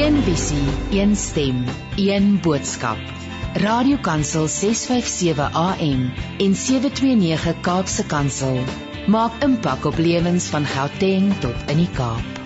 Een 0.00 0.22
visie, 0.24 1.00
een 1.00 1.16
stem, 1.16 1.64
een 1.96 2.40
boodskap. 2.40 2.98
Radiokansel 3.54 4.46
657 4.48 5.52
AM 5.52 6.12
en 6.38 6.54
729 6.54 7.60
Kaapse 7.60 8.06
Kansel 8.06 8.62
maak 9.06 9.42
impak 9.44 9.84
op 9.84 9.98
lewens 9.98 10.46
van 10.54 10.64
Gauteng 10.64 11.34
tot 11.44 11.68
in 11.68 11.82
die 11.82 11.90
Kaap. 11.92 12.40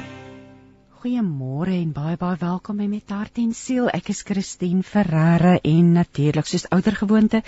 Goeiemôre 0.99 1.77
en 1.77 1.93
baie 1.95 2.17
baie 2.17 2.41
welkom 2.41 2.81
by 2.83 2.89
met 2.91 3.15
hart 3.15 3.39
en 3.39 3.53
siel. 3.55 3.87
Ek 3.87 4.11
is 4.11 4.25
Christine 4.27 4.83
Ferreira 4.83 5.61
en 5.63 5.93
natuurlik 5.93 6.51
soos 6.51 6.67
ouer 6.75 6.99
gewoonte 6.99 7.45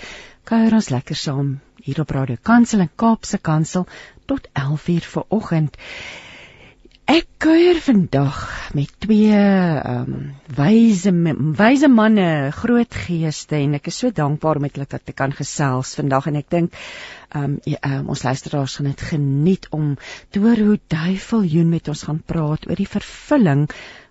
kuier 0.47 0.77
ons 0.79 0.87
lekker 0.93 1.19
saam 1.19 1.57
hier 1.83 1.99
op 2.05 2.15
Radio 2.15 2.39
Kansel 2.41 2.85
en 2.85 2.93
Kaapse 2.95 3.41
Kansel 3.43 3.83
tot 4.25 4.47
11:00 4.55 5.11
vanoggend. 5.17 5.75
Ek 7.07 7.23
kuier 7.39 7.77
vandag 7.79 8.39
met 8.75 8.89
twee 8.99 9.31
ehm 9.31 10.09
um, 10.11 10.15
wyse 10.57 11.11
wyse 11.55 11.87
manne, 11.87 12.51
groot 12.51 12.97
geeste 13.05 13.55
en 13.55 13.77
ek 13.77 13.87
is 13.91 13.99
so 14.01 14.11
dankbaar 14.17 14.59
met 14.59 14.75
hulle 14.75 14.99
ek 14.99 15.15
kan 15.15 15.35
gesels 15.37 15.93
vandag 15.95 16.27
en 16.27 16.39
ek 16.41 16.49
dink 16.51 16.75
ehm 16.75 17.55
um, 17.55 17.77
um, 17.77 18.09
ons 18.11 18.25
luisteraars 18.27 18.75
gaan 18.79 18.91
dit 18.91 19.05
geniet 19.11 19.69
om 19.71 19.93
te 20.35 20.43
hoor 20.43 20.59
hoe 20.67 20.79
duivel 20.91 21.47
Joen 21.53 21.71
met 21.77 21.87
ons 21.87 22.03
gaan 22.09 22.19
praat 22.33 22.67
oor 22.67 22.83
die 22.83 22.91
vervulling 22.97 23.63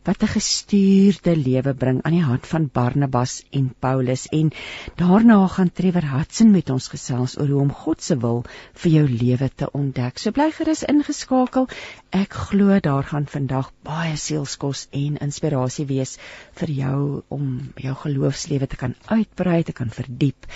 wat 0.06 0.22
'n 0.22 0.30
gestuurde 0.32 1.32
lewe 1.36 1.72
bring 1.74 1.96
aan 2.02 2.14
die 2.14 2.24
hand 2.24 2.46
van 2.46 2.66
Barnabas 2.72 3.32
en 3.50 3.64
Paulus 3.84 4.26
en 4.38 4.52
daarna 5.00 5.38
gaan 5.54 5.72
Trevor 5.72 6.06
Hudson 6.10 6.50
met 6.50 6.70
ons 6.70 6.86
gesels 6.92 7.34
oor 7.38 7.48
hoe 7.48 7.60
om 7.60 7.72
God 7.72 8.02
se 8.02 8.16
wil 8.24 8.44
vir 8.82 8.92
jou 8.92 9.08
lewe 9.08 9.48
te 9.54 9.70
ontdek. 9.80 10.18
So 10.18 10.30
bly 10.30 10.46
gerus 10.58 10.84
ingeskakel. 10.92 11.66
Ek 12.10 12.38
glo 12.50 12.78
daar 12.80 13.02
gaan 13.10 13.26
vandag 13.26 13.72
baie 13.82 14.14
sielskos 14.16 14.86
en 14.92 15.18
inspirasie 15.26 15.86
wees 15.90 16.18
vir 16.54 16.70
jou 16.70 17.22
om 17.28 17.72
jou 17.74 17.94
geloofslewe 18.04 18.66
te 18.66 18.76
kan 18.76 18.94
uitbrei, 19.06 19.62
te 19.64 19.72
kan 19.72 19.90
verdiep. 19.90 20.46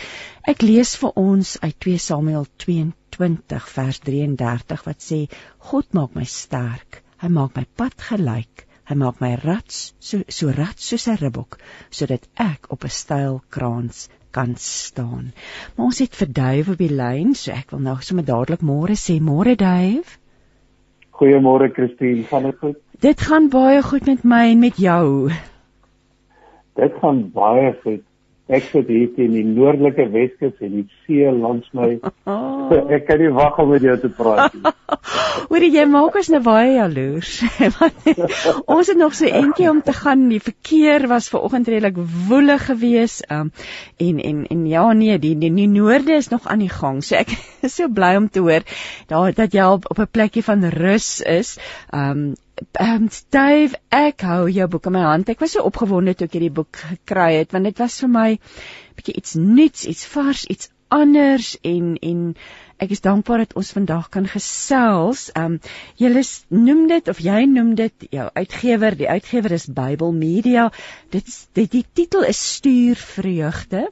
Ek 0.46 0.62
lees 0.62 0.94
vir 0.96 1.12
ons 1.16 1.58
uit 1.60 1.80
2 1.80 1.98
Samuel 1.98 2.46
22 2.56 3.68
vers 3.74 3.98
33 3.98 4.86
wat 4.86 5.02
sê 5.10 5.26
God 5.58 5.92
maak 5.92 6.14
my 6.14 6.24
sterk. 6.24 7.02
Hy 7.18 7.28
maak 7.28 7.56
my 7.56 7.66
pad 7.76 7.98
gelyk 8.14 8.69
Hy 8.90 8.96
maak 8.98 9.20
my 9.22 9.36
rats 9.38 9.92
so 10.02 10.18
so 10.26 10.50
rats 10.50 10.88
soos 10.90 11.04
'n 11.06 11.18
ribbok 11.20 11.58
sodat 11.98 12.24
ek 12.44 12.66
op 12.74 12.84
'n 12.84 12.90
styl 12.90 13.36
kraans 13.56 14.08
kan 14.34 14.56
staan. 14.56 15.30
Maar 15.76 15.86
ons 15.86 16.00
het 16.02 16.16
vir 16.20 16.32
Dave 16.38 16.72
op 16.72 16.78
die 16.82 16.90
lyn, 16.90 17.34
so 17.34 17.52
ek 17.52 17.70
wil 17.70 17.84
nou 17.84 17.94
sommer 18.00 18.26
dadelik 18.26 18.66
môre 18.66 18.96
sê 18.98 19.20
môre 19.20 19.54
Dave. 19.54 20.18
Goeiemôre 21.20 21.70
Christine, 21.74 22.24
gaan 22.24 22.42
dit 22.42 22.58
goed? 22.58 22.82
Dit 23.00 23.20
gaan 23.20 23.48
baie 23.48 23.82
goed 23.82 24.06
met 24.06 24.24
my 24.24 24.50
en 24.50 24.58
met 24.58 24.76
jou. 24.76 25.30
Dit 26.74 26.92
gaan 27.00 27.30
baie 27.30 27.72
goed. 27.82 28.04
Ek 28.50 28.66
sit 28.72 28.88
hier 28.90 29.10
in 29.22 29.34
die 29.36 29.44
noordelike 29.46 30.08
Weskus 30.10 30.56
en 30.64 30.72
die 30.80 30.86
see 31.04 31.30
langs 31.30 31.68
my. 31.76 31.92
Oh. 32.30 32.70
Ek 32.94 33.08
kan 33.08 33.18
nie 33.18 33.30
wag 33.34 33.56
om 33.58 33.72
met 33.72 33.82
jou 33.82 33.96
te 33.98 34.08
praat 34.14 34.52
nie. 34.54 34.70
Hoorie, 35.50 35.70
jy 35.74 35.86
maak 35.90 36.14
ons 36.20 36.28
nou 36.30 36.38
baie 36.44 36.76
jaloers. 36.76 37.40
ons 38.76 38.90
het 38.92 38.98
nog 39.00 39.16
so 39.18 39.26
eentjie 39.26 39.66
om 39.70 39.80
te 39.82 39.94
gaan. 39.96 40.28
Die 40.30 40.38
verkeer 40.42 41.08
was 41.10 41.30
vanoggend 41.32 41.70
redelik 41.72 41.98
woelig 42.28 42.68
geweest. 42.68 43.24
Um, 43.32 43.50
en 43.98 44.20
en 44.22 44.44
en 44.52 44.62
ja 44.70 44.84
nee, 44.94 45.18
die 45.18 45.34
die, 45.40 45.50
die 45.56 45.68
noorde 45.70 46.20
is 46.20 46.30
nog 46.30 46.46
aan 46.46 46.62
die 46.62 46.70
gang. 46.70 47.00
So 47.02 47.18
ek 47.18 47.34
is 47.66 47.74
so 47.80 47.90
bly 47.90 48.12
om 48.20 48.28
te 48.30 48.44
hoor 48.46 48.66
daar 49.10 49.34
dat 49.34 49.56
jy 49.56 49.66
op 49.74 49.98
'n 49.98 50.10
plekkie 50.10 50.46
van 50.46 50.68
rus 50.70 51.18
is. 51.20 51.56
Um 51.90 52.34
um, 52.80 53.08
Dave, 53.30 53.78
ek 53.90 54.24
hou 54.26 54.48
jou 54.50 54.66
boek 54.68 54.88
in 54.90 54.96
my 54.96 55.04
hand. 55.06 55.28
Ek 55.32 55.40
was 55.40 55.56
so 55.56 55.64
opgewonde 55.68 56.14
toe 56.16 56.28
ek 56.28 56.36
hierdie 56.38 56.54
boek 56.60 56.82
gekry 56.82 57.32
het 57.38 57.54
want 57.56 57.68
dit 57.68 57.80
was 57.82 58.00
vir 58.02 58.12
my 58.12 58.28
bietjie 58.98 59.16
iets 59.20 59.38
nuuts, 59.38 59.86
iets 59.88 60.06
vars, 60.12 60.44
iets 60.50 60.70
anders 60.90 61.54
en 61.62 61.94
en 62.02 62.22
ek 62.80 62.94
is 62.94 63.02
dankbaar 63.04 63.42
dat 63.44 63.54
ons 63.60 63.72
vandag 63.76 64.08
kan 64.14 64.26
gesels. 64.30 65.28
Um 65.36 65.58
julle 66.00 66.22
noem 66.48 66.86
dit 66.90 67.10
of 67.12 67.20
jy 67.22 67.44
noem 67.50 67.74
dit 67.78 68.06
jou 68.16 68.26
uitgewer, 68.34 68.96
die 68.96 69.08
uitgewer 69.08 69.54
is 69.56 69.68
Bybel 69.76 70.14
Media. 70.16 70.70
Dit 71.12 71.28
is 71.28 71.42
dit 71.58 71.70
die 71.76 71.84
titel 72.00 72.24
is 72.28 72.40
Stuurvreugde 72.56 73.86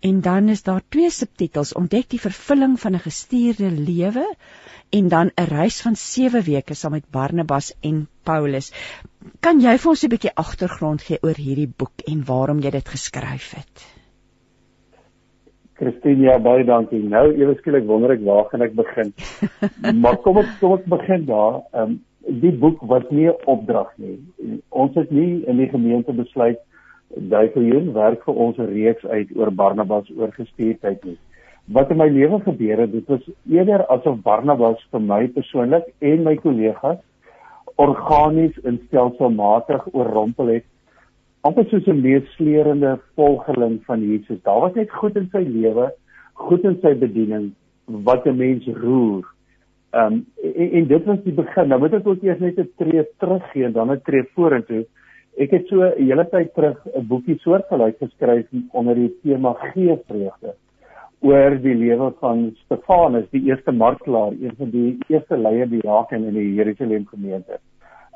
en 0.00 0.20
dan 0.24 0.48
is 0.48 0.64
daar 0.64 0.82
twee 0.88 1.10
subtitels: 1.12 1.74
Ontdek 1.76 2.10
die 2.16 2.22
vervulling 2.22 2.80
van 2.80 2.96
'n 2.96 3.06
gestuurde 3.06 3.70
lewe 3.70 4.26
en 4.90 5.08
dan 5.08 5.30
'n 5.34 5.44
reis 5.44 5.82
van 5.82 5.94
7 5.94 6.42
weke 6.42 6.74
saam 6.74 6.92
met 6.92 7.10
Barnabas 7.10 7.76
en 7.80 8.08
Paulus. 8.22 8.72
Kan 9.40 9.60
jy 9.60 9.76
vir 9.78 9.90
ons 9.90 10.04
'n 10.04 10.08
bietjie 10.08 10.34
agtergrond 10.34 11.02
gee 11.02 11.18
oor 11.22 11.36
hierdie 11.36 11.72
boek 11.76 12.00
en 12.06 12.24
waarom 12.24 12.58
jy 12.58 12.70
dit 12.70 12.88
geskryf 12.88 13.50
het? 13.54 13.86
Christine, 15.74 16.22
ja, 16.22 16.38
baie 16.38 16.64
dankie. 16.64 17.02
Nou 17.02 17.32
ewe 17.34 17.54
skielik 17.54 17.86
wonder 17.86 18.10
ek 18.10 18.20
waar 18.24 18.44
gaan 18.44 18.62
ek 18.62 18.74
begin. 18.74 19.12
maar 20.02 20.16
kom 20.16 20.38
ek 20.38 20.46
kom 20.60 20.72
ek 20.72 20.84
begin 20.84 21.24
daar. 21.24 21.62
Ehm 21.72 21.82
um, 21.82 22.04
die 22.40 22.52
boek 22.52 22.80
was 22.80 23.02
nie 23.10 23.28
'n 23.28 23.36
opdrag 23.46 23.92
nie. 23.96 24.18
Ons 24.68 24.94
het 24.94 25.10
nie 25.10 25.44
in 25.46 25.56
die 25.56 25.68
gemeente 25.68 26.12
besluit 26.12 26.58
Duiveljoen 27.16 27.92
werk 27.92 28.24
vir 28.24 28.34
ons 28.34 28.58
'n 28.58 28.66
reeks 28.66 29.04
uit 29.04 29.28
oor 29.36 29.50
Barnabas 29.50 30.10
oorgestuurdheid 30.16 31.04
nie 31.04 31.18
wat 31.66 31.90
in 31.90 31.96
my 31.96 32.08
lewe 32.08 32.40
gebeur 32.40 32.78
het, 32.78 32.92
dit 32.92 33.06
was 33.06 33.30
eerder 33.48 33.86
asof 33.86 34.22
Barnabas 34.22 34.82
vir 34.90 35.00
my 35.00 35.26
persoonlik 35.28 35.86
en 36.00 36.24
my 36.24 36.36
kollegas 36.36 36.98
organies 37.80 38.56
en 38.64 38.80
stelselmatig 38.86 39.86
oorrompel 39.92 40.54
het 40.56 40.66
amper 41.48 41.64
soos 41.70 41.86
'n 41.86 42.02
leesleerende 42.04 42.98
volgeling 43.16 43.80
van 43.84 44.00
Jesus. 44.00 44.42
Daar 44.42 44.60
was 44.60 44.74
net 44.74 44.90
goed 44.90 45.16
in 45.16 45.28
sy 45.32 45.44
lewe, 45.46 45.92
goed 46.34 46.64
in 46.64 46.78
sy 46.82 46.94
bediening 46.94 47.52
wat 47.86 48.26
'n 48.26 48.36
mens 48.36 48.66
roer. 48.66 49.24
Um, 49.92 50.26
en, 50.42 50.70
en 50.70 50.86
dit 50.86 51.04
was 51.04 51.22
die 51.24 51.32
begin. 51.32 51.68
Nou 51.68 51.80
moet 51.80 51.94
ek 51.94 52.06
ook 52.06 52.22
eers 52.22 52.38
net 52.38 52.58
'n 52.58 52.70
tree 52.76 53.04
teruggee 53.18 53.64
en 53.64 53.72
dan 53.72 53.90
'n 53.90 54.00
tree 54.04 54.24
vorentoe. 54.34 54.86
Ek 55.38 55.50
het 55.50 55.66
so 55.66 55.82
'n 55.82 56.04
hele 56.04 56.28
tyd 56.28 56.54
terug 56.54 56.78
'n 56.94 57.06
boekie 57.06 57.38
soortgelyk 57.38 57.96
geskryf 57.98 58.46
onder 58.72 58.94
die 58.94 59.14
tema 59.22 59.52
geesvreugde 59.52 60.54
oor 61.20 61.56
die 61.60 61.74
lewe 61.76 62.10
van 62.20 62.46
Stefanus, 62.64 63.26
die 63.34 63.42
eerste 63.50 63.72
martelaar, 63.72 64.32
een 64.32 64.54
van 64.56 64.70
die 64.72 64.98
eerste 65.08 65.36
leiers 65.36 65.70
die 65.70 65.82
Raken 65.84 66.24
in 66.24 66.34
die 66.34 66.54
Jerusalem 66.54 67.06
gemeente. 67.06 67.60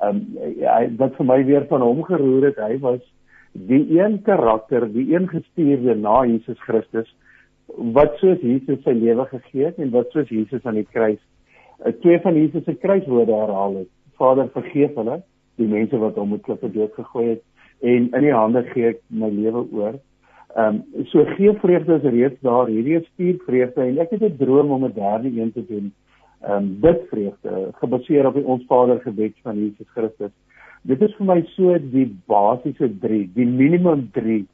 Ehm 0.00 0.16
um, 0.16 0.38
ja, 0.58 0.78
wat 0.98 1.16
vir 1.16 1.26
my 1.28 1.44
weer 1.44 1.66
van 1.68 1.84
hom 1.84 2.02
geroer 2.04 2.48
het, 2.50 2.56
hy 2.58 2.78
was 2.82 3.02
die 3.52 4.00
een 4.00 4.22
karakter, 4.26 4.88
die 4.92 5.12
een 5.14 5.28
gestuurde 5.28 5.94
na 5.94 6.24
Jesus 6.24 6.58
Christus 6.66 7.10
wat 7.96 8.18
soos 8.20 8.42
Jesus 8.42 8.82
sy 8.84 8.92
lewe 8.96 9.24
gegee 9.30 9.68
het 9.68 9.78
en 9.78 9.92
wat 9.94 10.10
soos 10.12 10.28
Jesus 10.28 10.64
aan 10.66 10.80
die 10.80 10.88
kruis 10.90 11.20
uh, 11.84 11.92
twee 12.02 12.20
van 12.20 12.34
Jesus 12.34 12.64
se 12.64 12.74
kruiswoorde 12.74 13.32
herhaal 13.34 13.76
het. 13.82 13.90
Vader, 14.18 14.48
vergeef 14.52 14.94
hulle, 14.94 15.20
die 15.58 15.68
mense 15.68 15.98
wat 15.98 16.18
hom 16.18 16.34
met 16.34 16.42
klippe 16.46 16.70
dood 16.72 16.94
gegooi 16.98 17.28
het 17.34 17.42
en 17.84 18.08
in 18.10 18.26
die 18.26 18.34
hande 18.34 18.62
gee 18.72 18.94
ek 18.94 19.00
my 19.10 19.30
lewe 19.30 19.64
oor. 19.74 19.96
Ehm 20.54 20.82
um, 20.94 21.04
so 21.10 21.24
gee 21.24 21.52
vreugde 21.52 21.94
is 21.94 22.02
reeds 22.02 22.40
daar. 22.40 22.66
Hierdie 22.66 22.96
is 23.00 23.10
vier 23.16 23.38
vreugde 23.46 23.82
en 23.82 23.98
ek 23.98 24.10
het 24.10 24.22
'n 24.22 24.36
droom 24.38 24.70
om 24.70 24.84
'n 24.84 24.92
derde 24.94 25.28
een 25.40 25.52
te 25.52 25.64
doen. 25.66 25.92
Ehm 26.42 26.56
um, 26.56 26.80
dit 26.80 27.00
vreugde 27.10 27.70
gebaseer 27.74 28.26
op 28.26 28.34
die 28.34 28.44
ons 28.44 28.64
Vader 28.66 29.00
gebed 29.00 29.34
van 29.42 29.58
Jesus 29.58 29.88
Christus. 29.94 30.30
Dit 30.82 31.02
is 31.02 31.14
vir 31.16 31.26
my 31.26 31.42
so 31.56 31.78
die 31.78 32.06
basiese 32.26 32.98
3, 33.00 33.30
die 33.34 33.46
minimum 33.46 34.10
3 34.12 34.46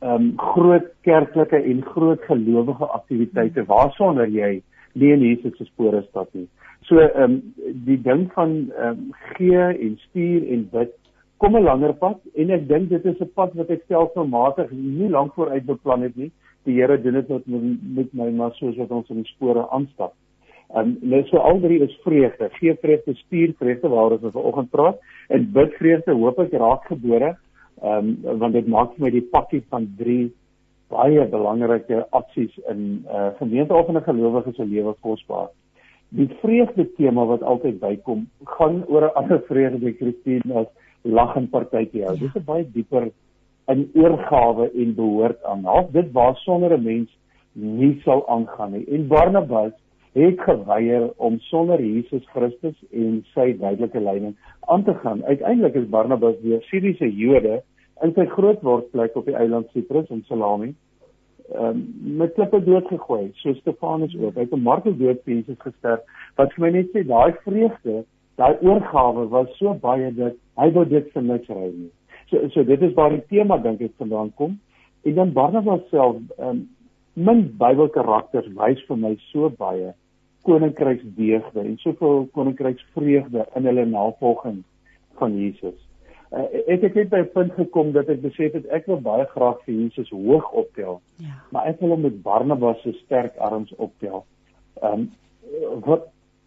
ehm 0.00 0.14
um, 0.14 0.32
groot 0.36 0.86
kerklike 1.00 1.56
en 1.56 1.82
groot 1.84 2.22
gelowige 2.24 2.86
aktiwiteite 2.86 3.64
waarsonder 3.64 4.28
jy 4.28 4.62
nie 4.92 5.12
in 5.12 5.20
Jesus 5.20 5.56
se 5.56 5.64
spore 5.64 6.02
stap 6.08 6.28
nie. 6.32 6.48
So 6.88 6.98
ehm 6.98 7.22
um, 7.22 7.54
die 7.84 8.00
ding 8.02 8.32
van 8.32 8.70
ehm 8.70 8.88
um, 8.88 9.12
gee 9.34 9.60
en 9.60 9.98
stuur 10.08 10.48
en 10.48 10.68
bid 10.72 10.99
kom 11.40 11.56
'n 11.56 11.64
langer 11.64 11.92
pad 11.92 12.18
en 12.36 12.50
ek 12.50 12.68
dink 12.68 12.88
dit 12.88 13.04
is 13.04 13.20
'n 13.20 13.32
pad 13.34 13.54
wat 13.54 13.70
ek 13.70 13.82
selfvermatig 13.88 14.70
nie 14.70 15.08
lank 15.08 15.32
vooruit 15.34 15.66
beplan 15.66 16.02
het 16.02 16.16
nie. 16.16 16.30
Die 16.64 16.74
Here 16.74 17.00
doen 17.00 17.14
dit 17.14 17.28
met 17.28 17.78
met 17.96 18.12
my 18.12 18.30
maar 18.30 18.52
soos 18.54 18.76
wat 18.76 18.90
ons 18.90 19.10
in 19.10 19.22
die 19.22 19.32
spore 19.34 19.68
aanstap. 19.70 20.12
En 20.74 20.98
net 21.02 21.26
so 21.26 21.36
al 21.36 21.60
drie 21.60 21.80
is 21.82 21.98
vreugde, 22.04 22.48
gee 22.58 22.74
vreugde, 22.74 23.14
stuur 23.14 23.54
vreugde 23.58 23.88
waaroor 23.88 24.18
ons 24.22 24.32
vanoggend 24.32 24.70
praat 24.70 24.98
en 25.28 25.52
bid 25.52 25.72
vreugde 25.78 26.12
hoop 26.12 26.38
ek 26.38 26.52
raak 26.52 26.84
gebore. 26.84 27.36
Ehm 27.82 28.12
um, 28.24 28.38
want 28.38 28.52
dit 28.52 28.66
maak 28.66 28.92
vir 28.94 29.04
my 29.04 29.10
die 29.10 29.28
pakkie 29.32 29.62
van 29.70 29.88
drie 29.96 30.32
baie 30.90 31.24
belangrike 31.30 32.06
aksies 32.10 32.58
in 32.68 32.76
'n 32.76 33.06
uh, 33.08 33.30
gemeente 33.38 33.74
of 33.74 33.88
'n 33.88 34.02
gelowige 34.02 34.52
se 34.52 34.64
lewe 34.64 34.94
kosbaar. 35.00 35.48
Die 36.08 36.28
vreugde 36.42 36.92
tema 36.96 37.24
wat 37.24 37.42
altyd 37.42 37.78
bykom, 37.80 38.28
gaan 38.44 38.84
oor 38.86 39.02
'n 39.02 39.14
ander 39.14 39.42
vreugde, 39.48 39.92
Christine, 39.92 40.54
as 40.54 40.66
lag 41.02 41.36
en 41.36 41.48
partytjie 41.48 42.04
hou. 42.04 42.16
Dis 42.18 42.34
'n 42.34 42.44
baie 42.44 42.64
dieper 42.72 43.10
in 43.68 43.90
oorgawe 43.94 44.70
en 44.74 44.94
behoort 44.94 45.42
aan. 45.44 45.64
Half 45.64 45.90
dit 45.90 46.12
waar 46.12 46.36
sonder 46.36 46.72
'n 46.78 46.82
mens 46.82 47.10
nie 47.52 48.00
sou 48.04 48.22
aangaan 48.26 48.72
nie. 48.72 48.84
En 48.88 49.06
Barnabas 49.06 49.72
het 50.12 50.40
geweier 50.40 51.10
om 51.16 51.38
sonder 51.38 51.82
Jesus 51.82 52.26
Christus 52.26 52.76
en 52.90 53.24
sy 53.34 53.56
duidelike 53.58 54.00
leiding 54.00 54.36
aan 54.60 54.84
te 54.84 54.94
gaan. 54.94 55.24
Uiteindelik 55.24 55.74
is 55.74 55.88
Barnabas 55.88 56.34
deur 56.42 56.62
Siriëse 56.62 57.14
Jode 57.14 57.62
in 58.02 58.12
sy 58.14 58.26
grootwordplek 58.26 59.16
op 59.16 59.24
die 59.24 59.36
eiland 59.36 59.68
Cyprus 59.70 60.08
in 60.10 60.24
Salami 60.26 60.74
um, 61.54 61.82
met 62.16 62.34
klippe 62.34 62.62
doodgegooi, 62.64 63.30
so 63.42 63.54
Stefanus 63.54 64.14
ook. 64.18 64.34
Hy 64.34 64.46
het 64.46 64.54
'n 64.54 64.62
marteldood 64.62 65.22
vir 65.24 65.34
Jesus 65.34 65.58
gesterf. 65.58 66.00
Wat 66.36 66.52
vir 66.52 66.64
my 66.64 66.70
net 66.70 66.90
sê, 66.92 67.06
daai 67.06 67.32
vreugde, 67.44 68.04
daai 68.36 68.56
oorgawe 68.60 69.28
was 69.28 69.48
so 69.58 69.74
baie 69.74 70.10
dat 70.14 70.36
hy 70.60 70.68
wou 70.74 70.84
dit 70.84 71.08
vir 71.14 71.22
niks 71.22 71.48
ry 71.48 71.70
nie. 71.70 71.90
So 72.30 72.48
so 72.54 72.64
dit 72.64 72.82
is 72.82 72.94
waar 72.94 73.10
die 73.10 73.24
tema 73.28 73.58
dink 73.58 73.80
ek 73.80 73.96
vandaan 73.98 74.32
kom. 74.36 74.58
En 75.02 75.14
dan 75.14 75.32
Barnabas 75.32 75.80
self, 75.90 76.16
um, 76.38 76.68
min 77.14 77.46
Bybelkarakters 77.58 78.48
wys 78.56 78.82
vir 78.88 78.96
my 78.96 79.16
so 79.30 79.50
baie 79.50 79.94
koninkryksdeugde 80.48 81.60
en 81.60 81.76
soveel 81.82 82.26
koninkryksvreugde 82.36 83.46
in 83.56 83.68
hulle 83.68 83.86
navolging 83.86 84.62
van 85.20 85.36
Jesus. 85.36 85.76
Uh, 86.30 86.46
ek 86.70 86.84
het 86.86 86.94
net 86.94 87.08
by 87.10 87.20
'n 87.24 87.32
punt 87.34 87.52
gekom 87.58 87.92
dat 87.92 88.08
ek 88.08 88.22
besef 88.22 88.52
het 88.52 88.66
ek 88.70 88.86
wil 88.86 89.00
baie 89.00 89.26
graag 89.34 89.58
vir 89.64 89.74
Jesus 89.74 90.10
hoog 90.10 90.52
optel. 90.52 91.00
Ja. 91.16 91.42
Maar 91.50 91.66
ek 91.66 91.80
wil 91.80 91.90
hom 91.90 92.00
met 92.00 92.22
Barnabas 92.22 92.82
se 92.82 92.92
sterk 92.92 93.36
arms 93.36 93.74
optel. 93.76 94.24
Ehm 94.82 94.92
um, 94.92 95.10
wat 95.84 96.06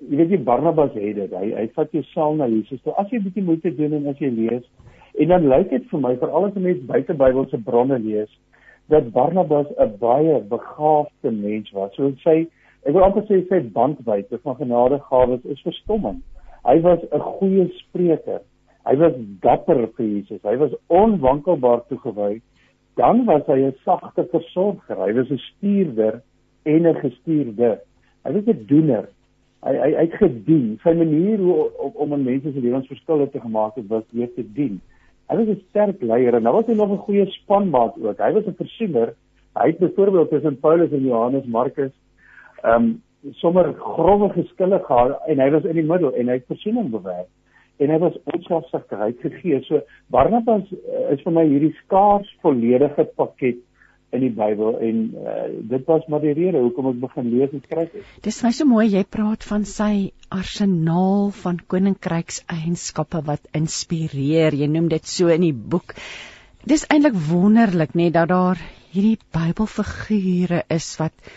jy 0.09 0.17
weet 0.19 0.33
jy 0.35 0.39
Barnabas 0.43 0.93
het 0.95 1.15
dit. 1.15 1.31
Hy 1.31 1.51
hy 1.57 1.67
vat 1.75 1.91
jou 1.95 2.03
saam 2.11 2.37
na 2.37 2.47
Jesus. 2.51 2.81
So 2.83 2.95
as 2.99 3.11
jy 3.11 3.21
bietjie 3.23 3.45
moeite 3.45 3.71
doen 3.77 3.93
en 3.93 4.07
as 4.11 4.19
jy 4.19 4.31
lees 4.33 4.65
en 5.13 5.29
dan 5.29 5.47
lyk 5.49 5.69
dit 5.69 5.85
vir 5.91 6.01
my 6.01 6.15
vir 6.21 6.33
al 6.33 6.49
die 6.51 6.63
mense 6.63 6.87
buite 6.89 7.13
Bybelse 7.13 7.59
bronne 7.65 7.99
lees 8.01 8.31
dat 8.89 9.11
Barnabas 9.15 9.67
'n 9.77 9.97
baie 9.99 10.39
begaafde 10.41 11.31
mens 11.31 11.71
was. 11.71 11.93
So 11.95 12.11
sy 12.23 12.47
ek 12.85 12.93
wil 12.93 13.03
amper 13.03 13.23
sê 13.29 13.47
sy 13.47 13.59
bandwydte 13.77 14.39
van 14.43 14.55
genadegawes 14.55 15.45
is 15.45 15.61
verstommend. 15.61 16.23
Hy 16.65 16.79
was 16.81 16.99
'n 17.11 17.19
goeie 17.19 17.67
spreker. 17.79 18.41
Hy 18.85 18.95
was 18.95 19.13
dapper 19.41 19.87
vir 19.95 20.05
Jesus. 20.05 20.41
Hy 20.43 20.57
was 20.57 20.71
onwankelbaar 20.87 21.87
toegewy. 21.87 22.41
Dan 22.95 23.25
was 23.25 23.45
hy 23.47 23.59
'n 23.63 23.75
sagte 23.85 24.27
versorger. 24.31 24.97
Hy 24.97 25.13
was 25.13 25.29
'n 25.31 25.37
stuurder 25.37 26.21
en 26.65 26.87
'n 26.87 26.95
gestuurde. 26.95 27.79
Hy 28.25 28.31
was 28.31 28.47
'n 28.47 28.65
doener. 28.67 29.07
Hy 29.63 29.73
hy 29.79 29.91
hy 29.95 30.05
het 30.05 30.15
gedien. 30.19 30.65
Sy 30.83 30.93
manier 30.99 31.39
hoe 31.39 31.69
om 31.93 32.13
aan 32.13 32.25
mense 32.25 32.51
se 32.51 32.59
lewens 32.59 32.89
verskille 32.91 33.29
te 33.31 33.39
gemaak 33.39 33.77
het 33.79 33.87
was 33.87 34.03
deur 34.11 34.31
te 34.35 34.43
dien. 34.57 34.81
Hy 35.31 35.37
was 35.39 35.47
'n 35.47 35.61
sterk 35.69 36.01
leier 36.01 36.35
en 36.35 36.43
dan 36.43 36.53
was 36.53 36.67
hy 36.67 36.75
nog 36.75 36.91
'n 36.91 37.05
goeie 37.07 37.25
spanmaat 37.39 37.95
ook. 38.01 38.17
Hy 38.17 38.31
was 38.33 38.45
'n 38.45 38.59
versoener. 38.59 39.13
Hy 39.55 39.67
het 39.67 39.79
byvoorbeeld 39.79 40.29
tussen 40.29 40.59
Paulus 40.59 40.91
en 40.91 41.05
Johannes 41.05 41.45
Markus 41.45 41.91
ehm 42.63 42.83
um, 42.83 43.01
sommer 43.31 43.73
grouwe 43.73 44.29
geskille 44.29 44.79
gehad 44.83 45.19
en 45.27 45.39
hy 45.39 45.49
was 45.49 45.63
in 45.63 45.75
die 45.75 45.89
middel 45.91 46.13
en 46.13 46.27
hy 46.27 46.33
het 46.33 46.45
versoening 46.47 46.89
bewerk 46.91 47.29
en 47.79 47.89
hy 47.89 47.97
was 47.97 48.17
onselfsugtigheid 48.23 49.19
gegee. 49.19 49.61
So 49.63 49.81
Barnabas 50.07 50.63
uh, 50.71 51.13
is 51.13 51.21
vir 51.21 51.31
my 51.31 51.45
hierdie 51.47 51.73
skaars 51.83 52.29
volledige 52.41 53.05
pakket 53.15 53.61
in 54.13 54.23
die 54.25 54.31
Bybel 54.33 54.77
en 54.87 54.99
uh, 55.17 55.45
dit 55.73 55.87
was 55.89 56.05
maar 56.11 56.21
die 56.23 56.35
rede 56.37 56.61
hoekom 56.63 56.91
ek 56.91 56.99
begin 57.01 57.29
lees 57.33 57.53
en 57.55 57.63
skryf 57.65 57.95
het. 57.97 58.11
Dis 58.25 58.41
my 58.45 58.51
so 58.55 58.69
mooi 58.69 58.87
jy 58.91 59.03
praat 59.15 59.45
van 59.49 59.65
sy 59.69 59.93
arsenaal 60.33 61.31
van 61.43 61.59
koninkryks 61.73 62.43
eienskappe 62.51 63.23
wat 63.27 63.49
inspireer. 63.57 64.55
Jy 64.57 64.69
noem 64.71 64.91
dit 64.93 65.09
so 65.09 65.33
in 65.33 65.45
die 65.45 65.55
boek. 65.55 65.95
Dis 66.69 66.85
eintlik 66.93 67.17
wonderlik 67.29 67.97
nê 67.97 68.07
nee, 68.07 68.15
dat 68.15 68.29
daar 68.31 68.61
hierdie 68.93 69.17
Bybelfigure 69.33 70.63
is 70.71 70.93
wat 71.01 71.33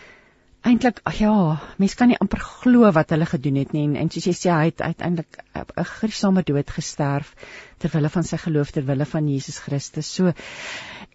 eintlik 0.67 1.01
ja, 1.19 1.33
mens 1.79 1.95
kan 1.95 2.11
nie 2.11 2.19
amper 2.21 2.43
glo 2.43 2.91
wat 2.95 3.13
hulle 3.15 3.27
gedoen 3.29 3.61
het 3.61 3.73
nie 3.77 3.85
en, 3.87 3.95
en 4.01 4.11
soos 4.11 4.27
jy 4.29 4.35
sê 4.35 4.51
hy 4.51 4.71
het 4.71 4.83
uiteindelik 4.83 5.39
'n 5.55 5.87
gruisame 5.93 6.43
dood 6.43 6.71
gesterf 6.79 7.35
ter 7.79 7.93
wille 7.93 8.11
van 8.11 8.25
sy 8.25 8.39
geloof 8.43 8.73
ter 8.73 8.87
wille 8.87 9.07
van 9.07 9.29
Jesus 9.29 9.59
Christus. 9.59 10.11
So 10.15 10.33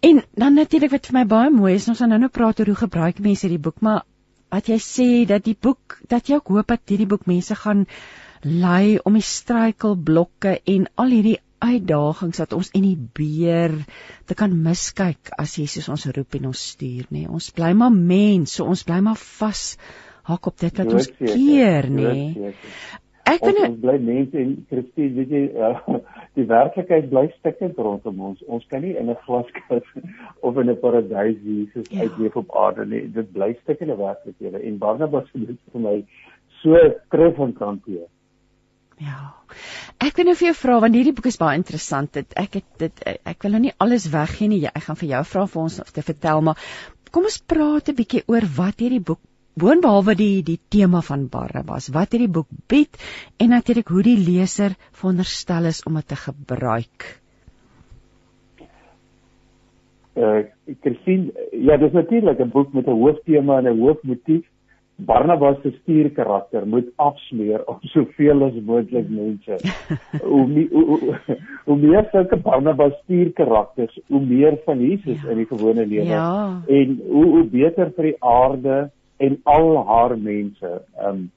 en 0.00 0.22
dan 0.36 0.54
natuurlik 0.54 0.90
wat 0.90 1.06
vir 1.06 1.18
my 1.18 1.24
baie 1.26 1.50
mooi 1.50 1.74
is, 1.74 1.88
ons 1.88 1.98
gaan 1.98 2.08
nou 2.08 2.18
nou 2.18 2.30
praat 2.30 2.60
oor 2.60 2.72
hoe 2.72 2.80
gebruik 2.86 3.20
mense 3.20 3.48
die 3.48 3.58
boek, 3.58 3.80
maar 3.80 4.02
wat 4.50 4.68
jy 4.68 4.78
sê 4.78 5.08
dat 5.28 5.44
die 5.44 5.56
boek 5.56 5.98
dat 6.08 6.28
jy 6.28 6.40
ook 6.40 6.48
hoop 6.48 6.68
dat 6.68 6.88
hierdie 6.88 7.08
boek 7.08 7.26
mense 7.26 7.54
gaan 7.54 7.86
lei 8.42 8.98
om 9.04 9.14
die 9.14 9.22
struikelblokke 9.24 10.60
en 10.66 10.88
al 10.96 11.14
hierdie 11.14 11.38
uitdagings 11.62 12.40
wat 12.42 12.56
ons 12.56 12.70
en 12.76 12.86
die 12.86 12.98
beer 13.18 13.74
te 14.28 14.36
kan 14.38 14.54
miskyk 14.64 15.32
as 15.38 15.56
Jesus 15.60 15.88
ons 15.92 16.08
roep 16.16 16.38
en 16.38 16.50
ons 16.50 16.64
stuur 16.72 17.06
nê. 17.14 17.26
Ons 17.28 17.50
bly 17.56 17.72
maar 17.78 17.94
mens, 17.94 18.56
so 18.58 18.66
ons 18.68 18.84
bly 18.88 19.00
maar 19.04 19.20
vas 19.20 19.64
hak 20.28 20.46
op 20.46 20.58
dit 20.58 20.82
wat 20.82 20.92
ons 20.98 21.10
keer 21.18 21.88
nê. 21.90 22.52
Ek 23.32 23.44
vind 23.44 23.60
ons 23.62 23.78
bly 23.82 23.94
mense 24.02 24.38
en 24.38 24.54
Christus 24.70 25.12
weet 25.16 25.30
jy 25.30 25.42
uh, 25.54 25.98
die 26.38 26.46
werklikheid 26.50 27.08
bly 27.12 27.28
stikkend 27.36 27.78
rondom 27.78 28.18
ons. 28.30 28.42
Ons 28.50 28.66
kan 28.70 28.82
nie 28.82 28.96
in 28.98 29.10
'n 29.10 29.20
glaskas 29.26 29.86
of 30.46 30.58
in 30.58 30.70
'n 30.70 30.80
paradys 30.82 31.38
Jesus 31.46 31.86
ja. 31.90 32.02
uitleef 32.02 32.36
op 32.36 32.56
aarde 32.64 32.86
nie. 32.86 33.04
Dit 33.14 33.32
bly 33.32 33.52
stikkende 33.62 33.96
werklikhede 33.96 34.58
en 34.58 34.78
Barnabas 34.78 35.30
het 35.32 35.46
dit 35.46 35.60
vir 35.72 35.86
my 35.86 35.96
so 36.62 36.78
treffend 37.14 37.58
hanteer. 37.58 38.08
Ja. 38.98 39.34
Ek 40.02 40.16
wil 40.18 40.26
nou 40.26 40.34
vir 40.34 40.48
jou 40.48 40.54
vra 40.58 40.76
want 40.82 40.96
hierdie 40.98 41.14
boek 41.14 41.28
is 41.30 41.38
baie 41.38 41.58
interessant. 41.58 42.10
Dit 42.16 42.32
ek 42.40 42.56
het 42.58 42.70
dit 42.82 43.02
ek 43.06 43.44
wil 43.44 43.54
nou 43.54 43.60
nie 43.68 43.74
alles 43.84 44.08
weggee 44.10 44.50
nie. 44.50 44.64
Ek 44.66 44.88
gaan 44.88 44.98
vir 44.98 45.12
jou 45.12 45.20
vra 45.32 45.44
vir 45.52 45.62
ons 45.62 45.76
te 45.94 46.02
vertel, 46.02 46.42
maar 46.42 46.64
kom 47.14 47.28
ons 47.28 47.38
praat 47.52 47.88
'n 47.88 47.98
bietjie 48.00 48.24
oor 48.26 48.46
wat 48.56 48.82
hierdie 48.82 49.04
boek 49.10 49.20
boonbehalwe 49.62 50.14
die 50.16 50.42
die 50.42 50.58
tema 50.74 51.02
van 51.06 51.28
Barabbas, 51.28 51.90
wat 51.94 52.12
hierdie 52.16 52.32
boek 52.38 52.48
bied 52.68 52.96
en 53.38 53.52
natuurlik 53.54 53.88
hoe 53.88 54.02
die 54.02 54.16
leser 54.18 54.74
veronderstel 54.90 55.68
is 55.70 55.82
om 55.86 56.00
dit 56.00 56.08
te 56.08 56.16
gebruik. 56.16 57.06
Uh, 60.12 60.44
ek 60.68 60.80
kan 60.84 60.96
sien 61.04 61.30
ja, 61.52 61.76
dis 61.76 61.92
natuurlik 61.92 62.40
'n 62.40 62.50
boek 62.50 62.72
met 62.74 62.86
'n 62.86 62.98
hooftema 62.98 63.58
en 63.58 63.68
'n 63.68 63.78
hoofmotief 63.78 64.44
Barnabas 65.06 65.60
se 65.62 65.70
stuurkarakter 65.70 66.66
moet 66.66 66.88
afsmeer 66.96 67.62
op 67.66 67.82
soveel 67.82 68.44
as 68.44 68.56
moontlik 68.64 69.08
mense. 69.08 69.58
hoe, 70.22 70.66
hoe, 70.70 70.84
hoe 70.86 71.16
hoe 71.64 71.76
meer 71.76 72.08
sulke 72.10 72.36
Barnabas 72.36 72.96
stuurkarakters, 73.02 74.00
hoe 74.06 74.20
meer 74.20 74.58
van 74.64 74.80
Jesus 74.80 75.22
ja. 75.22 75.30
in 75.30 75.42
die 75.42 75.46
gewone 75.46 75.86
lewe 75.86 76.04
ja. 76.04 76.62
en 76.66 76.98
hoe 77.08 77.28
hoe 77.36 77.44
beter 77.44 77.92
vir 77.96 78.10
die 78.10 78.18
aarde 78.18 78.90
en 79.16 79.38
al 79.42 79.70
haar 79.86 80.18
mense. 80.18 80.74
Ehm 80.98 81.08
um, 81.08 81.30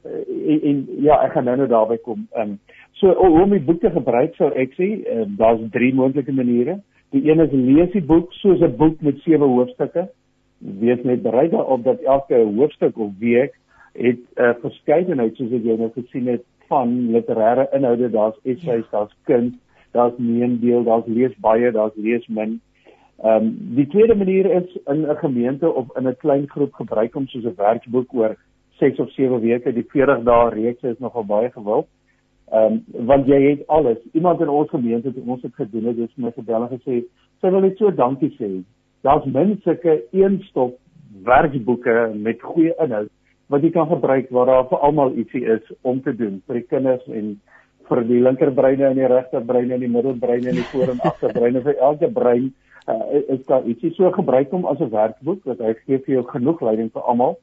en, 0.00 0.60
en 0.64 0.84
ja, 1.04 1.18
ek 1.26 1.34
gaan 1.36 1.44
nou 1.44 1.56
nou 1.60 1.68
daarby 1.68 1.98
kom. 2.04 2.26
Ehm 2.36 2.54
um, 2.54 2.78
so 3.00 3.12
om 3.12 3.52
die 3.52 3.64
boek 3.64 3.80
te 3.80 3.90
gebruik 3.90 4.36
sou 4.36 4.52
ek 4.52 4.72
sê, 4.76 4.92
um, 5.16 5.36
daar's 5.40 5.60
drie 5.72 5.92
moontlike 5.94 6.32
maniere. 6.32 6.80
Die 7.10 7.24
een 7.26 7.40
is 7.42 7.52
lees 7.52 7.92
die 7.92 8.04
boek 8.06 8.32
soos 8.38 8.60
'n 8.60 8.76
boek 8.76 9.00
met 9.02 9.18
sewe 9.24 9.46
hoofstukke 9.46 10.08
wees 10.60 11.02
net 11.02 11.22
bereid 11.22 11.50
daarop 11.50 11.84
dat 11.84 12.00
elke 12.00 12.36
hoofstuk 12.56 12.98
of 12.98 13.10
week 13.18 13.58
het 13.92 14.20
'n 14.36 14.42
uh, 14.42 14.54
verskeidenheid 14.60 15.36
soos 15.36 15.50
wat 15.50 15.64
jy 15.64 15.76
nou 15.76 15.90
gesien 15.94 16.26
het 16.26 16.44
van 16.68 17.10
literêre 17.10 17.66
inhoude, 17.72 18.10
daar's 18.10 18.38
essays, 18.42 18.84
ja. 18.84 18.90
daar's 18.90 19.14
kuns, 19.22 19.54
daar's 19.90 20.16
meendeel, 20.16 20.84
daar's 20.84 21.06
lees 21.06 21.36
baie, 21.36 21.70
daar's 21.70 21.96
lees 21.96 22.26
min. 22.26 22.60
Ehm 23.22 23.44
um, 23.44 23.56
die 23.76 23.86
tweede 23.86 24.14
manier 24.14 24.46
is 24.50 24.76
in 24.86 25.00
'n 25.06 25.16
gemeente 25.16 25.72
of 25.74 25.96
in 25.96 26.08
'n 26.08 26.16
klein 26.16 26.48
groep 26.48 26.72
gebruik 26.72 27.14
om 27.14 27.26
soos 27.26 27.44
'n 27.44 27.56
werkboek 27.56 28.12
oor 28.14 28.36
6 28.78 28.98
of 28.98 29.10
7 29.10 29.40
weke, 29.40 29.72
die 29.72 29.86
40 29.88 30.22
dae 30.22 30.50
reeks 30.50 30.82
is 30.82 30.98
nogal 30.98 31.24
baie 31.24 31.50
gewild. 31.50 31.86
Ehm 32.52 32.72
um, 32.72 33.06
want 33.06 33.26
jy 33.26 33.40
het 33.50 33.66
alles. 33.66 33.98
Iemand 34.12 34.40
in 34.40 34.48
ons 34.48 34.70
gemeente 34.70 35.08
het 35.08 35.16
ons 35.26 35.40
dit 35.40 35.54
gedoen 35.54 35.84
het, 35.84 35.96
dis 35.96 36.14
my 36.16 36.30
gebel 36.30 36.62
en 36.62 36.78
gesê, 36.78 37.04
"Sy 37.40 37.50
wil 37.50 37.60
net 37.60 37.76
so 37.76 37.90
dankie 37.90 38.30
sê 38.38 38.64
daar's 39.02 39.24
min 39.24 39.56
sulke 39.64 40.02
eenstop 40.12 40.78
werkboeke 41.24 42.12
met 42.14 42.42
goeie 42.42 42.74
inhoud 42.78 43.10
wat 43.50 43.62
jy 43.62 43.70
kan 43.74 43.88
gebruik 43.90 44.30
waar 44.30 44.46
daar 44.46 44.68
vir 44.70 44.78
almal 44.86 45.14
ietsie 45.18 45.44
is 45.44 45.72
om 45.82 46.02
te 46.02 46.14
doen 46.16 46.42
vir 46.46 46.60
die 46.60 46.68
kinders 46.70 47.06
en 47.08 47.34
vir 47.90 48.04
die 48.06 48.20
linkerbreine 48.22 48.90
en 48.92 48.98
die 48.98 49.10
regterbreine 49.10 49.76
en 49.76 49.84
die 49.84 49.90
middelbreine 49.90 50.52
en 50.52 50.58
die 50.60 50.66
voor 50.70 50.92
en 50.92 51.00
agterbreine. 51.10 51.62
Vir 51.66 51.80
elke 51.82 52.10
brein 52.14 52.50
uh, 52.86 53.22
is 53.34 53.42
daar 53.48 53.66
ietsie. 53.66 53.90
So 53.96 54.10
gebruik 54.14 54.52
hom 54.54 54.68
as 54.70 54.80
'n 54.80 54.92
werkboek 54.94 55.42
wat 55.50 55.62
hy 55.66 55.74
gee 55.84 55.98
vir 55.98 56.14
jou 56.18 56.24
genoeg 56.30 56.62
leiding 56.68 56.92
vir 56.94 57.08
almal 57.12 57.38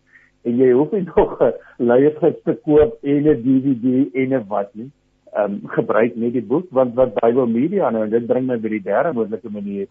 en 0.48 0.62
jy 0.62 0.72
hoef 0.72 0.94
nie 0.96 1.04
nog 1.16 1.42
'n 1.44 1.54
leiergids 1.92 2.44
te 2.44 2.56
koop 2.64 3.04
en 3.04 3.28
'n 3.28 3.42
DVD 3.44 4.08
en 4.24 4.40
'n 4.40 4.48
wat 4.48 4.72
nie. 4.76 4.92
Um, 5.38 5.60
gebruik 5.76 6.16
net 6.16 6.34
die 6.34 6.48
boek 6.54 6.72
want 6.72 6.96
wat 6.96 7.14
Bible 7.20 7.48
Media 7.48 7.90
nou 7.92 8.04
en 8.04 8.10
dit 8.10 8.28
bring 8.28 8.48
my 8.48 8.58
by 8.58 8.70
die 8.70 8.86
derde 8.88 9.14
moontlike 9.14 9.50
manier 9.52 9.88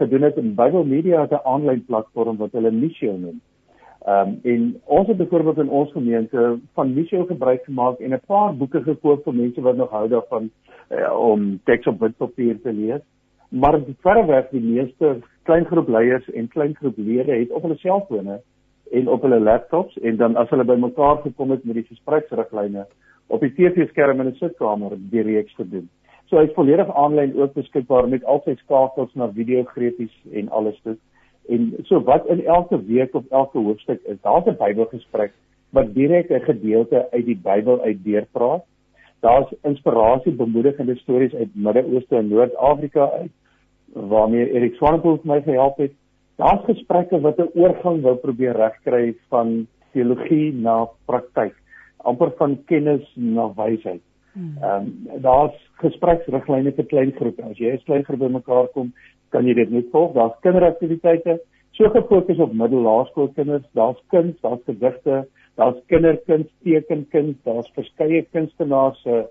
gedoen 0.00 0.22
het 0.26 0.36
in 0.40 0.54
Bible 0.54 0.84
Media 0.84 1.20
het 1.20 1.32
'n 1.36 1.46
aanlyn 1.52 1.84
platform 1.84 2.36
wat 2.36 2.52
hulle 2.52 2.70
Missio 2.70 3.16
noem. 3.16 3.40
Ehm 4.00 4.28
um, 4.28 4.38
en 4.42 4.80
ons 4.84 5.08
het 5.08 5.16
byvoorbeeld 5.16 5.58
in 5.58 5.68
ons 5.68 5.92
gemeente 5.92 6.58
van 6.74 6.94
Missio 6.94 7.24
gebruik 7.24 7.64
gemaak 7.64 7.98
en 7.98 8.12
'n 8.12 8.26
paar 8.26 8.56
boeke 8.56 8.82
gekoop 8.82 9.24
vir 9.24 9.34
mense 9.34 9.60
wat 9.60 9.76
nog 9.76 9.90
hou 9.90 10.08
daarvan 10.08 10.50
uh, 10.90 11.18
om 11.18 11.60
teks 11.64 11.86
op 11.86 12.00
witpapier 12.00 12.60
te 12.60 12.72
lees. 12.72 13.02
Maar 13.48 13.80
die 14.50 14.60
meeste 14.60 15.18
klein 15.42 15.64
groep 15.64 15.88
leiers 15.88 16.30
en 16.30 16.48
klein 16.48 16.74
groep 16.74 16.96
lede 16.96 17.32
het 17.32 17.50
op 17.50 17.62
hulle 17.62 17.76
selfone 17.76 18.40
en 18.90 19.08
op 19.08 19.22
hulle 19.22 19.40
laptops 19.40 19.98
en 19.98 20.16
dan 20.16 20.36
as 20.36 20.50
hulle 20.50 20.64
bymekaar 20.64 21.16
gekom 21.16 21.50
het 21.50 21.64
met 21.64 21.74
die 21.74 21.86
gespreksriglyne 21.88 22.86
op 23.26 23.40
die 23.40 23.52
TV-skerm 23.54 24.20
in 24.20 24.26
'n 24.26 24.34
sitkamer 24.34 24.96
die 25.10 25.22
reeks 25.22 25.54
te 25.54 25.68
doen. 25.68 25.88
So 26.30 26.38
hy's 26.38 26.52
volledig 26.54 26.90
aanlyn 26.94 27.32
ook 27.34 27.56
beskikbaar 27.58 28.06
met 28.08 28.24
al 28.24 28.38
sy 28.44 28.52
skakels 28.60 29.10
na 29.18 29.26
videogreepies 29.34 30.12
en 30.30 30.50
alles 30.54 30.76
dit. 30.86 30.98
En 31.50 31.64
so 31.88 31.98
wat 32.06 32.28
in 32.30 32.44
elke 32.46 32.78
week 32.86 33.14
of 33.18 33.24
elke 33.34 33.58
hoofstuk 33.58 34.04
is, 34.04 34.20
daar's 34.22 34.46
'n 34.46 34.54
Bybelgesprek 34.60 35.32
wat 35.74 35.94
direk 35.94 36.30
'n 36.30 36.46
gedeelte 36.46 37.06
uit 37.10 37.26
die 37.26 37.40
Bybel 37.42 37.80
uit 37.82 38.04
deurpraat. 38.04 38.62
Daar's 39.20 39.50
inspirasie, 39.62 40.32
bemoedigende 40.32 40.96
stories 40.96 41.34
uit 41.34 41.54
Midde-Ooste 41.54 42.16
en 42.16 42.28
Noord-Afrika 42.28 43.10
uit 43.10 43.32
waarmee 43.92 44.52
Erik 44.52 44.74
Swanepoel 44.74 45.18
my 45.22 45.42
gehelp 45.42 45.78
het. 45.78 45.92
Daar's 46.36 46.64
gesprekke 46.64 47.20
wat 47.20 47.38
'n 47.38 47.50
oorgang 47.54 48.02
wou 48.02 48.14
probeer 48.16 48.56
regkry 48.56 49.14
van 49.28 49.66
teologie 49.92 50.52
na 50.52 50.88
praktyk, 51.04 51.54
amper 51.96 52.32
van 52.36 52.64
kennis 52.64 53.12
na 53.14 53.52
wysheid. 53.54 54.00
Hmm. 54.32 54.56
Ehm 54.62 54.86
um, 54.86 55.22
daar's 55.22 55.56
gespreksriglyne 55.82 56.72
vir 56.72 56.86
klein 56.86 57.12
groepe. 57.12 57.42
As 57.42 57.58
jy 57.58 57.72
'n 57.72 57.84
klein 57.86 58.04
groep 58.04 58.20
bymekaar 58.20 58.68
kom, 58.74 58.92
kan 59.30 59.46
jy 59.46 59.54
dit 59.54 59.70
net 59.70 59.90
volg. 59.90 60.14
Daar's 60.14 60.38
kinderaktiwiteite, 60.42 61.40
so 61.72 61.90
gefokus 61.90 62.38
op 62.38 62.52
middellaerskoolkinders, 62.52 63.66
daar's 63.72 64.00
kuns, 64.08 64.36
daar's 64.40 64.62
gedigte, 64.66 65.26
daar's 65.56 65.78
kinderkuns, 65.86 66.48
tekenkuns, 66.62 67.36
daar's 67.44 67.70
verskeie 67.74 68.22
kunstenaars 68.32 69.02
se 69.02 69.10
uh, 69.10 69.24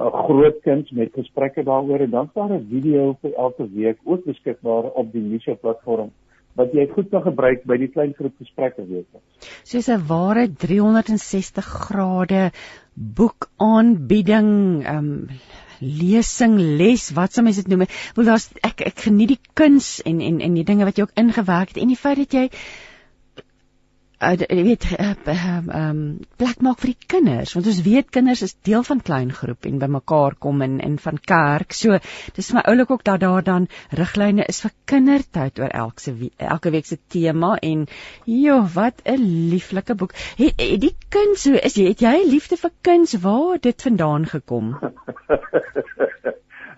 uh, 0.00 0.24
groot 0.26 0.60
kuns 0.64 0.90
met 0.90 1.12
gesprekke 1.14 1.64
daaroor 1.66 2.00
en 2.06 2.10
dan 2.10 2.30
daar 2.34 2.52
'n 2.56 2.66
video 2.70 3.16
vir 3.22 3.32
elke 3.34 3.68
week 3.74 3.98
ook 4.04 4.24
beskikbaar 4.24 4.90
op 4.90 5.12
die 5.12 5.22
Nisha 5.22 5.54
platform 5.54 6.10
wat 6.58 6.72
jy 6.74 6.86
goed 6.90 7.10
kan 7.10 7.22
gebruik 7.22 7.64
by 7.64 7.76
die 7.76 7.88
klein 7.88 8.12
groep 8.18 8.34
gesprekke 8.42 8.84
weet. 8.86 9.06
Soos 9.62 9.88
'n 9.88 10.06
ware 10.08 10.48
360 10.48 11.64
grade 11.64 12.50
boek 13.00 13.48
aanbieding, 13.56 14.50
ehm 14.84 14.96
um, 14.98 15.40
lesing 15.80 16.58
les 16.76 17.06
wat 17.16 17.32
sou 17.32 17.42
mens 17.44 17.56
dit 17.56 17.68
noem? 17.72 17.86
Wel 18.14 18.26
daar's 18.28 18.50
ek 18.66 18.82
ek 18.84 19.06
geniet 19.06 19.32
die 19.32 19.40
kuns 19.56 20.02
en 20.04 20.20
en 20.20 20.40
en 20.44 20.58
die 20.58 20.64
dinge 20.68 20.84
wat 20.84 21.00
jy 21.00 21.06
ook 21.06 21.22
ingewerk 21.22 21.72
het 21.72 21.80
en 21.80 21.88
die 21.88 21.96
feit 21.96 22.20
dat 22.20 22.36
jy 22.36 22.42
uh, 24.20 24.34
jy 24.36 24.62
weet 24.64 24.86
uh, 24.96 25.12
um, 25.32 25.68
um, 25.80 26.00
plek 26.40 26.60
maak 26.64 26.80
vir 26.82 26.92
die 26.92 27.08
kinders 27.14 27.54
want 27.56 27.68
ons 27.70 27.80
weet 27.86 28.10
kinders 28.14 28.42
is 28.46 28.54
deel 28.68 28.84
van 28.86 29.00
klein 29.04 29.32
groep 29.34 29.68
en 29.68 29.80
bymekaar 29.82 30.36
kom 30.44 30.62
in 30.66 30.78
in 30.84 30.98
van 31.00 31.18
kerk. 31.32 31.74
So 31.76 31.98
dis 32.36 32.50
vir 32.50 32.56
my 32.58 32.64
oulik 32.72 32.90
ook 32.94 33.04
dat 33.04 33.22
daar 33.24 33.44
dan 33.46 33.68
riglyne 33.96 34.44
is 34.48 34.60
vir 34.64 34.72
kindertyd 34.92 35.54
oor 35.62 35.72
elke 35.84 36.14
elke 36.36 36.70
week 36.74 36.86
se 36.86 36.98
tema 37.08 37.56
en 37.56 37.86
jo, 38.26 38.60
wat 38.74 39.02
'n 39.04 39.22
lieflike 39.50 39.94
boek. 39.94 40.12
Het, 40.36 40.60
het 40.60 40.80
die 40.80 40.96
kind 41.08 41.38
so 41.38 41.54
is 41.54 41.76
jy 41.76 41.88
het 41.88 42.00
jy 42.00 42.16
liefde 42.28 42.56
vir 42.56 42.70
kuns 42.82 43.14
waar 43.24 43.58
dit 43.58 43.82
vandaan 43.82 44.26
gekom? 44.26 44.74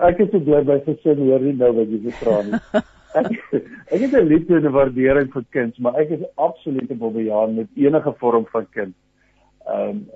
ek 0.08 0.18
is 0.18 0.30
so 0.32 0.40
bly 0.40 0.62
by 0.66 0.80
gesin 0.86 1.18
hoor 1.26 1.40
nie 1.40 1.56
nou 1.58 1.72
wat 1.76 1.88
jy 1.88 2.12
vra 2.22 2.42
nie. 2.42 2.60
ek 3.20 3.38
ek 3.94 4.00
het 4.00 4.14
'n 4.14 4.26
liefde 4.26 4.56
en 4.56 4.66
'n 4.66 4.72
waardering 4.72 5.32
vir 5.32 5.44
kinders, 5.50 5.78
maar 5.78 5.98
ek 6.00 6.10
is 6.10 6.24
absoluut 6.34 6.90
op 6.90 6.98
Bobbejaan 6.98 7.54
met 7.54 7.68
enige 7.76 8.12
vorm 8.18 8.46
van 8.46 8.66
kind. 8.70 8.94
Ehm 9.66 9.88
um, 9.88 10.06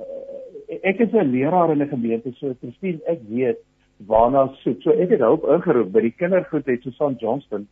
ek 0.83 0.99
is 0.99 1.12
'n 1.12 1.31
leraar 1.31 1.71
in 1.71 1.83
'n 1.83 1.88
gemeente 1.88 2.33
so 2.33 2.55
Christine, 2.61 3.00
ek 3.07 3.21
weet 3.29 3.59
waarna 4.07 4.49
soek. 4.62 4.83
So 4.83 4.91
ek 4.91 5.11
het 5.11 5.21
hulp 5.21 5.45
ingeroep 5.45 5.93
by 5.93 6.00
die 6.00 6.15
kindergoed 6.17 6.67
het 6.67 6.83
Susan 6.83 7.17
Johnston 7.19 7.69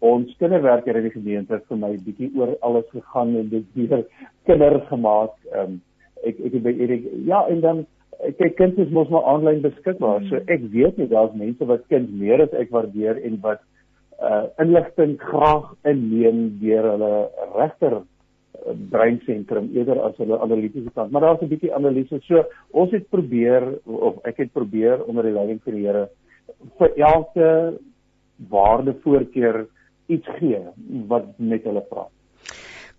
ons 0.00 0.36
kinderwerker 0.38 0.96
in 0.96 1.08
die 1.08 1.14
gemeente 1.14 1.60
vir 1.68 1.76
my 1.76 1.96
bietjie 2.04 2.30
oor 2.36 2.56
alles 2.60 2.88
gegaan 2.92 3.36
en 3.36 3.48
dit 3.48 3.64
weer 3.74 4.04
kinders 4.44 4.88
gemaak. 4.88 5.34
Ehm 5.52 5.76
um, 5.76 5.82
ek 6.24 6.38
ek 6.40 6.52
het 6.52 6.62
by 6.62 6.72
Erik 6.80 7.04
ja 7.26 7.46
en 7.48 7.60
dan 7.60 7.86
kyk 8.38 8.56
kinders 8.56 8.90
mos 8.90 9.08
maar 9.12 9.26
aanlyn 9.32 9.60
beskikbaar. 9.62 10.24
So 10.28 10.40
ek 10.46 10.62
weet 10.72 10.96
nie 10.98 11.08
daar's 11.08 11.34
mense 11.36 11.64
wat 11.68 11.84
kind 11.92 12.12
meer 12.12 12.42
as 12.42 12.54
ek 12.56 12.70
waardeer 12.70 13.20
en 13.22 13.38
wat 13.42 13.60
uh 14.20 14.44
inligting 14.62 15.16
graag 15.20 15.72
inneem 15.84 16.58
deur 16.60 16.86
hulle 16.92 17.12
regter 17.56 17.98
uh, 17.98 18.74
breinsentrum 18.90 19.68
eerder 19.76 20.00
as 20.08 20.16
hulle 20.22 20.40
analitiese 20.40 20.92
kant. 20.94 21.10
Maar 21.10 21.26
daar's 21.26 21.42
'n 21.42 21.52
bietjie 21.52 21.74
analise. 21.74 22.20
So 22.24 22.44
ons 22.70 22.90
het 22.90 23.08
probeer 23.10 23.78
of 23.84 24.24
ek 24.24 24.36
het 24.36 24.52
probeer 24.52 25.04
onder 25.04 25.24
die 25.24 25.36
leiding 25.36 25.60
van 25.62 25.74
die 25.74 25.86
Here 25.86 26.08
vir 26.78 26.90
elke 26.96 27.78
waarde 28.48 28.94
voorkeur 29.02 29.66
iets 30.06 30.28
gee 30.38 30.60
wat 31.08 31.26
met 31.36 31.64
hulle 31.64 31.80
praat. 31.80 32.15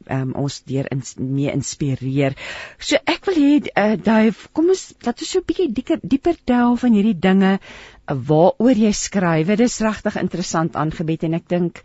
um, 0.10 0.34
ons 0.46 0.62
deur 0.70 0.88
ins, 0.92 1.16
mee 1.18 1.54
inspireer. 1.54 2.38
So 2.80 3.00
ek 3.06 3.30
wil 3.30 3.40
hê 3.42 3.52
uh, 3.74 3.96
Dave, 3.98 4.50
kom 4.54 4.72
ons 4.74 4.88
laat 5.06 5.22
ons 5.22 5.36
so 5.36 5.42
'n 5.42 5.48
bietjie 5.50 5.70
dieper 5.74 6.02
dieper 6.04 6.40
delf 6.46 6.84
in 6.84 6.98
hierdie 6.98 7.20
dinge 7.28 7.58
uh, 7.60 8.18
waaroor 8.32 8.84
jy 8.86 8.92
skryf. 8.94 9.48
Dit 9.48 9.66
is 9.68 9.80
regtig 9.82 10.20
interessant 10.22 10.76
aangebied 10.76 11.26
en 11.28 11.40
ek 11.40 11.48
dink 11.50 11.82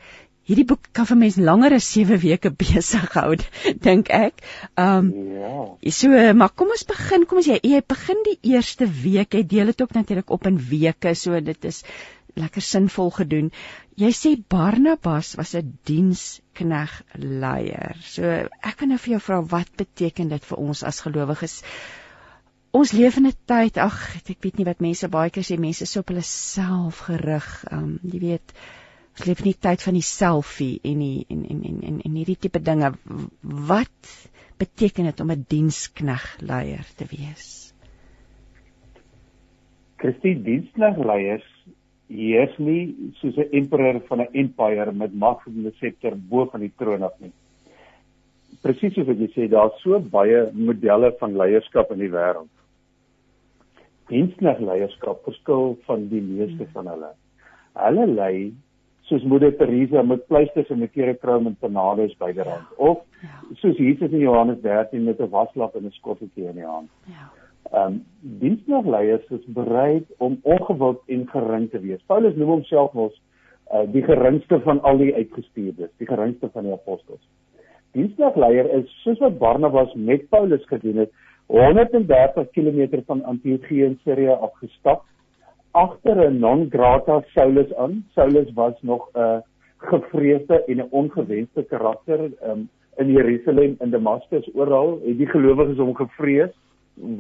hierdie 0.50 0.66
boek 0.66 0.88
kan 0.96 1.06
vir 1.06 1.18
mense 1.20 1.42
langer 1.46 1.76
as 1.76 1.88
7 1.94 2.18
weke 2.22 2.50
besig 2.62 3.16
hou, 3.16 3.34
dink 3.86 4.10
ek. 4.10 4.42
Um 4.76 5.10
ja. 5.38 5.64
So 5.94 6.32
maar 6.34 6.54
kom 6.54 6.72
ons 6.74 6.86
begin, 6.88 7.26
kom 7.30 7.42
ons 7.42 7.50
jy, 7.50 7.60
jy 7.62 7.82
begin 7.94 8.24
die 8.26 8.38
eerste 8.54 8.88
week, 8.88 9.36
jy 9.36 9.44
deel 9.54 9.72
dit 9.72 9.84
ook 9.84 9.94
natuurlik 9.96 10.32
op 10.34 10.48
in 10.50 10.58
weke, 10.72 11.14
so 11.14 11.38
dit 11.44 11.70
is 11.70 11.84
lekker 12.34 12.62
sinvol 12.62 13.10
gedoen. 13.14 13.50
Jy 14.00 14.10
sê 14.16 14.30
Barnabas 14.54 15.34
was 15.38 15.54
'n 15.54 15.78
dienskneg 15.84 17.02
leier. 17.14 17.96
So 18.02 18.22
ek 18.24 18.80
wil 18.80 18.88
nou 18.88 18.98
vir 18.98 19.12
jou 19.12 19.20
vra 19.20 19.40
wat 19.42 19.70
beteken 19.76 20.28
dit 20.28 20.44
vir 20.44 20.58
ons 20.58 20.82
as 20.82 21.00
gelowiges? 21.00 21.62
Ons 22.72 22.92
leef 22.92 23.16
in 23.16 23.26
'n 23.26 23.32
tyd, 23.46 23.78
ag, 23.78 24.16
ek 24.30 24.42
weet 24.42 24.58
nie 24.58 24.64
wat 24.64 24.80
mense 24.80 25.08
baie 25.08 25.30
keer 25.30 25.42
sê 25.42 25.58
mense 25.58 25.82
is 25.82 25.96
op 25.96 26.08
hulle 26.08 26.22
self 26.22 26.98
gerig. 27.08 27.64
Um 27.72 27.98
jy 28.02 28.20
weet, 28.20 28.52
ons 29.18 29.26
leef 29.26 29.40
in 29.40 29.52
die 29.52 29.60
tyd 29.60 29.82
van 29.82 29.94
die 29.94 30.06
selfie 30.06 30.80
en 30.84 30.98
die 30.98 31.26
en 31.28 31.44
en 31.44 31.64
en 31.64 31.82
en, 31.82 32.00
en 32.00 32.14
hierdie 32.14 32.38
tipe 32.38 32.60
dinge. 32.60 32.92
Wat 33.42 34.30
beteken 34.58 35.04
dit 35.04 35.20
om 35.20 35.30
'n 35.30 35.46
dienskneg 35.48 36.36
leier 36.40 36.86
te 36.96 37.04
wees? 37.10 37.74
Christie 40.00 40.42
diensknegleiers 40.42 41.44
heers 42.10 42.56
nie 42.58 43.12
soos 43.20 43.36
'n 43.38 43.50
emperor 43.52 44.00
van 44.08 44.20
'n 44.20 44.32
empire 44.32 44.92
met 44.92 45.14
mag 45.14 45.46
en 45.46 45.66
'n 45.66 45.72
scepter 45.76 46.14
bo 46.16 46.46
van 46.46 46.60
die 46.60 46.72
troon 46.76 47.02
af 47.02 47.14
nie. 47.20 47.32
Presies 48.62 48.94
soos 48.94 49.06
wat 49.06 49.18
jy 49.18 49.28
sê, 49.28 49.48
daar's 49.48 49.80
so 49.82 49.98
baie 49.98 50.50
modelle 50.52 51.14
van 51.18 51.36
leierskap 51.36 51.90
in 51.92 51.98
die 51.98 52.10
wêreld. 52.10 52.50
Dienstig 54.08 54.58
leierskap 54.58 55.22
verskil 55.24 55.78
van 55.86 56.08
die 56.08 56.20
meeste 56.20 56.66
van 56.72 56.86
hulle. 56.86 57.12
Hulle 57.74 58.06
lei 58.06 58.52
soos 59.02 59.22
moeder 59.22 59.56
Teresa 59.56 60.02
met 60.02 60.26
pleisters 60.26 60.70
en 60.70 60.82
'n 60.82 60.90
kerekroon 60.90 61.46
en 61.46 61.56
panades 61.56 62.16
byderhand 62.18 62.66
of 62.76 62.98
soos 63.54 63.76
Jesus 63.76 64.10
in 64.12 64.18
Johannes 64.18 64.60
13 64.60 65.04
met 65.04 65.20
'n 65.20 65.30
waslap 65.30 65.76
en 65.76 65.86
'n 65.86 65.90
skotteltjie 65.92 66.48
in 66.48 66.54
die 66.54 66.66
hand. 66.66 66.90
Ja 67.06 67.39
ehm 67.70 67.86
um, 67.86 68.04
diensnagleiers 68.20 69.26
is 69.30 69.44
bereid 69.46 70.06
om 70.18 70.38
ongewild 70.42 71.02
en 71.06 71.28
gering 71.28 71.70
te 71.70 71.80
wees. 71.80 72.02
Paulus 72.06 72.34
noem 72.36 72.48
homself 72.48 72.92
mos 72.92 73.14
uh, 73.72 73.84
die 73.92 74.02
geringste 74.02 74.60
van 74.60 74.80
al 74.82 74.98
die 74.98 75.14
uitgestuurdes, 75.14 75.92
die 75.96 76.06
geringste 76.06 76.50
van 76.52 76.66
die 76.66 76.72
apostels. 76.72 77.22
Diensnagleier 77.92 78.70
is 78.78 78.90
soos 79.04 79.18
wat 79.18 79.38
Barnabas 79.38 79.94
met 79.94 80.28
Paulus 80.28 80.66
gedoen 80.66 81.04
het, 81.04 81.12
130 81.46 82.50
km 82.50 83.00
van 83.06 83.24
Antiochië 83.24 83.84
in 83.84 83.98
Sirië 84.04 84.36
afgestap 84.38 85.04
agter 85.70 86.30
'n 86.30 86.38
non 86.38 86.68
grata 86.70 87.22
Saulus 87.34 87.74
aan. 87.74 88.04
Saulus 88.14 88.52
was 88.54 88.74
nog 88.82 89.08
'n 89.14 89.42
gevreesde 89.76 90.64
en 90.64 90.76
'n 90.76 90.88
ongewenste 90.90 91.62
karakter 91.62 92.30
um, 92.42 92.68
in 92.96 93.12
Jerusalem 93.12 93.74
en 93.78 93.90
Damaskus 93.90 94.50
oral 94.54 95.00
het 95.04 95.18
die 95.18 95.28
gelowiges 95.28 95.76
hom 95.76 95.94
gevrees 95.94 96.50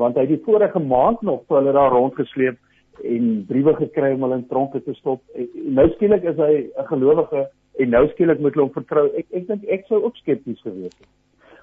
want 0.00 0.16
hy 0.16 0.26
het 0.26 0.34
die 0.34 0.44
vorige 0.44 0.78
maand 0.78 1.22
nog 1.22 1.46
vir 1.48 1.60
hulle 1.60 1.72
daar 1.76 1.94
rondgesleep 1.94 2.58
en 3.04 3.30
briewe 3.48 3.74
gekry 3.78 4.12
om 4.14 4.26
hulle 4.26 4.40
in 4.40 4.46
tronke 4.48 4.82
te 4.84 4.94
stop. 4.98 5.22
En 5.34 5.48
nou 5.78 5.88
skielik 5.94 6.24
is 6.24 6.36
hy 6.36 6.68
'n 6.68 6.86
gelowige 6.92 7.48
en 7.78 7.90
nou 7.90 8.08
skielik 8.08 8.40
moet 8.40 8.54
hulle 8.54 8.66
hom 8.66 8.76
vertrou. 8.76 9.06
Ek 9.16 9.26
ek 9.32 9.46
dink 9.46 9.64
ek 9.64 9.86
sou 9.86 10.02
ook 10.04 10.16
skepties 10.16 10.60
gewees 10.60 10.96
het. 10.98 11.08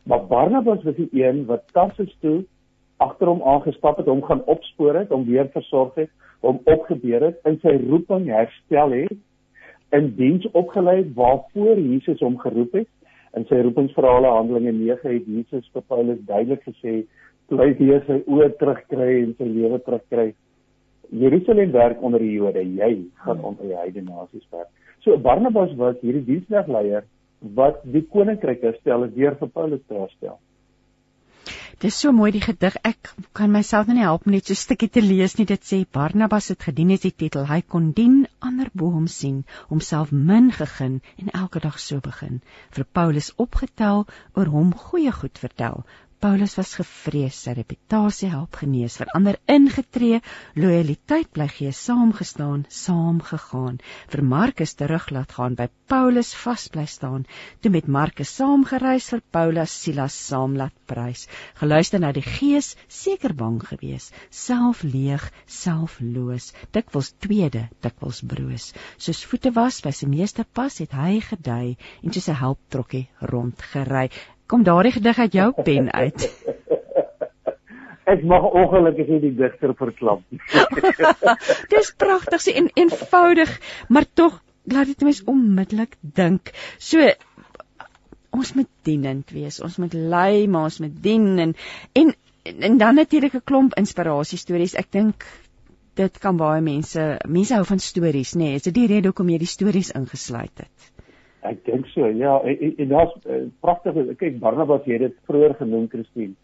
Maar 0.03 0.27
Barnabas 0.27 0.83
was 0.83 0.95
die 0.95 1.09
een 1.11 1.45
wat 1.45 1.67
Tarsus 1.73 2.15
toe 2.21 2.45
agter 2.97 3.27
hom 3.27 3.41
aangestap 3.43 3.97
het, 3.97 4.07
hom 4.07 4.23
gaan 4.23 4.43
opspoor 4.45 4.95
het, 4.95 5.09
hom 5.09 5.25
weer 5.25 5.49
versorg 5.53 5.95
het, 5.95 6.09
hom 6.39 6.61
opgebeur 6.65 7.21
het, 7.21 7.39
in 7.45 7.59
sy 7.61 7.75
roeping 7.89 8.27
herstel 8.31 8.91
het, 8.91 9.17
in 9.95 10.15
diens 10.15 10.47
opgelei 10.51 11.03
waarvoor 11.15 11.79
Jesus 11.79 12.19
hom 12.19 12.37
geroep 12.39 12.73
het. 12.73 12.89
In 13.37 13.45
sy 13.45 13.59
roepingsverhale 13.61 14.31
Handelinge 14.33 14.71
9 14.71 15.11
het 15.13 15.27
Jesus 15.27 15.69
vir 15.73 15.83
Paulus 15.91 16.19
duidelik 16.25 16.63
gesê 16.65 17.03
toe 17.49 17.59
hy 17.61 17.69
weer 17.79 18.03
sy 18.07 18.21
oë 18.27 18.49
terugkry 18.59 19.11
en 19.23 19.35
sy 19.37 19.47
lewe 19.51 19.79
terugkry. 19.85 20.33
Jerusalem 21.11 21.71
werk 21.71 22.01
onder 22.03 22.19
die 22.19 22.33
Jode, 22.33 22.63
jy 22.63 23.07
gaan 23.23 23.43
onder 23.43 23.69
die 23.69 23.77
heidene 23.79 24.11
nasies 24.11 24.47
werk. 24.51 24.67
So 25.05 25.15
Barnabas 25.17 25.71
was 25.79 25.95
hierdie 26.01 26.25
dienslegleier 26.27 27.07
wat 27.55 27.79
die 27.85 28.03
koninkryk 28.11 28.65
herstel 28.65 29.07
deur 29.15 29.39
vir 29.39 29.53
Paulus 29.53 29.83
te 29.87 29.95
herstel. 29.95 30.37
Dis 31.77 31.97
so 32.01 32.09
mooi 32.09 32.31
die 32.33 32.41
gedig. 32.41 32.73
Ek 32.89 33.11
kan 33.37 33.51
myself 33.53 33.85
nou 33.85 33.95
nie 33.95 34.03
help 34.03 34.23
om 34.25 34.33
net 34.33 34.47
so 34.49 34.55
'n 34.55 34.59
stukkie 34.61 34.89
te 34.89 35.01
lees 35.01 35.37
nie. 35.37 35.45
Dit 35.45 35.61
sê 35.61 35.85
Barnabas 35.97 36.47
het 36.49 36.63
gedien 36.67 36.91
as 36.95 37.03
die 37.05 37.13
titel. 37.23 37.45
Hy 37.45 37.61
kon 37.61 37.91
dien 37.99 38.25
ander 38.41 38.71
bo 38.73 38.89
hom 38.89 39.05
sien, 39.07 39.45
homself 39.69 40.11
min 40.11 40.51
gegeen 40.51 41.01
en 41.21 41.29
elke 41.41 41.59
dag 41.59 41.77
so 41.79 41.99
begin. 41.99 42.41
Vir 42.71 42.85
Paulus 42.91 43.31
opgetel 43.37 44.07
oor 44.33 44.45
hom 44.55 44.73
goeie 44.73 45.11
goed 45.11 45.37
vertel. 45.37 45.85
Paulus 46.19 46.55
was 46.57 46.71
gevrees, 46.73 47.35
sy 47.45 47.53
reputasie 47.53 48.27
help 48.31 48.57
genees, 48.57 48.95
verander 48.97 49.35
ingetree, 49.53 50.17
lojaliteit 50.57 51.27
bly 51.35 51.45
gee, 51.53 51.69
saamgestaan, 51.77 52.63
saam 52.73 53.19
gegaan, 53.21 53.75
vir 54.09 54.23
Markus 54.25 54.73
terug 54.79 55.11
laat 55.13 55.35
gaan, 55.37 55.53
by 55.59 55.67
Paulus 55.93 56.31
vas 56.41 56.63
bly 56.73 56.87
staan, 56.89 57.27
toe 57.61 57.69
met 57.75 57.85
Markus 57.97 58.31
saamgereis 58.39 59.11
vir 59.13 59.21
Paulus 59.37 59.75
Silas 59.83 60.15
saam 60.17 60.55
laat 60.57 60.73
prys, 60.89 61.27
geluister 61.61 62.01
na 62.01 62.09
die 62.17 62.25
Gees, 62.25 62.71
seker 62.89 63.35
bang 63.37 63.59
gewees, 63.67 64.09
self 64.33 64.81
leeg, 64.87 65.27
selfloos, 65.45 66.49
dikwels 66.73 67.11
tweede, 67.21 67.67
dikwels 67.85 68.23
broos, 68.25 68.71
soos 68.97 69.21
voete 69.29 69.53
was 69.53 69.83
by 69.85 69.93
sy 69.93 70.09
meester 70.09 70.49
pas 70.49 70.81
het 70.81 70.97
hy 70.97 71.21
gedui 71.29 71.77
en 72.01 72.09
soos 72.09 72.31
'n 72.33 72.41
helptrokkie 72.41 73.05
rondgery 73.21 74.09
kom 74.47 74.63
daardie 74.63 74.91
gedig 74.95 75.19
uit 75.19 75.33
jou 75.33 75.51
pen 75.63 75.91
uit? 75.91 76.27
Ek 78.13 78.21
mag 78.23 78.45
ongelukkig 78.55 79.09
nie 79.11 79.19
die 79.19 79.33
digter 79.35 79.73
verklap 79.75 80.21
nie. 80.31 80.39
Dis 81.73 81.91
pragtig 81.99 82.43
so 82.43 82.53
en 82.55 82.69
eenvoudig, 82.79 83.51
maar 83.91 84.07
tog 84.13 84.37
laat 84.71 84.87
dit 84.87 85.03
mens 85.03 85.19
onmiddellik 85.27 85.97
dink. 85.99 86.53
So 86.79 87.03
ons 88.37 88.53
moet 88.55 88.69
dienend 88.87 89.33
wees. 89.35 89.59
Ons 89.63 89.75
moet 89.81 89.93
lei, 89.93 90.47
maar 90.47 90.69
ons 90.69 90.79
moet 90.83 90.95
dien 91.03 91.27
en 91.47 91.53
en 91.99 92.15
en 92.47 92.77
dan 92.79 92.95
natuurlik 92.95 93.35
'n 93.35 93.43
klomp 93.43 93.75
inspirasie 93.75 94.39
stories. 94.39 94.75
Ek 94.75 94.91
dink 94.91 95.25
dit 95.95 96.19
kan 96.23 96.37
baie 96.37 96.61
mense 96.61 97.19
mense 97.27 97.53
hou 97.53 97.65
van 97.65 97.79
stories, 97.79 98.35
nê? 98.35 98.39
Nee. 98.39 98.55
Is 98.55 98.69
dit 98.69 98.73
die 98.73 98.87
rede 98.87 99.11
hoekom 99.11 99.29
jy 99.29 99.37
die 99.37 99.53
stories 99.55 99.91
ingesluit 99.91 100.63
het? 100.63 100.91
Ek 101.49 101.63
dink 101.65 101.87
so. 101.93 102.07
Ja, 102.07 102.37
en, 102.43 102.75
en 102.77 102.91
daar's 102.91 103.15
uh, 103.25 103.45
pragtig. 103.63 103.97
Kyk, 104.19 104.37
Barnabas 104.43 104.85
het 104.85 105.03
dit 105.05 105.17
vroeër 105.29 105.57
genoem, 105.61 105.87
Christine. 105.91 106.35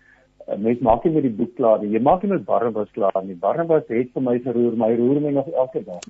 Uh, 0.48 0.58
mens 0.60 0.82
maak 0.84 1.06
nie 1.06 1.14
met 1.14 1.28
die 1.28 1.36
boek 1.38 1.54
klaar 1.60 1.84
nie. 1.84 1.94
Jy 1.96 2.02
maak 2.04 2.24
nie 2.24 2.34
met 2.34 2.46
Barnabas 2.48 2.92
klaar 2.96 3.22
nie. 3.24 3.38
Barnabas 3.40 3.88
het 3.92 4.12
vir 4.16 4.26
my 4.26 4.40
geroer, 4.44 4.76
my 4.80 4.92
roer 5.00 5.22
my 5.24 5.36
nog 5.38 5.48
elke 5.54 5.84
dag. 5.86 6.04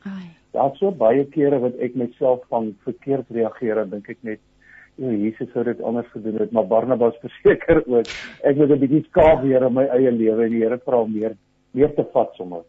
Daar's 0.54 0.80
so 0.82 0.92
baie 0.92 1.26
kere 1.34 1.60
wat 1.62 1.78
ek 1.82 1.96
myself 2.00 2.44
van 2.54 2.74
verkeerd 2.88 3.30
reageer 3.34 3.84
en 3.84 3.94
dink 3.94 4.10
ek 4.16 4.22
net 4.22 4.42
Ja, 5.02 5.10
Jesus 5.10 5.50
sou 5.50 5.64
dit 5.66 5.80
anders 5.82 6.10
gedoen 6.14 6.36
het, 6.38 6.52
maar 6.54 6.68
Barnabas 6.70 7.16
verseker 7.26 7.82
ook. 7.90 8.10
Ek 8.46 8.58
moet 8.60 8.70
'n 8.70 8.80
bietjie 8.80 9.02
skaaf 9.08 9.42
weer 9.42 9.66
in 9.66 9.74
my 9.74 9.88
eie 9.90 10.12
lewe 10.12 10.46
en 10.46 10.54
die 10.54 10.62
Here 10.62 10.78
vra 10.78 11.02
om 11.02 11.14
meer 11.14 11.34
meer 11.74 11.94
te 11.96 12.06
vat 12.14 12.36
sommer. 12.38 12.62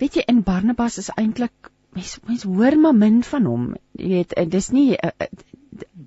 Weet 0.00 0.16
jy, 0.16 0.22
in 0.32 0.42
Barnabas 0.42 0.96
is 0.98 1.10
eintlik 1.20 1.70
mens 1.96 2.16
mens 2.28 2.44
hoor 2.48 2.76
maar 2.80 2.94
min 2.94 3.22
van 3.22 3.44
hom. 3.44 3.66
Jy 3.92 4.08
weet, 4.08 4.34
dis 4.50 4.70
nie 4.72 4.96
uh, 4.96 5.10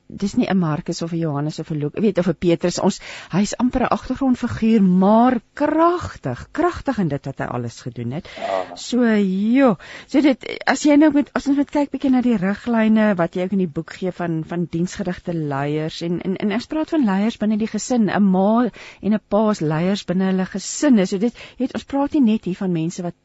dis 0.10 0.34
nie 0.36 0.48
'n 0.50 0.58
Markus 0.58 1.02
of 1.02 1.12
'n 1.12 1.18
Johannes 1.18 1.60
of 1.60 1.70
'n 1.72 1.78
Lukas, 1.78 2.02
weet 2.02 2.18
of 2.18 2.28
'n 2.28 2.36
Petrus. 2.36 2.80
Ons 2.80 3.00
hy's 3.32 3.54
amper 3.58 3.82
'n 3.82 3.94
agtergrondfiguur, 3.96 4.82
maar 4.84 5.40
kragtig, 5.54 6.48
kragtig 6.52 6.98
in 6.98 7.08
dit 7.08 7.26
wat 7.26 7.38
hy 7.38 7.46
alles 7.46 7.82
gedoen 7.82 8.12
het. 8.12 8.28
Ja. 8.38 8.76
So, 8.76 9.04
jo. 9.04 9.78
So 10.08 10.22
dit 10.22 10.62
as 10.66 10.84
jy 10.84 10.96
nou 10.96 11.12
met 11.14 11.30
as 11.34 11.48
ons 11.48 11.58
net 11.58 11.70
kyk 11.70 11.92
bietjie 11.92 12.10
na 12.10 12.22
die 12.22 12.38
riglyne 12.38 13.16
wat 13.16 13.36
jy 13.36 13.44
ook 13.44 13.52
in 13.52 13.66
die 13.66 13.68
boek 13.68 13.94
gee 13.94 14.12
van 14.12 14.44
van 14.48 14.66
diensgerigte 14.66 15.34
leiers 15.34 16.02
en 16.02 16.22
en 16.22 16.36
en 16.38 16.52
ons 16.52 16.68
praat 16.68 16.90
van 16.90 17.06
leiers 17.06 17.38
binne 17.38 17.58
die 17.58 17.68
gesin, 17.68 18.10
'n 18.10 18.24
ma 18.24 18.70
en 19.02 19.14
'n 19.14 19.22
pa 19.28 19.50
is 19.50 19.62
leiers 19.62 20.06
binne 20.06 20.26
hulle 20.26 20.46
gesinne. 20.46 21.06
So 21.06 21.18
dit 21.18 21.34
het 21.58 21.74
ons 21.74 21.84
praat 21.84 22.14
nie 22.14 22.32
net 22.32 22.46
hier 22.46 22.56
van 22.56 22.72
mense 22.72 23.04
wat 23.04 23.16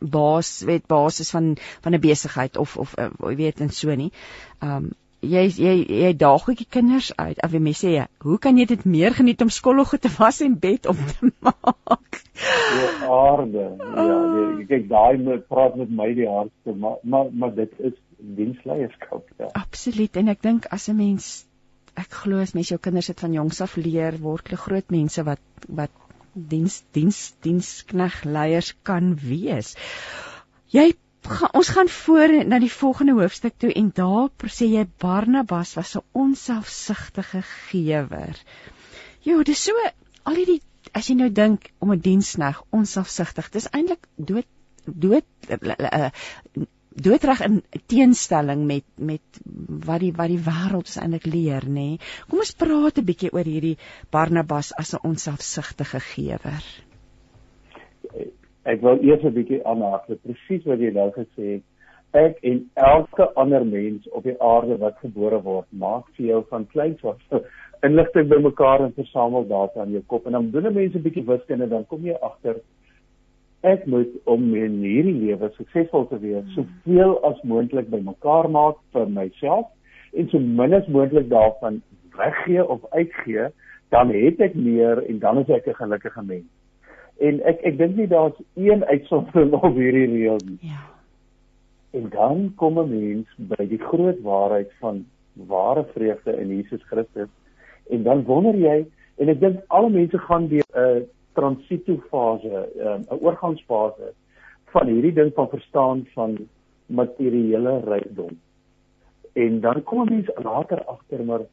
baas 0.00 0.60
weet 0.60 0.86
basis 0.86 1.30
van 1.30 1.56
van 1.80 1.94
'n 1.94 2.00
besigheid 2.00 2.56
of 2.56 2.76
of 2.76 2.94
uh, 2.98 3.08
weet 3.18 3.60
en 3.60 3.70
so 3.70 3.94
nie. 3.94 4.12
Um 4.60 4.90
jy 5.20 5.44
jy 5.48 5.74
jy 5.84 6.12
daag 6.16 6.48
ook 6.48 6.58
die 6.58 6.68
kinders 6.68 7.10
uit. 7.16 7.40
Wie 7.52 7.60
mense 7.60 7.86
sê, 7.86 8.06
hoe 8.24 8.38
kan 8.38 8.58
jy 8.58 8.66
dit 8.70 8.84
meer 8.84 9.14
geniet 9.16 9.42
om 9.44 9.52
skoolgoed 9.52 10.02
te 10.02 10.12
was 10.16 10.40
en 10.40 10.58
bed 10.58 10.86
op 10.90 11.00
te 11.12 11.30
maak? 11.46 12.20
Die 12.40 12.90
aarde. 13.04 13.66
Ja, 13.78 14.16
jy 14.58 14.66
kyk 14.70 14.88
daai 14.88 15.20
moet 15.20 15.46
praat 15.48 15.76
met 15.76 15.92
my 15.92 16.08
die 16.16 16.28
hardste, 16.28 16.74
maar 16.74 16.98
maar 17.02 17.32
maar 17.32 17.54
dit 17.54 17.72
is 17.78 17.96
diensleierskap. 18.16 19.28
Ja. 19.38 19.52
Absoluut 19.60 20.16
en 20.16 20.32
ek 20.32 20.42
dink 20.42 20.68
as 20.72 20.88
'n 20.88 20.96
mens 20.96 21.30
ek 22.00 22.20
glo 22.22 22.40
as 22.40 22.54
mens 22.54 22.70
jou 22.70 22.78
kinders 22.78 23.10
dit 23.10 23.20
van 23.20 23.32
jongs 23.32 23.60
af 23.60 23.76
leer, 23.76 24.16
word 24.20 24.48
hulle 24.48 24.64
groot 24.64 24.90
mense 24.90 25.24
wat 25.26 25.68
wat 25.68 25.90
diens 26.32 26.82
diens 26.94 27.34
dienskneg 27.42 28.24
leiers 28.24 28.74
kan 28.86 29.14
wees. 29.18 29.74
Jy 30.70 30.92
Ga, 31.28 31.50
ons 31.52 31.68
gaan 31.68 31.88
voor 31.88 32.32
na 32.46 32.58
die 32.58 32.72
volgende 32.72 33.12
hoofstuk 33.12 33.54
toe 33.60 33.72
en 33.72 33.90
daar 33.94 34.30
sê 34.48 34.66
jy 34.72 34.86
Barnabas 35.02 35.74
was 35.76 35.94
'n 35.96 36.04
onselfsugtige 36.12 37.42
gewer. 37.42 38.36
Jo, 39.20 39.42
dis 39.42 39.62
so 39.64 39.72
al 40.22 40.34
hierdie 40.34 40.62
as 40.92 41.08
jy 41.08 41.14
nou 41.14 41.30
dink 41.30 41.70
om 41.78 41.92
'n 41.92 42.00
diensneg 42.00 42.62
onselfsugtig, 42.70 43.50
dis 43.50 43.68
eintlik 43.70 44.08
dood 44.16 44.46
dood 44.84 45.24
uh, 45.50 46.10
doodreg 46.90 47.40
in 47.40 47.62
teenstelling 47.86 48.66
met 48.66 48.84
met 48.96 49.40
wat 49.86 50.00
die 50.00 50.12
wat 50.12 50.28
die 50.28 50.42
wêreld 50.50 50.88
ons 50.88 50.96
eintlik 50.96 51.26
leer, 51.26 51.64
nê. 51.68 51.72
Nee. 51.72 51.98
Kom 52.28 52.38
ons 52.38 52.52
praat 52.52 52.98
'n 52.98 53.04
bietjie 53.04 53.32
oor 53.32 53.44
hierdie 53.44 53.78
Barnabas 54.10 54.72
as 54.72 54.94
'n 54.94 55.04
onselfsugtige 55.12 56.00
gewer 56.00 56.64
ek 58.64 58.80
wil 58.82 58.98
eers 59.02 59.24
'n 59.24 59.34
bietjie 59.34 59.64
aanhaak 59.66 60.08
met 60.08 60.22
presies 60.22 60.64
wat 60.64 60.78
jy 60.78 60.90
nou 60.92 61.10
gesê 61.10 61.52
het. 61.54 61.62
Ek 62.12 62.38
en 62.42 62.70
elke 62.74 63.32
ander 63.34 63.66
mens 63.66 64.08
op 64.08 64.24
die 64.24 64.36
aarde 64.42 64.76
wat 64.78 64.98
gebore 64.98 65.42
word, 65.42 65.66
maak 65.70 66.04
vir 66.16 66.26
jou 66.26 66.44
van 66.50 66.66
kleins 66.66 67.04
af 67.10 67.18
inligting 67.82 68.28
bymekaar 68.28 68.80
en 68.84 68.92
versamel 68.92 69.46
data 69.48 69.82
in 69.82 69.92
jou 69.92 70.02
kop 70.06 70.26
en 70.26 70.32
dan 70.32 70.50
doen 70.50 70.72
mense 70.74 70.98
'n 70.98 71.02
bietjie 71.02 71.24
wiskunde 71.24 71.68
dan 71.68 71.86
kom 71.86 72.04
jy 72.04 72.16
agter 72.20 72.60
ek 73.62 73.86
moet 73.86 74.12
om 74.24 74.54
in 74.56 74.78
hierdie 74.80 75.16
lewe 75.16 75.50
suksesvol 75.56 76.06
te 76.08 76.18
wees, 76.22 76.44
soveel 76.54 77.18
as 77.28 77.40
moontlik 77.44 77.90
bymekaar 77.92 78.48
maak 78.48 78.78
vir 78.94 79.10
myself 79.12 79.66
en 80.16 80.30
so 80.32 80.38
min 80.38 80.74
as 80.74 80.88
moontlik 80.88 81.28
daarvan 81.28 81.82
weggee 82.16 82.64
of 82.64 82.84
uitgee, 82.90 83.50
dan 83.90 84.12
het 84.14 84.40
ek 84.40 84.54
meer 84.54 85.04
en 85.08 85.18
dan 85.18 85.38
is 85.38 85.48
ek 85.48 85.68
'n 85.68 85.80
gelukkige 85.82 86.22
mens. 86.22 86.48
En 87.20 87.40
ek 87.44 87.60
ek 87.68 87.76
dink 87.78 87.96
nie 87.96 88.08
daar's 88.08 88.38
een 88.56 88.84
uitsondering 88.84 89.52
op 89.68 89.76
hierdie 89.76 90.06
reël 90.08 90.40
nie. 90.44 90.58
Ja. 90.72 90.82
En 91.90 92.08
dan 92.08 92.52
kom 92.56 92.78
'n 92.78 92.88
mens 92.88 93.26
by 93.36 93.66
die 93.68 93.82
groot 93.82 94.20
waarheid 94.22 94.72
van 94.80 95.04
ware 95.32 95.84
vreugde 95.94 96.36
in 96.40 96.48
Jesus 96.48 96.82
Christus 96.82 97.28
en 97.90 98.02
dan 98.02 98.24
wonder 98.24 98.56
jy 98.56 98.86
en 99.16 99.28
ek 99.28 99.40
dink 99.40 99.62
alle 99.68 99.90
mense 99.90 100.18
gaan 100.18 100.48
deur 100.48 100.64
'n 100.74 101.06
transitiefase, 101.32 102.68
'n 102.76 103.20
oorgangsfase 103.20 104.12
van 104.72 104.86
hierdie 104.86 105.12
ding 105.12 105.32
van 105.34 105.48
verstaan 105.48 106.06
van 106.14 106.38
materiële 106.86 107.80
rykdom. 107.84 108.38
En 109.32 109.60
dan 109.60 109.82
kom 109.82 110.02
'n 110.02 110.14
mens 110.14 110.30
later 110.42 110.84
agter 110.84 111.24
maar 111.24 111.44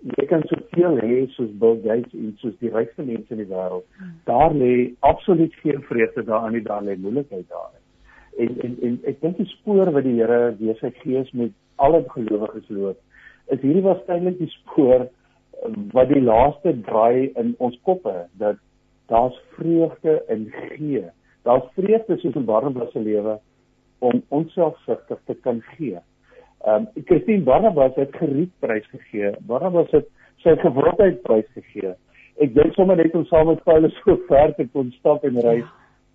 jy 0.00 0.26
kan 0.30 0.42
soveel 0.48 0.96
hê 1.02 1.26
soos 1.34 1.50
Bill 1.60 1.76
Gates 1.84 2.14
en 2.16 2.32
soos 2.40 2.56
die 2.62 2.72
rykste 2.72 3.04
mense 3.04 3.34
in 3.34 3.42
die 3.42 3.50
wêreld. 3.50 3.84
Daar 4.28 4.54
lê 4.56 4.92
absoluut 5.06 5.54
geen 5.62 5.82
vreugde 5.88 6.24
daarin 6.24 6.56
nie, 6.56 6.64
daar 6.64 6.84
lê 6.84 6.96
moeilikheid 6.96 7.48
daarin. 7.48 7.82
En 8.40 8.56
en 8.66 8.76
en 8.88 8.98
ek 9.12 9.20
dink 9.20 9.36
die 9.36 9.50
spoor 9.52 9.92
wat 9.92 10.06
die 10.08 10.16
Here 10.20 10.54
deur 10.58 10.78
sy 10.80 10.92
gees 11.02 11.30
met 11.36 11.52
alle 11.76 12.02
gelowiges 12.14 12.68
loop, 12.68 12.98
is 13.52 13.60
hierdie 13.60 13.84
waarskynlik 13.84 14.38
die 14.40 14.50
spoor 14.54 15.06
um, 15.66 15.88
wat 15.92 16.08
die 16.12 16.24
laaste 16.24 16.74
draai 16.88 17.32
in 17.40 17.54
ons 17.58 17.76
koppe 17.88 18.14
dat 18.40 18.60
daar's 19.12 19.36
vreugde 19.56 20.20
in 20.32 20.48
gee. 20.72 21.04
Daar's 21.44 21.66
vreugde 21.76 22.16
soos 22.20 22.36
in 22.38 22.48
Barnabas 22.48 22.92
se 22.92 23.02
lewe 23.04 23.38
om 23.98 24.22
onselfsugtig 24.28 25.18
te 25.26 25.34
kan 25.44 25.60
gee. 25.74 26.00
Ehm 26.64 26.86
um, 26.96 27.04
Christine 27.04 27.42
Barnabas 27.42 27.94
het 27.94 28.16
geriet 28.16 28.52
prys 28.60 28.86
gegee. 28.92 29.30
Barnabas 29.48 29.90
het 29.90 30.08
sy 30.44 30.56
gewildheid 30.60 31.22
prys 31.22 31.48
gegee. 31.54 31.94
ek 32.40 32.54
dink 32.54 32.74
sommer 32.74 32.96
net 32.96 33.14
om 33.14 33.24
saam 33.28 33.46
met 33.50 33.62
Paulus 33.64 33.96
so 34.00 34.16
ver 34.28 34.54
te 34.56 34.64
kon 34.72 34.92
stap 34.98 35.24
en 35.24 35.40
reis. 35.40 35.68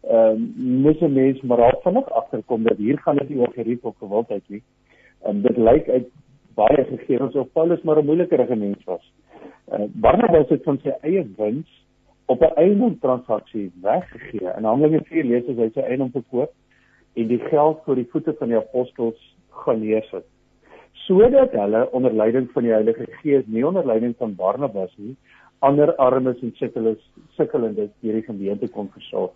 Ehm 0.05 0.35
um, 0.35 0.81
moet 0.81 1.01
'n 1.01 1.13
mens 1.13 1.41
maar 1.41 1.61
al 1.61 1.81
vinnig 1.83 2.09
agterkom 2.09 2.63
dat 2.63 2.77
hier 2.77 2.97
gaan 2.97 3.17
dit 3.17 3.29
nie 3.29 3.39
oor 3.39 3.53
gerief 3.53 3.83
of 3.83 3.97
gewildheid 3.97 4.43
nie. 4.49 4.61
Ehm 5.23 5.35
um, 5.35 5.41
dit 5.41 5.57
lyk 5.57 5.89
uit 5.89 6.07
baie 6.55 6.83
gegevens 6.83 7.35
of 7.35 7.51
Paulus 7.53 7.81
maar 7.81 7.97
'n 8.01 8.05
moeilikerige 8.05 8.55
mens 8.55 8.83
was. 8.83 9.13
Uh, 9.73 9.85
Barnabas 9.93 10.49
het 10.49 10.63
van 10.63 10.79
sy 10.83 10.93
eie 11.01 11.25
wins 11.37 11.85
op 12.25 12.41
'n 12.41 12.53
eiendom 12.55 12.99
transaksie 12.99 13.71
weggegee. 13.81 14.53
In 14.57 14.63
Handelinge 14.63 15.01
4 15.03 15.23
lees 15.23 15.45
ons 15.45 15.57
hy 15.57 15.69
sy 15.73 15.79
eiendom 15.79 16.11
verkoop 16.11 16.51
en 17.13 17.27
die 17.27 17.39
geld 17.39 17.81
vir 17.85 17.95
die 17.95 18.07
voete 18.11 18.33
van 18.39 18.47
die 18.47 18.57
apostels 18.57 19.35
gaan 19.49 19.79
neersit. 19.79 20.25
Sodat 21.03 21.51
hulle 21.51 21.83
onder 21.91 22.13
leiding 22.13 22.47
van 22.53 22.63
die 22.63 22.71
Heilige 22.71 23.05
Gees, 23.19 23.43
nie 23.45 23.65
onder 23.67 23.85
leiding 23.85 24.15
van 24.17 24.35
Barnabas 24.35 24.93
nie, 24.97 25.15
ander 25.59 25.95
armes 26.01 26.41
en 26.41 26.53
sukkeles 26.55 27.01
sukkelendes 27.35 27.91
hierdie 28.01 28.23
gemeente 28.23 28.69
kon 28.71 28.87
versorg. 28.93 29.33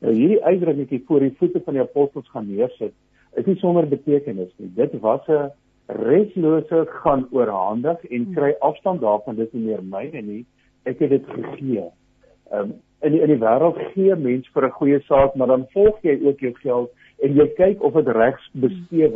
Nou 0.00 0.12
hierdie 0.14 0.42
uitdrukking 0.44 1.02
voor 1.06 1.24
die 1.24 1.34
voete 1.38 1.60
van 1.64 1.76
die 1.76 1.82
apostels 1.82 2.28
gaan 2.32 2.48
neersit, 2.48 2.94
is 3.36 3.46
nie 3.46 3.56
sonder 3.60 3.88
betekenis 3.88 4.52
nie. 4.58 4.70
Dit 4.76 4.94
was 5.00 5.26
'n 5.28 5.50
reslose 5.86 6.86
gaan 7.02 7.26
oorhandig 7.30 8.04
en 8.10 8.32
kry 8.34 8.54
afstand 8.60 9.00
daarvan 9.00 9.36
dit 9.36 9.52
nie 9.52 9.64
meer 9.64 9.82
myne 9.82 10.22
nie 10.22 10.44
ek 10.84 10.98
het 10.98 11.10
dit 11.10 11.26
gegee. 11.26 11.84
Um, 12.52 12.74
in 13.00 13.12
die, 13.12 13.20
in 13.20 13.32
die 13.32 13.40
wêreld 13.40 13.78
gee 13.94 14.16
mens 14.16 14.48
vir 14.54 14.66
'n 14.66 14.76
goeie 14.78 15.00
saak 15.08 15.34
maar 15.34 15.46
dan 15.46 15.66
volg 15.72 16.02
jy 16.02 16.18
ook 16.24 16.40
jou 16.40 16.52
geld 16.62 16.90
en 17.22 17.34
jy 17.34 17.46
kyk 17.56 17.82
of 17.82 17.94
dit 17.94 18.08
regs 18.08 18.50
bestee 18.52 19.06
hmm. 19.06 19.14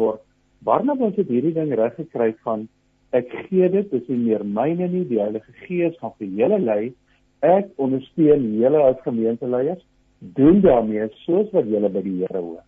Word. 0.64 0.87
Barnabas 0.87 1.16
het 1.16 1.29
hierdie 1.29 1.55
ding 1.55 1.72
reg 1.74 1.94
gekry 1.96 2.35
van 2.44 2.68
ek 3.12 3.31
gee 3.48 3.68
dit 3.68 3.90
dis 3.90 4.09
nie 4.09 4.18
meer 4.18 4.44
myne 4.44 4.88
nie 4.88 5.05
die 5.05 5.20
Heilige 5.20 5.53
Gees 5.66 5.96
gaan 6.00 6.14
vir 6.18 6.29
julle 6.29 6.59
lei. 6.59 6.92
Ek 7.42 7.68
ondersteun 7.77 8.46
julle 8.59 8.83
as 8.83 9.03
gemeenteleiers 9.05 9.83
doen 10.20 10.61
daarmee 10.64 11.09
soos 11.24 11.50
wat 11.53 11.66
julle 11.68 11.90
by 11.92 12.03
die 12.03 12.16
Here 12.22 12.40
hoor. 12.40 12.62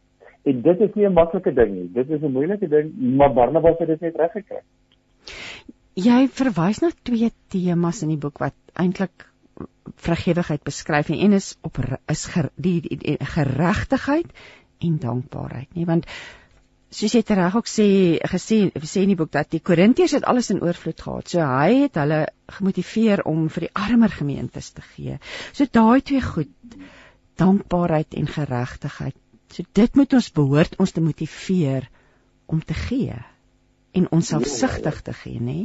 En 0.46 0.62
dit 0.62 0.80
is 0.80 0.94
nie 0.94 1.06
'n 1.06 1.12
maklike 1.12 1.52
ding 1.54 1.72
nie. 1.74 1.88
Dit 1.92 2.11
is 2.11 2.22
'n 2.22 2.32
moeilike 2.32 2.68
ding, 2.68 2.92
maar 3.16 3.32
Barnabas 3.32 3.78
het 3.78 3.88
dit 3.88 4.00
net 4.00 4.16
reg 4.16 4.32
gekry. 4.32 4.62
Jy 5.94 6.28
verwys 6.28 6.82
na 6.82 6.90
twee 7.02 7.30
temas 7.48 8.02
in 8.02 8.09
die 8.09 8.20
boek 8.20 8.38
wat 8.38 8.54
eintlik 8.74 9.26
vrygewigheid 9.96 10.62
beskryf 10.62 11.09
en 11.09 11.18
een 11.18 11.32
is 11.32 11.56
op 11.62 11.78
is 12.06 12.26
ger, 12.26 12.50
die, 12.56 12.80
die, 12.80 12.96
die 12.96 13.16
geregtigheid 13.20 14.26
en 14.78 14.98
dankbaarheid, 14.98 15.74
nie? 15.74 15.87
Want 15.87 16.06
soos 16.90 17.14
jy 17.14 17.22
reg 17.29 17.57
ook 17.57 17.66
sê 17.66 18.18
gesê 18.22 18.70
sê 18.83 19.03
in 19.03 19.14
die 19.14 19.18
boek 19.18 19.33
dat 19.33 19.51
die 19.51 19.61
Korintiërs 19.61 20.12
het 20.12 20.25
alles 20.25 20.51
in 20.51 20.62
oorvloed 20.62 21.01
gehad. 21.01 21.29
So 21.29 21.40
hy 21.40 21.87
het 21.87 21.96
hulle 21.96 22.27
gemotiveer 22.59 23.25
om 23.27 23.49
vir 23.49 23.68
die 23.68 23.75
armer 23.75 24.11
gemeentes 24.11 24.70
te 24.72 24.83
gee. 24.94 25.18
So 25.53 25.66
daai 25.66 26.01
twee 26.01 26.22
goed, 26.22 26.53
dankbaarheid 27.37 28.14
en 28.14 28.27
geregtigheid 28.27 29.16
So 29.55 29.64
dit 29.79 29.96
moet 29.96 30.12
ons 30.18 30.29
behoort 30.37 30.77
ons 30.83 30.92
te 30.92 31.03
motiveer 31.03 31.87
om 32.51 32.61
te 32.61 32.77
gee 32.77 33.16
en 33.96 34.09
ons 34.12 34.31
selfsugtig 34.33 34.99
te 35.07 35.14
gee, 35.22 35.40
nê? 35.40 35.61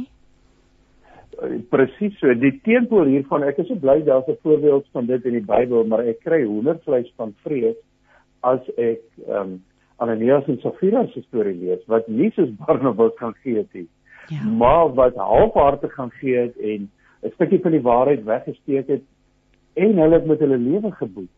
Eh, 1.42 1.58
presies 1.72 2.14
so. 2.20 2.32
Die 2.38 2.54
teenpool 2.64 3.10
hiervan, 3.10 3.44
ek 3.48 3.60
is 3.60 3.68
so 3.68 3.80
bly 3.82 3.98
daar's 4.06 4.28
'n 4.28 4.38
voorbeeld 4.42 4.86
van 4.92 5.06
dit 5.06 5.26
in 5.28 5.36
die 5.40 5.44
Bybel, 5.44 5.84
maar 5.84 6.06
ek 6.06 6.22
kry 6.24 6.42
hoendervleis 6.44 7.12
van 7.16 7.34
vrees 7.42 7.76
as 8.40 8.62
ek 8.76 9.04
ehm 9.26 9.40
um, 9.40 9.52
Ananias 10.02 10.48
en 10.50 10.58
Safira 10.62 11.06
se 11.12 11.22
storie 11.26 11.54
lees 11.54 11.82
wat 11.86 12.06
Jesus 12.06 12.50
Barnabas 12.62 13.14
kan 13.18 13.34
gee 13.42 13.56
het. 13.62 13.86
Ja. 14.28 14.42
Maar 14.44 14.94
wat 14.94 15.14
halfhartig 15.14 15.94
gaan 15.94 16.10
gee 16.10 16.36
het 16.36 16.58
en 16.58 16.90
'n 17.22 17.30
stukkie 17.34 17.60
van 17.60 17.70
die 17.70 17.82
waarheid 17.82 18.24
weggesteek 18.24 18.88
het 18.88 19.02
en 19.74 19.98
hulle 19.98 20.14
het 20.14 20.26
met 20.26 20.38
hulle 20.38 20.58
lewe 20.58 20.90
geboet. 20.92 21.30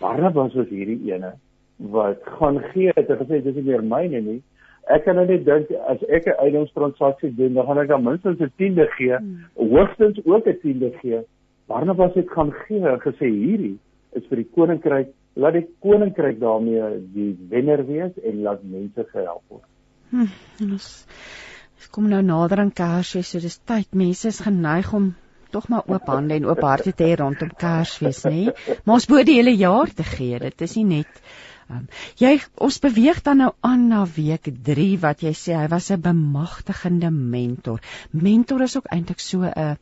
Barnabas 0.00 0.54
was 0.54 0.68
hierdie 0.68 1.12
ene 1.12 1.34
wat 1.76 2.18
gaan 2.38 2.58
gee 2.72 2.90
het 2.94 3.10
en 3.10 3.18
gesê 3.18 3.42
dis 3.42 3.54
nie 3.54 3.62
meer 3.62 3.84
myne 3.84 4.20
nie. 4.20 4.42
Ek 4.86 5.04
kan 5.04 5.18
net 5.18 5.44
dink 5.44 5.70
as 5.90 6.02
ek 6.08 6.26
'n 6.26 6.38
eiendomstransaksie 6.38 7.34
doen, 7.34 7.54
dan 7.54 7.66
gaan 7.66 7.78
ek 7.78 7.88
dan 7.88 8.02
minstens 8.02 8.40
'n 8.40 8.52
tiende 8.56 8.86
gee, 8.96 9.16
hmm. 9.16 9.44
hoogstens 9.54 10.20
ook 10.24 10.46
'n 10.46 10.58
tiende 10.62 10.90
gee. 11.00 11.20
Barnabas 11.66 12.14
het 12.14 12.30
gaan 12.30 12.52
gee 12.52 12.80
en 12.80 13.00
gesê 13.00 13.26
hierdie 13.26 13.78
is 14.12 14.26
vir 14.28 14.36
die 14.36 14.50
koninkryk, 14.54 15.08
laat 15.36 15.58
die 15.58 15.66
koninkryk 15.84 16.40
daarmee 16.40 16.90
die 17.14 17.30
wenner 17.50 17.84
wees 17.86 18.16
en 18.24 18.42
laat 18.46 18.64
mense 18.64 19.06
gehelp 19.12 19.42
word. 19.52 19.68
Hm, 20.10 20.30
ons 20.70 21.90
kom 21.92 22.08
nou 22.10 22.22
nader 22.24 22.62
aan 22.62 22.72
Kersfees, 22.72 23.30
so 23.32 23.42
dis 23.42 23.58
tyd 23.68 23.94
mense 23.94 24.28
is 24.28 24.40
geneig 24.44 24.92
om 24.96 25.10
tog 25.54 25.68
maar 25.72 25.86
oop 25.88 26.08
hande 26.10 26.36
en 26.36 26.48
oop 26.48 26.62
harte 26.64 26.92
te 26.92 27.06
hê 27.06 27.18
rondom 27.20 27.52
Kersfees, 27.58 28.24
nê? 28.26 28.48
Maar 28.84 28.98
ons 28.98 29.08
moet 29.12 29.28
die 29.28 29.38
hele 29.38 29.54
jaar 29.56 29.92
te 29.92 30.06
gee. 30.06 30.40
Dit 30.42 30.66
is 30.66 30.76
nie 30.80 30.88
net 30.98 31.22
Um, 31.66 31.88
jy 32.22 32.36
ons 32.62 32.76
beweeg 32.78 33.24
dan 33.26 33.40
nou 33.42 33.48
aan 33.66 33.88
na 33.90 34.04
week 34.06 34.46
3 34.68 34.84
wat 35.02 35.24
jy 35.26 35.32
sê 35.34 35.56
hy 35.58 35.64
was 35.72 35.90
'n 35.90 35.98
bemagtigende 36.04 37.10
mentor. 37.10 37.80
Mentor 38.12 38.62
is 38.62 38.76
ook 38.76 38.86
eintlik 38.86 39.18
so 39.18 39.42
'n 39.42 39.74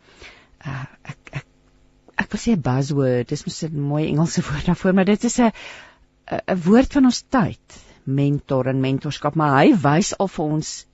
ek 0.65 1.21
ek 1.33 1.45
wil 2.35 2.43
sê 2.43 2.57
'n 2.57 2.67
buzzword. 2.69 3.29
Dis 3.29 3.45
mos 3.47 3.63
'n 3.65 3.81
mooi 3.91 4.09
Engelse 4.09 4.43
woord 4.49 4.67
daarvoor, 4.67 4.95
maar 4.95 5.11
dit 5.11 5.25
is 5.25 5.39
'n 5.41 5.51
'n 5.51 6.59
woord 6.67 6.93
van 6.93 7.05
ons 7.05 7.23
tyd. 7.23 7.83
Mentor 8.05 8.67
en 8.67 8.81
mentorskap, 8.81 9.35
maar 9.35 9.63
hy 9.63 9.73
wys 9.75 10.13
al 10.19 10.29
vir 10.29 10.45
ons 10.45 10.87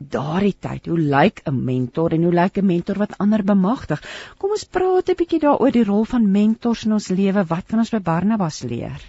daardie 0.00 0.56
tyd 0.56 0.86
hoe 0.88 0.98
lyk 0.98 1.42
'n 1.44 1.64
mentor 1.64 2.12
en 2.12 2.22
hoe 2.22 2.32
lyk 2.32 2.58
'n 2.58 2.66
mentor 2.66 2.98
wat 2.98 3.18
ander 3.18 3.42
bemagtig. 3.44 4.02
Kom 4.38 4.50
ons 4.50 4.64
praat 4.64 5.08
'n 5.08 5.16
bietjie 5.16 5.40
daaroor 5.40 5.72
die 5.72 5.84
rol 5.84 6.04
van 6.04 6.30
mentors 6.32 6.84
in 6.84 6.92
ons 6.92 7.08
lewe. 7.08 7.44
Wat 7.44 7.66
kan 7.66 7.78
ons 7.78 7.90
by 7.90 8.00
Barnabas 8.00 8.62
leer? 8.62 9.00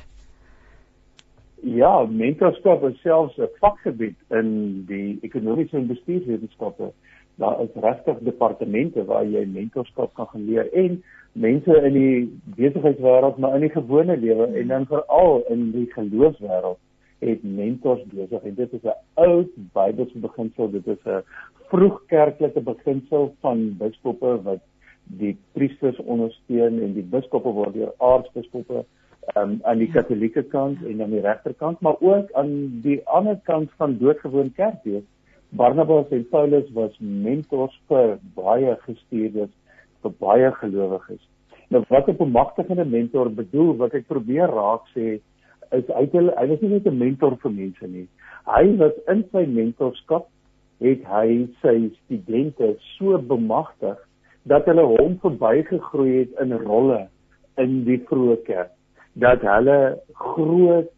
Ja, 1.64 2.06
mentorskap 2.06 2.84
is 2.84 3.02
selfs 3.02 3.38
'n 3.38 3.50
vakgebied 3.60 4.18
in 4.30 4.86
die 4.88 5.20
ekonomiese 5.22 5.78
en 5.78 5.88
bestuurswetenskappe. 5.88 6.92
Daar 7.36 7.62
is 7.62 7.74
regtig 7.76 8.18
departemente 8.20 9.06
waar 9.06 9.26
jy 9.26 9.46
mentorskap 9.46 10.14
kan 10.14 10.28
geleer 10.28 10.74
en 10.74 11.04
mense 11.34 11.82
in 11.88 11.94
die 11.94 12.16
besigheidswêreld 12.58 13.38
maar 13.38 13.56
in 13.56 13.68
die 13.68 13.74
gewone 13.74 14.18
lewe 14.18 14.48
en 14.60 14.68
dan 14.68 14.86
veral 14.86 15.44
in 15.50 15.72
die 15.72 15.88
geloofswêreld 15.94 16.80
het 17.22 17.44
mentors 17.44 18.02
besig 18.10 18.44
en 18.44 18.56
dit 18.56 18.74
is 18.74 18.84
'n 18.84 18.98
ou 19.14 19.46
Bybelse 19.74 20.20
beginsel, 20.20 20.72
dit 20.72 20.88
is 20.88 21.04
'n 21.06 21.24
vroegkerklike 21.70 22.62
beginsel 22.62 23.34
van 23.40 23.78
biskoppe 23.78 24.42
wat 24.44 24.64
die 25.06 25.38
priesters 25.52 26.00
ondersteun 26.00 26.82
en 26.82 26.94
die 26.94 27.08
biskoppe 27.14 27.50
word 27.50 27.74
deur 27.74 27.94
aartsbiskoppe 27.98 28.84
um, 29.36 29.60
aan 29.64 29.78
die 29.78 29.92
katolieke 29.92 30.44
kant 30.44 30.84
en 30.86 31.02
aan 31.02 31.16
die 31.16 31.22
regterkant, 31.22 31.80
maar 31.80 32.00
ook 32.00 32.32
aan 32.32 32.82
die 32.82 33.00
ander 33.08 33.40
kant 33.44 33.72
van 33.78 33.98
doodgewoon 33.98 34.52
kerkwees. 34.58 35.04
Barnabas 35.50 36.10
en 36.10 36.28
Paulus 36.30 36.72
was 36.74 36.96
mentors 37.00 37.76
vir 37.88 38.18
baie 38.36 38.78
gestuurdes, 38.86 39.52
vir 40.04 40.14
baie 40.20 40.52
gelowiges. 40.60 41.22
Nou 41.70 41.84
wat 41.90 42.08
'n 42.10 42.18
bemagtigende 42.18 42.86
mentor 42.86 43.30
bedoel, 43.30 43.76
wat 43.78 43.94
ek 43.94 44.08
probeer 44.08 44.50
raak 44.50 44.88
sê, 44.96 45.20
is 45.72 45.88
hy 45.88 46.06
hy 46.12 46.48
was 46.48 46.62
nie 46.62 46.70
net 46.70 46.88
'n 46.88 46.98
mentor 46.98 47.38
vir 47.44 47.52
mense 47.52 47.88
nie. 47.88 48.08
Hy 48.46 48.78
was 48.78 48.94
in 49.08 49.24
sy 49.32 49.46
mentorskap 49.46 50.28
het 50.82 51.04
hy 51.06 51.48
sy 51.62 51.92
studente 52.04 52.76
so 52.98 53.18
bemagtig 53.18 53.98
dat 54.44 54.66
hulle 54.66 54.86
hom 54.98 55.20
verbygegroei 55.22 56.18
het 56.20 56.40
in 56.42 56.54
rolle 56.66 57.08
in 57.58 57.84
die 57.86 58.00
vroeë 58.10 58.44
kerk 58.48 58.72
dat 59.14 59.42
hulle 59.46 60.00
groot 60.14 60.90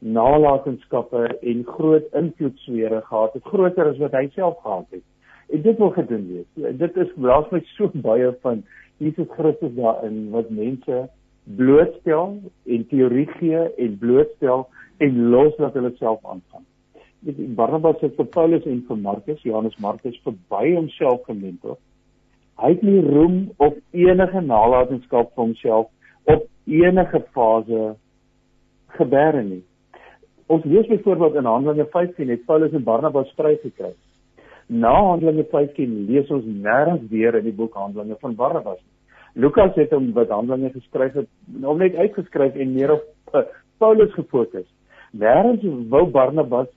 nalatenskappe 0.00 1.26
en 1.52 1.64
groot 1.64 2.06
invloedsfere 2.16 3.02
gehad 3.04 3.34
het, 3.36 3.44
groter 3.44 3.90
as 3.92 3.98
wat 4.00 4.16
hy 4.16 4.26
self 4.34 4.56
gehad 4.64 4.86
het. 4.96 5.04
En 5.50 5.62
dit 5.62 5.78
wil 5.78 5.90
gedoen 5.90 6.26
wees. 6.28 6.76
Dit 6.78 6.96
is 6.96 7.10
laas 7.16 7.48
my 7.50 7.62
so 7.74 7.90
baie 8.06 8.30
van 8.42 8.62
Jesus 8.96 9.26
Christus 9.36 9.74
daarin 9.74 10.30
wat 10.30 10.50
mense 10.50 11.08
blootstel 11.56 12.36
en 12.66 12.86
teorie 12.86 13.26
gee 13.38 13.62
en 13.76 13.98
blootstel 13.98 14.68
en 14.98 15.22
los 15.32 15.56
dat 15.56 15.74
hulle 15.74 15.92
self 15.96 16.20
aangaan. 16.24 16.66
Dit 17.20 17.40
Barnabas 17.54 18.00
het 18.00 18.14
vir 18.16 18.28
Paulus 18.32 18.66
en 18.68 18.82
vir 18.88 19.00
Markus, 19.00 19.40
Johannes 19.44 19.76
Markus 19.80 20.20
verby 20.24 20.74
homself 20.74 21.24
gementor. 21.28 21.78
Hy 22.60 22.74
het 22.74 22.84
nie 22.84 23.00
roem 23.04 23.40
op 23.56 23.78
enige 23.96 24.40
nalatenskap 24.44 25.32
vir 25.34 25.44
homself 25.44 25.88
op 26.28 26.46
enige 26.68 27.22
fase 27.34 27.94
gebeure 29.00 29.42
nie. 29.42 29.62
Ons 30.50 30.64
lees 30.68 30.88
byvoorbeeld 30.90 31.40
in 31.40 31.48
Handelinge 31.48 31.86
15 31.92 32.28
het 32.28 32.44
Paulus 32.44 32.72
en 32.76 32.84
Barnabas 32.84 33.32
vrygekry. 33.36 33.92
Na 34.70 34.94
Handelinge 34.94 35.44
15 35.50 35.94
lees 36.06 36.30
ons 36.30 36.46
nêrens 36.46 37.02
weer 37.10 37.34
in 37.40 37.44
die 37.48 37.56
boek 37.56 37.74
Handelinge 37.74 38.16
van 38.22 38.36
Barnabas 38.38 38.78
nie. 38.78 39.42
Lukas 39.42 39.74
het 39.78 39.90
hom 39.94 40.12
wat 40.14 40.30
Handelinge 40.30 40.70
geskryf 40.74 41.16
het, 41.18 41.28
hom 41.62 41.78
net 41.82 41.98
uitgeskryf 41.98 42.54
en 42.54 42.74
meer 42.74 42.94
op 42.94 43.34
uh, 43.34 43.42
Paulus 43.82 44.14
gefokus. 44.14 44.68
Nêrens 45.12 45.64
wou 45.90 46.06
Barnabas 46.06 46.70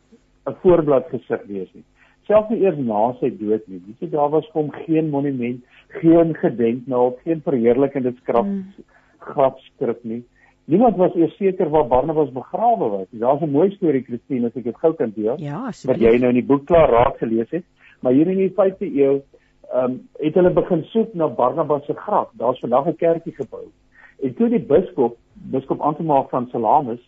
'n 0.50 0.58
voorblad 0.62 1.10
gesig 1.10 1.46
wees 1.48 1.70
nie. 1.74 1.86
selfs 2.28 2.52
nie 2.52 2.64
eers 2.64 2.80
na 2.80 3.06
sy 3.20 3.32
dood 3.40 3.64
nie. 3.68 3.82
Dis 4.00 4.12
daar 4.14 4.32
was 4.34 4.48
vir 4.52 4.62
hom 4.62 4.70
geen 4.86 5.10
monument, 5.12 5.64
geen 6.00 6.36
gedenknaald, 6.40 7.20
geen 7.28 7.42
verheerlikende 7.46 8.14
skrap 8.22 8.48
mm. 8.48 8.86
grafskrif 9.24 10.00
nie. 10.08 10.22
Niemand 10.72 10.96
was 10.96 11.16
eers 11.20 11.36
seker 11.36 11.68
waar 11.72 11.90
Barnabas 11.92 12.32
begrawe 12.32 12.90
was. 12.90 13.08
Daar's 13.12 13.42
'n 13.42 13.52
mooi 13.52 13.70
storie 13.76 14.04
Christine 14.04 14.48
as 14.48 14.56
ek 14.56 14.64
dit 14.64 14.78
gou 14.78 14.94
kan 14.94 15.12
deel. 15.16 15.36
Ja, 15.38 15.72
wat 15.84 16.00
jy 16.00 16.18
nou 16.18 16.30
in 16.32 16.40
die 16.40 16.50
boek 16.52 16.66
klaar 16.66 16.90
raak 16.90 17.18
gelees 17.18 17.50
het. 17.52 17.66
Maar 18.04 18.12
hier 18.12 18.28
in 18.28 18.42
die 18.42 18.52
5de 18.52 18.90
eeu 19.00 19.22
ehm 19.74 19.92
um, 19.92 19.94
het 20.20 20.36
hulle 20.38 20.52
begin 20.54 20.84
soek 20.92 21.14
na 21.18 21.28
Barnabas 21.28 21.86
se 21.86 21.94
graf. 21.96 22.30
Daar's 22.38 22.60
vandag 22.60 22.88
'n 22.88 22.96
kerkie 22.96 23.34
gebou. 23.36 23.66
En 24.22 24.34
toe 24.36 24.50
die 24.50 24.60
biskop, 24.60 25.18
biskop 25.34 25.80
Antomaag 25.80 26.30
van 26.30 26.48
Salamis, 26.52 27.00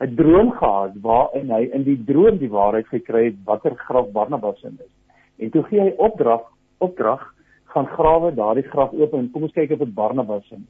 'n 0.00 0.14
droom 0.14 0.50
gehad 0.52 0.92
waarin 1.02 1.50
hy 1.50 1.68
in 1.72 1.82
die 1.82 2.04
droom 2.04 2.38
die 2.38 2.50
waarheid 2.50 2.86
gekry 2.86 3.24
het 3.24 3.44
watter 3.44 3.74
graf 3.76 4.10
Barnabas 4.12 4.62
in 4.62 4.78
is. 4.78 4.92
En 5.38 5.50
toe 5.50 5.62
gee 5.62 5.80
hy 5.80 5.92
opdrag, 5.96 6.40
opdrag 6.78 7.34
gaan 7.64 7.86
grawe 7.86 8.34
daardie 8.34 8.68
graf 8.70 8.92
oop 8.92 9.14
en 9.14 9.30
kom 9.30 9.42
ons 9.42 9.52
kyk 9.52 9.70
of 9.70 9.78
dit 9.78 9.94
Barnabas 9.94 10.50
is. 10.50 10.66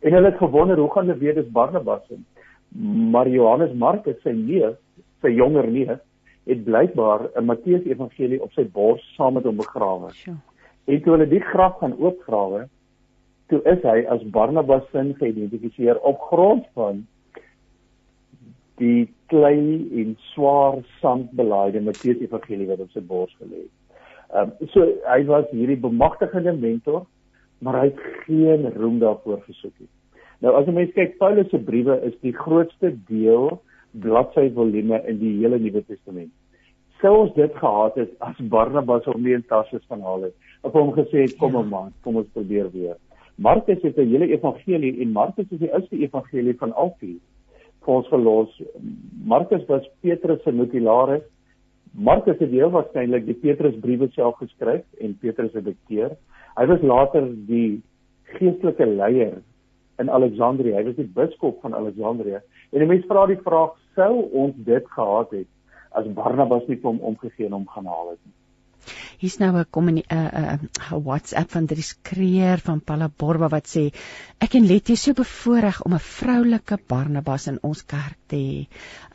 En 0.00 0.12
hulle 0.12 0.30
het 0.30 0.38
gewonder 0.38 0.78
hoe 0.78 0.90
gaan 0.90 1.06
hulle 1.06 1.18
weet 1.18 1.34
dis 1.34 1.50
Barnabas 1.52 2.02
is. 2.08 2.24
Maar 3.12 3.28
Johannes 3.28 3.72
Markus 3.72 4.22
sy 4.22 4.30
neef, 4.30 4.76
sy 5.20 5.28
jonger 5.28 5.68
neef, 5.70 5.98
het 6.46 6.64
blykbaar 6.64 7.28
'n 7.36 7.44
Matteus 7.44 7.84
Evangelie 7.84 8.42
op 8.42 8.52
sy 8.52 8.64
bors 8.64 9.14
saam 9.14 9.34
met 9.34 9.44
hom 9.44 9.56
begrawe. 9.56 10.10
Sure. 10.12 10.36
En 10.84 11.02
toe 11.02 11.12
hulle 11.12 11.28
die 11.28 11.40
graf 11.40 11.78
gaan 11.78 11.96
oopgrawe, 11.98 12.68
toe 13.48 13.60
is 13.62 13.82
hy 13.82 14.04
as 14.08 14.30
Barnabas 14.30 14.82
sin 14.92 15.14
geïdentifiseer 15.18 16.00
op 16.00 16.20
grond 16.20 16.66
van 16.74 17.06
die 18.80 19.12
klein 19.26 19.88
en 19.92 20.16
swaar 20.32 20.80
sandbelaaide 21.00 21.80
Matteus 21.80 22.18
Evangelie 22.18 22.68
wat 22.70 22.80
op 22.80 22.90
sy 22.90 23.00
bors 23.00 23.36
gelê 23.42 23.64
het. 23.66 23.76
Ehm 24.30 24.52
um, 24.60 24.68
so 24.72 24.86
hy 25.04 25.24
was 25.28 25.48
hierdie 25.50 25.80
bemagtigende 25.80 26.52
mentor, 26.52 27.06
maar 27.58 27.80
hy 27.80 27.88
het 27.90 28.04
geen 28.26 28.68
roem 28.76 28.98
daarvoor 28.98 29.42
gesoek 29.46 29.74
nie. 29.78 29.90
Nou 30.40 30.54
as 30.56 30.66
'n 30.66 30.74
mens 30.74 30.92
kyk 30.94 31.18
Paulus 31.18 31.50
se 31.50 31.58
briewe 31.58 32.00
is 32.06 32.14
die 32.20 32.32
grootste 32.32 32.94
deel 33.08 33.60
bladsy 33.92 34.50
volume 34.54 35.00
in 35.08 35.18
die 35.18 35.36
hele 35.40 35.58
Nuwe 35.58 35.82
Testament. 35.86 36.32
Sou 37.00 37.14
ons 37.22 37.34
dit 37.34 37.54
gehad 37.56 37.96
het 37.96 38.10
as 38.20 38.40
Barnabas 38.52 39.06
hom 39.08 39.22
nie 39.24 39.34
in 39.34 39.44
Tarsus 39.48 39.84
van 39.88 40.02
haal 40.04 40.28
het, 40.28 40.34
of 40.62 40.72
hom 40.76 40.92
gesê 40.92 41.24
het 41.24 41.36
kom 41.40 41.56
ja. 41.56 41.62
man, 41.62 41.92
kom 42.04 42.20
ons 42.20 42.28
probeer 42.36 42.68
weer. 42.74 42.96
Markus 43.40 43.82
het 43.82 43.96
'n 43.96 44.08
hele 44.08 44.28
evangelie 44.28 45.00
en 45.00 45.12
Markus 45.12 45.46
is 45.50 45.58
die 45.58 45.72
oudste 45.72 45.96
evangelie 45.96 46.56
van 46.58 46.72
al 46.72 46.94
vier 47.00 47.20
vir 47.84 47.94
ons 47.94 48.08
gelos. 48.08 48.62
Markus 49.24 49.64
was 49.68 49.88
Petrus 50.02 50.42
se 50.44 50.52
notularis. 50.52 51.22
Markus 51.92 52.38
het 52.38 52.50
heel 52.50 52.70
waarskynlik 52.70 53.24
die 53.26 53.34
Petrusbriewe 53.34 54.10
self 54.12 54.36
geskryf 54.36 54.84
en 55.00 55.18
Petrus 55.18 55.52
se 55.52 55.62
dikteer. 55.62 56.16
Hy 56.56 56.66
was 56.66 56.82
later 56.82 57.26
die 57.48 57.80
geestelike 58.36 58.86
leier 58.86 59.40
in 59.98 60.10
Alexandrië. 60.10 60.76
Hy 60.76 60.84
was 60.84 60.98
die 61.00 61.08
biskop 61.16 61.60
van 61.64 61.74
Alexandrië. 61.74 62.40
En 62.70 62.86
mense 62.86 63.08
vra 63.08 63.26
die 63.26 63.40
vraag, 63.40 63.74
sou 63.94 64.12
ons 64.32 64.54
dit 64.56 64.92
gehad 64.96 65.30
het 65.38 65.48
as 65.90 66.06
Barnabas 66.14 66.68
nie 66.68 66.78
hom 66.82 67.00
omgegee 67.12 67.46
en 67.46 67.58
hom 67.58 67.66
gaan 67.68 67.86
haal 67.90 68.12
het 68.12 68.20
nie? 68.24 68.34
Hier's 69.20 69.36
nou 69.40 69.50
'n 69.52 69.66
kom 69.76 69.88
'n 69.90 69.98
uh, 69.98 70.02
uh, 70.40 70.52
uh, 70.92 70.98
WhatsApp 71.08 71.50
van 71.54 71.66
Dries 71.66 71.90
Kreer 72.08 72.62
van 72.68 72.80
Palaborba 72.80 73.48
wat 73.54 73.66
sê 73.72 73.82
ek 74.46 74.54
en 74.58 74.68
Letty 74.70 74.96
is 74.96 75.02
so 75.02 75.12
bevoorreg 75.18 75.82
om 75.84 75.94
'n 75.94 76.06
vroulike 76.06 76.78
Barnabas 76.92 77.46
in 77.52 77.58
ons 77.70 77.82
kerk 77.84 78.16
te 78.32 78.36
hê. 78.36 78.58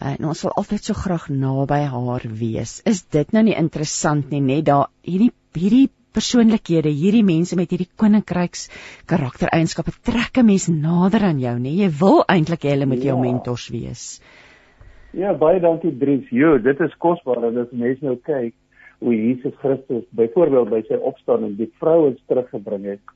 Uh, 0.01 0.13
en 0.19 0.29
ons 0.33 0.43
wil 0.45 0.53
altyd 0.61 0.83
so 0.83 0.93
graag 0.93 1.27
naby 1.29 1.81
haar 1.95 2.27
wees. 2.43 2.81
Is 2.85 3.03
dit 3.17 3.31
nou 3.31 3.43
nie 3.43 3.57
interessant 3.65 4.29
nie, 4.29 4.41
net 4.41 4.65
daar 4.65 4.88
hierdie 5.01 5.33
hierdie 5.53 5.89
persoonlikhede, 6.11 6.89
hierdie 6.89 7.23
mense 7.23 7.55
met 7.55 7.69
hierdie 7.71 7.89
koninkryks 7.97 8.69
karaktereienskappe 9.05 9.91
trek 10.03 10.38
'n 10.38 10.45
mens 10.45 10.67
nader 10.67 11.23
aan 11.23 11.39
jou, 11.39 11.57
nê? 11.59 11.73
Jy 11.81 11.89
wil 11.99 12.23
eintlik 12.27 12.61
hê 12.63 12.69
hulle 12.77 12.85
moet 12.85 13.03
ja. 13.03 13.09
jou 13.11 13.21
mentors 13.21 13.69
wees. 13.69 14.19
Ja, 14.19 14.44
baie 15.39 15.60
dankie 15.63 15.93
Dries. 15.95 16.28
Jo, 16.30 16.58
dit 16.60 16.80
is 16.84 16.95
kosbaar 16.99 17.39
dat 17.39 17.56
as 17.62 17.69
mense 17.71 18.04
nou 18.04 18.17
kyk 18.28 18.51
hoe 18.99 19.13
Jesus 19.15 19.54
Christus 19.62 20.04
byvoorbeeld 20.19 20.73
by 20.73 20.82
sy 20.89 20.97
opstanding 21.08 21.54
die 21.56 21.69
vrouens 21.80 22.19
teruggebring 22.28 22.84
het 22.89 23.13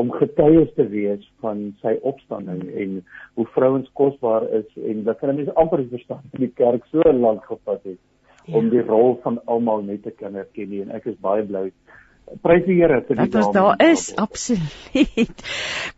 om 0.00 0.08
getuies 0.16 0.70
te 0.78 0.86
wees 0.88 1.26
van 1.44 1.60
sy 1.84 1.98
opstanding 2.08 2.62
en 2.72 2.94
hoe 3.36 3.46
vrouens 3.52 3.90
kosbaar 4.00 4.46
is 4.56 4.68
en 4.80 5.04
dat 5.04 5.20
kan 5.20 5.34
mense 5.36 5.52
amper 5.60 5.84
verstaan 5.92 6.24
dat 6.32 6.40
die 6.40 6.52
kerk 6.56 6.88
so 6.88 7.12
lank 7.12 7.44
gevat 7.44 7.84
het 7.84 8.00
ja. 8.46 8.56
om 8.56 8.72
die 8.72 8.84
rol 8.88 9.18
van 9.24 9.36
almal 9.44 9.84
net 9.84 10.06
te 10.08 10.14
kan 10.22 10.38
erken 10.40 10.72
en 10.80 10.96
ek 10.96 11.10
is 11.12 11.20
baie 11.20 11.44
bly 11.44 11.66
Prys 12.42 12.64
die 12.64 12.78
Here 12.78 13.00
vir 13.06 13.18
die 13.18 13.28
dag. 13.28 13.44
Dit 13.44 13.54
daar 13.54 13.80
is 13.90 14.04
absoluut. 14.16 15.42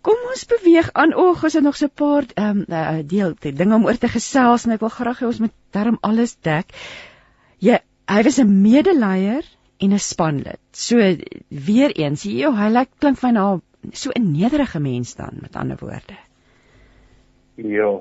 Kom 0.06 0.24
ons 0.30 0.44
beweeg 0.50 0.90
aan. 0.92 1.14
Oog, 1.14 1.44
ons 1.46 1.54
het 1.54 1.64
nog 1.64 1.76
so 1.76 1.86
'n 1.86 1.94
paar 1.94 2.24
ehm 2.34 2.64
um, 2.68 3.06
deel 3.06 3.34
dinge 3.40 3.74
om 3.74 3.86
oor 3.86 3.98
te 3.98 4.08
gesels 4.08 4.66
en 4.66 4.72
ek 4.74 4.80
wil 4.80 4.94
graag 4.94 5.20
hê 5.20 5.26
ons 5.26 5.40
moet 5.40 5.54
darm 5.70 5.98
alles 6.00 6.36
dek. 6.40 6.72
Jy 7.58 7.78
hy 8.08 8.22
was 8.22 8.38
'n 8.40 8.62
medeleier 8.62 9.44
en 9.78 9.92
'n 9.92 9.98
spanlid. 9.98 10.60
So 10.72 10.96
weer 11.48 11.90
eens, 11.96 12.24
jy 12.24 12.50
hy 12.50 12.68
lyk 12.70 12.90
klink 12.98 13.18
van 13.18 13.34
nou 13.34 13.60
so 13.92 14.10
'n 14.10 14.32
nederige 14.32 14.80
mens 14.80 15.14
dan 15.14 15.38
met 15.40 15.56
ander 15.56 15.76
woorde. 15.80 16.18
Ja. 17.54 18.00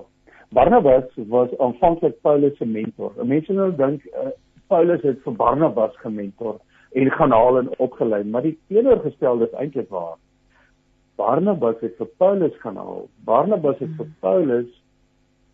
Barnabas 0.49 1.03
was 1.15 1.49
aanvanklik 1.57 2.21
Paulus 2.21 2.57
se 2.57 2.65
mentor. 2.65 3.13
Mense 3.25 3.53
nou 3.53 3.75
dink 3.75 4.05
uh, 4.05 4.29
Paulus 4.67 5.01
het 5.01 5.21
vir 5.23 5.33
Barnabas 5.33 5.95
gementor 5.97 6.59
en 6.93 7.11
gaan 7.11 7.31
haal 7.31 7.57
en 7.57 7.69
opgelei, 7.77 8.23
maar 8.23 8.45
die 8.45 8.57
teenoorgestelde 8.67 9.47
is 9.49 9.57
eintlik 9.57 9.89
waar. 9.89 10.15
Barnabas 11.15 11.81
het 11.81 11.97
vir 11.97 12.09
Paulus 12.17 12.55
gaan 12.61 12.77
haal. 12.77 13.07
Barnabas 13.25 13.79
het 13.81 13.91
vir 13.97 14.07
Paulus 14.19 14.69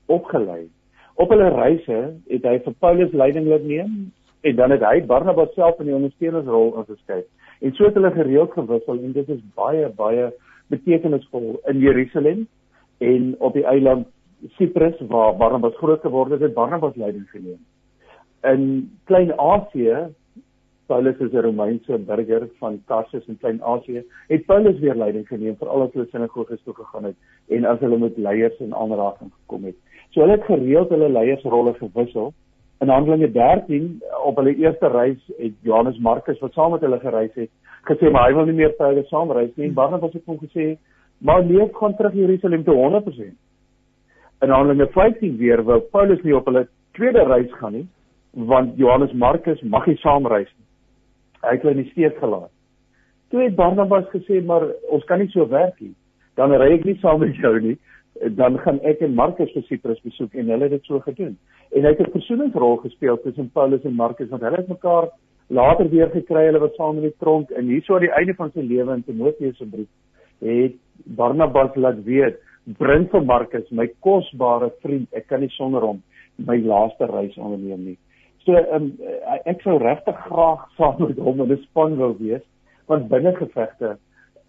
opgelei. 0.08 0.68
Op 1.20 1.32
hulle 1.34 1.50
reise 1.56 2.00
het 2.32 2.46
hy 2.48 2.60
vir 2.64 2.76
Paulus 2.80 3.16
leiding 3.16 3.48
laat 3.52 3.66
neem 3.68 3.98
en 4.48 4.56
dan 4.56 4.72
het 4.72 4.86
hy 4.88 5.02
Barnabas 5.08 5.52
self 5.56 5.82
in 5.84 5.92
die 5.92 5.98
ondersteuningsrol 5.98 6.78
ingeskryf. 6.82 7.26
En 7.60 7.76
so 7.76 7.90
het 7.90 7.98
hulle 8.00 8.12
gereeld 8.16 8.56
gewissel 8.56 9.04
en 9.04 9.12
dit 9.18 9.34
is 9.36 9.42
baie 9.56 9.90
baie 9.98 10.30
betekenisvol 10.72 11.60
in 11.68 11.84
Jerusalem 11.84 12.48
en 13.04 13.36
op 13.40 13.58
die 13.58 13.66
eiland 13.68 14.08
Cyprus 14.56 14.96
waar 15.12 15.36
Barnabas 15.36 15.76
groot 15.76 16.02
geword 16.02 16.32
het, 16.32 16.42
het 16.46 16.54
Barnabas 16.56 16.96
leiding 16.96 17.28
geneem. 17.30 17.60
In 18.48 18.64
Klein-Asië, 19.04 20.08
Paulus 20.90 21.20
is 21.20 21.34
'n 21.34 21.46
Romeinse 21.46 21.98
burger 22.10 22.50
van 22.60 22.82
Tarsus 22.88 23.28
in 23.28 23.38
Klein-Asië, 23.38 24.04
het 24.28 24.46
Paulus 24.46 24.80
weer 24.80 24.96
leiding 24.96 25.28
geneem 25.28 25.56
vir 25.60 25.68
al 25.70 25.90
die 25.94 26.06
sinagoges 26.12 26.62
toe 26.64 26.74
gegaan 26.74 27.04
het 27.04 27.16
en 27.48 27.66
as 27.66 27.80
hulle 27.80 27.98
met 27.98 28.18
leiers 28.18 28.60
in 28.60 28.74
aanraking 28.74 29.32
gekom 29.32 29.64
het. 29.70 29.76
So 30.12 30.22
hulle 30.22 30.38
het 30.38 30.46
gereeld 30.46 30.90
hulle 30.90 31.10
leiersrolle 31.10 31.74
gewissel 31.74 32.34
in 32.82 32.90
Handelinge 32.90 33.32
13 33.32 34.02
op 34.26 34.36
hulle 34.40 34.56
eerste 34.56 34.88
reis 34.88 35.20
het 35.38 35.54
Johannes 35.62 36.00
Markus 36.00 36.40
wat 36.40 36.54
saam 36.54 36.72
met 36.72 36.82
hulle 36.82 37.00
gereis 37.00 37.36
het 37.36 37.52
gesê 37.90 38.12
maar 38.12 38.26
hy 38.28 38.34
wil 38.38 38.46
nie 38.46 38.58
meer 38.62 38.74
verder 38.78 39.06
saam 39.12 39.32
reis 39.32 39.52
nie 39.56 39.68
en 39.68 39.74
Barnabas 39.74 40.14
het 40.14 40.26
hom 40.26 40.40
gesê 40.40 40.78
maar 41.18 41.44
leef 41.44 41.76
gaan 41.76 41.96
terug 41.96 42.14
Jerusalem 42.14 42.64
toe 42.64 42.76
100%. 42.76 43.36
In 44.42 44.50
Handelinge 44.50 44.88
15 44.96 45.38
weer 45.38 45.64
wou 45.64 45.80
Paulus 45.92 46.24
nie 46.24 46.36
op 46.36 46.50
hulle 46.50 46.66
tweede 46.98 47.28
reis 47.30 47.54
gaan 47.60 47.78
nie 47.78 47.86
want 48.32 48.78
Johannes 48.78 49.14
Markus 49.14 49.62
mag 49.62 49.86
nie 49.86 49.98
saam 50.02 50.28
reis 50.28 50.50
nie. 50.58 50.69
Hy 51.44 51.56
het 51.56 51.62
hulle 51.62 51.78
in 51.78 51.84
die 51.84 51.92
steek 51.92 52.18
gelaat. 52.20 52.52
Toe 53.30 53.44
het 53.44 53.56
Barnabas 53.56 54.10
gesê 54.14 54.42
maar 54.46 54.66
ons 54.90 55.06
kan 55.06 55.20
nie 55.20 55.30
so 55.30 55.48
werk 55.48 55.80
nie. 55.80 55.94
Dan 56.36 56.52
ry 56.52 56.74
ek 56.74 56.86
nie 56.86 56.98
saam 57.02 57.20
met 57.20 57.36
jou 57.36 57.60
nie 57.60 57.78
dan 58.20 58.58
gaan 58.60 58.80
ek 58.84 59.02
en 59.06 59.16
Markus 59.16 59.52
vir 59.54 59.64
Cyprus 59.68 60.00
besoek 60.04 60.34
en 60.36 60.50
hulle 60.52 60.68
het 60.68 60.76
dit 60.76 60.86
so 60.90 61.00
gedoen. 61.06 61.38
En 61.72 61.86
hy 61.86 61.92
het 61.94 62.02
'n 62.02 62.12
versoeningsrol 62.12 62.78
gespeel 62.78 63.18
tussen 63.22 63.50
Paulus 63.54 63.84
en 63.84 63.96
Markus 63.96 64.30
want 64.30 64.42
hulle 64.42 64.58
het 64.58 64.68
mekaar 64.68 65.10
later 65.48 65.90
weer 65.90 66.10
gekry, 66.10 66.46
hulle 66.46 66.60
was 66.60 66.76
saam 66.76 66.98
in 66.98 67.04
die 67.04 67.18
tronk 67.20 67.52
en 67.52 67.68
hierso 67.68 67.96
aan 67.96 68.02
die 68.02 68.12
einde 68.12 68.34
van 68.34 68.52
sy 68.52 68.60
lewe 68.60 68.94
in 68.94 69.04
Timoteus 69.04 69.58
se 69.58 69.66
brief 69.66 69.88
het 70.40 70.76
Barnabas 71.06 71.76
laat 71.76 72.04
weet, 72.04 72.38
bring 72.78 73.10
vir 73.12 73.22
Markus 73.22 73.70
my 73.72 73.88
kosbare 74.00 74.72
vriend, 74.82 75.08
ek 75.12 75.28
kan 75.28 75.40
nie 75.40 75.50
sonder 75.50 75.82
hom 75.82 76.02
my 76.38 76.58
laaste 76.58 77.06
reis 77.06 77.38
onderneem 77.38 77.84
nie. 77.86 77.98
So 78.50 78.58
um, 78.74 78.94
ek 79.46 79.62
sou 79.62 79.76
regtig 79.78 80.22
graag 80.26 80.62
saam 80.78 81.04
met 81.04 81.20
hom 81.22 81.42
in 81.46 81.52
'n 81.54 81.66
span 81.68 81.98
wou 82.02 82.16
wees 82.18 82.46
want 82.90 83.10
binne 83.10 83.36
gevegte 83.38 83.98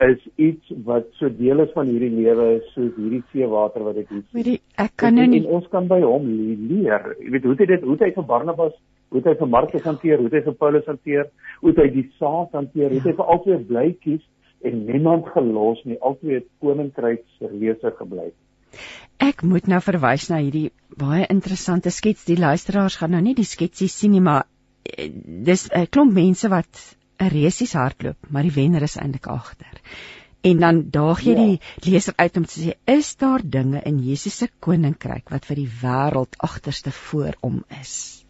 is 0.07 0.23
iets 0.41 0.73
wat 0.87 1.11
so 1.19 1.29
deel 1.29 1.61
is 1.61 1.75
van 1.75 1.91
hierdie 1.93 2.15
lewe 2.15 2.47
soos 2.71 2.95
hierdie 2.97 3.21
seewater 3.33 3.85
wat 3.85 3.99
ek 4.01 4.09
hier 4.09 4.23
sien. 4.23 4.37
Weet 4.39 4.49
jy, 4.49 4.55
ek 4.85 4.95
kan 5.03 5.15
nou 5.21 5.27
nie 5.29 5.43
ons 5.45 5.67
kan 5.75 5.91
by 5.91 5.99
hom 6.01 6.25
leer. 6.71 7.11
Jy 7.21 7.35
weet 7.35 7.45
hoe 7.45 7.57
het 7.59 7.73
dit 7.75 7.85
hoe 7.85 7.97
het 7.99 8.07
hy 8.07 8.11
vir 8.17 8.29
Barnabas, 8.31 8.73
hoe 9.11 9.21
het 9.21 9.29
hy 9.29 9.35
vir 9.43 9.53
Markus 9.57 9.85
hanteer, 9.91 10.23
hoe 10.23 10.31
het 10.31 10.39
hy 10.39 10.43
vir 10.49 10.57
Paulus 10.65 10.89
hanteer, 10.89 11.29
hoe 11.61 11.75
het 11.75 11.83
hy 11.85 11.89
die 11.99 12.07
saad 12.17 12.57
hanteer, 12.57 12.89
hoe 12.89 13.03
het 13.03 13.11
hy 13.11 13.17
vir 13.21 13.35
albei 13.37 13.61
bly 13.75 13.87
kies 14.07 14.25
en 14.65 14.85
niemand 14.89 15.29
gelos 15.37 15.85
nie, 15.85 16.01
albei 16.01 16.41
koninkryk 16.65 17.27
se 17.37 17.53
reuse 17.53 17.93
gebly. 18.01 18.31
Ek 19.21 19.43
moet 19.45 19.67
nou 19.69 19.81
verwys 19.85 20.31
na 20.31 20.39
hierdie 20.41 20.71
baie 20.97 21.27
interessante 21.29 21.93
skets. 21.93 22.25
Die 22.25 22.39
luisteraars 22.41 22.97
gaan 23.01 23.13
nou 23.15 23.21
nie 23.25 23.37
die 23.37 23.49
sketsie 23.49 23.89
sien 23.93 24.15
nie, 24.17 24.25
maar 24.25 24.47
dis 25.49 25.69
'n 25.69 25.87
klomp 25.87 26.15
mense 26.17 26.49
wat 26.49 26.97
'n 27.21 27.29
resies 27.29 27.75
hardloop, 27.77 28.31
maar 28.31 28.43
die 28.43 28.57
wenner 28.57 28.83
is 28.83 28.97
eintlik 28.97 29.27
agter. 29.27 29.77
En 30.43 30.59
dan 30.59 30.85
daag 30.91 31.21
jy 31.21 31.35
ja. 31.37 31.59
die 31.85 31.93
leser 31.93 32.15
uit 32.17 32.37
om 32.37 32.45
te 32.45 32.61
sê, 32.61 32.73
is 32.89 33.17
daar 33.17 33.43
dinge 33.45 33.83
in 33.85 33.99
Jesus 33.99 34.39
se 34.39 34.49
koninkryk 34.59 35.29
wat 35.29 35.45
vir 35.45 35.57
die 35.57 35.69
wêreld 35.83 36.39
agterste 36.39 36.91
voor 36.91 37.37
hom 37.41 37.65
is? 37.81 38.25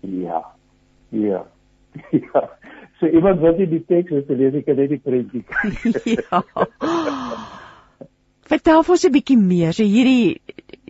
Ja. 0.00 0.42
Ja. 1.10 1.46
Ja. 2.10 2.50
So 2.98 3.06
iemand 3.06 3.40
wat 3.40 3.58
nie 3.58 3.66
die 3.66 3.84
teks 3.86 4.10
het 4.10 4.26
gelees, 4.26 4.54
ek 4.54 4.66
net 4.66 4.90
die 4.90 4.98
prentjie. 5.02 5.44
ja. 6.18 6.42
Vertel 8.48 8.82
ons 8.88 9.04
'n 9.04 9.12
bietjie 9.12 9.36
meer. 9.38 9.72
So 9.72 9.82
hierdie 9.82 10.40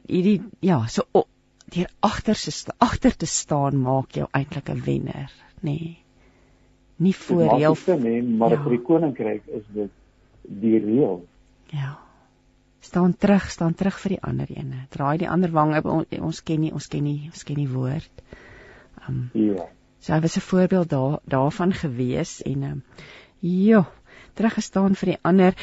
hierdie 0.06 0.42
ja, 0.60 0.86
so 0.86 1.26
deur 1.74 1.90
agter 2.00 2.34
se 2.34 2.72
agter 2.78 3.16
te 3.16 3.26
staan 3.26 3.76
maak 3.80 4.12
jou 4.12 4.28
eintlik 4.32 4.68
'n 4.68 4.82
wenner, 4.84 5.30
nê. 5.62 5.78
Nee. 5.78 6.04
Nie 6.96 7.14
voor 7.14 7.58
jou 7.58 7.76
nee, 7.98 8.22
maar 8.22 8.50
ja. 8.50 8.62
vir 8.62 8.70
die 8.70 8.82
koninkryk 8.82 9.46
is 9.46 9.64
dit 9.74 9.90
die 10.42 10.78
reël. 10.78 11.24
Ja. 11.72 11.98
Staan 12.80 13.16
terug, 13.16 13.50
staan 13.50 13.74
terug 13.74 13.98
vir 13.98 14.14
die 14.14 14.22
ander 14.22 14.50
ene. 14.50 14.86
Draai 14.90 15.18
die 15.18 15.28
ander 15.28 15.50
wang 15.50 15.74
op 15.76 15.88
ons 16.20 16.42
ken 16.42 16.60
nie, 16.60 16.72
ons 16.72 16.86
ken 16.86 17.02
nie, 17.02 17.30
ons 17.32 17.42
ken 17.42 17.56
nie 17.56 17.68
woord. 17.68 18.22
Um, 19.08 19.30
ja. 19.34 19.66
So 19.98 20.12
hy 20.12 20.20
was 20.20 20.36
'n 20.36 20.40
voorbeeld 20.40 20.88
daar 20.88 21.18
daarvan 21.24 21.72
gewees 21.72 22.42
en 22.42 22.62
um, 22.62 22.82
ja, 23.40 23.84
teruggestaan 24.34 24.94
vir 24.94 25.14
die 25.14 25.18
ander. 25.22 25.54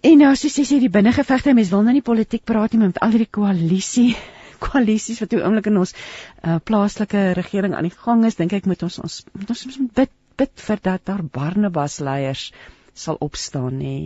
En 0.00 0.16
nou 0.16 0.30
soos 0.32 0.54
jy 0.56 0.64
sê 0.64 0.78
die 0.80 0.92
binnengevegte, 0.92 1.52
mense 1.56 1.74
wil 1.74 1.82
nou 1.84 1.92
nie 1.92 2.04
politiek 2.04 2.44
praat 2.48 2.72
nie 2.72 2.86
met 2.86 3.00
al 3.04 3.12
hierdie 3.12 3.32
koalisie 3.36 4.14
koalisies 4.64 5.20
wat 5.20 5.30
toe 5.32 5.42
oomblik 5.42 5.68
in 5.68 5.80
ons 5.80 5.92
uh, 5.96 6.56
plaaslike 6.64 7.24
regering 7.36 7.76
aan 7.76 7.88
die 7.88 7.96
gang 7.96 8.24
is, 8.28 8.38
dink 8.40 8.54
ek 8.56 8.68
moet 8.70 8.82
ons 8.86 8.98
ons 9.04 9.20
moet 9.36 9.52
ons 9.56 9.66
bid 10.00 10.16
bid 10.40 10.62
vir 10.64 10.80
dat 10.86 11.04
daar 11.04 11.20
Barnabas 11.36 11.98
leiers 12.00 12.46
sal 12.96 13.18
opstaan 13.20 13.76
nê 13.80 13.96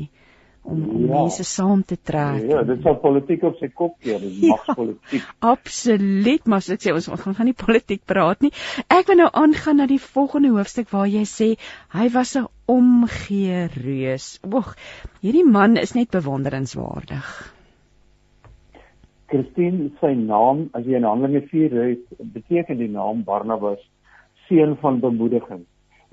om 0.65 0.83
om 0.89 1.05
ja. 1.05 1.21
mense 1.21 1.45
saam 1.45 1.83
te 1.85 1.97
trek. 2.01 2.45
Ja, 2.49 2.63
dit 2.67 2.83
sal 2.85 2.97
politiek 3.03 3.45
op 3.45 3.59
sy 3.61 3.69
kop 3.69 3.97
keer, 4.03 4.21
dit 4.23 4.43
ja, 4.47 4.57
mag 4.57 4.77
politiek. 4.79 5.27
Absoluut, 5.45 6.47
maar 6.49 6.65
ek 6.75 6.85
sê 6.85 6.95
ons 6.97 7.09
ons 7.13 7.25
gaan 7.25 7.49
nie 7.49 7.57
politiek 7.57 8.03
praat 8.09 8.45
nie. 8.45 8.53
Ek 8.89 9.11
wil 9.11 9.21
nou 9.23 9.31
aangaan 9.31 9.83
na 9.83 9.89
die 9.91 10.01
volgende 10.03 10.55
hoofstuk 10.57 10.89
waar 10.95 11.11
jy 11.11 11.25
sê 11.29 11.51
hy 11.95 12.07
was 12.17 12.37
'n 12.41 12.49
omgee 12.67 13.67
reus. 13.77 14.39
Oeg, 14.45 14.73
hierdie 15.21 15.45
man 15.45 15.77
is 15.77 15.95
net 15.95 16.11
bewonderenswaardig. 16.11 17.29
Christine 19.29 19.91
sy 20.01 20.15
naam 20.15 20.69
as 20.73 20.85
jy 20.87 20.97
in 20.97 21.05
Handelinge 21.09 21.47
4 21.51 21.73
lees, 21.75 22.03
beteken 22.21 22.79
die 22.79 22.89
naam 22.89 23.25
Barnabas 23.25 23.81
seun 24.49 24.77
van 24.81 25.01
bemoediging. 25.01 25.65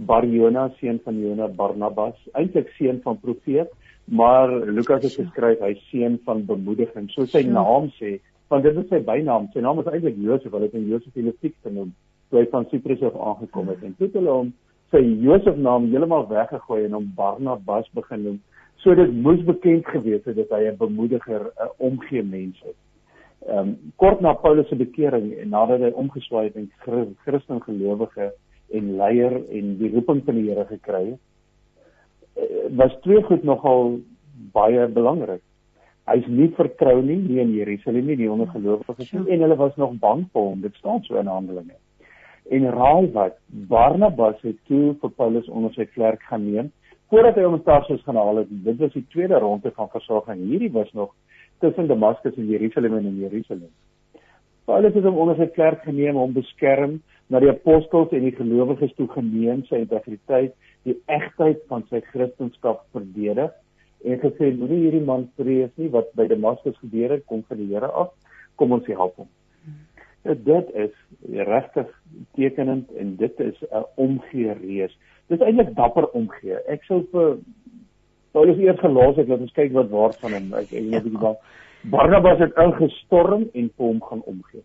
Barjona 0.01 0.69
seun 0.79 0.99
van 1.05 1.19
Jona 1.21 1.47
Barnabas, 1.47 2.17
eintlik 2.33 2.71
seun 2.77 3.01
van 3.03 3.19
profeet, 3.21 3.69
maar 4.11 4.51
Lukas 4.67 5.05
het 5.07 5.15
geskryf 5.15 5.63
hy 5.63 5.73
seun 5.87 6.19
van 6.27 6.43
bemoediging. 6.45 7.07
So 7.13 7.25
sy 7.25 7.45
ja. 7.45 7.53
naam 7.55 7.89
sê, 7.95 8.17
want 8.51 8.67
dit 8.67 8.77
is 8.77 8.89
sy 8.91 8.99
bynaam. 9.07 9.47
Sy 9.53 9.63
naam 9.63 9.79
is 9.79 9.87
eintlik 9.91 10.19
Josef, 10.19 10.51
hulle 10.51 10.67
het 10.67 10.75
hom 10.75 10.89
Josef 10.91 11.15
Elifiek 11.15 11.55
genoem 11.63 11.93
toe 12.31 12.39
hy 12.39 12.45
van 12.51 12.67
Siprus 12.71 13.01
af 13.03 13.15
aangekom 13.19 13.71
het 13.73 13.81
en 13.83 13.95
toe 13.97 14.07
het 14.07 14.13
hulle 14.15 14.35
hom 14.35 14.53
sy 14.91 15.01
Josef 15.23 15.57
naam 15.59 15.89
heeltemal 15.91 16.29
weggegooi 16.29 16.85
en 16.85 16.95
hom 16.95 17.09
Barnabas 17.15 17.89
begin 17.95 18.23
noem. 18.27 18.37
So 18.83 18.95
dit 18.95 19.11
moes 19.25 19.41
bekend 19.47 19.87
gewees 19.91 20.23
het 20.27 20.39
dat 20.39 20.53
hy 20.55 20.61
'n 20.69 20.79
bemoediger, 20.79 21.51
'n 21.51 21.75
omgee 21.89 22.23
mens 22.23 22.55
is 22.63 22.77
ehm 23.41 23.57
um, 23.57 23.69
kort 23.97 24.19
na 24.21 24.33
Paulus 24.33 24.67
se 24.69 24.75
bekering 24.75 25.31
en 25.41 25.49
nadat 25.49 25.81
hy 25.81 25.89
omgeswaai 25.97 26.43
het 26.51 26.57
en 26.61 26.67
Christen 27.25 27.61
gelowige 27.61 28.27
en 28.69 28.95
leier 28.97 29.33
en 29.33 29.71
die 29.79 29.89
roeping 29.93 30.21
van 30.25 30.37
die 30.37 30.49
Here 30.49 30.65
gekry 30.69 31.05
het, 31.07 31.21
was 32.77 32.93
twee 33.01 33.23
goed 33.23 33.43
nogal 33.43 33.99
baie 34.53 34.87
belangrik. 34.87 35.43
Hy's 36.09 36.27
nie 36.27 36.49
vertrou 36.57 37.01
nie 37.05 37.19
nie 37.21 37.39
in 37.43 37.53
Jerusalem 37.55 38.07
nie, 38.09 38.17
die 38.19 38.31
ongelowiges 38.31 39.11
nie 39.13 39.35
en 39.35 39.45
hulle 39.45 39.57
was 39.59 39.75
nog 39.77 39.97
bang 40.01 40.25
vir 40.33 40.41
hom. 40.41 40.61
Dit 40.61 40.75
staan 40.79 41.03
so 41.05 41.19
in 41.19 41.29
Handelinge. 41.29 41.77
En 42.51 42.67
raai 42.73 43.11
wat, 43.13 43.37
Barnabas 43.69 44.39
het 44.43 44.57
toe 44.67 44.95
vir 45.01 45.13
Paulus 45.15 45.49
onder 45.49 45.73
sy 45.75 45.85
klerk 45.93 46.23
gaan 46.29 46.47
neem 46.47 46.71
voordat 47.11 47.35
hy 47.35 47.43
hom 47.43 47.57
in 47.57 47.63
Tarsus 47.67 48.03
gaan 48.07 48.15
haal 48.15 48.39
het. 48.39 48.51
Dit 48.65 48.79
was 48.79 48.93
die 48.95 49.03
tweede 49.11 49.39
ronde 49.43 49.71
van 49.75 49.89
versorging. 49.91 50.45
Hierdie 50.47 50.71
was 50.71 50.91
nog 50.95 51.11
tussen 51.59 51.87
Damaskus 51.87 52.37
en 52.39 52.47
Jerusalem 52.47 52.95
en 52.97 53.09
in 53.09 53.19
Jerusalem. 53.19 53.71
Paulus 54.65 54.95
het 54.95 55.03
hom 55.03 55.19
onder 55.19 55.35
sy 55.35 55.49
klerk 55.51 55.83
geneem 55.83 56.15
om 56.15 56.31
beskerm 56.33 57.01
na 57.31 57.41
die 57.43 57.51
apostels 57.51 58.13
en 58.15 58.23
die 58.23 58.35
gelowiges 58.35 58.93
toe 58.95 59.07
geneem 59.11 59.65
sy 59.67 59.81
integriteit, 59.83 60.55
die 60.87 60.97
egtheid 61.05 61.61
van 61.69 61.85
sy 61.89 62.01
kristendom 62.11 62.79
verdedig 62.95 63.51
en 64.01 64.19
gesê 64.23 64.49
moenie 64.57 64.81
hierdie 64.85 65.05
man 65.05 65.27
vrees 65.37 65.71
nie 65.77 65.91
wat 65.93 66.09
by 66.17 66.25
Damaskus 66.29 66.79
gebeur 66.81 67.13
het 67.15 67.25
kom 67.29 67.43
van 67.47 67.61
die 67.61 67.69
Here 67.69 67.87
af, 67.87 68.09
kom 68.57 68.73
ons 68.77 68.89
help 68.89 69.21
hom. 69.21 69.29
Ja, 70.25 70.33
dit 70.33 70.73
is 70.77 70.93
regtig 71.49 71.89
tekenend 72.37 72.91
en 72.97 73.15
dit 73.17 73.39
is 73.39 73.57
'n 73.71 73.85
omgee 73.95 74.53
reus. 74.53 74.97
Dit 75.27 75.39
is 75.39 75.45
eintlik 75.45 75.75
dapper 75.75 76.09
omgee. 76.09 76.57
Ek 76.67 76.83
sou 76.83 77.05
vir 77.11 77.37
Paulus 78.31 78.57
eers 78.57 78.79
gelos 78.79 79.15
het, 79.15 79.27
laat 79.27 79.39
ons 79.39 79.53
kyk 79.53 79.73
wat 79.73 79.89
waar 79.89 80.13
van 80.13 80.33
hom. 80.33 80.53
Ek 80.53 80.71
ek 80.73 80.89
weet 80.91 81.03
nie 81.03 81.19
wat 81.19 81.39
Barnabas 81.83 82.39
het 82.39 82.57
ingestorm 82.57 83.49
en 83.53 83.71
vir 83.77 83.85
hom 83.85 84.01
gaan 84.01 84.21
omgee. 84.25 84.61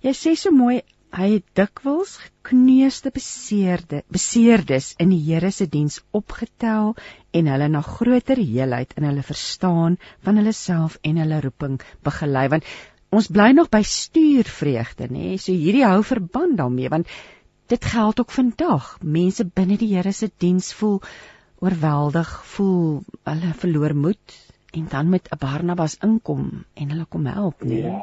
Jy 0.00 0.12
sê 0.16 0.34
so 0.34 0.50
mooi 0.50 0.80
hy 1.14 1.28
het 1.38 1.46
dikwels 1.56 2.16
gekneusde 2.20 3.10
beseerde 3.14 4.02
beseerdes 4.12 4.90
in 5.00 5.12
die 5.14 5.20
Here 5.24 5.50
se 5.54 5.66
diens 5.70 6.00
opgetel 6.12 6.94
en 7.32 7.48
hulle 7.52 7.68
na 7.72 7.80
groter 7.86 8.40
heelheid 8.40 8.92
in 8.96 9.06
hulle 9.08 9.24
verstaan 9.24 9.96
van 10.26 10.40
hulle 10.40 10.52
self 10.52 10.98
en 11.02 11.20
hulle 11.22 11.40
roeping 11.44 11.78
begelei 12.04 12.46
want 12.52 12.68
ons 13.14 13.30
bly 13.32 13.50
nog 13.56 13.70
by 13.72 13.80
stuurvreugde 13.82 15.08
nê 15.14 15.36
so 15.40 15.52
hierdie 15.52 15.86
hou 15.86 16.02
verband 16.04 16.58
daarmee 16.60 16.92
want 16.92 17.16
dit 17.72 17.90
geld 17.94 18.20
ook 18.20 18.36
vandag 18.36 18.92
mense 19.02 19.48
binne 19.48 19.80
die 19.80 19.94
Here 19.94 20.12
se 20.12 20.30
diens 20.44 20.72
voel 20.76 21.00
oorweldig 21.64 22.36
voel 22.52 23.02
hulle 23.24 23.56
verloor 23.64 23.96
moed 23.96 24.38
en 24.76 24.86
dan 24.92 25.08
met 25.08 25.28
'n 25.32 25.40
Barnabas 25.40 25.96
inkom 26.04 26.64
en 26.74 26.90
hulle 26.90 27.06
kom 27.08 27.26
help 27.26 27.64
nee. 27.64 27.82
Ja. 27.82 28.00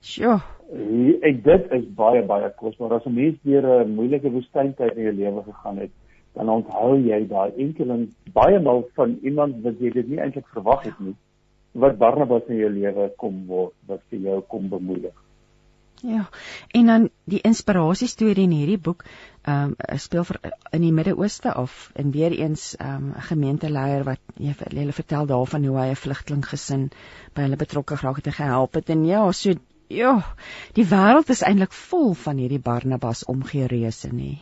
Sjoe. 0.00 0.57
Ek 0.68 1.44
dit 1.44 1.70
is 1.72 1.84
baie 1.96 2.22
baie 2.22 2.50
kosbaar 2.56 2.98
as 2.98 3.06
'n 3.06 3.14
mens 3.14 3.38
deur 3.42 3.84
'n 3.84 3.94
moeilike 3.94 4.30
woestyntyd 4.30 4.96
in 4.96 5.02
jou 5.02 5.14
lewe 5.20 5.42
gegaan 5.42 5.78
het, 5.78 5.90
dan 6.34 6.48
onthou 6.48 6.96
jy 6.96 7.26
daai 7.28 7.52
enkeling 7.56 8.08
baie 8.32 8.60
maal 8.60 8.84
van 8.94 9.18
iemand 9.22 9.62
wat 9.62 9.80
jy 9.80 9.90
dit 9.90 10.08
nie 10.08 10.20
eintlik 10.20 10.46
verwag 10.52 10.84
het 10.84 11.00
nie 11.00 11.14
wat 11.72 11.98
Barnabas 11.98 12.48
in 12.48 12.56
jou 12.56 12.70
lewe 12.70 13.08
kom 13.16 13.46
word 13.46 13.74
wat 13.86 14.00
vir 14.10 14.18
jou 14.18 14.40
kom 14.40 14.68
bemoedig. 14.68 15.14
Ja. 16.02 16.28
En 16.70 16.86
dan 16.86 17.08
die 17.24 17.40
inspirasiestorie 17.42 18.44
in 18.46 18.54
hierdie 18.54 18.78
boek 18.78 19.04
ehm 19.48 19.72
um, 19.72 19.98
speel 19.98 20.24
vir 20.24 20.38
in 20.76 20.82
die 20.84 20.92
Midde-Ooste 20.92 21.52
af 21.52 21.90
en 21.94 22.10
weer 22.14 22.32
eens 22.36 22.76
ehm 22.76 22.94
um, 22.94 23.08
'n 23.16 23.26
gemeenteleier 23.30 24.04
wat 24.04 24.20
jy 24.36 24.54
hulle 24.68 24.92
vertel 24.92 25.26
daarvan 25.26 25.64
hoe 25.64 25.78
hy 25.78 25.88
'n 25.90 26.02
vlugteling 26.04 26.44
gesin 26.46 26.90
by 27.34 27.42
hulle 27.42 27.56
betrokke 27.56 27.96
geraak 27.96 28.16
het 28.16 28.26
en 28.26 28.38
gehelp 28.40 28.74
het 28.74 28.90
en 28.90 29.04
ja, 29.06 29.32
so 29.32 29.54
ja, 29.88 30.14
die 30.76 30.86
wêreld 30.88 31.30
is 31.34 31.42
eintlik 31.42 31.72
vol 31.72 32.14
van 32.14 32.38
hierdie 32.40 32.62
Barnabas 32.62 33.24
omgee 33.24 33.66
reuse 33.70 34.10
nê. 34.12 34.36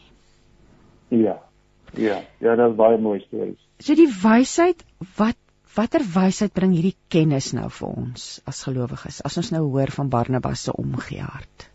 Ja. 1.15 1.39
Ja, 1.95 2.21
ja, 2.43 2.57
dit 2.57 2.67
is 2.67 2.77
baie 2.77 2.99
mooi 2.99 3.21
stories. 3.25 3.61
So 3.81 3.95
die 3.95 4.11
wysheid 4.11 4.83
wat 5.17 5.39
Watter 5.77 6.01
wysheid 6.01 6.55
bring 6.57 6.73
hierdie 6.73 6.97
kennis 7.13 7.51
nou 7.53 7.67
vir 7.79 7.89
ons 7.91 8.23
as 8.49 8.63
gelowiges 8.65 9.19
as 9.29 9.35
ons 9.37 9.51
nou 9.53 9.67
hoor 9.75 9.91
van 9.93 10.09
Barnabas 10.09 10.63
se 10.65 10.73
omgee 10.73 11.21
hart? 11.21 11.67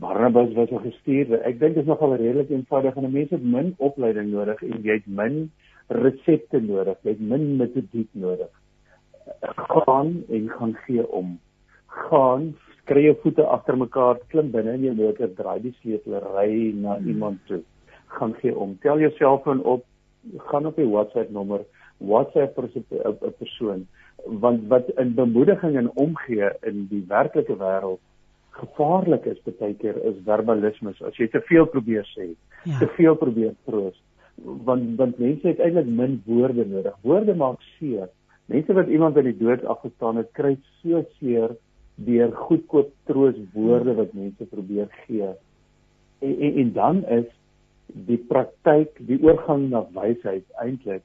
Barnabas 0.00 0.54
was 0.56 0.70
'n 0.72 0.80
gestuurde. 0.84 1.42
Ek 1.44 1.58
dink 1.60 1.74
dit 1.74 1.82
is 1.82 1.88
nogal 1.88 2.16
redelik 2.16 2.50
eenvoudig 2.50 2.96
en 2.96 3.12
mense 3.12 3.34
het 3.34 3.44
min 3.44 3.74
opleiding 3.78 4.30
nodig 4.30 4.62
en 4.62 4.82
jy 4.82 4.96
het 4.96 5.06
min 5.06 5.50
resepte 5.88 6.60
nodig, 6.60 6.96
jy 7.02 7.10
het 7.10 7.20
min 7.20 7.56
metodiek 7.56 8.08
nodig. 8.12 8.48
Gaan 9.42 10.24
en 10.28 10.48
gaan 10.48 10.74
gee 10.86 11.04
om. 11.10 11.38
Gaan, 12.06 12.52
kry 12.90 13.04
jou 13.04 13.16
voete 13.22 13.44
agter 13.56 13.76
mekaar, 13.76 14.20
klim 14.32 14.52
binne 14.54 14.76
in 14.78 14.86
jou 14.88 14.94
motor, 14.98 15.32
draai 15.38 15.58
die 15.64 15.74
sleutel, 15.80 16.20
ry 16.34 16.72
na 16.74 16.96
hmm. 16.96 17.08
iemand 17.12 17.44
toe. 17.50 17.62
Gaan 18.18 18.34
gee 18.40 18.54
om. 18.56 18.76
Tel 18.82 19.02
jou 19.04 19.10
selfoon 19.18 19.62
op, 19.62 19.84
gaan 20.50 20.66
op 20.66 20.76
die 20.76 20.88
WhatsApp 20.88 21.30
nommer 21.34 21.64
WhatsApp 21.98 22.54
vir 22.56 22.68
'n 22.70 23.34
persoon 23.38 23.86
want 24.24 24.66
wat 24.68 24.88
in 24.96 25.14
bemoediging 25.14 25.76
en 25.76 25.90
omgee 25.94 26.50
in 26.60 26.86
die 26.90 27.04
werklike 27.08 27.56
wêreld 27.56 28.00
gevaarlik 28.50 29.24
is 29.24 29.38
baie 29.46 29.74
keer 29.74 29.96
is 30.10 30.18
verbalisme 30.26 30.94
as 31.06 31.16
jy 31.16 31.28
te 31.28 31.40
veel 31.50 31.66
probeer 31.66 32.06
sê 32.14 32.28
ja. 32.64 32.78
te 32.78 32.88
veel 32.96 33.16
probeer 33.16 33.54
troos 33.64 33.96
want 34.66 34.96
want 34.98 35.18
mense 35.18 35.46
het 35.46 35.60
eintlik 35.60 35.86
min 36.00 36.22
woorde 36.26 36.66
nodig 36.66 36.96
woorde 37.02 37.34
maak 37.34 37.62
seer 37.78 38.08
mense 38.46 38.74
wat 38.80 38.88
iemand 38.88 39.16
aan 39.16 39.30
die 39.30 39.38
dood 39.38 39.64
afgestaan 39.64 40.16
het 40.22 40.30
kry 40.32 40.56
so 40.82 41.04
seer 41.18 41.56
deur 42.06 42.32
goedkoop 42.46 42.90
troos 43.10 43.36
woorde 43.52 43.94
wat 43.98 44.12
mense 44.14 44.44
probeer 44.50 44.86
gee 45.06 45.32
En, 46.18 46.40
en, 46.40 46.54
en 46.54 46.72
dan 46.72 47.06
is 47.06 47.26
die 47.86 48.18
praktyk, 48.18 48.98
die 49.06 49.20
oorgang 49.22 49.68
na 49.70 49.84
wysheid 49.94 50.44
eintlik 50.62 51.04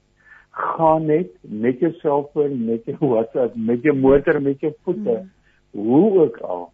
gaan 0.54 1.08
net 1.10 1.32
met 1.42 1.80
jou 1.82 1.90
selfoon, 2.02 2.60
met 2.66 2.86
jou 2.86 2.98
WhatsApp, 3.00 3.56
met 3.56 3.82
jou 3.86 3.96
motor, 3.98 4.38
met 4.42 4.60
jou 4.62 4.74
voete, 4.86 5.16
mm. 5.22 5.30
hoe 5.72 6.20
ook 6.26 6.38
al 6.46 6.68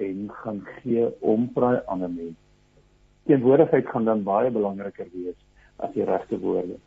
en 0.00 0.30
gaan 0.42 0.62
gee 0.78 1.08
om 1.20 1.48
vir 1.54 1.66
daai 1.66 1.90
ander 1.92 2.12
mens. 2.12 2.36
Teenwoordigheid 3.28 3.88
gaan 3.92 4.08
dan 4.08 4.24
baie 4.24 4.52
belangriker 4.52 5.08
wees 5.12 5.36
as 5.84 5.92
die 5.92 6.04
regte 6.08 6.38
woorde. 6.40 6.78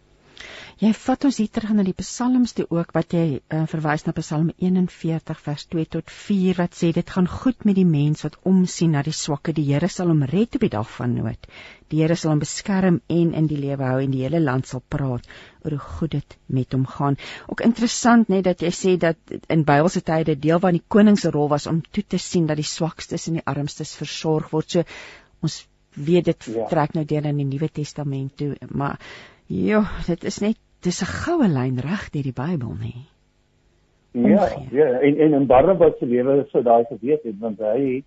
Jy 0.79 0.93
vat 0.95 1.25
ons 1.27 1.35
hier 1.41 1.49
terug 1.51 1.73
na 1.75 1.83
die 1.83 1.95
psalms 1.99 2.53
toe 2.55 2.63
ook 2.71 2.93
wat 2.95 3.11
jy 3.11 3.23
uh, 3.51 3.65
verwys 3.67 4.05
na 4.05 4.13
Psalm 4.15 4.45
41 4.63 5.39
vers 5.43 5.65
2 5.73 5.87
tot 5.95 6.11
4 6.17 6.55
wat 6.55 6.77
sê 6.79 6.91
dit 6.95 7.09
gaan 7.15 7.25
goed 7.27 7.65
met 7.67 7.75
die 7.75 7.87
mens 7.87 8.23
wat 8.23 8.37
omsien 8.47 8.93
na 8.95 9.01
die 9.03 9.11
swakke 9.11 9.51
die 9.57 9.65
Here 9.67 9.89
sal 9.91 10.07
hom 10.07 10.21
red 10.31 10.53
op 10.55 10.63
die 10.63 10.69
dag 10.71 10.85
van 10.93 11.17
nood. 11.17 11.49
Die 11.91 11.99
Here 11.99 12.15
sal 12.15 12.31
hom 12.31 12.39
beskerm 12.39 13.01
en 13.11 13.33
in 13.41 13.49
die 13.51 13.57
lewe 13.59 13.89
hou 13.89 13.97
en 13.99 14.13
die 14.13 14.21
hele 14.23 14.39
land 14.39 14.69
sal 14.69 14.79
praat 14.95 15.27
oor 15.65 15.75
hoe 15.75 15.87
goed 15.97 16.13
dit 16.13 16.35
met 16.59 16.77
hom 16.77 16.85
gaan. 16.87 17.17
Ook 17.51 17.63
interessant 17.67 18.31
net 18.31 18.45
dat 18.47 18.63
jy 18.63 18.71
sê 18.77 18.93
dat 19.01 19.35
in 19.51 19.65
Bybelse 19.67 20.03
tye 20.07 20.37
deel 20.37 20.61
van 20.63 20.77
die 20.77 20.85
koning 20.87 21.19
se 21.19 21.33
rol 21.35 21.51
was 21.51 21.67
om 21.67 21.81
toe 21.91 22.05
te 22.07 22.21
sien 22.27 22.47
dat 22.47 22.61
die 22.61 22.69
swakstes 22.69 23.27
en 23.27 23.41
die 23.41 23.43
armstes 23.43 23.97
versorg 23.99 24.47
word. 24.55 24.71
So 24.77 24.87
ons 25.43 25.59
weet 25.99 26.31
dit 26.31 26.49
ja. 26.55 26.69
trek 26.71 26.95
nou 26.95 27.03
deur 27.03 27.27
in 27.33 27.43
die 27.43 27.49
Nuwe 27.51 27.67
Testament 27.67 28.37
toe, 28.39 28.53
maar 28.71 28.95
Ja, 29.49 29.79
dit 30.05 30.23
is 30.29 30.35
net 30.43 30.57
dis 30.83 31.01
'n 31.01 31.13
goue 31.23 31.47
lyn 31.47 31.79
reg 31.79 32.09
deur 32.13 32.23
die 32.23 32.39
Bybel, 32.43 32.73
nê. 32.79 32.95
Ja, 34.11 34.49
ja, 34.71 34.87
en 34.99 35.17
en 35.17 35.33
in 35.33 35.45
Barnabas 35.45 35.97
se 35.99 36.05
lewe 36.05 36.45
sou 36.49 36.63
daai 36.63 36.83
geweet 36.89 37.23
het 37.23 37.35
want 37.39 37.59
hy 37.59 38.03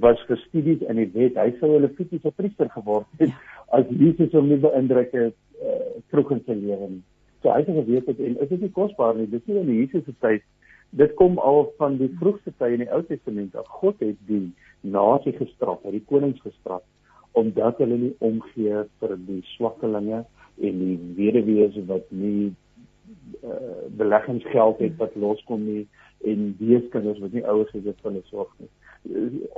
was 0.00 0.20
gestudies 0.26 0.80
in 0.88 0.96
die 0.96 1.10
wet. 1.12 1.36
Hy 1.36 1.52
sou 1.58 1.76
'n 1.76 1.82
levitiese 1.82 2.30
priester 2.30 2.70
geword 2.70 3.06
het 3.18 3.28
ja. 3.28 3.34
as 3.78 3.84
Jesus 3.88 4.32
hom 4.32 4.48
nie 4.48 4.56
beïndruk 4.56 5.12
het 5.12 5.36
uh, 5.60 6.00
vroeg 6.08 6.30
in 6.30 6.42
sy 6.46 6.56
lewe 6.56 6.88
nie. 6.88 7.02
So 7.42 7.50
hy 7.50 7.58
het 7.60 7.68
geweet 7.68 8.06
het 8.06 8.18
en 8.18 8.40
is 8.40 8.48
dit 8.48 8.60
nie 8.60 8.70
kosbaar 8.70 9.14
nie. 9.14 9.28
Dis 9.28 9.44
nie 9.46 9.58
in 9.60 9.74
Jesus 9.74 10.04
se 10.04 10.14
tyd. 10.20 10.42
Dit 10.90 11.14
kom 11.14 11.38
al 11.38 11.72
van 11.76 11.98
die 11.98 12.10
vroegste 12.20 12.52
tye 12.58 12.72
in 12.72 12.84
die 12.84 12.92
Ou 12.92 13.02
Testament 13.02 13.56
af. 13.56 13.66
God 13.66 14.00
het 14.00 14.16
die 14.26 14.52
nasie 14.80 15.32
gestraf, 15.36 15.82
hy 15.84 15.98
die 15.98 16.06
konings 16.06 16.40
gestraf 16.40 16.82
omdat 17.32 17.78
hulle 17.80 17.96
nie 17.96 18.14
omgee 18.20 18.82
vir 19.00 19.12
die 19.26 19.40
swakkelinge 19.54 20.18
en 20.62 20.78
die 20.78 20.98
weduwees 21.18 21.78
wat 21.88 22.10
nie 22.10 22.52
uh, 23.42 23.86
beleggingsgeld 23.98 24.82
het 24.84 24.96
wat 25.00 25.16
loskom 25.18 25.64
nie 25.66 25.86
en 26.24 26.52
weeskinders 26.58 27.20
wat 27.22 27.32
nie 27.34 27.44
ouers 27.44 27.72
het 27.74 27.86
wat 27.88 28.04
hulle 28.06 28.22
sorg 28.30 28.52
nie. 28.62 28.70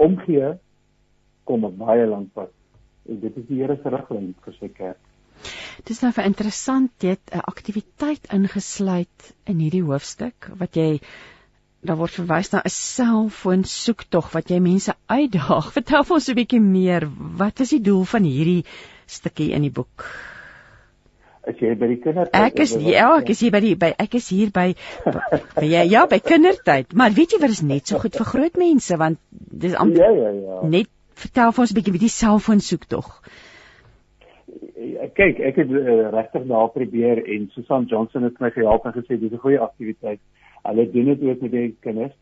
Omgee 0.00 0.54
kom 1.44 1.66
'n 1.66 1.76
baie 1.76 2.06
lank 2.06 2.32
pad 2.32 2.52
en 3.08 3.20
dit 3.20 3.36
is 3.36 3.46
die 3.48 3.60
Here 3.60 3.76
se 3.82 3.90
riglyn 3.92 4.34
vir 4.44 4.56
sy 4.60 4.68
kerk. 4.68 5.00
Dis 5.84 6.00
nou 6.02 6.12
vir 6.12 6.24
interessant 6.24 6.90
dit 6.98 7.20
'n 7.32 7.44
aktiwiteit 7.52 8.32
ingesluit 8.32 9.34
in 9.46 9.58
hierdie 9.58 9.84
hoofstuk 9.84 10.50
wat 10.58 10.76
jy 10.76 11.00
daar 11.84 11.98
word 12.00 12.16
verwys 12.16 12.52
na 12.52 12.62
'n 12.64 12.72
selfoon 12.72 13.64
soektog 13.64 14.32
wat 14.32 14.48
jy 14.50 14.60
mense 14.60 14.94
uitdaag. 15.06 15.72
Vertel 15.78 16.04
ons 16.08 16.28
'n 16.28 16.38
bietjie 16.40 16.60
meer. 16.60 17.08
Wat 17.36 17.60
is 17.60 17.70
die 17.76 17.82
doel 17.82 18.04
van 18.04 18.22
hierdie 18.24 18.64
stukkie 19.06 19.52
in 19.52 19.62
die 19.62 19.74
boek? 19.80 20.08
As 21.48 21.60
jy 21.60 21.74
by 21.78 21.88
die 21.90 22.00
kindertyd 22.02 22.34
Ek 22.48 22.60
is 22.64 22.74
ja, 22.80 23.08
ek 23.20 23.30
is 23.34 23.40
hier 23.44 23.52
by 23.54 23.60
die 23.64 23.74
by 23.80 23.92
ek 24.04 24.16
is 24.18 24.28
hier 24.32 24.50
by, 24.54 24.66
by 25.58 25.64
ja, 25.68 25.84
ja, 25.88 26.04
by 26.10 26.20
kindertyd. 26.24 26.94
Maar 26.96 27.14
weet 27.16 27.36
jy 27.36 27.40
wat 27.42 27.54
is 27.54 27.62
net 27.62 27.90
so 27.90 28.00
goed 28.02 28.16
vir 28.16 28.28
groot 28.32 28.60
mense 28.60 28.98
want 29.00 29.20
dis 29.32 29.76
amper 29.76 30.04
Ja, 30.04 30.12
ja, 30.18 30.30
ja. 30.40 30.60
Net 30.76 30.90
vertel 31.14 31.52
vir 31.54 31.64
ons 31.64 31.72
'n 31.72 31.78
bietjie 31.78 31.94
wie 31.96 32.04
die 32.04 32.12
selfoon 32.12 32.60
soek 32.60 32.86
tog. 32.90 33.10
Kyk, 35.14 35.40
ek 35.40 35.56
het 35.62 35.70
uh, 35.70 36.10
regtig 36.12 36.46
daar 36.50 36.70
probeer 36.74 37.20
en 37.24 37.48
Susan 37.54 37.86
Johnson 37.90 38.26
het 38.26 38.40
my 38.40 38.50
gehelp 38.50 38.86
en 38.86 38.96
gesê 38.96 39.18
dis 39.20 39.32
'n 39.32 39.42
goeie 39.44 39.60
aktiwiteit. 39.60 40.20
Hulle 40.64 40.90
doen 40.90 41.12
dit 41.12 41.22
ook 41.22 41.40
met 41.40 41.50
die 41.50 41.76
kinders. 41.80 42.14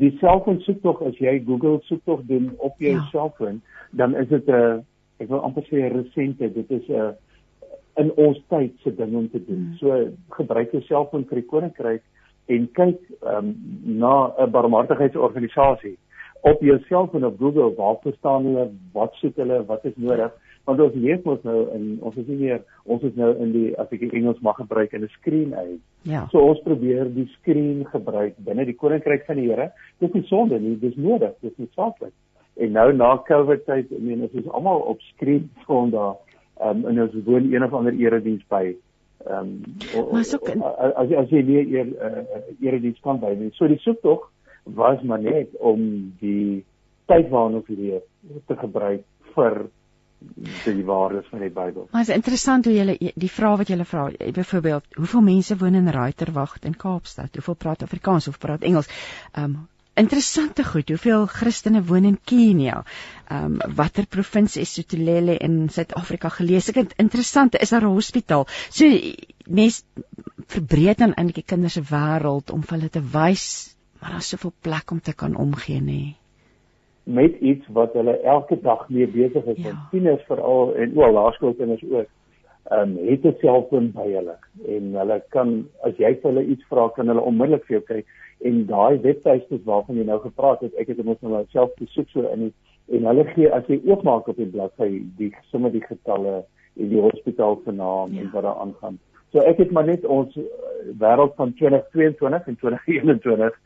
Die 0.00 0.16
selfoon 0.20 0.60
soek 0.60 0.82
tog 0.82 1.02
as 1.02 1.18
jy 1.18 1.42
Google 1.46 1.80
soek 1.82 2.04
tog 2.04 2.22
doen 2.26 2.52
op 2.58 2.78
jou 2.78 2.94
ja. 2.94 3.06
selfoon, 3.10 3.62
dan 3.90 4.14
is 4.14 4.28
dit 4.28 4.46
'n 4.46 4.52
uh, 4.52 4.78
ek 5.18 5.28
wil 5.28 5.40
amper 5.40 5.62
sê 5.62 5.76
'n 5.82 5.94
resente, 5.94 6.52
dit 6.52 6.70
is 6.70 6.88
'n 6.88 6.92
uh, 6.92 7.12
in 7.96 8.10
ons 8.20 8.40
tyd 8.48 8.74
se 8.82 8.94
ding 8.94 9.14
om 9.14 9.30
te 9.30 9.40
doen. 9.44 9.66
Hmm. 9.68 9.76
So 9.80 10.36
gebruik 10.38 10.72
jou 10.72 10.82
selfoon 10.88 11.26
vir 11.30 11.40
die 11.42 11.50
koninkryk 11.50 12.02
en 12.46 12.66
kyk 12.76 13.00
um, 13.22 13.54
na 13.84 14.32
'n 14.38 14.50
barmhartigheidsorganisasie 14.50 15.96
op 16.44 16.60
jou 16.60 16.78
selfoon 16.88 17.24
op 17.24 17.38
Google 17.38 17.74
waar 17.76 17.96
verstaan 18.02 18.44
hulle 18.44 18.70
wat 18.92 19.14
soek 19.14 19.36
hulle 19.36 19.64
wat 19.66 19.84
is 19.84 19.96
nodig 19.96 20.32
want 20.64 20.80
ons 20.80 20.94
leef 20.94 21.24
mos 21.24 21.40
nou 21.44 21.58
in 21.76 21.86
ons 22.00 22.16
is 22.20 22.26
nie 22.26 22.36
meer 22.40 22.60
ons 22.84 23.02
is 23.02 23.14
nou 23.20 23.30
in 23.44 23.52
die 23.52 23.70
as 23.80 23.92
ek 23.92 24.00
die 24.00 24.12
Engels 24.16 24.40
mag 24.44 24.56
gebruik 24.60 24.92
in 24.92 25.04
'n 25.04 25.12
screen 25.20 25.54
age. 25.54 25.80
Ja. 26.02 26.26
So 26.32 26.38
ons 26.38 26.60
probeer 26.64 27.08
die 27.14 27.28
screen 27.40 27.84
gebruik 27.92 28.34
binne 28.38 28.64
die 28.64 28.76
koninkryk 28.76 29.24
van 29.26 29.36
die 29.36 29.48
Here. 29.48 29.72
Dit 30.00 30.08
is 30.08 30.14
nie 30.14 30.28
sonde 30.28 30.60
nie, 30.60 30.78
dis 30.78 30.96
nodig, 30.96 31.32
dis 31.40 31.56
noodsaaklik. 31.56 32.12
En 32.56 32.72
nou 32.72 32.92
na 32.92 33.16
Covid 33.26 33.64
tyd, 33.64 33.92
ek 33.92 34.00
meen 34.00 34.22
ons 34.22 34.32
is 34.32 34.48
almal 34.48 34.80
op 34.80 35.00
screen 35.00 35.50
sondag 35.66 36.16
um, 36.60 36.84
en 36.86 37.02
ons 37.06 37.16
woon 37.24 37.52
een 37.52 37.64
of 37.64 37.72
ander 37.72 37.94
erediens 37.98 38.44
by. 38.48 38.76
Ehm 39.24 39.54
um, 39.94 40.12
as 40.20 40.34
as 41.16 41.30
jy 41.32 41.42
nie 41.42 41.62
eer 41.76 41.86
uh, 41.86 42.42
erediens 42.60 43.00
kan 43.02 43.20
by 43.22 43.32
nie. 43.38 43.52
So 43.56 43.68
die 43.70 43.80
soektog 43.80 44.28
was 44.64 45.02
maar 45.02 45.20
net 45.20 45.54
om 45.60 45.80
die 46.20 46.64
tyd 47.06 47.30
waarna 47.32 47.60
ons 47.60 47.68
leef 47.68 48.04
te 48.48 48.56
gebruik 48.56 49.04
vir 49.34 49.64
die 50.64 50.84
waardes 50.84 51.26
van 51.28 51.42
die 51.44 51.50
Bybel. 51.52 51.88
Maar 51.92 52.06
is 52.06 52.12
interessant 52.14 52.64
hoe 52.64 52.72
jy 52.74 53.12
die 53.14 53.30
vraag 53.30 53.58
wat 53.60 53.68
jy 53.68 53.76
vra, 53.84 54.06
byvoorbeeld, 54.36 54.96
hoeveel 54.96 55.20
mense 55.20 55.56
woon 55.60 55.74
in 55.74 55.90
Ruiterwag 55.92 56.56
in 56.62 56.76
Kaapstad? 56.76 57.34
Hoeveel 57.36 57.54
praat 57.54 57.82
Afrikaans 57.82 58.28
of 58.28 58.38
praat 58.38 58.62
Engels? 58.62 58.88
Ehm 59.32 59.44
um, 59.44 59.62
interessante 59.94 60.64
goed. 60.64 60.88
Hoeveel 60.88 61.26
Christene 61.26 61.82
woon 61.82 62.04
in 62.04 62.18
Kenia? 62.24 62.82
Ehm 63.28 63.44
um, 63.44 63.74
watter 63.76 64.06
provinsie 64.06 64.62
is 64.62 64.74
Sotolele 64.74 65.36
in 65.36 65.68
Suid-Afrika 65.68 66.28
gelees? 66.28 66.68
Ek 66.68 66.82
het 66.82 66.94
interessant, 66.98 67.54
is 67.60 67.70
daar 67.70 67.86
'n 67.86 67.94
hospitaal. 67.94 68.44
So 68.70 68.84
mense 69.46 69.82
verbreed 70.46 70.98
dan 70.98 71.14
in 71.14 71.26
die 71.26 71.42
kinders 71.46 71.72
se 71.72 71.82
wêreld 71.90 72.50
om 72.52 72.62
hulle 72.68 72.88
te 72.88 73.02
wys, 73.12 73.76
maar 74.00 74.10
daar's 74.10 74.28
soveel 74.28 74.52
plek 74.60 74.90
om 74.90 75.00
te 75.00 75.14
kan 75.14 75.36
omgee, 75.36 75.80
nê. 75.80 76.14
Met 77.04 77.40
iets 77.40 77.66
wat 77.68 77.92
hulle 77.92 78.20
elke 78.20 78.60
dag 78.60 78.88
mee 78.88 79.06
besig 79.06 79.44
is, 79.44 79.64
ja. 79.64 79.88
tieners 79.90 80.22
veral 80.26 80.74
en 80.74 80.94
wel 80.94 81.12
laerskoolkinders 81.12 81.82
ook. 81.90 82.08
Ehm 82.64 82.80
um, 82.80 83.08
het 83.08 83.24
'n 83.24 83.36
selfoon 83.40 83.92
by 83.92 84.08
hulle 84.12 84.36
en 84.68 84.94
hulle 84.94 85.22
kan 85.28 85.68
as 85.82 85.96
jy 85.96 86.14
vir 86.20 86.30
hulle 86.30 86.46
iets 86.46 86.64
vra, 86.68 86.88
kan 86.88 87.08
hulle 87.08 87.20
onmiddellik 87.20 87.64
vir 87.66 87.76
jou 87.76 87.84
kyk 87.86 88.06
en 88.40 88.66
daai 88.66 89.00
webtuistes 89.00 89.64
waarvan 89.64 89.96
jy 89.96 90.04
nou 90.04 90.20
gepraat 90.20 90.60
het, 90.60 90.74
ek 90.74 90.88
het 90.88 90.96
dit 90.96 91.06
mos 91.06 91.20
nou 91.20 91.44
self 91.52 91.74
besoek 91.80 92.08
so 92.10 92.26
in 92.32 92.48
die, 92.48 92.52
en 92.96 93.06
hulle 93.08 93.24
gee 93.32 93.50
as 93.52 93.66
jy 93.68 93.80
oopmaak 93.88 94.28
op 94.28 94.36
die 94.36 94.50
bladsy 94.50 94.90
die 95.18 95.30
sommer 95.50 95.72
die 95.72 95.84
getalle 95.84 96.42
en 96.74 96.90
die 96.90 97.00
hospitaal 97.00 97.60
se 97.64 97.72
naam 97.72 98.14
ja. 98.14 98.24
en 98.24 98.30
wat 98.32 98.42
daar 98.42 98.60
aangaan. 98.66 98.98
So 99.32 99.42
ek 99.42 99.62
het 99.62 99.72
maar 99.74 99.86
net 99.86 100.04
ons 100.04 100.36
uh, 100.38 100.44
wêreld 101.00 101.34
van 101.38 101.54
2022 101.58 102.50
en 102.50 102.58
2021 102.60 103.56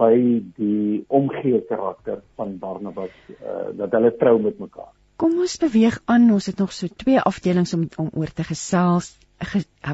by 0.00 0.14
die 0.56 1.02
omgee 1.08 1.60
karakter 1.68 2.22
van 2.38 2.54
Barnabas 2.62 3.12
uh, 3.34 3.72
dat 3.76 3.96
hulle 3.96 4.12
trou 4.20 4.38
met 4.42 4.60
mekaar. 4.62 4.92
Kom 5.20 5.34
ons 5.42 5.58
beweeg 5.60 5.98
aan. 6.08 6.30
Ons 6.32 6.46
het 6.48 6.62
nog 6.62 6.72
so 6.72 6.88
twee 7.02 7.20
afdelings 7.20 7.74
om 7.76 7.88
om 8.00 8.08
oor 8.16 8.30
te 8.32 8.46
gesels. 8.48 9.12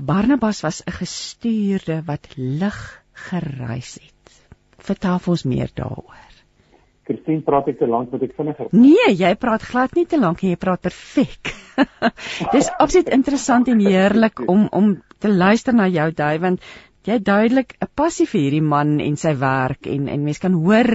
Barnabas 0.03 0.63
was 0.63 0.83
'n 0.85 0.99
gestuurde 1.01 2.03
wat 2.07 2.29
lig 2.37 2.79
gereis 3.13 3.95
het. 3.95 4.16
Vertel 4.87 5.21
ons 5.33 5.45
meer 5.45 5.71
daaroor. 5.75 6.25
Christine, 7.07 7.43
praat 7.47 7.69
ek 7.71 7.79
te 7.79 7.87
lank 7.87 8.11
met 8.11 8.25
ek 8.27 8.35
vinniger? 8.35 8.71
Nee, 8.75 9.13
jy 9.15 9.31
praat 9.39 9.63
glad 9.63 9.95
nie 9.95 10.07
te 10.11 10.19
lank 10.19 10.43
nie, 10.43 10.57
jy 10.57 10.59
praat 10.59 10.83
perfek. 10.83 11.53
Dis 12.55 12.71
absoluut 12.83 13.13
interessant 13.15 13.71
en 13.71 13.83
heerlik 13.85 14.43
om 14.43 14.67
om 14.75 14.97
te 15.23 15.31
luister 15.31 15.77
na 15.77 15.87
jou 15.93 16.09
daai 16.19 16.39
want 16.43 16.65
jy 17.07 17.21
duidelik 17.23 17.77
'n 17.79 17.89
passie 17.95 18.27
vir 18.27 18.41
hierdie 18.41 18.65
man 18.75 18.99
en 19.01 19.17
sy 19.17 19.37
werk 19.39 19.87
en 19.87 20.09
en 20.09 20.25
mense 20.25 20.43
kan 20.43 20.57
hoor 20.65 20.91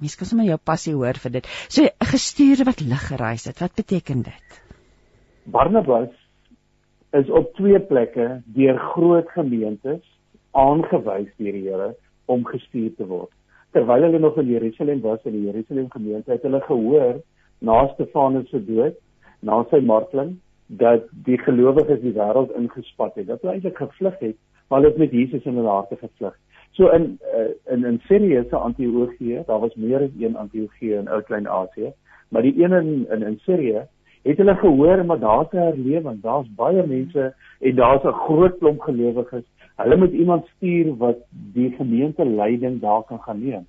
mense 0.00 0.16
kan 0.16 0.30
sommer 0.30 0.48
jou 0.48 0.56
passie 0.70 0.94
hoor 0.94 1.20
vir 1.24 1.36
dit. 1.36 1.46
So 1.68 1.84
'n 1.84 2.10
gestuurde 2.14 2.64
wat 2.64 2.80
lig 2.80 3.04
gereis 3.12 3.44
het. 3.44 3.60
Wat 3.60 3.74
beteken 3.76 4.22
dit? 4.22 4.62
Barnabas 5.44 6.12
is 7.12 7.28
op 7.28 7.54
twee 7.56 7.80
plekke 7.80 8.42
deur 8.46 8.78
groot 8.94 9.28
gemeentes 9.36 10.04
aangewys 10.52 11.28
deur 11.36 11.52
die 11.52 11.68
Here 11.68 11.94
om 12.28 12.44
gestuur 12.46 12.94
te 12.96 13.06
word. 13.06 13.32
Terwyl 13.76 14.06
hulle 14.06 14.18
nog 14.18 14.38
in 14.40 14.52
Jerusalem 14.52 15.00
was 15.04 15.24
in 15.24 15.36
die 15.36 15.46
Jerusalem 15.50 15.90
gemeente, 15.90 16.32
het 16.32 16.42
hulle 16.46 16.60
gehoor 16.60 17.20
na 17.58 17.86
Stefanus 17.94 18.48
se 18.50 18.60
dood, 18.64 18.96
na 19.40 19.64
sy 19.70 19.80
marteling, 19.84 20.36
dat 20.66 21.08
die 21.24 21.38
gelowiges 21.40 22.00
die 22.04 22.14
wêreld 22.16 22.52
ingespat 22.56 23.16
het. 23.16 23.28
Dat 23.28 23.42
hulle 23.42 23.56
eintlik 23.56 23.80
gevlug 23.80 24.18
het, 24.20 24.36
maar 24.68 24.80
hulle 24.80 24.92
het 24.92 25.02
met 25.04 25.16
Jesus 25.16 25.44
in 25.44 25.56
hulle 25.60 25.72
harte 25.72 25.96
gevlug. 26.00 26.36
So 26.76 26.88
in 26.94 27.18
uh, 27.34 27.50
in 27.74 27.84
in 27.84 28.00
Sirië 28.06 28.44
se 28.48 28.56
Antiochië, 28.56 29.42
daar 29.46 29.60
was 29.60 29.74
meer 29.74 30.02
as 30.02 30.10
een 30.18 30.36
Antiochië 30.36 30.94
in 30.94 31.08
Ou 31.08 31.22
Klein-Asië, 31.22 31.92
maar 32.28 32.42
die 32.42 32.54
een 32.62 32.72
in 32.72 33.06
in, 33.10 33.22
in 33.22 33.38
Sirië 33.38 33.86
het 34.22 34.36
hulle 34.36 34.54
gehoor 34.54 35.04
maar 35.04 35.18
daar's 35.18 35.52
'n 35.52 35.56
herlewing. 35.56 36.20
Daar's 36.20 36.54
baie 36.54 36.86
mense 36.86 37.34
en 37.60 37.74
daar's 37.74 38.04
'n 38.04 38.20
groot 38.26 38.58
klomp 38.58 38.80
gelowiges. 38.80 39.44
Hulle 39.78 39.96
moet 39.96 40.12
iemand 40.12 40.46
stuur 40.56 40.94
wat 41.00 41.24
die 41.54 41.70
gemeente 41.78 42.26
leiding 42.26 42.80
daar 42.82 43.02
kan 43.06 43.20
gaan 43.22 43.42
neem. 43.44 43.66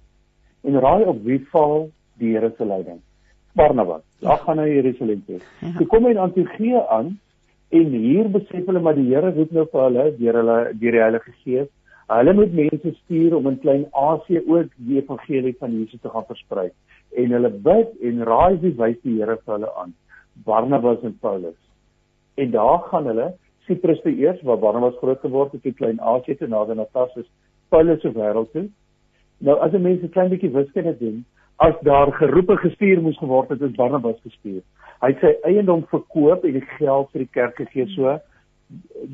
En 0.61 0.79
raai 0.79 1.05
op 1.05 1.23
wie 1.23 1.39
val 1.51 1.89
die 2.17 2.33
Here 2.35 2.53
se 2.57 2.65
leiding? 2.65 3.01
Barnabas. 3.53 4.01
Daar 4.19 4.37
gaan 4.37 4.59
hy 4.59 4.69
Jerusalem 4.69 5.23
toe. 5.25 5.39
Ja. 5.61 5.73
Toe 5.77 5.87
kom 5.87 6.05
hy 6.05 6.15
in 6.15 6.23
Antiochië 6.25 6.81
aan 6.89 7.19
en 7.69 7.91
hier 7.93 8.29
besef 8.33 8.65
hulle 8.65 8.81
maar 8.81 8.97
die 8.97 9.09
Here 9.11 9.33
roep 9.35 9.51
nou 9.55 9.67
vir 9.71 9.85
hulle 9.85 10.07
deur 10.17 10.41
hulle 10.41 10.57
deur 10.81 10.97
die 10.97 11.05
Heilige 11.05 11.35
Gees 11.43 11.69
Hulle 12.09 12.33
moet 12.33 12.53
mense 12.57 12.91
stuur 13.03 13.35
om 13.37 13.47
in 13.47 13.59
Klein-Asië 13.61 14.41
ook 14.47 14.71
die 14.75 14.97
evangelie 14.97 15.55
van 15.59 15.71
Jesus 15.77 16.01
te 16.01 16.09
gaan 16.09 16.25
versprei. 16.25 16.69
En 17.13 17.35
hulle 17.35 17.51
bid 17.67 17.91
en 18.01 18.23
raai 18.25 18.57
wie 18.63 18.71
wys 18.79 18.97
die 19.03 19.19
Here 19.19 19.35
vir 19.43 19.53
hulle 19.53 19.69
aan? 19.77 19.93
Barnabas 20.47 21.03
en 21.05 21.13
Paulus. 21.21 21.57
En 22.33 22.49
daar 22.55 22.79
gaan 22.89 23.05
hulle 23.11 23.27
Siprus 23.69 24.01
te 24.01 24.11
eers 24.11 24.41
waar 24.47 24.57
Barnabas 24.59 24.97
groot 24.97 25.19
geword 25.21 25.53
het 25.53 25.65
in 25.69 25.77
Klein-Asië 25.77 26.35
te 26.39 26.47
nader 26.49 26.75
na 26.75 26.87
Tarsus, 26.91 27.27
Paulus 27.69 28.01
se 28.01 28.09
wêreld 28.15 28.49
toe. 28.51 28.69
Nou 29.45 29.59
as 29.61 29.73
'n 29.73 29.81
mens 29.81 30.01
'n 30.03 30.09
klein 30.09 30.29
bietjie 30.29 30.49
wiskunde 30.51 30.97
doen, 30.97 31.25
as 31.57 31.75
daar 31.81 32.11
geroepe 32.11 32.57
gestuur 32.57 33.01
moes 33.01 33.17
geword 33.17 33.49
het, 33.49 33.61
is 33.61 33.75
Barnabas 33.75 34.19
gestuur. 34.23 34.61
Hy 35.01 35.07
het 35.07 35.19
sy 35.19 35.35
eiendom 35.43 35.85
verkoop 35.87 36.43
en 36.43 36.53
die 36.53 36.67
geld 36.77 37.11
vir 37.11 37.19
die 37.19 37.31
kerk 37.31 37.55
gegee 37.55 37.87
so. 37.87 38.19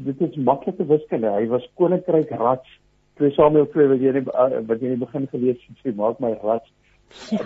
Dit 0.06 0.22
is 0.22 0.36
maklike 0.36 0.86
wiskunde. 0.86 1.30
Hy 1.30 1.48
was 1.48 1.68
koninkryk 1.76 2.30
rats 2.30 2.70
2 3.18 3.32
Samuel 3.32 3.68
2 3.72 3.88
wat 3.88 4.02
jy 4.04 4.12
nie 4.12 4.26
uh, 4.28 4.62
wat 4.68 4.82
jy 4.82 4.92
nie 4.92 5.00
begin 5.00 5.28
gelees 5.32 5.62
het, 5.68 5.78
sê 5.84 5.94
maak 5.96 6.20
my 6.20 6.34
rats. 6.44 6.68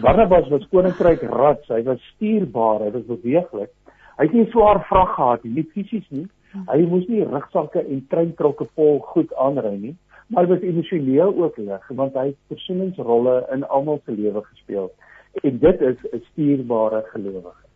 Barnabas 0.01 0.49
was 0.49 0.65
koninkryk 0.73 1.21
rats. 1.29 1.67
Hy 1.69 1.83
was 1.85 2.01
stuurbaar, 2.15 2.87
hy 2.87 2.91
was 2.95 3.05
beweeglik. 3.05 3.71
Hy 4.17 4.25
het 4.25 4.33
nie 4.35 4.47
swaar 4.51 4.81
vrag 4.89 5.13
gehad 5.15 5.45
nie, 5.45 5.53
nie 5.59 5.67
fisies 5.75 6.07
nie. 6.09 6.25
Hy 6.51 6.79
moes 6.89 7.07
nie 7.07 7.23
rugsakke 7.23 7.83
en 7.85 8.05
treinkrokke 8.09 8.65
vol 8.75 8.99
goed 9.13 9.33
aanry 9.33 9.75
nie, 9.77 9.95
maar 10.27 10.47
was 10.47 10.65
emosioneel 10.65 11.35
ook 11.43 11.57
lig 11.57 11.87
want 12.01 12.13
hy 12.13 12.25
het 12.31 12.37
persoonlikheidsrolle 12.47 13.35
in 13.53 13.63
almal 13.63 14.01
se 14.05 14.11
lewe 14.11 14.43
gespeel. 14.45 14.91
En 15.43 15.59
dit 15.59 15.81
is 15.81 15.97
'n 16.13 16.23
stuurbare 16.31 17.03
gelowige. 17.13 17.67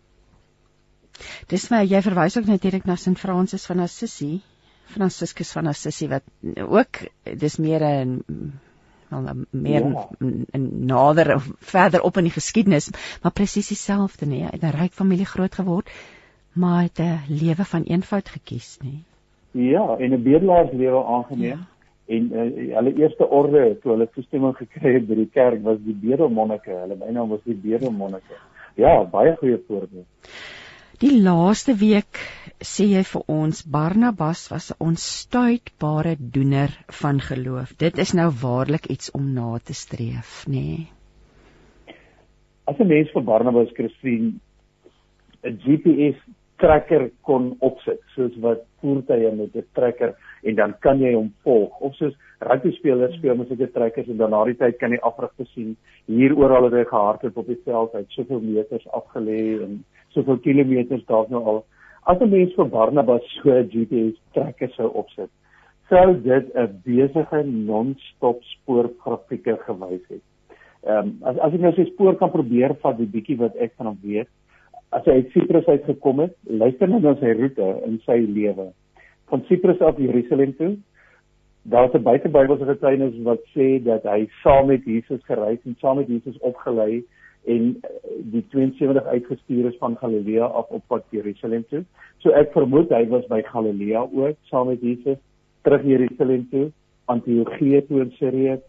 Dis 1.48 1.70
my 1.70 1.84
jy 1.84 2.02
verwys 2.02 2.38
ook 2.38 2.46
natuurlik 2.46 2.86
na 2.86 2.96
Sint 2.96 3.20
Francis 3.20 3.66
van 3.66 3.80
Assisi 3.80 4.42
Franciscus 4.86 5.52
van 5.52 5.68
Assisi 5.68 6.08
wat 6.08 6.24
ook 6.68 7.02
dis 7.38 7.58
meer 7.58 7.84
'n 7.84 8.24
wel 9.10 9.46
meer 9.50 9.86
ja. 9.86 10.10
nader 10.70 11.42
verder 11.60 12.02
op 12.02 12.18
in 12.18 12.24
die 12.24 12.34
geskiedenis, 12.34 12.90
maar 13.22 13.32
presies 13.32 13.68
dieselfde 13.68 14.26
nê. 14.26 14.42
Hy 14.44 14.52
het 14.52 14.64
'n 14.64 14.78
ryk 14.78 14.94
familie 14.94 15.26
groot 15.26 15.56
geword, 15.56 15.90
maar 16.54 16.82
het 16.84 17.00
'n 17.00 17.20
lewe 17.28 17.66
van 17.66 17.84
eenvoud 17.84 18.30
gekies 18.30 18.78
nê. 18.84 18.96
Ja, 19.52 19.98
en 19.98 20.14
'n 20.14 20.24
bedelaarslewe 20.24 21.04
aangeneem. 21.04 21.58
Ja. 21.58 21.68
En 22.06 22.24
uh, 22.32 22.76
hulle 22.76 22.94
eerste 22.94 23.30
orde 23.30 23.78
toe 23.82 23.92
hulle 23.92 24.10
toestemming 24.10 24.56
gekry 24.58 24.94
het 24.94 25.08
by 25.08 25.16
die 25.16 25.30
kerk 25.34 25.62
was 25.64 25.78
die 25.86 25.96
bedelmonnike. 25.96 26.72
Hulle 26.72 26.96
bynaam 26.96 27.30
was 27.30 27.44
die 27.44 27.56
bedelmonnike. 27.56 28.40
Ja, 28.76 29.04
baie 29.04 29.36
goeie 29.40 29.62
voorbeeld. 29.68 30.08
Die 31.04 31.22
laaste 31.22 31.74
week 31.76 32.20
sê 32.64 32.86
jy 32.92 33.02
vir 33.04 33.24
ons 33.28 33.64
Barnabas 33.64 34.50
was 34.52 34.72
'n 34.72 34.84
onstuitbare 34.90 36.16
doener 36.20 36.72
van 37.02 37.20
geloof. 37.20 37.74
Dit 37.78 37.98
is 37.98 38.14
nou 38.14 38.30
waarlik 38.42 38.86
iets 38.86 39.12
om 39.12 39.34
na 39.34 39.58
te 39.64 39.74
streef, 39.74 40.46
nê? 40.48 40.52
Nee. 40.52 40.88
As 42.66 42.80
'n 42.80 42.88
mens 42.88 43.12
vir 43.12 43.24
Barnabas 43.24 43.74
Christine 43.74 44.40
'n 45.44 45.60
GPS 45.66 46.18
trekker 46.64 47.10
kon 47.28 47.50
opsit, 47.68 48.00
soos 48.16 48.36
wat 48.44 48.64
voertuie 48.82 49.32
met 49.36 49.56
'n 49.56 49.66
trekker 49.78 50.14
en 50.44 50.56
dan 50.56 50.76
kan 50.80 51.00
jy 51.00 51.14
hom 51.14 51.34
volg, 51.44 51.80
of 51.80 51.96
soos 51.96 52.16
rugby 52.40 52.72
spelers 52.72 53.16
speel 53.18 53.36
met 53.36 53.48
sulke 53.48 53.72
trekkers 53.72 54.08
en 54.08 54.18
dan 54.18 54.30
na 54.30 54.44
die 54.46 54.58
tyd 54.60 54.78
kan 54.80 54.92
jy 54.92 55.00
afrigte 55.02 55.46
sien 55.54 55.76
hier 56.06 56.36
oral 56.36 56.68
het 56.68 56.74
hy 56.74 56.84
gehardloop 56.90 57.38
op 57.38 57.48
die 57.48 57.62
veld, 57.66 57.94
hy 57.94 58.00
het 58.00 58.18
soveel 58.18 58.42
meters 58.42 58.88
afgelê 59.00 59.62
en 59.64 59.84
soveel 60.16 60.38
kilometers 60.38 61.06
dalk 61.06 61.30
nou 61.30 61.44
al. 61.44 61.64
As 62.06 62.20
'n 62.20 62.30
mens 62.30 62.54
vir 62.56 62.70
Barnabas 62.70 63.24
so 63.42 63.50
'n 63.50 63.70
GPS 63.70 64.20
trekker 64.34 64.70
sou 64.76 64.90
opsit, 64.94 65.30
sou 65.90 66.22
dit 66.22 66.56
'n 66.56 66.82
besige 66.84 67.44
non-stop 67.44 68.44
spoorgrafieke 68.44 69.58
gewys 69.66 70.06
het. 70.10 70.24
Ehm 70.84 70.98
um, 70.98 71.18
as 71.24 71.38
as 71.38 71.54
ek 71.54 71.62
nou 71.62 71.74
sy 71.74 71.86
spoor 71.86 72.16
kan 72.16 72.32
probeer 72.32 72.76
vat 72.82 72.98
die 72.98 73.08
bietjie 73.08 73.38
wat 73.38 73.56
ek 73.56 73.72
van 73.78 73.88
hom 73.88 74.00
weet, 74.04 74.28
as 74.98 75.06
hy 75.10 75.20
uit 75.20 75.34
Siprus 75.34 75.68
uit 75.68 75.86
gekom 75.90 76.24
het, 76.24 76.36
luister 76.48 76.90
nou 76.90 77.02
na 77.04 77.16
sy 77.20 77.34
roete 77.38 77.70
in 77.88 78.00
sy 78.06 78.20
lewe. 78.24 78.70
Van 79.32 79.44
Siprus 79.50 79.82
af 79.82 80.00
Jerusalem 80.02 80.54
toe, 80.60 80.76
daar's 81.64 81.94
'n 81.94 82.04
buitebybelse 82.04 82.66
getuienis 82.66 83.18
wat 83.24 83.42
sê 83.56 83.84
dat 83.84 84.04
hy 84.04 84.28
saam 84.44 84.68
met 84.68 84.86
Jesus 84.86 85.24
gereis 85.24 85.60
en 85.66 85.76
saam 85.80 85.98
met 85.98 86.08
Jesus 86.08 86.38
opgelei 86.40 87.04
en 87.46 87.78
eh, 87.82 87.90
die 88.32 88.46
72 88.50 89.06
uitgestuur 89.06 89.66
is 89.68 89.78
van 89.80 89.98
Galilea 89.98 90.46
af 90.46 90.70
op 90.70 90.84
pad 90.88 91.04
Jerusalem 91.10 91.66
toe. 91.70 91.84
So 92.18 92.32
ek 92.32 92.52
vermoed 92.52 92.90
hy 92.90 93.08
was 93.08 93.26
by 93.28 93.42
Galilea 93.42 94.08
ook 94.12 94.38
saam 94.52 94.68
met 94.68 94.82
Jesus 94.82 95.18
terug 95.62 95.84
Jerusalem 95.84 96.48
toe, 96.52 96.72
Antiochië 97.06 97.82
toe 97.88 98.02
in 98.02 98.12
Sirië, 98.12 98.60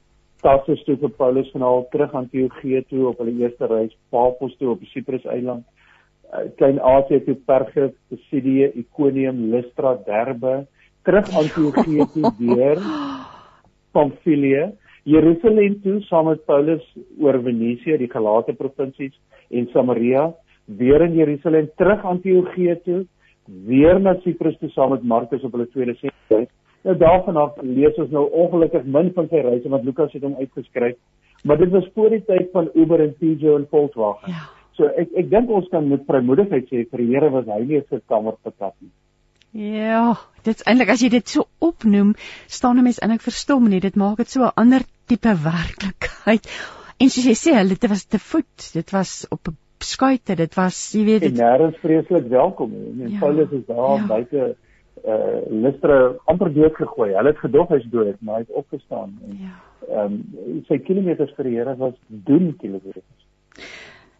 Tarsus 0.42 0.82
toe 0.84 0.96
vir 1.00 1.10
Paulus 1.10 1.50
van 1.50 1.62
al 1.62 1.86
terug 1.90 2.12
Antiochië 2.12 2.82
toe 2.88 3.06
op 3.08 3.18
hulle 3.22 3.32
eerste 3.40 3.66
reis, 3.66 3.94
Paphos 4.10 4.56
toe 4.56 4.74
op 4.74 4.82
die 4.82 4.90
Siprus 4.92 5.24
eiland, 5.24 5.64
eh, 6.34 6.50
Klein 6.56 6.80
Asië 6.80 7.24
toe 7.24 7.34
Perge, 7.46 7.92
Pisidië, 8.08 8.72
Ikonium, 8.74 9.50
Lystra, 9.50 9.96
Derbe, 10.06 10.66
terug 11.02 11.30
Antiochië 11.36 12.06
toe 12.14 12.32
weer 12.38 12.80
Pamfilië 13.92 14.72
Jerusalem 15.04 15.80
toe 15.82 15.98
saam 16.08 16.30
met 16.30 16.44
Paulus 16.48 16.84
oor 17.20 17.36
Venesië, 17.44 17.98
die 18.00 18.08
Galate 18.08 18.54
provinsies 18.56 19.12
en 19.52 19.66
Samaria, 19.72 20.30
weer 20.64 21.04
in 21.04 21.18
Jerusalem 21.18 21.68
terug 21.76 22.06
Antiochië 22.08 22.78
toe, 22.86 23.02
weer 23.68 24.00
na 24.00 24.14
Siprus 24.24 24.56
toe 24.62 24.70
saam 24.72 24.94
met 24.96 25.04
Markus 25.04 25.44
op 25.44 25.52
hulle 25.52 25.68
tweede 25.74 25.96
reis. 26.00 26.48
Nou 26.84 26.96
daarvan 26.96 27.36
af 27.36 27.60
lees 27.60 28.00
ons 28.00 28.10
nou 28.16 28.24
ongelukkig 28.32 28.88
min 28.96 29.12
van 29.12 29.28
sy 29.28 29.44
reise 29.44 29.68
wat 29.76 29.84
Lukas 29.84 30.12
het 30.16 30.24
hom 30.24 30.40
uitgeskryf, 30.40 30.96
maar 31.44 31.60
dit 31.60 31.72
was 31.76 31.88
voor 31.94 32.12
die 32.16 32.24
tyd 32.24 32.48
van 32.56 32.72
Uber 32.72 33.04
en 33.04 33.16
Pijo 33.20 33.58
en 33.60 33.68
Volkswagen. 33.70 34.32
Ja. 34.32 34.53
So 34.76 34.90
ek 34.90 35.12
ek 35.16 35.30
dink 35.30 35.50
ons 35.50 35.68
kan 35.70 35.88
met 35.88 36.06
vrymoedigheid 36.06 36.68
sê 36.70 36.84
vir 36.90 37.02
die 37.02 37.10
Here 37.12 37.30
was 37.30 37.46
hy 37.46 37.62
nie 37.64 37.80
'n 37.80 38.02
kamer 38.08 38.36
patat 38.42 38.74
nie. 38.80 38.90
Ja, 39.54 40.16
dit's 40.42 40.64
eintlik 40.66 40.90
as 40.90 41.02
jy 41.02 41.08
dit 41.14 41.28
so 41.28 41.46
opnoem, 41.60 42.14
staan 42.48 42.78
'n 42.78 42.84
mens 42.84 42.98
eintlik 42.98 43.22
verstom 43.22 43.68
nie. 43.68 43.80
Dit 43.80 43.94
maak 43.96 44.16
dit 44.16 44.28
so 44.28 44.42
'n 44.42 44.52
ander 44.56 44.82
tipe 45.06 45.34
werklikheid. 45.44 46.48
En 46.98 47.08
soos 47.08 47.26
jy 47.26 47.36
sê, 47.38 47.54
hulle 47.54 47.76
dit 47.78 47.88
was 47.90 48.04
te 48.04 48.18
voet. 48.18 48.72
Dit 48.74 48.90
was 48.90 49.26
op 49.30 49.48
'n 49.48 49.56
skuite. 49.78 50.34
Dit 50.34 50.54
was, 50.54 50.92
jy 50.92 51.04
weet, 51.04 51.20
dit 51.20 51.38
nêrens 51.38 51.78
vreeslik 51.78 52.28
welkom 52.28 52.70
nie. 52.70 53.04
En 53.04 53.10
ja, 53.10 53.18
Paulus 53.18 53.50
is 53.50 53.66
daar 53.66 53.98
ja. 53.98 54.06
buite 54.06 54.56
uh 55.04 55.40
Lystra 55.50 56.14
amper 56.24 56.52
dood 56.54 56.74
gegooi. 56.74 57.12
Hulle 57.14 57.28
het 57.28 57.38
gedog 57.38 57.68
hy's 57.68 57.86
dood, 57.90 58.16
maar 58.20 58.34
hy 58.34 58.40
het 58.40 58.50
opgestaan. 58.50 59.18
En, 59.26 59.38
ja. 59.38 59.54
Ehm 59.88 60.12
um, 60.12 60.62
sy 60.68 60.78
kilometers 60.78 61.34
vir 61.36 61.44
die 61.44 61.56
Here 61.56 61.76
was 61.76 61.94
doen 62.08 62.56
kilometers. 62.58 63.04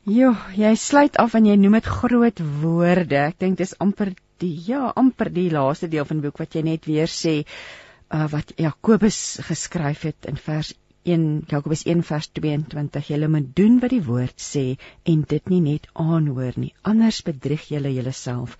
Jo, 0.05 0.34
jy 0.52 0.74
sluit 0.76 1.14
af 1.16 1.32
en 1.38 1.46
jy 1.48 1.55
noem 1.57 1.78
dit 1.78 1.86
groot 1.88 2.40
woorde. 2.61 3.16
Ek 3.30 3.38
dink 3.40 3.57
dis 3.57 3.70
amper 3.80 4.11
die 4.42 4.52
ja, 4.66 4.90
amper 5.00 5.30
die 5.32 5.46
laaste 5.48 5.88
deel 5.88 6.05
van 6.05 6.18
die 6.18 6.26
boek 6.26 6.42
wat 6.42 6.57
jy 6.59 6.61
net 6.66 6.84
weer 6.84 7.09
sê 7.09 7.38
uh, 7.40 8.26
wat 8.28 8.52
Jakobus 8.61 9.20
geskryf 9.46 10.02
het 10.05 10.28
in 10.28 10.36
vers 10.36 10.74
1 11.09 11.24
Jakobus 11.48 11.86
1 11.88 12.02
vers 12.05 12.28
22 12.36 13.09
julle 13.14 13.30
moet 13.32 13.46
doen 13.57 13.78
wat 13.80 13.94
die 13.94 14.02
woord 14.05 14.44
sê 14.44 14.64
en 15.09 15.22
dit 15.30 15.48
nie 15.52 15.62
net 15.70 15.88
aanhoor 16.05 16.61
nie 16.61 16.74
anders 16.92 17.22
bedrieg 17.24 17.64
julle 17.72 17.94
julleself. 17.94 18.59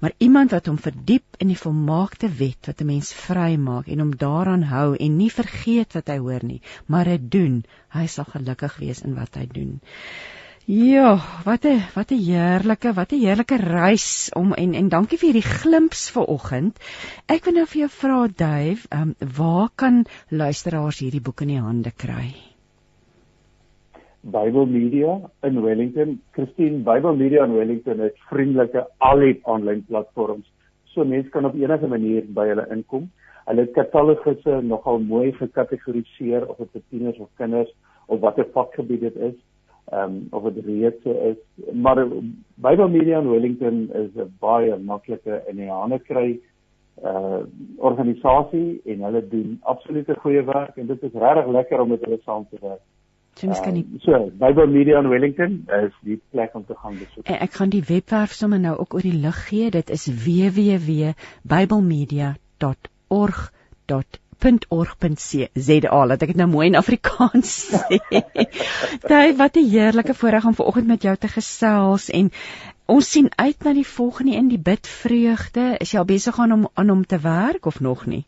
Maar 0.00 0.16
iemand 0.16 0.56
wat 0.56 0.72
hom 0.72 0.80
verdiep 0.80 1.36
in 1.44 1.52
die 1.52 1.58
volmaakte 1.60 2.32
wet 2.40 2.72
wat 2.72 2.80
'n 2.80 2.88
mens 2.94 3.12
vrymaak 3.26 3.92
en 3.92 4.00
hom 4.04 4.16
daaraan 4.24 4.64
hou 4.72 4.96
en 4.96 5.20
nie 5.20 5.28
vergeet 5.28 5.92
wat 6.00 6.08
hy 6.08 6.18
hoor 6.24 6.48
nie 6.54 6.62
maar 6.86 7.04
dit 7.04 7.30
doen 7.38 7.62
hy 7.98 8.06
sal 8.16 8.32
gelukkig 8.32 8.80
wees 8.86 9.04
in 9.04 9.20
wat 9.20 9.36
hy 9.36 9.44
doen 9.60 9.76
Ja, 10.66 11.18
wat 11.44 11.64
'n 11.64 11.78
wat 11.94 12.10
'n 12.10 12.22
heerlike, 12.26 12.92
wat 12.92 13.12
'n 13.12 13.22
heerlike 13.22 13.56
reis 13.56 14.30
om 14.34 14.52
en 14.52 14.74
en 14.74 14.88
dankie 14.88 15.18
vir 15.18 15.30
hierdie 15.30 15.50
glimps 15.62 16.10
vanoggend. 16.10 16.74
Ek 17.28 17.44
wil 17.44 17.54
nou 17.54 17.66
vir 17.66 17.80
jou 17.80 17.88
vra 17.88 18.26
Dave, 18.26 18.88
ehm 18.90 19.02
um, 19.02 19.14
waar 19.36 19.68
kan 19.76 20.04
luisteraars 20.28 20.98
hierdie 20.98 21.22
boek 21.22 21.40
in 21.40 21.48
die 21.48 21.60
hande 21.60 21.92
kry? 21.96 22.34
Bible 24.22 24.66
Media 24.66 25.30
in 25.42 25.62
Wellington, 25.62 26.20
Christine 26.32 26.82
Bible 26.82 27.16
Media 27.16 27.44
in 27.44 27.54
Wellington 27.54 28.00
het 28.00 28.18
vriendelike 28.28 28.86
al 28.98 29.18
die 29.18 29.40
aanlyn 29.44 29.84
platforms. 29.84 30.52
So 30.84 31.04
mense 31.04 31.30
kan 31.30 31.44
op 31.44 31.54
enige 31.54 31.86
manier 31.86 32.24
by 32.26 32.48
hulle 32.48 32.66
inkom. 32.70 33.10
Hulle 33.44 33.60
het 33.60 33.72
katalogusse 33.72 34.60
nogal 34.62 34.98
mooi 34.98 35.32
gekategoriseer 35.32 36.48
of 36.48 36.56
dit 36.56 36.72
vir 36.72 36.82
tieners 36.90 37.18
of 37.18 37.28
kinders 37.36 37.70
of 38.06 38.20
watter 38.20 38.46
vakgebied 38.52 39.00
dit 39.00 39.16
is 39.16 39.34
ehm 39.92 40.02
um, 40.02 40.26
of 40.30 40.52
dit 40.52 40.64
reeds 40.64 41.02
so 41.02 41.12
is. 41.30 41.36
Maar 41.72 42.06
Bible 42.54 42.88
Media 42.88 43.18
in 43.20 43.30
Wellington 43.30 43.90
is 43.92 44.10
'n 44.14 44.34
baie 44.40 44.76
maklike 44.76 45.42
in 45.48 45.56
die 45.56 45.70
hande 45.70 45.98
kry 45.98 46.40
uh 47.04 47.40
organisasie 47.76 48.80
en 48.84 49.00
hulle 49.04 49.28
doen 49.28 49.58
absolute 49.62 50.14
goeie 50.14 50.42
werk 50.42 50.76
en 50.76 50.86
dit 50.86 51.02
is 51.02 51.12
regtig 51.12 51.46
lekker 51.46 51.80
om 51.80 51.88
met 51.88 52.00
hulle 52.00 52.20
saam 52.24 52.46
te 52.50 52.56
werk. 52.60 52.80
So 53.36 53.46
mens 53.46 53.60
kan 53.60 53.74
die 53.74 53.84
uh, 53.84 54.00
so 54.00 54.30
Bible 54.40 54.66
Media 54.66 54.98
in 54.98 55.08
Wellington 55.08 55.68
is 55.84 55.92
die 56.00 56.20
plek 56.30 56.54
om 56.54 56.64
te 56.64 56.74
gaan 56.74 56.96
besoek. 56.98 57.28
Ek 57.28 57.52
gaan 57.52 57.68
die 57.68 57.84
webwerf 57.84 58.32
sommer 58.32 58.60
nou 58.60 58.78
ook 58.78 58.94
oor 58.94 59.04
die 59.04 59.20
lig 59.20 59.48
gee. 59.48 59.70
Dit 59.70 59.90
is 59.90 60.08
www.biblemedia.org.org.za. 64.42 66.04
Laat 66.06 66.22
ek 66.22 66.32
dit 66.34 66.40
nou 66.40 66.48
mooi 66.50 66.66
in 66.68 66.78
Afrikaans 66.78 67.52
sê. 67.72 68.00
Daai 69.08 69.36
wat 69.36 69.56
'n 69.56 69.68
heerlike 69.70 70.14
voorreg 70.14 70.44
om 70.46 70.54
vanoggend 70.54 70.86
met 70.86 71.02
jou 71.02 71.16
te 71.16 71.28
gesels 71.28 72.10
en 72.10 72.30
Ons 72.86 73.08
sien 73.10 73.26
uit 73.34 73.64
na 73.64 73.72
die 73.74 73.86
volgende 73.86 74.36
in 74.38 74.48
die 74.48 74.62
bidvreugde. 74.62 75.74
Is 75.82 75.90
jy 75.90 75.98
al 75.98 76.04
besig 76.06 76.38
aan 76.38 76.52
om 76.52 76.68
aan 76.74 76.88
hom 76.88 77.02
te 77.02 77.18
werk 77.18 77.66
of 77.66 77.80
nog 77.80 78.06
nie? 78.06 78.24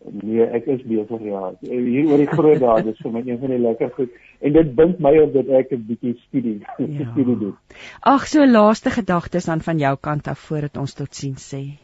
Nee, 0.00 0.46
ek 0.46 0.64
is 0.64 0.80
besig 0.88 1.26
ja. 1.28 1.52
Hier 1.60 2.08
oor 2.08 2.16
die 2.16 2.30
groot 2.30 2.56
dae, 2.62 2.86
dis 2.86 3.02
vir 3.04 3.12
my 3.12 3.20
een 3.26 3.38
van 3.42 3.52
die 3.52 3.58
lekker 3.60 3.90
goed 3.98 4.16
en 4.40 4.52
dit 4.56 4.74
bind 4.78 5.02
my 5.04 5.12
op 5.20 5.34
dat 5.34 5.50
ek 5.60 5.76
'n 5.76 5.84
bietjie 5.90 6.14
studie 6.22 6.54
ja. 6.64 7.10
studie 7.12 7.36
doen. 7.36 7.54
Ag, 8.00 8.24
so 8.26 8.46
laaste 8.46 8.90
gedagtes 8.96 9.44
dan 9.44 9.60
van 9.60 9.78
jou 9.78 9.96
kant 10.00 10.28
af 10.28 10.38
voordat 10.38 10.80
ons 10.80 10.94
totsiens 10.94 11.52
sê. 11.54 11.76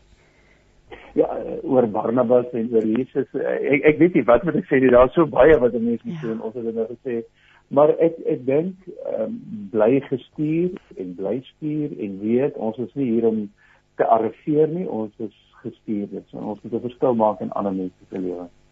Ja, 1.15 1.29
oor 1.63 1.87
Barnabas 1.89 2.51
en 2.53 2.69
oor 2.75 2.87
Jesus. 2.87 3.29
Ek 3.35 3.85
ek 3.93 3.99
weet 3.99 4.15
nie 4.15 4.25
wat 4.25 4.45
moet 4.45 4.57
ek 4.57 4.71
sê 4.71 4.81
nie. 4.83 4.91
Daar's 4.91 5.15
so 5.15 5.27
baie 5.27 5.59
wat 5.59 5.75
'n 5.75 5.85
mens 5.85 6.03
moet 6.03 6.21
ja. 6.21 6.29
doen. 6.29 6.41
Ons 6.41 6.55
het 6.55 6.65
dit 6.65 6.75
nou 6.75 6.87
gesê. 6.87 7.23
Maar 7.69 7.95
ek 7.99 8.19
ek 8.27 8.47
dink 8.47 8.75
ehm 8.89 9.23
um, 9.23 9.39
bly 9.71 10.01
gestuur 10.11 10.75
en 10.97 11.15
bly 11.15 11.41
stuur 11.55 11.95
en 11.99 12.19
weet 12.21 12.57
ons 12.57 12.79
is 12.79 12.95
nie 12.95 13.11
hier 13.13 13.27
om 13.27 13.51
te 13.97 14.07
arriveer 14.07 14.69
nie, 14.69 14.89
ons 14.89 15.13
is 15.19 15.37
gestuur 15.63 16.09
dit. 16.11 16.27
So 16.31 16.39
ons 16.39 16.61
moet 16.63 16.73
'n 16.73 16.87
verskil 16.89 17.15
maak 17.15 17.41
in 17.41 17.53
ander 17.53 17.73
mense 17.73 18.11
se 18.11 18.19
lewens. 18.19 18.64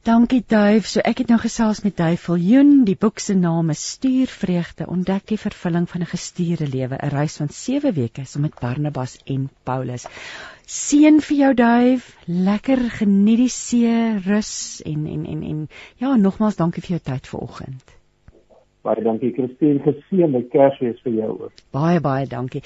Dankie 0.00 0.40
Duif. 0.48 0.86
So 0.88 1.02
ek 1.04 1.18
het 1.20 1.28
nou 1.28 1.36
gesels 1.42 1.82
met 1.84 1.98
Duifeljoen. 1.98 2.86
Die 2.88 2.96
boek 2.96 3.20
se 3.20 3.34
naam 3.36 3.68
is 3.74 3.82
Stuurvreugde: 3.98 4.86
Ontdek 4.88 5.26
die 5.28 5.36
vervulling 5.38 5.84
van 5.90 6.00
'n 6.00 6.08
gestuurde 6.08 6.68
lewe, 6.68 6.96
'n 6.96 7.12
reis 7.12 7.36
van 7.36 7.48
7 7.48 7.92
weke 7.92 8.24
saam 8.24 8.42
met 8.42 8.56
Barnabas 8.60 9.18
en 9.24 9.50
Paulus. 9.62 10.06
Seën 10.64 11.20
vir 11.20 11.36
jou 11.36 11.54
Duif. 11.54 12.16
Lekker 12.24 12.78
geniet 12.90 13.36
die 13.36 13.48
see, 13.48 14.16
rus 14.24 14.80
en 14.86 15.06
en 15.06 15.26
en 15.26 15.42
en 15.42 15.68
ja, 15.96 16.16
nogmaals 16.16 16.56
dankie 16.56 16.82
vir 16.82 16.96
jou 16.96 17.00
tyd 17.04 17.26
vanoggend. 17.26 17.84
Baie 18.82 19.02
dankie 19.02 19.32
Christine. 19.32 19.80
Geseënde 19.84 20.48
Kersfees 20.48 21.00
vir 21.02 21.12
jou 21.12 21.30
ook. 21.42 21.52
Baie 21.70 22.00
baie 22.00 22.26
dankie. 22.26 22.62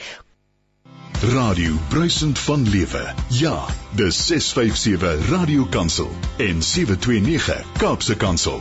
Radio 1.32 1.72
Bruisend 1.88 2.38
van 2.38 2.68
Lewe. 2.68 3.14
Ja, 3.28 3.64
dis 3.96 4.26
657 4.26 5.30
Radio 5.30 5.64
Kansel 5.64 6.10
en 6.36 6.62
729 6.62 7.64
Kaapse 7.78 8.16
Kansel. 8.16 8.60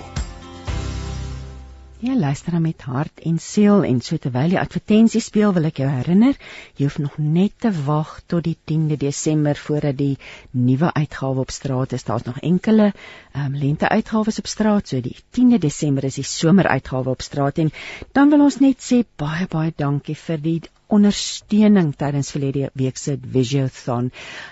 Ja, 2.03 2.15
luister 2.19 2.61
met 2.61 2.81
hart 2.81 3.19
en 3.23 3.37
siel 3.39 3.83
en 3.87 4.01
so 4.03 4.17
terwyl 4.19 4.51
die 4.51 4.59
advertensie 4.59 5.21
speel, 5.23 5.53
wil 5.55 5.69
ek 5.69 5.77
jou 5.79 5.87
herinner, 5.87 6.35
jy 6.75 6.89
hoef 6.89 6.97
nog 6.99 7.13
net 7.15 7.53
te 7.63 7.71
wag 7.85 8.17
tot 8.27 8.43
die 8.43 8.57
10de 8.71 8.97
Desember 8.99 9.55
voordat 9.55 9.95
die 10.01 10.17
nuwe 10.51 10.91
uitgawe 10.93 11.39
op 11.45 11.53
straat 11.55 11.95
is. 11.95 12.03
Daar's 12.03 12.27
nog 12.27 12.41
enkele 12.43 12.89
um, 12.91 13.55
lente 13.55 13.87
uitgawes 13.87 14.39
op 14.43 14.51
straat, 14.51 14.91
so 14.91 14.99
die 14.99 15.15
10de 15.31 15.61
Desember 15.63 16.03
is 16.03 16.19
die 16.19 16.27
someruitgawe 16.27 17.09
op 17.15 17.23
straat 17.23 17.63
en 17.63 17.71
dan 18.11 18.35
wil 18.35 18.43
ons 18.49 18.59
net 18.59 18.83
sê 18.83 19.05
baie 19.15 19.47
baie 19.47 19.71
dankie 19.71 20.19
vir 20.25 20.43
die 20.43 20.59
ondersteuning 20.93 21.95
tydens 21.97 22.27
verlede 22.33 22.67
week 22.77 22.97
se 23.01 23.15
Visiothon 23.35 24.11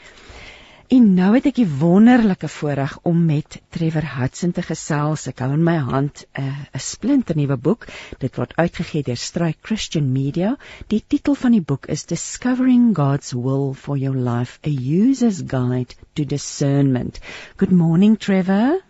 En 0.90 1.04
nou 1.14 1.28
het 1.36 1.44
ek 1.46 1.54
die 1.60 1.68
wonderlike 1.80 2.48
voorreg 2.50 2.96
om 3.06 3.18
met 3.26 3.60
Trevor 3.76 4.08
Hudson 4.16 4.50
te 4.56 4.64
gesels. 4.66 5.28
Ek 5.30 5.38
hou 5.44 5.52
in 5.54 5.62
my 5.68 5.76
hand 5.90 6.24
'n 6.24 6.48
uh, 6.48 6.64
'n 6.78 6.82
splinternuwe 6.86 7.58
boek. 7.66 7.86
Dit 8.24 8.40
word 8.40 8.56
uitgegee 8.58 9.06
deur 9.06 9.20
Strike 9.26 9.62
Christian 9.62 10.10
Media. 10.16 10.56
Die 10.90 11.02
titel 11.06 11.38
van 11.44 11.54
die 11.54 11.62
boek 11.62 11.86
is 11.86 12.06
Discovering 12.10 12.90
God's 12.96 13.30
Will 13.38 13.72
for 13.84 14.02
Your 14.02 14.18
Life: 14.18 14.58
A 14.66 14.74
User's 15.06 15.42
Guide 15.46 15.94
to 16.14 16.24
Discernment. 16.24 17.22
Good 17.56 17.70
morning, 17.70 18.18
Trevor. 18.18 18.82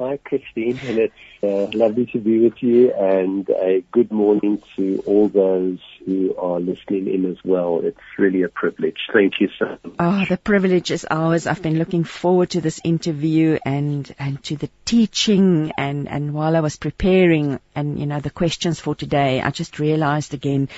Hi, 0.00 0.16
Christine, 0.16 0.80
and 0.86 0.98
it's 0.98 1.14
uh, 1.42 1.76
lovely 1.76 2.06
to 2.06 2.18
be 2.18 2.38
with 2.38 2.62
you, 2.62 2.90
and 2.90 3.46
a 3.50 3.84
good 3.92 4.10
morning 4.10 4.62
to 4.76 5.02
all 5.04 5.28
those 5.28 5.78
who 6.06 6.34
are 6.36 6.58
listening 6.58 7.06
in 7.06 7.30
as 7.30 7.36
well. 7.44 7.82
It's 7.84 8.00
really 8.16 8.40
a 8.40 8.48
privilege. 8.48 8.96
Thank 9.12 9.34
you 9.40 9.50
so 9.58 9.76
much. 9.84 9.96
Oh, 9.98 10.24
the 10.26 10.38
privilege 10.38 10.90
is 10.90 11.06
ours. 11.10 11.46
I've 11.46 11.60
been 11.60 11.76
looking 11.76 12.04
forward 12.04 12.48
to 12.52 12.62
this 12.62 12.80
interview 12.82 13.58
and, 13.62 14.10
and 14.18 14.42
to 14.44 14.56
the 14.56 14.70
teaching, 14.86 15.70
and, 15.76 16.08
and 16.08 16.32
while 16.32 16.56
I 16.56 16.60
was 16.60 16.76
preparing, 16.76 17.60
and 17.74 17.98
you 17.98 18.06
know, 18.06 18.20
the 18.20 18.30
questions 18.30 18.80
for 18.80 18.94
today, 18.94 19.42
I 19.42 19.50
just 19.50 19.78
realized 19.78 20.32
again 20.32 20.70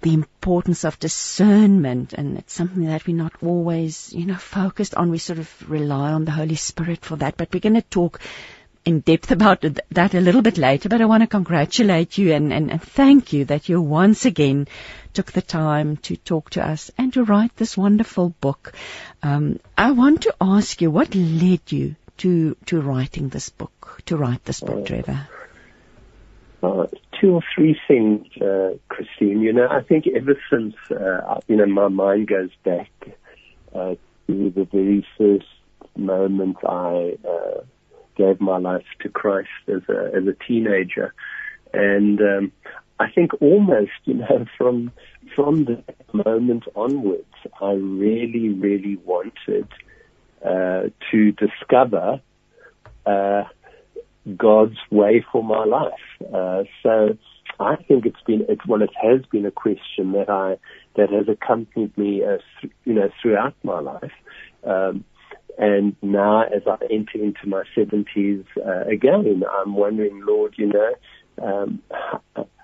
the 0.00 0.14
importance 0.14 0.84
of 0.84 0.98
discernment 1.00 2.12
and 2.12 2.38
it's 2.38 2.52
something 2.52 2.84
that 2.84 3.04
we're 3.04 3.16
not 3.16 3.32
always 3.42 4.12
you 4.12 4.26
know 4.26 4.36
focused 4.36 4.94
on 4.94 5.10
we 5.10 5.18
sort 5.18 5.40
of 5.40 5.70
rely 5.70 6.12
on 6.12 6.24
the 6.24 6.30
holy 6.30 6.54
spirit 6.54 7.04
for 7.04 7.16
that 7.16 7.36
but 7.36 7.52
we're 7.52 7.58
going 7.58 7.74
to 7.74 7.82
talk 7.82 8.20
in 8.88 9.00
depth 9.00 9.30
about 9.30 9.60
that 9.90 10.14
a 10.14 10.20
little 10.20 10.40
bit 10.40 10.56
later, 10.56 10.88
but 10.88 11.02
I 11.02 11.04
want 11.04 11.22
to 11.22 11.26
congratulate 11.26 12.16
you 12.16 12.32
and, 12.32 12.54
and, 12.54 12.70
and 12.70 12.82
thank 12.82 13.34
you 13.34 13.44
that 13.44 13.68
you 13.68 13.82
once 13.82 14.24
again 14.24 14.66
took 15.12 15.30
the 15.30 15.42
time 15.42 15.98
to 15.98 16.16
talk 16.16 16.48
to 16.50 16.66
us 16.66 16.90
and 16.96 17.12
to 17.12 17.22
write 17.22 17.54
this 17.56 17.76
wonderful 17.76 18.30
book. 18.40 18.72
Um, 19.22 19.60
I 19.76 19.90
want 19.90 20.22
to 20.22 20.34
ask 20.40 20.80
you 20.80 20.90
what 20.90 21.14
led 21.14 21.70
you 21.70 21.96
to 22.18 22.56
to 22.66 22.80
writing 22.80 23.28
this 23.28 23.50
book, 23.50 24.00
to 24.06 24.16
write 24.16 24.44
this 24.44 24.60
book, 24.60 24.86
Trevor. 24.86 25.28
Uh, 26.62 26.86
two 27.20 27.34
or 27.34 27.42
three 27.54 27.78
things, 27.86 28.26
uh, 28.40 28.70
Christine. 28.88 29.42
You 29.42 29.52
know, 29.52 29.68
I 29.70 29.82
think 29.82 30.06
ever 30.06 30.34
since 30.50 30.74
uh, 30.90 31.40
you 31.46 31.56
know 31.56 31.66
my 31.66 31.88
mind 31.88 32.26
goes 32.26 32.50
back 32.64 32.90
uh, 33.74 33.96
to 34.28 34.50
the 34.50 34.64
very 34.64 35.06
first 35.18 35.46
moment 35.96 36.56
I 36.64 37.18
uh, 37.28 37.60
gave 38.18 38.40
my 38.40 38.58
life 38.58 38.84
to 39.00 39.08
Christ 39.08 39.48
as 39.68 39.82
a 39.88 40.10
as 40.14 40.26
a 40.26 40.34
teenager, 40.46 41.14
and 41.72 42.20
um, 42.20 42.52
I 42.98 43.10
think 43.10 43.40
almost 43.40 43.92
you 44.04 44.14
know 44.14 44.44
from 44.58 44.92
from 45.34 45.64
the 45.64 45.82
moment 46.12 46.64
onwards, 46.74 47.34
I 47.62 47.72
really 47.72 48.50
really 48.50 48.96
wanted 48.96 49.68
uh, 50.44 50.90
to 51.10 51.32
discover 51.32 52.20
uh, 53.06 53.44
God's 54.36 54.78
way 54.90 55.24
for 55.32 55.42
my 55.42 55.64
life. 55.64 56.34
Uh, 56.34 56.64
so. 56.82 57.16
I 57.60 57.74
think 57.74 58.06
it's 58.06 58.20
been 58.24 58.46
it's 58.48 58.64
well 58.68 58.82
it 58.82 58.90
has 59.02 59.22
been 59.32 59.44
a 59.44 59.50
question 59.50 60.12
that 60.12 60.30
I 60.30 60.58
that 60.94 61.10
has 61.10 61.28
accompanied 61.28 61.96
me 61.98 62.22
uh, 62.22 62.38
th- 62.60 62.72
you 62.84 62.94
know 62.94 63.10
throughout 63.20 63.54
my 63.64 63.80
life 63.80 64.12
um, 64.62 65.04
and 65.58 65.96
now, 66.02 66.44
as 66.44 66.62
I 66.66 66.76
enter 66.88 67.18
into 67.18 67.46
my 67.46 67.64
70s 67.76 68.44
uh, 68.56 68.88
again, 68.88 69.42
I'm 69.50 69.74
wondering, 69.74 70.24
Lord, 70.24 70.54
you 70.56 70.68
know, 70.68 70.94
um, 71.42 71.82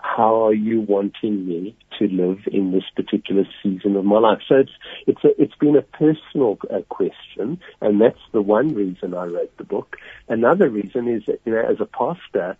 how 0.00 0.44
are 0.46 0.54
you 0.54 0.80
wanting 0.80 1.46
me 1.46 1.76
to 1.98 2.06
live 2.06 2.38
in 2.46 2.70
this 2.70 2.84
particular 2.94 3.44
season 3.62 3.96
of 3.96 4.04
my 4.04 4.18
life? 4.18 4.42
So 4.48 4.56
it's 4.56 4.72
it's 5.06 5.24
a, 5.24 5.42
it's 5.42 5.54
been 5.56 5.76
a 5.76 5.82
personal 5.82 6.58
uh, 6.72 6.82
question, 6.88 7.60
and 7.80 8.00
that's 8.00 8.20
the 8.32 8.42
one 8.42 8.74
reason 8.74 9.14
I 9.14 9.24
wrote 9.24 9.56
the 9.56 9.64
book. 9.64 9.96
Another 10.28 10.68
reason 10.68 11.08
is 11.08 11.24
that 11.26 11.40
you 11.44 11.52
know, 11.52 11.62
as 11.62 11.80
a 11.80 11.86
pastor, 11.86 12.56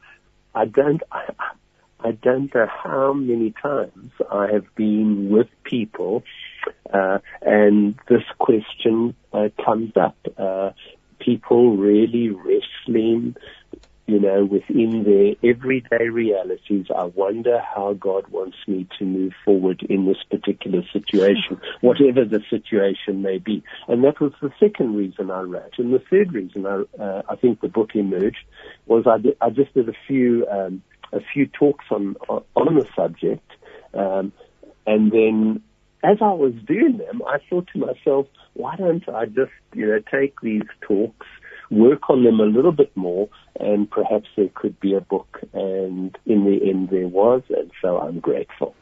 I 0.55 0.65
don't. 0.67 1.03
I, 1.13 1.33
I 2.01 2.11
don't 2.11 2.55
know 2.55 2.67
how 2.67 3.15
many 3.15 3.53
times 3.53 4.13
I 4.31 4.53
have 4.53 4.67
been 4.75 5.31
with 5.31 5.49
people 5.63 6.23
uh, 6.93 7.19
and 7.43 7.95
this 8.09 8.23
question 8.39 9.15
uh, 9.33 9.49
comes 9.65 9.93
up. 9.97 10.17
Uh, 10.37 10.71
people 11.19 11.77
really 11.77 12.31
wrestling 12.31 13.37
you 14.07 14.21
know, 14.21 14.45
within 14.45 15.05
their 15.05 15.51
everyday 15.51 16.09
realities, 16.09 16.87
I 16.95 17.05
wonder 17.05 17.59
how 17.59 17.95
God 17.95 18.29
wants 18.29 18.59
me 18.67 18.87
to 18.99 19.05
move 19.05 19.33
forward 19.45 19.83
in 19.89 20.05
this 20.05 20.19
particular 20.31 20.83
situation, 20.93 21.59
whatever 21.81 22.25
the 22.25 22.43
situation 22.51 23.23
may 23.23 23.39
be. 23.39 23.63
And 23.89 24.05
that 24.05 24.21
was 24.21 24.33
the 24.43 24.53
second 24.61 24.95
reason 24.95 25.31
I 25.31 25.41
wrote. 25.41 25.79
And 25.79 25.95
the 25.95 26.03
third 26.11 26.35
reason 26.35 26.67
I, 26.67 26.83
uh, 27.03 27.23
I 27.31 27.37
think 27.37 27.63
the 27.63 27.69
book 27.69 27.91
emerged 27.95 28.45
was 28.85 29.07
I, 29.07 29.19
did, 29.19 29.37
I 29.41 29.49
just 29.49 29.73
did 29.73 29.89
a 29.89 29.97
few, 30.07 30.47
um, 30.51 30.83
a 31.13 31.21
few 31.33 31.47
talks 31.47 31.87
on, 31.91 32.17
on 32.29 32.75
the 32.75 32.87
subject. 32.95 33.51
Um, 33.95 34.33
and 34.87 35.11
then 35.13 35.63
as 36.05 36.19
I 36.21 36.33
was 36.33 36.53
doing 36.67 36.99
them, 36.99 37.23
I 37.27 37.39
thought 37.49 37.69
to 37.73 37.79
myself, 37.79 38.27
why 38.53 38.77
don't 38.77 39.09
I 39.09 39.27
just, 39.27 39.53
you 39.75 39.87
know, 39.87 40.01
take 40.11 40.41
these 40.41 40.63
talks 40.81 41.27
work 41.71 42.11
on 42.11 42.25
them 42.25 42.41
a 42.41 42.45
little 42.45 42.73
bit 42.73 42.97
more, 42.97 43.29
and 43.59 43.91
perhaps 43.91 44.29
there 44.37 44.51
could 44.55 44.79
be 44.81 44.95
a 44.95 45.01
book. 45.01 45.41
And 45.53 46.17
in 46.27 46.45
the 46.45 46.69
end, 46.69 46.91
there 46.91 47.09
was, 47.09 47.43
and 47.49 47.71
so 47.83 47.99
I'm 47.99 48.21
grateful. 48.21 48.75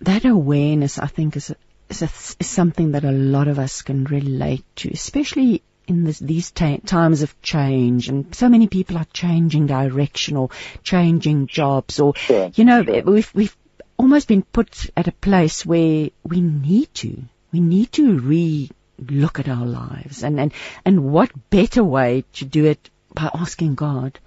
That 0.00 0.24
awareness, 0.24 0.98
I 0.98 1.06
think, 1.06 1.36
is, 1.36 1.50
a, 1.50 1.56
is, 1.88 2.02
a, 2.02 2.10
is 2.38 2.46
something 2.46 2.92
that 2.92 3.04
a 3.04 3.12
lot 3.12 3.48
of 3.48 3.58
us 3.58 3.82
can 3.82 4.04
relate 4.04 4.64
to, 4.76 4.90
especially 4.90 5.62
in 5.86 6.04
this, 6.04 6.18
these 6.18 6.50
times 6.50 7.22
of 7.22 7.40
change 7.40 8.10
and 8.10 8.34
so 8.34 8.46
many 8.50 8.66
people 8.66 8.98
are 8.98 9.06
changing 9.14 9.66
direction 9.66 10.36
or 10.36 10.50
changing 10.82 11.46
jobs 11.46 11.98
or 11.98 12.14
sure, 12.14 12.50
you 12.54 12.66
know 12.66 12.84
sure. 12.84 13.02
we've 13.04 13.34
we've 13.34 13.56
almost 13.98 14.28
been 14.28 14.42
put 14.42 14.90
at 14.96 15.08
a 15.08 15.12
place 15.12 15.66
where 15.66 16.08
we 16.22 16.40
need 16.40 16.94
to 16.94 17.24
we 17.52 17.60
need 17.60 17.92
to 17.92 18.18
re 18.18 18.70
look 18.98 19.38
at 19.38 19.48
our 19.48 19.66
lives 19.66 20.22
and, 20.22 20.40
and, 20.40 20.52
and 20.84 21.04
what 21.04 21.30
better 21.50 21.84
way 21.84 22.24
to 22.34 22.44
do 22.44 22.64
it 22.64 22.90
by 23.14 23.30
asking 23.32 23.74
God, 23.74 24.18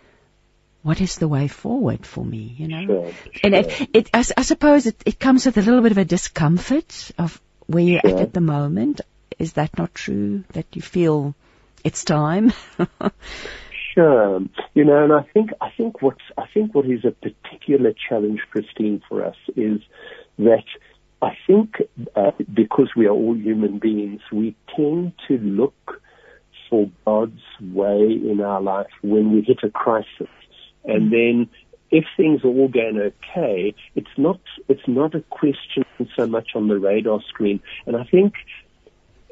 what 0.81 1.01
is 1.01 1.17
the 1.17 1.27
way 1.27 1.47
forward 1.47 2.05
for 2.05 2.25
me, 2.25 2.55
you 2.57 2.67
know? 2.67 2.85
Sure, 2.85 3.13
and 3.43 3.55
it, 3.55 3.89
it 3.93 4.09
I, 4.13 4.23
I, 4.37 4.41
suppose 4.41 4.87
it, 4.87 5.01
it 5.05 5.19
comes 5.19 5.45
with 5.45 5.57
a 5.57 5.61
little 5.61 5.81
bit 5.81 5.91
of 5.91 5.97
a 5.97 6.05
discomfort 6.05 7.11
of 7.17 7.39
where 7.67 7.83
you're 7.83 8.01
sure. 8.01 8.15
at 8.15 8.21
at 8.21 8.33
the 8.33 8.41
moment. 8.41 9.01
Is 9.37 9.53
that 9.53 9.77
not 9.77 9.93
true? 9.93 10.43
That 10.53 10.65
you 10.73 10.81
feel 10.81 11.35
it's 11.83 12.03
time? 12.03 12.53
sure. 13.93 14.41
You 14.73 14.85
know, 14.85 15.03
and 15.03 15.13
I 15.13 15.23
think, 15.33 15.51
I 15.61 15.71
think 15.75 16.01
what's, 16.01 16.21
I 16.37 16.45
think 16.53 16.73
what 16.73 16.85
is 16.85 17.05
a 17.05 17.11
particular 17.11 17.93
challenge, 18.09 18.41
Christine, 18.51 19.01
for 19.07 19.25
us 19.25 19.35
is 19.55 19.81
that 20.39 20.65
I 21.21 21.37
think 21.45 21.75
uh, 22.15 22.31
because 22.53 22.89
we 22.95 23.05
are 23.05 23.11
all 23.11 23.35
human 23.35 23.79
beings, 23.79 24.21
we 24.31 24.55
tend 24.75 25.13
to 25.27 25.37
look 25.37 26.01
for 26.69 26.89
God's 27.05 27.41
way 27.61 28.19
in 28.23 28.41
our 28.41 28.61
life 28.61 28.91
when 29.01 29.33
we 29.33 29.41
hit 29.41 29.59
a 29.63 29.69
crisis. 29.69 30.29
And 30.85 31.11
then 31.11 31.49
if 31.91 32.05
things 32.17 32.43
are 32.43 32.47
all 32.47 32.69
going 32.69 32.97
okay, 32.97 33.75
it's 33.95 34.17
not, 34.17 34.39
it's 34.67 34.87
not 34.87 35.13
a 35.13 35.21
question 35.29 35.85
so 36.15 36.25
much 36.25 36.51
on 36.55 36.69
the 36.69 36.79
radar 36.79 37.21
screen. 37.27 37.61
And 37.85 37.95
I 37.95 38.05
think 38.05 38.33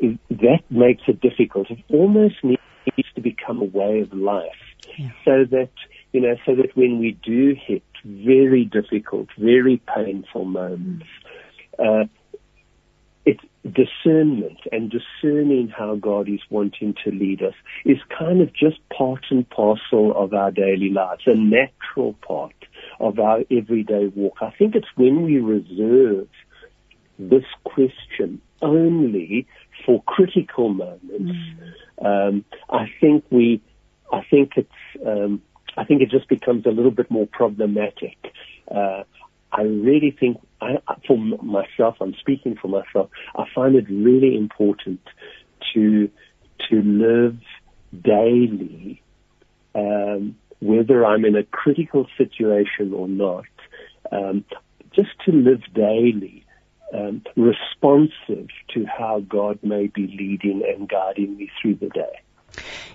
that 0.01 0.63
makes 0.69 1.03
it 1.07 1.21
difficult. 1.21 1.71
It 1.71 1.79
almost 1.89 2.35
needs 2.43 2.61
to 3.15 3.21
become 3.21 3.61
a 3.61 3.65
way 3.65 4.01
of 4.01 4.13
life 4.13 4.51
yeah. 4.97 5.09
so 5.25 5.45
that, 5.51 5.71
you 6.11 6.21
know, 6.21 6.35
so 6.45 6.55
that 6.55 6.75
when 6.75 6.99
we 6.99 7.17
do 7.23 7.55
hit 7.55 7.83
very 8.03 8.65
difficult, 8.65 9.27
very 9.37 9.81
painful 9.95 10.45
moments, 10.45 11.05
uh, 11.77 12.05
it's 13.25 13.43
discernment 13.63 14.59
and 14.71 14.91
discerning 14.91 15.67
how 15.67 15.95
God 15.95 16.29
is 16.29 16.39
wanting 16.49 16.95
to 17.03 17.11
lead 17.11 17.43
us 17.43 17.53
is 17.85 17.97
kind 18.17 18.41
of 18.41 18.53
just 18.53 18.77
part 18.89 19.25
and 19.29 19.47
parcel 19.49 20.13
of 20.15 20.33
our 20.33 20.51
daily 20.51 20.89
lives, 20.89 21.23
a 21.25 21.35
natural 21.35 22.13
part 22.25 22.55
of 22.99 23.19
our 23.19 23.41
everyday 23.51 24.07
walk. 24.07 24.37
I 24.41 24.51
think 24.57 24.75
it's 24.75 24.87
when 24.95 25.23
we 25.23 25.39
reserve 25.39 26.27
this 27.19 27.43
question 27.65 28.41
only 28.61 29.47
for 29.85 30.01
critical 30.03 30.69
moments. 30.69 31.37
Mm. 32.01 32.27
Um, 32.27 32.45
I 32.69 32.91
think 32.99 33.25
we, 33.29 33.61
I 34.11 34.21
think 34.29 34.53
it's, 34.55 34.69
um, 35.05 35.41
I 35.77 35.83
think 35.85 36.01
it 36.01 36.09
just 36.09 36.27
becomes 36.27 36.65
a 36.65 36.69
little 36.69 36.91
bit 36.91 37.09
more 37.09 37.27
problematic. 37.27 38.17
Uh, 38.69 39.03
I 39.51 39.61
really 39.61 40.11
think, 40.11 40.39
I, 40.61 40.77
for 41.07 41.17
myself, 41.17 41.97
I'm 42.01 42.13
speaking 42.15 42.55
for 42.61 42.67
myself, 42.67 43.09
I 43.35 43.45
find 43.53 43.75
it 43.75 43.89
really 43.89 44.35
important 44.35 45.01
to, 45.73 46.09
to 46.69 46.81
live 46.81 47.37
daily, 48.03 49.01
um, 49.73 50.35
whether 50.59 51.05
I'm 51.05 51.25
in 51.25 51.35
a 51.35 51.43
critical 51.43 52.07
situation 52.17 52.93
or 52.93 53.07
not, 53.07 53.45
um, 54.11 54.43
just 54.91 55.09
to 55.25 55.31
live 55.31 55.61
daily, 55.73 56.45
um, 56.93 57.21
responsive 57.35 58.47
to 58.73 58.85
how 58.85 59.19
God 59.19 59.59
may 59.63 59.87
be 59.87 60.07
leading 60.07 60.63
and 60.67 60.87
guiding 60.87 61.37
me 61.37 61.49
through 61.61 61.75
the 61.75 61.89
day. 61.89 62.21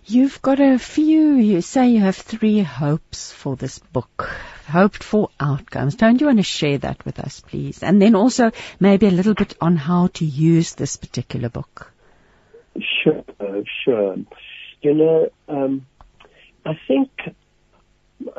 You've 0.07 0.42
got 0.42 0.61
a 0.61 0.78
few, 0.78 1.34
you 1.34 1.61
say 1.61 1.88
you 1.90 2.01
have 2.01 2.16
three 2.16 2.61
hopes 2.61 3.32
for 3.32 3.57
this 3.57 3.78
book, 3.78 4.28
hoped 4.68 5.03
for 5.03 5.30
outcomes. 5.40 5.95
Don't 5.95 6.20
you 6.20 6.26
want 6.26 6.38
to 6.38 6.42
share 6.42 6.78
that 6.78 7.05
with 7.05 7.18
us, 7.18 7.40
please? 7.40 7.82
And 7.82 8.03
then 8.03 8.14
also 8.14 8.51
maybe 8.80 9.07
a 9.07 9.11
little 9.11 9.34
bit 9.34 9.57
on 9.61 9.76
how 9.76 10.09
to 10.14 10.24
use 10.24 10.74
this 10.74 10.97
particular 10.97 11.49
book. 11.49 11.92
Sure, 13.03 13.24
sure. 13.84 14.16
You 14.82 14.95
know, 14.95 15.28
um, 15.49 15.86
I 16.66 16.72
think 16.86 17.11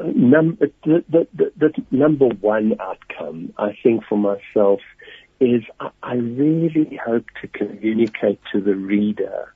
num- 0.03 0.57
the, 0.59 1.03
the, 1.09 1.27
the, 1.33 1.51
the 1.57 1.85
number 1.91 2.27
one 2.27 2.73
outcome, 2.79 3.53
I 3.57 3.75
think 3.81 4.03
for 4.07 4.17
myself, 4.17 4.81
is 5.39 5.63
I, 6.01 6.15
really 6.15 6.99
hope 7.03 7.25
to 7.41 7.47
communicate 7.47 8.39
to 8.51 8.61
the 8.61 8.75
reader 8.75 9.53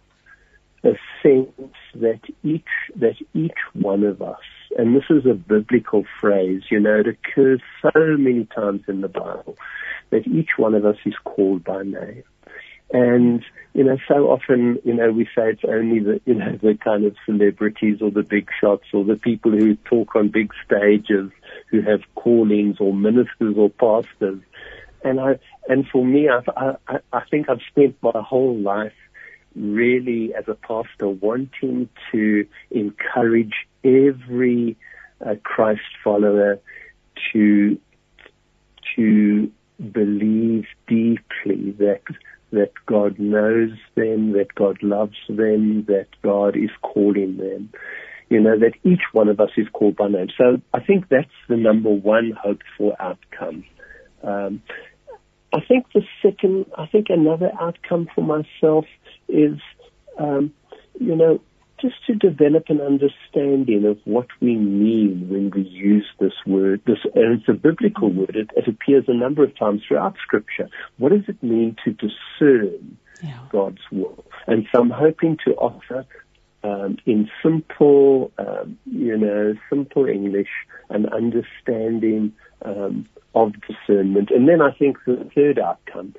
a 0.83 0.93
sense 1.21 1.73
that 1.95 2.21
each 2.43 2.63
that 2.95 3.15
each 3.33 3.57
one 3.73 4.03
of 4.03 4.21
us, 4.21 4.39
and 4.77 4.95
this 4.95 5.03
is 5.09 5.25
a 5.25 5.33
biblical 5.33 6.05
phrase, 6.19 6.63
you 6.69 6.79
know, 6.79 6.99
it 6.99 7.07
occurs 7.07 7.61
so 7.81 7.91
many 8.17 8.45
times 8.45 8.83
in 8.87 9.01
the 9.01 9.09
Bible, 9.09 9.57
that 10.09 10.27
each 10.27 10.51
one 10.57 10.73
of 10.75 10.85
us 10.85 10.97
is 11.05 11.15
called 11.23 11.63
by 11.63 11.83
name. 11.83 12.23
And, 12.91 13.45
you 13.73 13.83
know, 13.83 13.97
so 14.07 14.31
often, 14.31 14.79
you 14.83 14.95
know, 14.95 15.11
we 15.11 15.25
say 15.25 15.51
it's 15.51 15.63
only 15.63 15.99
the, 15.99 16.19
you 16.25 16.33
know, 16.33 16.57
the 16.61 16.75
kind 16.75 17.05
of 17.05 17.15
celebrities 17.25 18.01
or 18.01 18.09
the 18.09 18.23
big 18.23 18.49
shots 18.59 18.85
or 18.93 19.03
the 19.03 19.15
people 19.15 19.51
who 19.51 19.75
talk 19.75 20.15
on 20.15 20.29
big 20.29 20.51
stages 20.65 21.29
who 21.69 21.81
have 21.81 22.01
callings 22.15 22.77
or 22.79 22.93
ministers 22.93 23.55
or 23.57 23.69
pastors. 23.69 24.41
And 25.03 25.19
I, 25.19 25.39
and 25.67 25.87
for 25.87 26.05
me, 26.05 26.29
I, 26.29 26.41
I, 26.87 26.99
I 27.13 27.21
think 27.29 27.49
I've 27.49 27.61
spent 27.69 27.95
my 28.01 28.21
whole 28.21 28.57
life 28.57 28.93
really, 29.55 30.33
as 30.35 30.45
a 30.47 30.55
pastor, 30.55 31.09
wanting 31.09 31.89
to 32.11 32.47
encourage 32.71 33.53
every 33.83 34.77
uh, 35.25 35.35
Christ 35.43 35.81
follower 36.03 36.59
to 37.31 37.79
to 38.95 39.51
believe 39.91 40.65
deeply 40.87 41.71
that 41.71 42.01
that 42.51 42.71
God 42.85 43.19
knows 43.19 43.71
them, 43.95 44.33
that 44.33 44.55
God 44.55 44.81
loves 44.81 45.17
them, 45.27 45.85
that 45.85 46.07
God 46.23 46.55
is 46.55 46.71
calling 46.81 47.37
them. 47.37 47.69
You 48.29 48.39
know, 48.39 48.57
that 48.59 48.73
each 48.83 49.01
one 49.11 49.27
of 49.27 49.39
us 49.39 49.49
is 49.57 49.67
called 49.73 49.95
by 49.95 50.07
name. 50.07 50.29
So 50.37 50.61
I 50.73 50.79
think 50.81 51.09
that's 51.09 51.27
the 51.47 51.57
number 51.57 51.89
one 51.89 52.31
hoped 52.31 52.65
for 52.77 52.95
outcome. 52.99 53.65
Um, 54.23 54.61
I 55.53 55.61
think 55.61 55.85
the 55.93 56.03
second, 56.21 56.67
I 56.77 56.85
think 56.85 57.07
another 57.09 57.51
outcome 57.59 58.07
for 58.13 58.23
myself 58.23 58.85
is, 59.27 59.59
um, 60.19 60.53
you 60.99 61.15
know, 61.15 61.41
just 61.81 61.95
to 62.07 62.13
develop 62.13 62.65
an 62.67 62.81
understanding 62.81 63.85
of 63.85 63.97
what 64.03 64.27
we 64.41 64.55
mean 64.55 65.27
when 65.29 65.49
we 65.49 65.61
use 65.61 66.05
this 66.19 66.33
word. 66.45 66.81
This, 66.85 66.97
and 67.15 67.39
it's 67.39 67.47
a 67.47 67.53
biblical 67.53 68.11
word. 68.11 68.35
It, 68.35 68.49
it 68.55 68.67
appears 68.67 69.05
a 69.07 69.13
number 69.13 69.43
of 69.43 69.57
times 69.57 69.81
throughout 69.87 70.15
Scripture. 70.21 70.69
What 70.97 71.11
does 71.11 71.27
it 71.27 71.41
mean 71.41 71.77
to 71.85 71.91
discern 71.91 72.97
yeah. 73.23 73.39
God's 73.49 73.81
will? 73.91 74.25
And 74.45 74.67
so 74.71 74.81
I'm 74.81 74.89
hoping 74.89 75.37
to 75.45 75.53
offer 75.55 76.05
um, 76.63 76.97
in 77.05 77.29
simple, 77.41 78.31
um, 78.37 78.77
you 78.85 79.17
know, 79.17 79.55
simple 79.69 80.05
English, 80.05 80.49
an 80.89 81.05
understanding 81.07 82.33
um, 82.63 83.07
of 83.35 83.53
discernment. 83.67 84.29
And 84.31 84.47
then 84.47 84.61
I 84.61 84.71
think 84.71 84.97
the 85.05 85.29
third 85.35 85.59
outcome, 85.59 86.15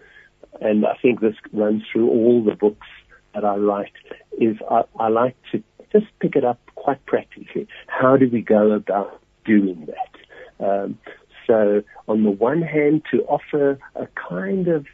and 0.60 0.86
I 0.86 0.96
think 1.00 1.20
this 1.20 1.34
runs 1.52 1.82
through 1.92 2.08
all 2.08 2.42
the 2.44 2.54
books 2.54 2.86
that 3.34 3.44
I 3.44 3.56
write, 3.56 3.92
is 4.38 4.56
I, 4.70 4.82
I 4.98 5.08
like 5.08 5.36
to 5.52 5.62
just 5.92 6.06
pick 6.20 6.36
it 6.36 6.44
up 6.44 6.60
quite 6.74 7.04
practically. 7.06 7.66
How 7.86 8.16
do 8.16 8.28
we 8.30 8.42
go 8.42 8.72
about 8.72 9.20
doing 9.44 9.86
that? 9.86 10.64
Um, 10.64 10.98
so 11.46 11.82
on 12.06 12.22
the 12.22 12.30
one 12.30 12.62
hand, 12.62 13.02
to 13.10 13.22
offer 13.24 13.78
a 13.96 14.06
kind 14.28 14.68
of 14.68 14.86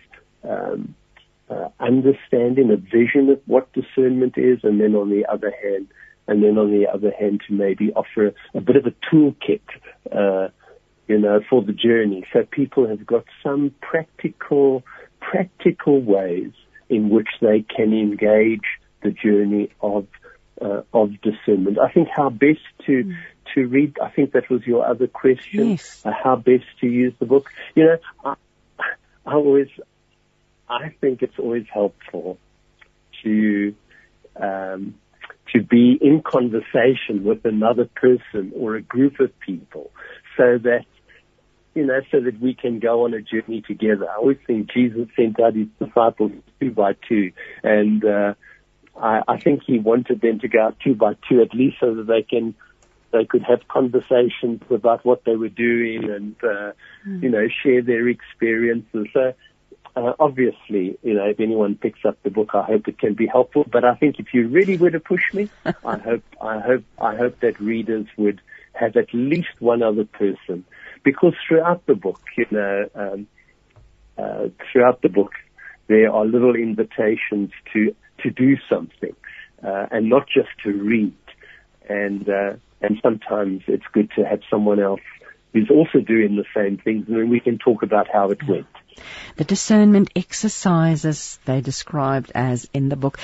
um, 0.43 0.95
uh, 1.51 1.69
understanding, 1.81 2.71
a 2.71 2.77
vision 2.77 3.29
of 3.31 3.41
what 3.47 3.73
discernment 3.73 4.35
is, 4.37 4.61
and 4.63 4.81
then 4.81 4.95
on 4.95 5.11
the 5.11 5.27
other 5.27 5.53
hand, 5.63 5.89
and 6.29 6.43
then 6.43 6.59
on 6.59 6.71
the 6.71 6.87
other 6.89 7.13
hand 7.19 7.43
to 7.47 7.55
maybe 7.55 7.93
offer 7.93 8.35
a 8.55 8.61
bit 8.61 8.77
of 8.77 8.87
a 8.87 8.95
toolkit, 9.07 9.61
uh, 10.13 10.49
you 11.09 11.19
know, 11.19 11.41
for 11.49 11.63
the 11.63 11.73
journey. 11.73 12.25
So 12.33 12.45
people 12.45 12.89
have 12.89 13.07
got 13.07 13.25
some 13.43 13.75
practical, 13.81 14.83
practical 15.21 16.01
ways 16.01 16.53
in 16.89 17.11
which 17.11 17.29
they 17.41 17.63
can 17.63 17.93
engage 17.93 18.65
the 19.03 19.11
journey 19.11 19.71
of 19.81 20.07
uh, 20.61 20.83
of 20.93 21.11
discernment. 21.21 21.79
I 21.79 21.93
think 21.93 22.09
how 22.09 22.31
best 22.31 22.61
to 22.87 23.05
mm. 23.05 23.17
to 23.55 23.67
read. 23.67 23.99
I 24.03 24.11
think 24.11 24.33
that 24.33 24.49
was 24.49 24.67
your 24.67 24.87
other 24.87 25.07
question. 25.07 25.71
Yes. 25.71 26.03
Uh, 26.05 26.13
how 26.13 26.37
best 26.37 26.65
to 26.81 26.87
use 26.87 27.15
the 27.19 27.27
book. 27.27 27.51
You 27.75 27.85
know, 27.85 27.99
I, 28.25 28.35
I 29.27 29.35
always, 29.35 29.69
I 30.69 30.91
think 31.01 31.23
it's 31.23 31.39
always 31.39 31.67
helpful 31.73 32.39
to 33.23 33.75
um, 34.37 34.95
to 35.53 35.63
be 35.63 35.99
in 36.01 36.23
conversation 36.23 37.25
with 37.25 37.45
another 37.45 37.89
person 37.95 38.53
or 38.57 38.77
a 38.77 38.83
group 38.83 39.21
of 39.21 39.39
people, 39.41 39.91
so 40.37 40.59
that 40.59 40.85
you 41.77 41.85
know, 41.85 42.01
so 42.11 42.21
that 42.21 42.41
we 42.41 42.55
can 42.55 42.81
go 42.81 43.05
on 43.05 43.13
a 43.13 43.21
journey 43.21 43.63
together. 43.63 44.09
I 44.11 44.17
always 44.17 44.39
think 44.47 44.73
Jesus 44.73 45.09
sent 45.15 45.39
out 45.39 45.55
his 45.55 45.69
disciples 45.79 46.33
two 46.59 46.71
by 46.71 46.95
two, 47.07 47.33
and 47.63 48.03
uh, 48.03 48.35
I, 49.01 49.21
I 49.29 49.39
think 49.39 49.63
he 49.67 49.79
wanted 49.79 50.23
them 50.23 50.41
to 50.41 50.49
go 50.49 50.65
out 50.65 50.77
two 50.83 50.95
by 50.95 51.15
two 51.29 51.43
at 51.43 51.55
least 51.55 51.77
so 51.81 51.95
that 51.95 52.07
they 52.07 52.23
can 52.23 52.55
they 53.13 53.27
could 53.27 53.43
have 53.43 53.69
conversations 53.69 54.63
about 54.71 55.05
what 55.05 55.25
they 55.25 55.37
were 55.37 55.51
doing 55.51 56.11
and 56.11 56.35
uh, 56.43 56.73
mm. 57.07 57.23
you 57.23 57.29
know 57.29 57.47
share 57.63 57.83
their 57.83 58.09
experiences. 58.09 59.07
So 59.13 59.35
uh, 59.97 60.13
obviously, 60.19 60.99
you 61.03 61.15
know, 61.15 61.25
if 61.25 61.41
anyone 61.41 61.75
picks 61.75 62.05
up 62.05 62.23
the 62.23 62.31
book, 62.31 62.51
I 62.55 62.63
hope 62.63 62.89
it 62.89 62.99
can 62.99 63.15
be 63.15 63.27
helpful. 63.27 63.65
But 63.71 63.85
I 63.85 63.95
think 63.97 64.19
if 64.19 64.33
you 64.33 64.49
really 64.49 64.77
were 64.79 64.91
to 64.91 65.01
push 65.01 65.23
me, 65.35 65.51
I 65.65 65.99
hope 65.99 66.23
I 66.41 66.61
hope 66.61 66.85
I 66.99 67.17
hope 67.17 67.41
that 67.41 67.61
readers 67.61 68.07
would 68.17 68.41
have 68.73 68.97
at 68.97 69.13
least 69.13 69.59
one 69.59 69.83
other 69.83 70.05
person, 70.05 70.65
because 71.07 71.35
throughout 71.47 71.87
the 71.87 71.95
book, 71.95 72.21
you 72.37 72.47
know, 72.51 72.91
um, 72.97 73.29
uh, 74.19 74.49
throughout 74.71 75.03
the 75.03 75.09
book, 75.09 75.31
there 75.87 76.13
are 76.13 76.27
little 76.27 76.57
invitations 76.57 77.53
to 77.73 77.95
to 78.23 78.31
do 78.31 78.57
something, 78.69 79.15
uh, 79.65 79.87
and 79.93 80.11
not 80.11 80.27
just 80.27 80.49
to 80.65 80.73
read. 80.73 81.17
And 81.89 82.29
uh, 82.29 82.55
and 82.83 82.99
sometimes 83.03 83.63
it's 83.69 83.87
good 83.93 84.11
to 84.17 84.25
have 84.25 84.41
someone 84.51 84.81
else 84.81 85.07
who's 85.53 85.71
also 85.71 86.01
doing 86.01 86.35
the 86.35 86.45
same 86.53 86.77
things, 86.77 87.07
and 87.07 87.17
then 87.17 87.31
we 87.31 87.39
can 87.39 87.57
talk 87.57 87.85
about 87.85 88.09
how 88.13 88.33
it 88.33 88.43
went. 88.49 88.67
The 89.37 89.45
discernment 89.45 90.11
exercises 90.17 91.39
they 91.45 91.61
described 91.61 92.33
as 92.35 92.69
in 92.75 92.89
the 92.89 92.97
book. 92.97 93.19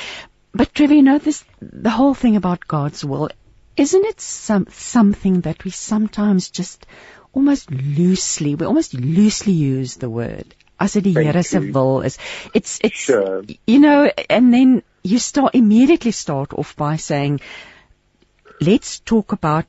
But 0.52 0.72
Trevor, 0.72 0.94
you 0.94 1.02
know 1.02 1.18
this 1.18 1.44
the 1.60 1.90
whole 1.90 2.14
thing 2.14 2.36
about 2.36 2.68
God's 2.68 3.04
will, 3.04 3.30
isn't 3.76 4.04
it 4.04 4.20
some 4.20 4.66
something 4.70 5.40
that 5.40 5.64
we 5.64 5.72
sometimes 5.72 6.50
just 6.50 6.86
almost 7.32 7.70
loosely, 7.70 8.54
we 8.54 8.66
almost 8.66 8.94
loosely 8.94 9.52
use 9.52 9.96
the 9.96 10.10
word 10.10 10.54
as 10.82 10.92
dit 10.92 11.14
die 11.14 11.22
Here 11.22 11.42
se 11.42 11.58
is. 12.04 12.18
It's 12.54 12.78
it's 12.82 12.96
sure. 12.96 13.42
you 13.66 13.78
know 13.78 14.10
and 14.28 14.52
then 14.52 14.82
you 15.02 15.18
start 15.18 15.54
immediately 15.54 16.10
start 16.10 16.52
off 16.52 16.76
by 16.76 16.96
saying 16.96 17.40
let's 18.60 19.00
talk 19.00 19.32
about 19.32 19.66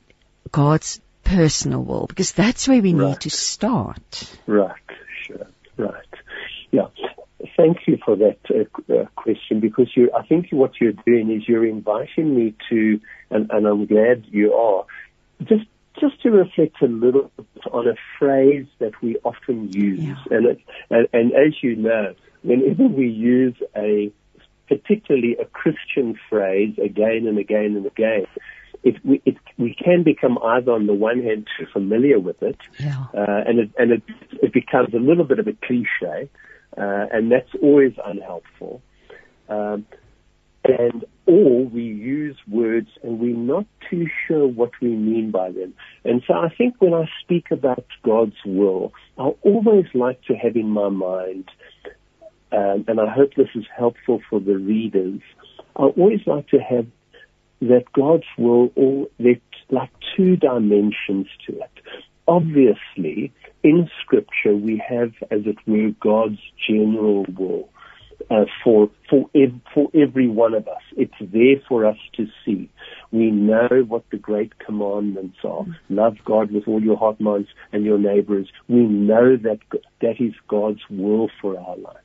God's 0.50 1.00
personal 1.22 1.82
will 1.82 2.06
because 2.06 2.32
that's 2.32 2.68
where 2.68 2.82
we 2.82 2.94
right. 2.94 3.08
need 3.08 3.20
to 3.20 3.30
start. 3.30 4.36
Right. 4.46 4.90
Sure. 5.26 5.46
Right. 5.76 6.14
Yeah. 6.70 6.88
Thank 7.56 7.86
you 7.86 7.98
for 8.04 8.16
that 8.16 8.38
uh, 8.50 8.92
uh, 8.92 9.06
question 9.16 9.60
because 9.60 9.90
you, 9.96 10.10
I 10.16 10.26
think 10.26 10.48
what 10.50 10.80
you're 10.80 10.98
doing 11.06 11.30
is 11.30 11.48
you're 11.48 11.66
inviting 11.66 12.34
me 12.34 12.54
to, 12.70 13.00
and, 13.30 13.50
and 13.50 13.66
I'm 13.66 13.86
glad 13.86 14.24
you 14.30 14.54
are, 14.54 14.86
just 15.44 15.66
just 16.00 16.20
to 16.22 16.30
reflect 16.30 16.82
a 16.82 16.86
little 16.86 17.30
bit 17.36 17.46
on 17.72 17.88
a 17.88 17.94
phrase 18.18 18.66
that 18.78 18.92
we 19.02 19.16
often 19.24 19.72
use. 19.72 20.00
Yeah. 20.00 20.16
And, 20.30 20.46
it, 20.46 20.58
and, 20.90 21.08
and 21.12 21.32
as 21.32 21.62
you 21.62 21.76
know, 21.76 22.14
whenever 22.42 22.84
we 22.84 23.08
use 23.08 23.54
a 23.76 24.12
particularly 24.68 25.36
a 25.40 25.44
Christian 25.46 26.18
phrase 26.28 26.74
again 26.82 27.26
and 27.26 27.38
again 27.38 27.76
and 27.76 27.86
again, 27.86 28.26
it, 28.82 29.02
we, 29.04 29.22
it, 29.24 29.36
we 29.58 29.74
can 29.74 30.02
become 30.02 30.38
either 30.44 30.72
on 30.72 30.86
the 30.86 30.94
one 30.94 31.22
hand 31.22 31.48
too 31.58 31.66
familiar 31.72 32.18
with 32.20 32.42
it, 32.42 32.58
yeah. 32.78 33.06
uh, 33.14 33.42
and 33.46 33.58
it, 33.60 33.70
and 33.78 33.92
it, 33.92 34.02
it 34.42 34.52
becomes 34.52 34.92
a 34.92 34.98
little 34.98 35.24
bit 35.24 35.38
of 35.38 35.46
a 35.46 35.54
cliche, 35.64 36.28
uh, 36.76 37.06
and 37.12 37.32
that's 37.32 37.48
always 37.62 37.92
unhelpful. 38.04 38.82
Um, 39.48 39.86
and 40.64 41.04
or 41.26 41.64
we 41.66 41.82
use 41.82 42.36
words 42.48 42.88
and 43.02 43.18
we're 43.18 43.36
not 43.36 43.66
too 43.90 44.06
sure 44.26 44.46
what 44.46 44.70
we 44.80 44.88
mean 44.88 45.30
by 45.30 45.50
them. 45.50 45.74
And 46.04 46.22
so 46.26 46.34
I 46.34 46.48
think 46.56 46.76
when 46.78 46.94
I 46.94 47.04
speak 47.22 47.46
about 47.50 47.84
God's 48.02 48.36
will, 48.44 48.92
I 49.18 49.30
always 49.42 49.86
like 49.94 50.22
to 50.24 50.34
have 50.34 50.56
in 50.56 50.68
my 50.68 50.88
mind, 50.88 51.48
um, 52.52 52.84
and 52.88 53.00
I 53.00 53.10
hope 53.10 53.34
this 53.36 53.48
is 53.54 53.64
helpful 53.76 54.20
for 54.28 54.40
the 54.40 54.56
readers, 54.56 55.20
I 55.76 55.84
always 55.84 56.20
like 56.26 56.48
to 56.48 56.58
have 56.58 56.86
that 57.60 57.84
God's 57.94 58.24
will, 58.36 58.70
all, 58.76 59.10
there's 59.18 59.38
like 59.70 59.90
two 60.16 60.36
dimensions 60.36 61.26
to 61.46 61.52
it. 61.58 61.70
Obviously, 62.28 63.32
in 63.62 63.88
Scripture, 64.02 64.54
we 64.54 64.82
have, 64.86 65.12
as 65.30 65.42
it 65.46 65.56
were, 65.66 65.90
God's 66.00 66.40
general 66.68 67.26
will 67.36 67.68
uh, 68.30 68.44
for 68.62 68.90
for 69.08 69.28
ev- 69.34 69.60
for 69.72 69.88
every 69.94 70.28
one 70.28 70.54
of 70.54 70.66
us. 70.68 70.82
It's 70.96 71.14
there 71.20 71.56
for 71.68 71.86
us 71.86 71.98
to 72.16 72.26
see. 72.44 72.70
We 73.12 73.30
know 73.30 73.68
what 73.86 74.04
the 74.10 74.16
great 74.16 74.58
commandments 74.58 75.38
are. 75.44 75.64
Love 75.88 76.16
God 76.24 76.50
with 76.50 76.66
all 76.66 76.82
your 76.82 76.96
heart, 76.96 77.20
minds, 77.20 77.48
and 77.72 77.84
your 77.84 77.98
neighbors. 77.98 78.48
We 78.68 78.82
know 78.82 79.36
that 79.36 79.58
that 80.00 80.20
is 80.20 80.34
God's 80.48 80.80
will 80.90 81.28
for 81.40 81.58
our 81.58 81.76
life. 81.76 81.96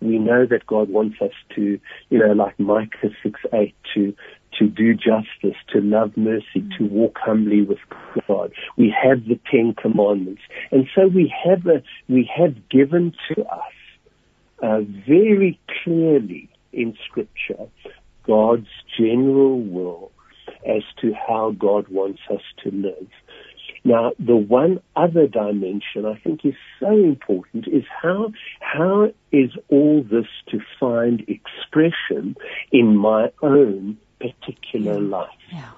We 0.00 0.18
know 0.18 0.44
that 0.46 0.66
God 0.66 0.90
wants 0.90 1.16
us 1.22 1.32
to, 1.56 1.80
you 2.10 2.18
know, 2.18 2.32
like 2.32 2.58
Micah 2.60 3.08
6 3.22 3.40
8, 3.52 3.74
to 3.94 4.14
to 4.58 4.68
do 4.68 4.94
justice, 4.94 5.58
to 5.70 5.80
love 5.80 6.12
mercy, 6.16 6.64
to 6.78 6.84
walk 6.84 7.18
humbly 7.20 7.62
with 7.62 7.78
God. 8.28 8.52
We 8.76 8.94
have 9.02 9.24
the 9.24 9.38
Ten 9.50 9.74
Commandments. 9.74 10.42
And 10.70 10.86
so 10.94 11.08
we 11.08 11.32
have 11.44 11.66
a, 11.66 11.82
we 12.08 12.30
have 12.36 12.68
given 12.68 13.14
to 13.34 13.42
us 13.46 13.72
uh, 14.64 14.80
very 15.06 15.60
clearly 15.82 16.48
in 16.72 16.96
Scripture 17.06 17.68
God's 18.26 18.68
general 18.98 19.60
will 19.60 20.10
as 20.66 20.82
to 21.02 21.12
how 21.12 21.54
God 21.58 21.88
wants 21.88 22.20
us 22.30 22.40
to 22.62 22.70
live. 22.70 23.08
Now, 23.84 24.12
the 24.18 24.36
one 24.36 24.80
other 24.96 25.26
dimension 25.26 26.06
I 26.06 26.18
think 26.24 26.46
is 26.46 26.54
so 26.80 26.90
important 26.90 27.68
is 27.68 27.84
how, 28.02 28.32
how 28.60 29.12
is 29.30 29.50
all 29.68 30.02
this 30.02 30.26
to 30.48 30.60
find 30.80 31.22
expression 31.28 32.34
in 32.72 32.96
my 32.96 33.30
own 33.42 33.98
particular 34.18 34.98
life? 34.98 35.28
Yeah. 35.52 35.70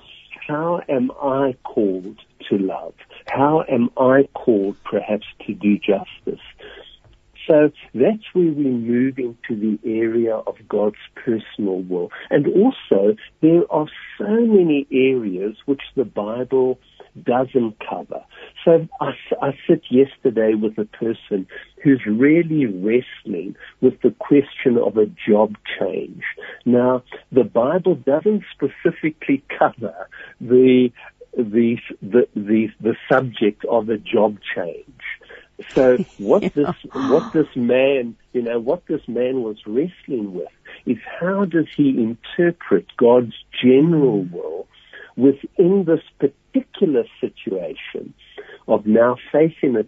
How 0.46 0.80
am 0.88 1.10
I 1.20 1.56
called 1.64 2.18
to 2.48 2.58
love? 2.58 2.94
How 3.26 3.64
am 3.68 3.90
I 3.96 4.28
called 4.34 4.76
perhaps 4.84 5.26
to 5.44 5.54
do 5.54 5.76
justice? 5.76 6.44
So 7.46 7.70
that's 7.94 8.24
where 8.32 8.52
we 8.52 8.64
move 8.64 9.18
into 9.18 9.50
the 9.50 9.78
area 9.84 10.34
of 10.34 10.56
God's 10.68 10.96
personal 11.14 11.82
will. 11.82 12.10
And 12.30 12.46
also, 12.48 13.16
there 13.40 13.62
are 13.70 13.86
so 14.18 14.28
many 14.28 14.86
areas 14.90 15.56
which 15.66 15.82
the 15.94 16.04
Bible 16.04 16.78
doesn't 17.22 17.76
cover. 17.88 18.22
So 18.64 18.86
I, 19.00 19.12
I 19.40 19.50
sit 19.68 19.82
yesterday 19.90 20.54
with 20.54 20.76
a 20.78 20.84
person 20.84 21.46
who's 21.82 22.02
really 22.06 22.66
wrestling 22.66 23.56
with 23.80 24.00
the 24.02 24.14
question 24.18 24.76
of 24.76 24.96
a 24.96 25.06
job 25.28 25.54
change. 25.78 26.22
Now, 26.64 27.02
the 27.32 27.44
Bible 27.44 27.94
doesn't 27.94 28.42
specifically 28.52 29.44
cover 29.58 30.08
the 30.40 30.90
the 31.36 31.76
the 32.00 32.26
the, 32.34 32.68
the 32.80 32.96
subject 33.10 33.64
of 33.66 33.88
a 33.88 33.98
job 33.98 34.38
change. 34.54 34.86
So 35.74 35.98
what 36.18 36.42
yeah. 36.42 36.48
this 36.54 36.74
what 36.92 37.32
this 37.32 37.48
man 37.54 38.16
you 38.32 38.42
know 38.42 38.58
what 38.58 38.86
this 38.86 39.02
man 39.08 39.42
was 39.42 39.56
wrestling 39.66 40.34
with 40.34 40.48
is 40.86 40.98
how 41.20 41.44
does 41.44 41.66
he 41.76 41.90
interpret 41.90 42.86
God's 42.96 43.34
general 43.62 44.24
will 44.24 44.66
within 45.16 45.84
this 45.84 46.02
particular 46.18 47.04
situation 47.20 48.14
of 48.68 48.86
now 48.86 49.16
facing 49.32 49.76
a 49.76 49.84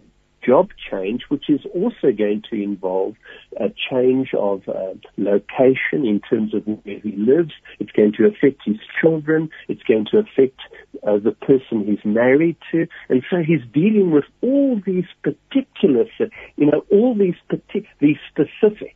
job 0.49 0.69
change, 0.89 1.21
which 1.29 1.49
is 1.49 1.61
also 1.75 2.11
going 2.17 2.41
to 2.49 2.55
involve 2.55 3.13
a 3.57 3.69
change 3.89 4.29
of 4.33 4.67
uh, 4.67 4.93
location 5.17 6.05
in 6.11 6.19
terms 6.27 6.55
of 6.55 6.63
where 6.65 6.99
he 6.99 7.13
lives. 7.15 7.51
It's 7.79 7.91
going 7.91 8.13
to 8.17 8.25
affect 8.25 8.61
his 8.65 8.77
children. 8.99 9.49
It's 9.67 9.83
going 9.83 10.07
to 10.11 10.17
affect 10.17 10.59
uh, 11.07 11.19
the 11.23 11.35
person 11.49 11.85
he's 11.85 12.03
married 12.03 12.57
to. 12.71 12.87
And 13.09 13.21
so 13.29 13.37
he's 13.45 13.65
dealing 13.73 14.09
with 14.11 14.25
all 14.41 14.81
these 14.85 15.09
particulars, 15.23 16.09
you 16.55 16.65
know, 16.65 16.83
all 16.91 17.15
these 17.15 17.39
partic- 17.51 17.93
these 17.99 18.17
specifics. 18.31 18.95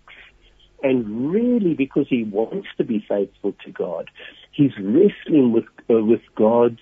And 0.81 1.31
really, 1.31 1.75
because 1.75 2.07
he 2.09 2.23
wants 2.23 2.67
to 2.77 2.83
be 2.83 3.05
faithful 3.07 3.53
to 3.63 3.71
God, 3.71 4.09
he's 4.51 4.73
wrestling 4.77 5.53
with 5.53 5.65
uh, 5.89 6.03
with 6.03 6.21
God's 6.35 6.81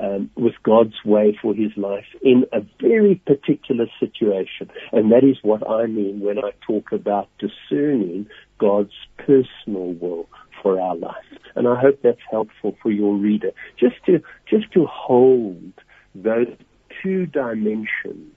um, 0.00 0.30
with 0.34 0.54
God's 0.62 1.04
way 1.04 1.38
for 1.40 1.54
his 1.54 1.72
life 1.76 2.06
in 2.22 2.46
a 2.52 2.60
very 2.80 3.16
particular 3.26 3.86
situation. 4.00 4.70
And 4.92 5.12
that 5.12 5.24
is 5.24 5.36
what 5.42 5.68
I 5.68 5.86
mean 5.86 6.20
when 6.20 6.38
I 6.38 6.52
talk 6.66 6.92
about 6.92 7.28
discerning 7.38 8.26
God's 8.58 8.94
personal 9.18 9.92
will 9.92 10.28
for 10.62 10.80
our 10.80 10.96
life. 10.96 11.24
And 11.54 11.68
I 11.68 11.78
hope 11.78 12.00
that's 12.02 12.20
helpful 12.30 12.76
for 12.82 12.90
your 12.90 13.14
reader. 13.14 13.52
Just 13.78 13.96
to, 14.06 14.22
just 14.48 14.72
to 14.72 14.86
hold 14.86 15.72
those 16.14 16.48
two 17.02 17.26
dimensions 17.26 18.34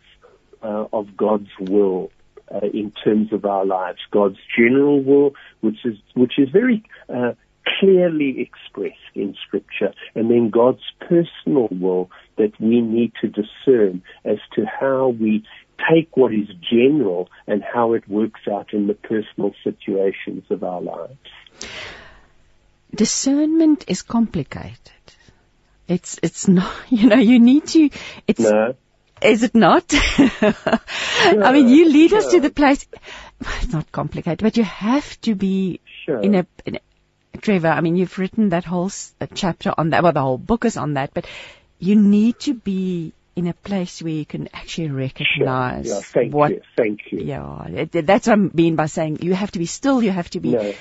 uh, 0.61 0.85
of 0.91 1.15
God's 1.15 1.49
will 1.59 2.11
uh, 2.53 2.67
in 2.73 2.91
terms 2.91 3.33
of 3.33 3.45
our 3.45 3.65
lives. 3.65 3.99
God's 4.11 4.37
general 4.55 5.01
will, 5.01 5.33
which 5.61 5.85
is, 5.85 5.97
which 6.13 6.37
is 6.37 6.49
very, 6.49 6.83
uh, 7.09 7.33
clearly 7.79 8.41
expressed 8.41 9.15
in 9.15 9.35
Scripture, 9.45 9.93
and 10.15 10.29
then 10.29 10.49
God's 10.49 10.83
personal 10.99 11.67
will 11.71 12.09
that 12.37 12.59
we 12.59 12.81
need 12.81 13.13
to 13.21 13.27
discern 13.27 14.03
as 14.25 14.37
to 14.55 14.65
how 14.65 15.09
we 15.09 15.43
take 15.89 16.15
what 16.15 16.33
is 16.33 16.47
general 16.69 17.29
and 17.47 17.63
how 17.63 17.93
it 17.93 18.07
works 18.07 18.41
out 18.51 18.73
in 18.73 18.87
the 18.87 18.93
personal 18.93 19.53
situations 19.63 20.43
of 20.49 20.63
our 20.63 20.81
lives. 20.81 21.17
Discernment 22.93 23.85
is 23.87 24.01
complicated. 24.01 24.77
It's 25.87 26.19
it's 26.23 26.47
not 26.47 26.73
you 26.89 27.09
know 27.09 27.17
you 27.17 27.39
need 27.39 27.67
to 27.67 27.89
it's 28.27 28.39
no. 28.39 28.75
is 29.21 29.43
it 29.43 29.55
not? 29.55 29.85
I 29.93 31.51
mean 31.53 31.67
you 31.67 31.89
lead 31.89 32.13
us 32.13 32.31
to 32.31 32.39
the 32.39 32.49
place 32.49 32.85
it's 33.39 33.73
not 33.73 33.91
complicated 33.91 34.39
but 34.41 34.57
you 34.57 34.63
have 34.63 35.19
to 35.21 35.35
be 35.35 35.81
sure. 36.05 36.21
in 36.21 36.35
a, 36.35 36.47
in 36.65 36.75
a 36.75 36.79
Trevor, 37.43 37.67
I 37.67 37.81
mean, 37.81 37.97
you've 37.97 38.17
written 38.17 38.49
that 38.49 38.63
whole 38.63 38.89
uh, 39.19 39.27
chapter 39.33 39.73
on 39.77 39.89
that, 39.89 40.01
well, 40.01 40.13
the 40.13 40.21
whole 40.21 40.37
book 40.37 40.63
is 40.63 40.77
on 40.77 40.93
that, 40.93 41.13
but 41.13 41.27
you 41.77 41.95
need 41.95 42.39
to 42.39 42.53
be 42.53 43.11
in 43.35 43.47
a 43.47 43.53
place 43.53 44.01
where 44.01 44.13
you 44.13 44.25
can 44.25 44.47
actually 44.53 44.89
recognize 44.89 45.87
sure. 45.87 45.95
yeah, 45.95 46.01
thank 46.01 46.33
what. 46.33 46.51
You. 46.51 46.61
Thank 46.77 47.11
you. 47.11 47.19
Yeah, 47.19 47.67
it, 47.67 47.91
that's 47.91 48.27
what 48.27 48.33
I 48.33 48.49
mean 48.53 48.75
by 48.75 48.85
saying 48.85 49.19
you 49.21 49.33
have 49.33 49.51
to 49.51 49.59
be 49.59 49.65
still. 49.65 50.01
You 50.01 50.11
have 50.11 50.29
to 50.31 50.39
be 50.39 50.51
no. 50.51 50.73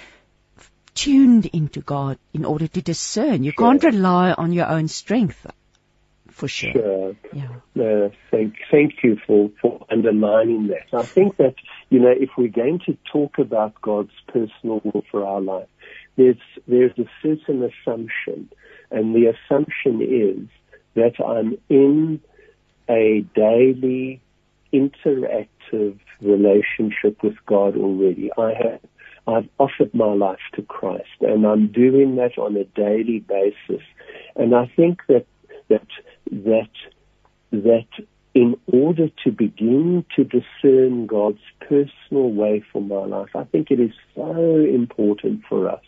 tuned 0.94 1.46
into 1.46 1.80
God 1.80 2.18
in 2.32 2.44
order 2.44 2.68
to 2.68 2.82
discern. 2.82 3.42
You 3.42 3.52
sure. 3.52 3.66
can't 3.66 3.82
rely 3.82 4.32
on 4.32 4.52
your 4.52 4.68
own 4.68 4.88
strength. 4.88 5.46
For 6.30 6.48
sure. 6.48 6.72
Sure. 6.72 7.16
Yeah. 7.32 7.48
No, 7.74 8.10
thank, 8.30 8.54
thank 8.70 9.02
you 9.02 9.18
for, 9.26 9.50
for 9.60 9.84
underlining 9.90 10.68
that. 10.68 10.86
I 10.96 11.02
think 11.02 11.36
that, 11.36 11.54
you 11.90 11.98
know, 11.98 12.10
if 12.10 12.30
we're 12.38 12.48
going 12.48 12.80
to 12.86 12.96
talk 13.12 13.38
about 13.38 13.80
God's 13.82 14.12
personal 14.28 14.80
will 14.82 15.04
for 15.10 15.26
our 15.26 15.42
life, 15.42 15.68
there's, 16.16 16.36
there's 16.66 16.96
a 16.98 17.08
certain 17.22 17.62
assumption, 17.62 18.50
and 18.90 19.14
the 19.14 19.32
assumption 19.32 20.02
is 20.02 20.48
that 20.94 21.14
I'm 21.24 21.56
in 21.68 22.20
a 22.88 23.24
daily 23.34 24.20
interactive 24.72 25.98
relationship 26.20 27.22
with 27.22 27.34
God 27.46 27.76
already. 27.76 28.30
I 28.36 28.52
have, 28.62 28.80
I've 29.26 29.48
offered 29.58 29.94
my 29.94 30.12
life 30.12 30.40
to 30.54 30.62
Christ 30.62 31.20
and 31.20 31.46
I'm 31.46 31.68
doing 31.68 32.16
that 32.16 32.38
on 32.38 32.56
a 32.56 32.64
daily 32.64 33.20
basis. 33.20 33.84
And 34.36 34.54
I 34.54 34.70
think 34.76 35.00
that, 35.08 35.26
that, 35.68 35.86
that, 36.30 36.70
that 37.52 37.86
in 38.34 38.56
order 38.66 39.08
to 39.24 39.30
begin 39.30 40.04
to 40.16 40.24
discern 40.24 41.06
God's 41.06 41.42
personal 41.60 42.30
way 42.30 42.64
for 42.72 42.80
my 42.80 43.04
life, 43.04 43.30
I 43.34 43.44
think 43.44 43.70
it 43.70 43.80
is 43.80 43.92
so 44.14 44.56
important 44.56 45.42
for 45.48 45.68
us 45.68 45.82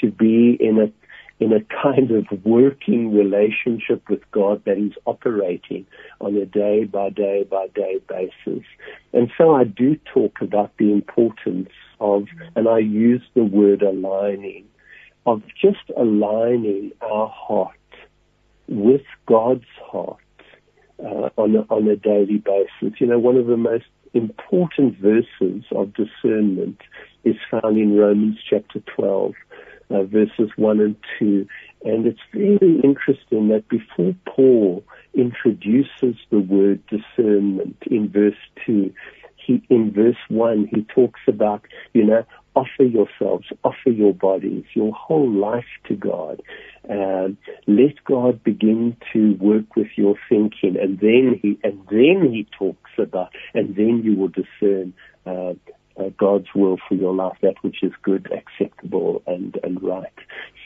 to 0.00 0.10
be 0.10 0.56
in 0.60 0.78
a 0.78 0.92
in 1.40 1.54
a 1.54 1.60
kind 1.82 2.10
of 2.10 2.26
working 2.44 3.14
relationship 3.14 4.08
with 4.10 4.20
God 4.30 4.62
that 4.66 4.76
is 4.76 4.92
operating 5.06 5.86
on 6.20 6.36
a 6.36 6.44
day 6.44 6.84
by 6.84 7.08
day 7.08 7.44
by 7.50 7.66
day 7.74 7.98
basis. 8.06 8.64
And 9.14 9.32
so 9.38 9.54
I 9.54 9.64
do 9.64 9.96
talk 10.12 10.42
about 10.42 10.76
the 10.76 10.92
importance 10.92 11.70
of, 11.98 12.24
and 12.54 12.68
I 12.68 12.78
use 12.78 13.22
the 13.34 13.44
word 13.44 13.80
aligning, 13.80 14.66
of 15.24 15.42
just 15.60 15.90
aligning 15.96 16.92
our 17.00 17.28
heart 17.28 17.76
with 18.68 19.02
God's 19.26 19.64
heart 19.82 20.18
uh, 20.98 21.30
on, 21.36 21.56
a, 21.56 21.60
on 21.72 21.88
a 21.88 21.96
daily 21.96 22.38
basis. 22.38 23.00
You 23.00 23.06
know, 23.06 23.18
one 23.18 23.36
of 23.36 23.46
the 23.46 23.56
most 23.56 23.86
important 24.12 24.98
verses 24.98 25.64
of 25.70 25.94
discernment 25.94 26.78
is 27.24 27.36
found 27.50 27.78
in 27.78 27.96
Romans 27.96 28.38
chapter 28.48 28.80
12 28.96 29.32
uh, 29.90 30.04
verses 30.04 30.50
1 30.56 30.80
and 30.80 30.96
2. 31.18 31.46
And 31.84 32.06
it's 32.06 32.20
very 32.32 32.80
interesting 32.82 33.48
that 33.48 33.68
before 33.68 34.14
Paul 34.26 34.84
introduces 35.14 36.16
the 36.30 36.40
word 36.40 36.82
discernment 36.86 37.76
in 37.90 38.08
verse 38.10 38.34
2, 38.66 38.92
he, 39.36 39.62
in 39.70 39.92
verse 39.92 40.16
1, 40.28 40.68
he 40.72 40.82
talks 40.82 41.20
about, 41.26 41.62
you 41.92 42.04
know, 42.04 42.24
offer 42.54 42.82
yourselves, 42.82 43.46
offer 43.64 43.90
your 43.90 44.12
bodies, 44.12 44.64
your 44.74 44.92
whole 44.92 45.30
life 45.30 45.64
to 45.88 45.94
God. 45.94 46.42
Um, 46.88 47.38
let 47.66 48.02
God 48.04 48.42
begin 48.42 48.96
to 49.12 49.34
work 49.34 49.76
with 49.76 49.88
your 49.96 50.16
thinking, 50.28 50.76
and 50.80 50.98
then 50.98 51.38
he 51.40 51.58
and 51.62 51.80
then 51.90 52.30
he 52.32 52.46
talks 52.58 52.90
about, 52.98 53.30
and 53.54 53.76
then 53.76 54.02
you 54.02 54.16
will 54.16 54.28
discern 54.28 54.92
uh, 55.26 55.54
uh, 55.96 56.10
God's 56.16 56.48
will 56.54 56.78
for 56.88 56.94
your 56.94 57.14
life, 57.14 57.36
that 57.42 57.56
which 57.62 57.82
is 57.82 57.92
good, 58.02 58.30
acceptable, 58.32 59.22
and, 59.26 59.58
and 59.62 59.82
right. 59.82 60.12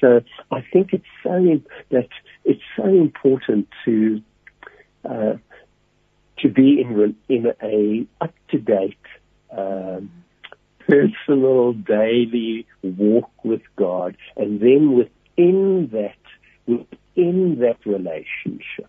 So 0.00 0.20
I 0.50 0.64
think 0.72 0.92
it's 0.92 1.04
so 1.22 1.60
that 1.90 2.08
it's 2.44 2.62
so 2.76 2.86
important 2.86 3.68
to 3.84 4.22
uh, 5.08 5.34
to 6.38 6.48
be 6.48 6.80
in 6.80 7.16
in 7.28 7.52
a 7.62 8.06
up 8.20 8.34
to 8.50 8.58
date, 8.58 8.96
um, 9.50 10.10
personal, 10.86 11.72
daily 11.72 12.66
walk 12.82 13.30
with 13.44 13.62
God, 13.76 14.16
and 14.36 14.60
then 14.60 14.92
within 14.92 15.88
that 15.92 16.16
within 16.66 17.58
that 17.60 17.78
relationship 17.86 18.88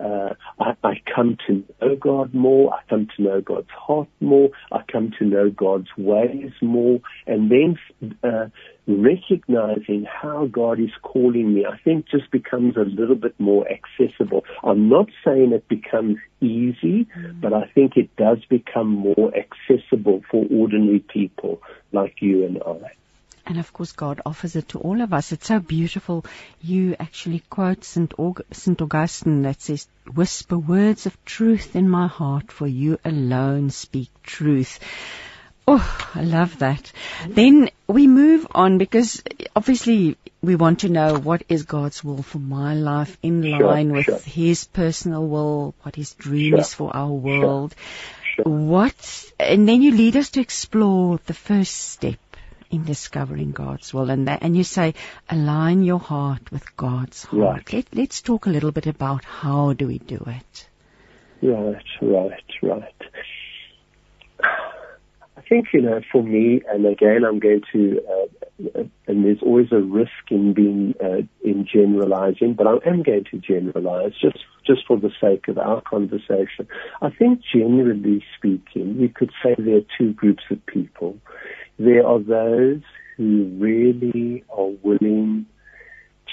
uh, 0.00 0.34
I, 0.58 0.74
I 0.82 0.94
come 1.14 1.36
to 1.46 1.64
know 1.80 1.96
God 1.96 2.34
more. 2.34 2.72
I 2.72 2.80
come 2.88 3.08
to 3.16 3.22
know 3.22 3.40
God's 3.40 3.70
heart 3.70 4.08
more. 4.20 4.50
I 4.72 4.80
come 4.90 5.12
to 5.18 5.24
know 5.24 5.50
God's 5.50 5.88
ways 5.96 6.52
more. 6.62 7.00
And 7.26 7.50
then 7.50 7.78
uh, 8.22 8.46
recognizing 8.86 10.06
how 10.06 10.46
God 10.46 10.80
is 10.80 10.90
calling 11.02 11.54
me, 11.54 11.66
I 11.66 11.78
think 11.78 12.08
just 12.08 12.30
becomes 12.30 12.76
a 12.76 12.80
little 12.80 13.16
bit 13.16 13.38
more 13.38 13.66
accessible. 13.68 14.44
I'm 14.62 14.88
not 14.88 15.08
saying 15.24 15.52
it 15.52 15.68
becomes 15.68 16.16
easy, 16.40 17.06
mm-hmm. 17.16 17.40
but 17.40 17.52
I 17.52 17.70
think 17.74 17.96
it 17.96 18.14
does 18.16 18.38
become 18.48 18.88
more 18.88 19.32
accessible 19.36 20.22
for 20.30 20.46
ordinary 20.50 21.00
people 21.00 21.60
like 21.92 22.16
you 22.20 22.44
and 22.44 22.62
I. 22.62 22.92
And 23.50 23.58
of 23.58 23.72
course, 23.72 23.90
God 23.90 24.20
offers 24.24 24.54
it 24.54 24.68
to 24.68 24.78
all 24.78 25.00
of 25.00 25.12
us. 25.12 25.32
It's 25.32 25.48
so 25.48 25.58
beautiful. 25.58 26.24
You 26.62 26.94
actually 27.00 27.40
quote 27.50 27.82
St. 27.82 28.08
Aug- 28.16 28.44
St. 28.52 28.80
Augustine 28.80 29.42
that 29.42 29.60
says, 29.60 29.88
Whisper 30.14 30.56
words 30.56 31.06
of 31.06 31.24
truth 31.24 31.74
in 31.74 31.88
my 31.88 32.06
heart, 32.06 32.52
for 32.52 32.68
you 32.68 33.00
alone 33.04 33.70
speak 33.70 34.08
truth. 34.22 34.78
Oh, 35.66 36.10
I 36.14 36.22
love 36.22 36.60
that. 36.60 36.92
Then 37.26 37.70
we 37.88 38.06
move 38.06 38.46
on 38.52 38.78
because 38.78 39.20
obviously 39.56 40.16
we 40.40 40.54
want 40.54 40.80
to 40.80 40.88
know 40.88 41.18
what 41.18 41.42
is 41.48 41.64
God's 41.64 42.04
will 42.04 42.22
for 42.22 42.38
my 42.38 42.74
life 42.74 43.18
in 43.20 43.42
sure, 43.42 43.66
line 43.66 43.90
with 43.90 44.04
sure. 44.04 44.18
His 44.20 44.64
personal 44.66 45.26
will, 45.26 45.74
what 45.82 45.96
His 45.96 46.14
dream 46.14 46.50
sure, 46.52 46.60
is 46.60 46.72
for 46.72 46.96
our 46.96 47.10
world. 47.10 47.74
What, 48.44 49.32
and 49.40 49.68
then 49.68 49.82
you 49.82 49.90
lead 49.90 50.16
us 50.16 50.30
to 50.30 50.40
explore 50.40 51.18
the 51.26 51.34
first 51.34 51.74
step 51.74 52.29
in 52.70 52.84
discovering 52.84 53.50
God's 53.50 53.92
will 53.92 54.10
and 54.10 54.28
that, 54.28 54.42
and 54.42 54.56
you 54.56 54.64
say 54.64 54.94
align 55.28 55.82
your 55.82 55.98
heart 55.98 56.50
with 56.52 56.76
God's 56.76 57.24
heart. 57.24 57.72
Right. 57.72 57.88
Let, 57.92 58.10
us 58.10 58.20
talk 58.22 58.46
a 58.46 58.50
little 58.50 58.72
bit 58.72 58.86
about 58.86 59.24
how 59.24 59.72
do 59.72 59.88
we 59.88 59.98
do 59.98 60.22
it. 60.26 60.68
Right, 61.42 61.84
right, 62.00 62.44
right. 62.62 62.94
I 65.36 65.42
think 65.48 65.68
you 65.72 65.82
know, 65.82 66.00
for 66.12 66.22
me, 66.22 66.60
and 66.68 66.86
again, 66.86 67.24
I'm 67.26 67.40
going 67.40 67.62
to, 67.72 68.00
uh, 68.08 68.82
and 69.06 69.24
there's 69.24 69.42
always 69.42 69.72
a 69.72 69.80
risk 69.80 70.30
in 70.30 70.52
being 70.52 70.94
uh, 71.02 71.22
in 71.42 71.66
generalizing, 71.66 72.54
but 72.54 72.66
I 72.66 72.74
am 72.86 73.02
going 73.02 73.24
to 73.32 73.38
generalize 73.38 74.12
just 74.20 74.38
just 74.66 74.86
for 74.86 74.98
the 74.98 75.10
sake 75.20 75.48
of 75.48 75.58
our 75.58 75.80
conversation. 75.80 76.68
I 77.02 77.10
think, 77.10 77.40
generally 77.52 78.22
speaking, 78.36 79.00
we 79.00 79.08
could 79.08 79.30
say 79.42 79.54
there 79.58 79.78
are 79.78 79.86
two 79.98 80.12
groups 80.12 80.44
of 80.50 80.64
people. 80.66 81.18
There 81.80 82.06
are 82.06 82.18
those 82.18 82.82
who 83.16 83.56
really 83.58 84.44
are 84.50 84.68
willing 84.82 85.46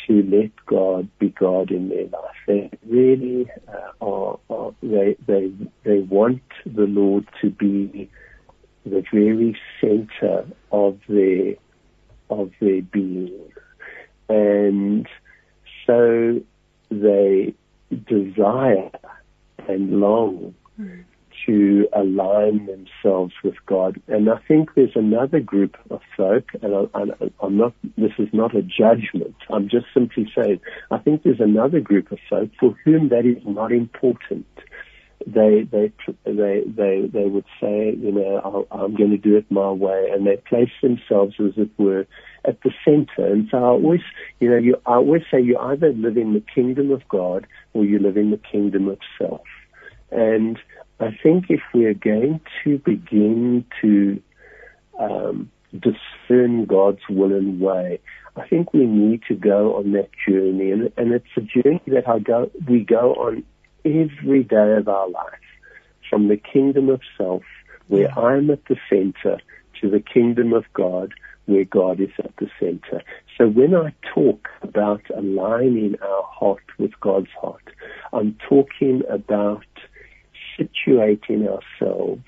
to 0.05 0.21
let 0.23 0.51
God 0.65 1.07
be 1.19 1.29
God 1.29 1.71
in 1.71 1.87
their 1.87 2.07
life. 2.07 2.35
They 2.47 2.69
really 2.85 3.49
uh, 3.65 4.05
are, 4.05 4.39
are, 4.49 4.75
they 4.83 5.15
they 5.25 5.53
they 5.85 5.99
want 5.99 6.41
the 6.65 6.83
Lord 6.83 7.29
to 7.39 7.49
be 7.49 8.09
the 8.85 9.05
very 9.09 9.57
center 9.79 10.45
of 10.73 10.99
their 11.07 11.53
of 12.29 12.51
their 12.59 12.81
being. 12.81 13.39
And 14.27 15.07
so 15.85 16.41
they 16.91 17.53
desire 18.05 18.91
and 19.69 20.01
long 20.01 20.55
mm. 20.77 21.05
To 21.45 21.87
align 21.93 22.65
themselves 22.65 23.33
with 23.43 23.55
God. 23.65 24.01
And 24.07 24.29
I 24.29 24.37
think 24.47 24.69
there's 24.75 24.95
another 24.95 25.39
group 25.39 25.77
of 25.89 26.01
folk, 26.15 26.45
and 26.61 26.89
I, 26.93 27.01
am 27.45 27.57
not, 27.57 27.73
this 27.97 28.11
is 28.17 28.29
not 28.33 28.55
a 28.55 28.61
judgment, 28.61 29.35
I'm 29.49 29.69
just 29.69 29.85
simply 29.93 30.31
saying, 30.35 30.59
I 30.91 30.97
think 30.97 31.23
there's 31.23 31.39
another 31.39 31.79
group 31.79 32.11
of 32.11 32.19
folk 32.29 32.49
for 32.59 32.75
whom 32.83 33.09
that 33.09 33.25
is 33.25 33.41
not 33.45 33.71
important 33.71 34.45
they 35.25 35.67
they 35.69 35.91
they 36.25 36.63
they 36.65 37.09
they 37.11 37.25
would 37.25 37.45
say, 37.59 37.95
you 37.97 38.11
know, 38.11 38.67
i 38.71 38.83
am 38.83 38.95
going 38.95 39.09
to 39.09 39.17
do 39.17 39.35
it 39.35 39.49
my 39.51 39.71
way, 39.71 40.09
and 40.11 40.25
they 40.25 40.37
place 40.37 40.71
themselves 40.81 41.35
as 41.39 41.53
it 41.57 41.69
were 41.77 42.07
at 42.45 42.61
the 42.61 42.71
center. 42.85 43.25
And 43.25 43.47
so 43.51 43.57
I 43.57 43.61
always, 43.61 44.01
you 44.39 44.49
know, 44.49 44.57
you 44.57 44.75
I 44.85 44.95
always 44.95 45.23
say 45.29 45.41
you 45.41 45.57
either 45.57 45.91
live 45.91 46.17
in 46.17 46.33
the 46.33 46.43
kingdom 46.53 46.91
of 46.91 47.07
God 47.09 47.47
or 47.73 47.83
you 47.83 47.99
live 47.99 48.15
in 48.15 48.31
the 48.31 48.37
kingdom 48.37 48.87
of 48.87 48.99
self. 49.17 49.41
And 50.11 50.57
I 50.99 51.17
think 51.21 51.45
if 51.49 51.61
we 51.73 51.85
are 51.85 51.93
going 51.93 52.41
to 52.63 52.79
begin 52.79 53.65
to 53.81 54.21
um, 54.99 55.51
discern 55.71 56.65
God's 56.65 57.01
will 57.09 57.33
and 57.33 57.59
way, 57.59 57.99
I 58.35 58.47
think 58.47 58.73
we 58.73 58.85
need 58.85 59.21
to 59.27 59.35
go 59.35 59.77
on 59.77 59.91
that 59.93 60.09
journey, 60.27 60.71
and, 60.71 60.91
and 60.97 61.11
it's 61.11 61.25
a 61.35 61.41
journey 61.41 61.81
that 61.87 62.07
I 62.07 62.19
go 62.19 62.51
we 62.67 62.83
go 62.83 63.13
on 63.15 63.43
every 63.83 64.43
day 64.43 64.73
of 64.77 64.87
our 64.87 65.09
life, 65.09 65.47
from 66.09 66.27
the 66.27 66.37
kingdom 66.37 66.89
of 66.89 67.01
self, 67.17 67.43
where 67.87 68.11
I'm 68.17 68.49
at 68.51 68.65
the 68.65 68.77
center, 68.89 69.39
to 69.81 69.89
the 69.89 69.99
kingdom 69.99 70.53
of 70.53 70.65
God, 70.73 71.13
where 71.45 71.65
God 71.65 71.99
is 71.99 72.09
at 72.19 72.35
the 72.37 72.49
center. 72.59 73.01
So 73.37 73.47
when 73.47 73.75
I 73.75 73.93
talk 74.13 74.49
about 74.61 75.01
aligning 75.15 75.95
our 76.01 76.23
heart 76.23 76.63
with 76.77 76.99
God's 76.99 77.31
heart, 77.39 77.63
I'm 78.13 78.37
talking 78.47 79.03
about 79.09 79.63
situating 80.57 81.47
ourselves 81.47 82.23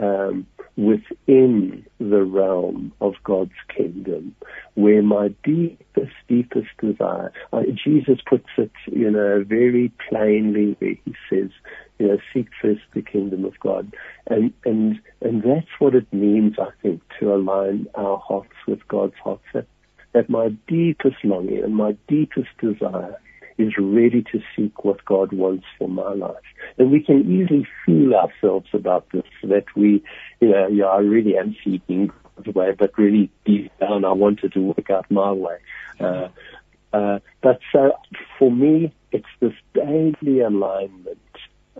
um, 0.00 0.46
within 0.76 1.84
the 1.98 2.22
realm 2.22 2.92
of 3.00 3.14
God's 3.22 3.52
kingdom, 3.68 4.34
where 4.74 5.02
my 5.02 5.28
deepest, 5.44 6.12
deepest 6.26 6.68
desire, 6.80 7.32
uh, 7.52 7.62
Jesus 7.84 8.18
puts 8.26 8.48
it, 8.56 8.70
you 8.86 9.10
know, 9.10 9.44
very 9.46 9.92
plainly 10.08 10.76
where 10.78 10.94
he 11.04 11.14
says, 11.28 11.50
you 11.98 12.08
know, 12.08 12.18
seek 12.32 12.48
first 12.62 12.80
the 12.94 13.02
kingdom 13.02 13.44
of 13.44 13.58
God. 13.60 13.92
And, 14.28 14.54
and, 14.64 14.98
and 15.20 15.42
that's 15.42 15.68
what 15.78 15.94
it 15.94 16.10
means, 16.12 16.54
I 16.58 16.70
think, 16.82 17.02
to 17.18 17.34
align 17.34 17.86
our 17.94 18.18
hearts 18.18 18.54
with 18.66 18.86
God's 18.88 19.16
heart. 19.22 19.40
That, 19.52 19.66
that 20.12 20.30
my 20.30 20.48
deepest 20.66 21.16
longing 21.24 21.62
and 21.62 21.76
my 21.76 21.96
deepest 22.08 22.48
desire 22.58 23.20
is 23.60 23.74
ready 23.78 24.22
to 24.32 24.40
seek 24.56 24.84
what 24.84 25.04
God 25.04 25.32
wants 25.32 25.66
for 25.78 25.88
my 25.88 26.12
life. 26.14 26.36
And 26.78 26.90
we 26.90 27.02
can 27.02 27.20
easily 27.30 27.66
fool 27.84 28.14
ourselves 28.14 28.68
about 28.72 29.06
this, 29.12 29.24
that 29.42 29.66
we, 29.76 30.02
you 30.40 30.48
know, 30.48 30.68
yeah, 30.68 30.86
I 30.86 30.98
really 30.98 31.36
am 31.36 31.54
seeking 31.62 32.10
God's 32.36 32.54
way, 32.54 32.72
but 32.78 32.96
really 32.96 33.30
deep 33.44 33.70
down 33.78 34.04
I 34.04 34.12
wanted 34.12 34.52
to 34.54 34.60
work 34.60 34.90
out 34.90 35.10
my 35.10 35.32
way. 35.32 35.58
Uh, 35.98 36.28
uh, 36.92 37.18
but 37.42 37.60
so 37.72 37.92
for 38.38 38.50
me, 38.50 38.92
it's 39.12 39.26
this 39.40 39.52
daily 39.74 40.40
alignment 40.40 41.18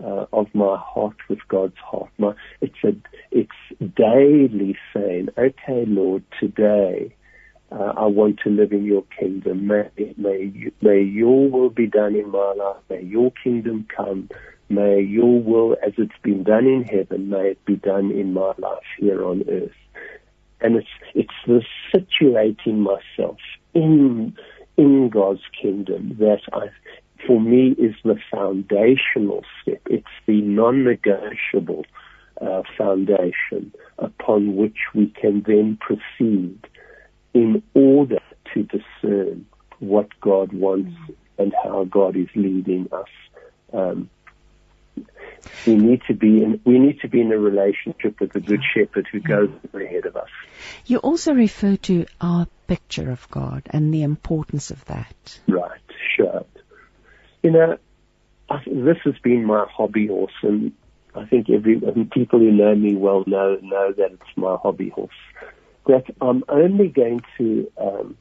uh, 0.01 0.25
of 0.31 0.53
my 0.53 0.77
heart 0.77 1.17
with 1.29 1.39
God's 1.47 1.77
heart. 1.77 2.11
My, 2.17 2.33
it's 2.61 2.83
a, 2.83 2.95
it's 3.31 3.95
daily 3.95 4.77
saying, 4.93 5.29
okay, 5.37 5.85
Lord, 5.85 6.23
today 6.39 7.13
uh, 7.71 7.93
I 7.95 8.05
want 8.05 8.39
to 8.43 8.49
live 8.49 8.71
in 8.71 8.83
your 8.83 9.03
kingdom. 9.17 9.67
May, 9.67 9.89
may, 10.17 10.71
may 10.81 11.01
your 11.01 11.49
will 11.49 11.69
be 11.69 11.87
done 11.87 12.15
in 12.15 12.29
my 12.29 12.53
life. 12.53 12.77
May 12.89 13.03
your 13.03 13.31
kingdom 13.43 13.87
come. 13.95 14.29
May 14.69 15.01
your 15.01 15.41
will, 15.41 15.77
as 15.85 15.93
it's 15.97 16.17
been 16.21 16.43
done 16.43 16.65
in 16.65 16.83
heaven, 16.83 17.29
may 17.29 17.51
it 17.51 17.65
be 17.65 17.75
done 17.75 18.11
in 18.11 18.33
my 18.33 18.53
life 18.57 18.83
here 18.97 19.23
on 19.25 19.43
earth. 19.49 19.71
And 20.59 20.75
it's, 20.75 20.87
it's 21.15 21.29
the 21.47 21.61
situating 21.93 22.77
myself 22.77 23.37
in, 23.73 24.35
in 24.77 25.09
God's 25.09 25.41
kingdom 25.61 26.15
that 26.19 26.41
I, 26.53 26.67
for 27.25 27.39
me 27.39 27.75
is 27.77 27.95
the 28.03 28.17
foundational 28.31 29.43
step. 29.61 29.81
It's 29.89 30.05
the 30.25 30.41
non-negotiable 30.41 31.85
uh, 32.41 32.63
foundation 32.77 33.73
upon 33.97 34.55
which 34.55 34.77
we 34.93 35.07
can 35.07 35.43
then 35.45 35.77
proceed 35.79 36.59
in 37.33 37.63
order 37.73 38.19
to 38.53 38.63
discern 38.63 39.45
what 39.79 40.07
God 40.19 40.53
wants 40.53 40.95
and 41.37 41.53
how 41.63 41.85
God 41.85 42.15
is 42.15 42.27
leading 42.35 42.87
us. 42.91 43.07
Um, 43.73 44.09
we 45.65 45.75
need 45.75 46.01
to 46.07 46.13
be 46.13 46.43
in 46.43 46.61
we 46.65 46.77
need 46.77 46.99
to 47.01 47.07
be 47.07 47.21
in 47.21 47.31
a 47.31 47.37
relationship 47.37 48.19
with 48.19 48.33
the 48.33 48.39
good 48.39 48.61
shepherd 48.75 49.07
who 49.11 49.19
goes 49.19 49.49
ahead 49.73 50.05
of 50.05 50.15
us. 50.15 50.29
You 50.85 50.97
also 50.99 51.33
refer 51.33 51.77
to 51.77 52.05
our 52.19 52.47
picture 52.67 53.09
of 53.09 53.29
God 53.31 53.63
and 53.71 53.93
the 53.93 54.03
importance 54.03 54.69
of 54.71 54.83
that. 54.85 55.39
Right, 55.47 55.81
sure. 56.15 56.45
You 57.41 57.51
know, 57.51 57.77
I, 58.49 58.61
this 58.67 58.97
has 59.05 59.17
been 59.23 59.45
my 59.45 59.65
hobby 59.67 60.07
horse, 60.07 60.33
and 60.43 60.73
I 61.15 61.25
think 61.25 61.49
every 61.49 61.79
people 62.11 62.39
who 62.39 62.51
know 62.51 62.75
me 62.75 62.95
well 62.95 63.23
know 63.25 63.57
know 63.61 63.93
that 63.93 64.11
it's 64.11 64.37
my 64.37 64.57
hobby 64.61 64.89
horse 64.89 65.09
that 65.91 66.05
I'm 66.21 66.45
only 66.47 66.87
going 66.87 67.19
to, 67.37 67.69
um, 67.77 68.17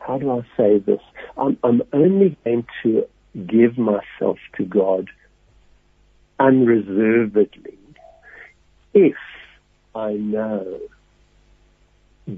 how 0.00 0.18
do 0.18 0.32
I 0.32 0.40
say 0.56 0.78
this? 0.80 1.00
I'm, 1.36 1.56
I'm 1.62 1.80
only 1.92 2.36
going 2.44 2.66
to 2.82 3.06
give 3.46 3.78
myself 3.78 4.38
to 4.56 4.64
God 4.64 5.08
unreservedly 6.40 7.78
if 8.94 9.14
I 9.94 10.14
know 10.14 10.80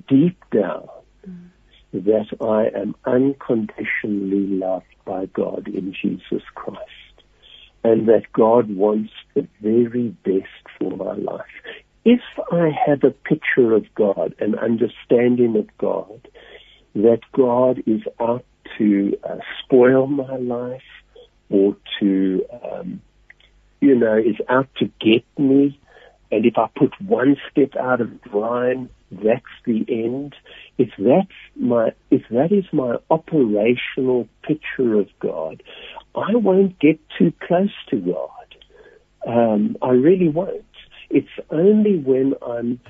deep 0.09 0.39
down 0.53 0.89
mm. 1.27 1.49
that 1.95 2.27
I 2.43 2.79
am 2.79 2.95
unconditionally 3.07 4.47
loved 4.47 4.85
by 5.07 5.25
God 5.25 5.69
in 5.69 5.95
Jesus 6.03 6.43
Christ 6.55 6.81
and 7.83 8.09
that 8.09 8.31
God 8.35 8.69
wants 8.69 9.13
the 9.33 9.49
very 9.63 10.09
best 10.23 10.67
for 10.79 10.95
my 10.95 11.15
life 11.15 11.47
if 12.05 12.21
I 12.51 12.71
have 12.87 13.05
a 13.05 13.11
picture 13.11 13.75
of 13.75 13.85
God, 13.95 14.35
an 14.39 14.57
understanding 14.59 15.57
of 15.57 15.69
God, 15.79 16.29
that 16.95 17.21
God 17.33 17.83
is 17.87 18.03
out 18.21 18.45
to 18.79 19.17
uh, 19.23 19.37
spoil 19.63 20.07
my 20.07 20.37
life 20.37 20.83
or 21.51 21.77
to, 21.99 22.45
um, 22.63 23.01
you 23.81 23.97
know, 23.97 24.17
is 24.17 24.37
out 24.49 24.69
to 24.79 24.87
get 25.01 25.25
me, 25.39 25.79
and 26.33 26.47
if 26.47 26.55
I 26.57 26.69
put 26.77 26.93
one 27.01 27.37
step 27.51 27.75
out 27.77 28.01
of 28.01 28.11
line, 28.33 28.89
that's 29.11 29.43
the 29.67 29.85
end. 29.89 30.35
If 30.79 30.91
that's 30.97 31.29
my, 31.57 31.93
if 32.11 32.23
that 32.31 32.53
is 32.53 32.65
my 32.73 32.97
operational 33.11 34.29
picture 34.43 34.95
of 34.95 35.09
God, 35.19 35.63
I 36.15 36.37
won't 36.37 36.79
get 36.79 37.01
too 37.19 37.33
close 37.47 37.75
to 37.91 37.97
God. 37.97 38.31
Um, 39.27 39.77
I 39.83 39.91
really 39.91 40.29
won't. 40.29 40.65
It's 41.11 41.29
only 41.51 41.99
when 41.99 42.35
I'm, 42.41 42.81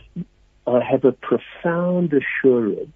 I 0.66 0.80
have 0.84 1.04
a 1.04 1.12
profound 1.12 2.12
assurance 2.12 2.92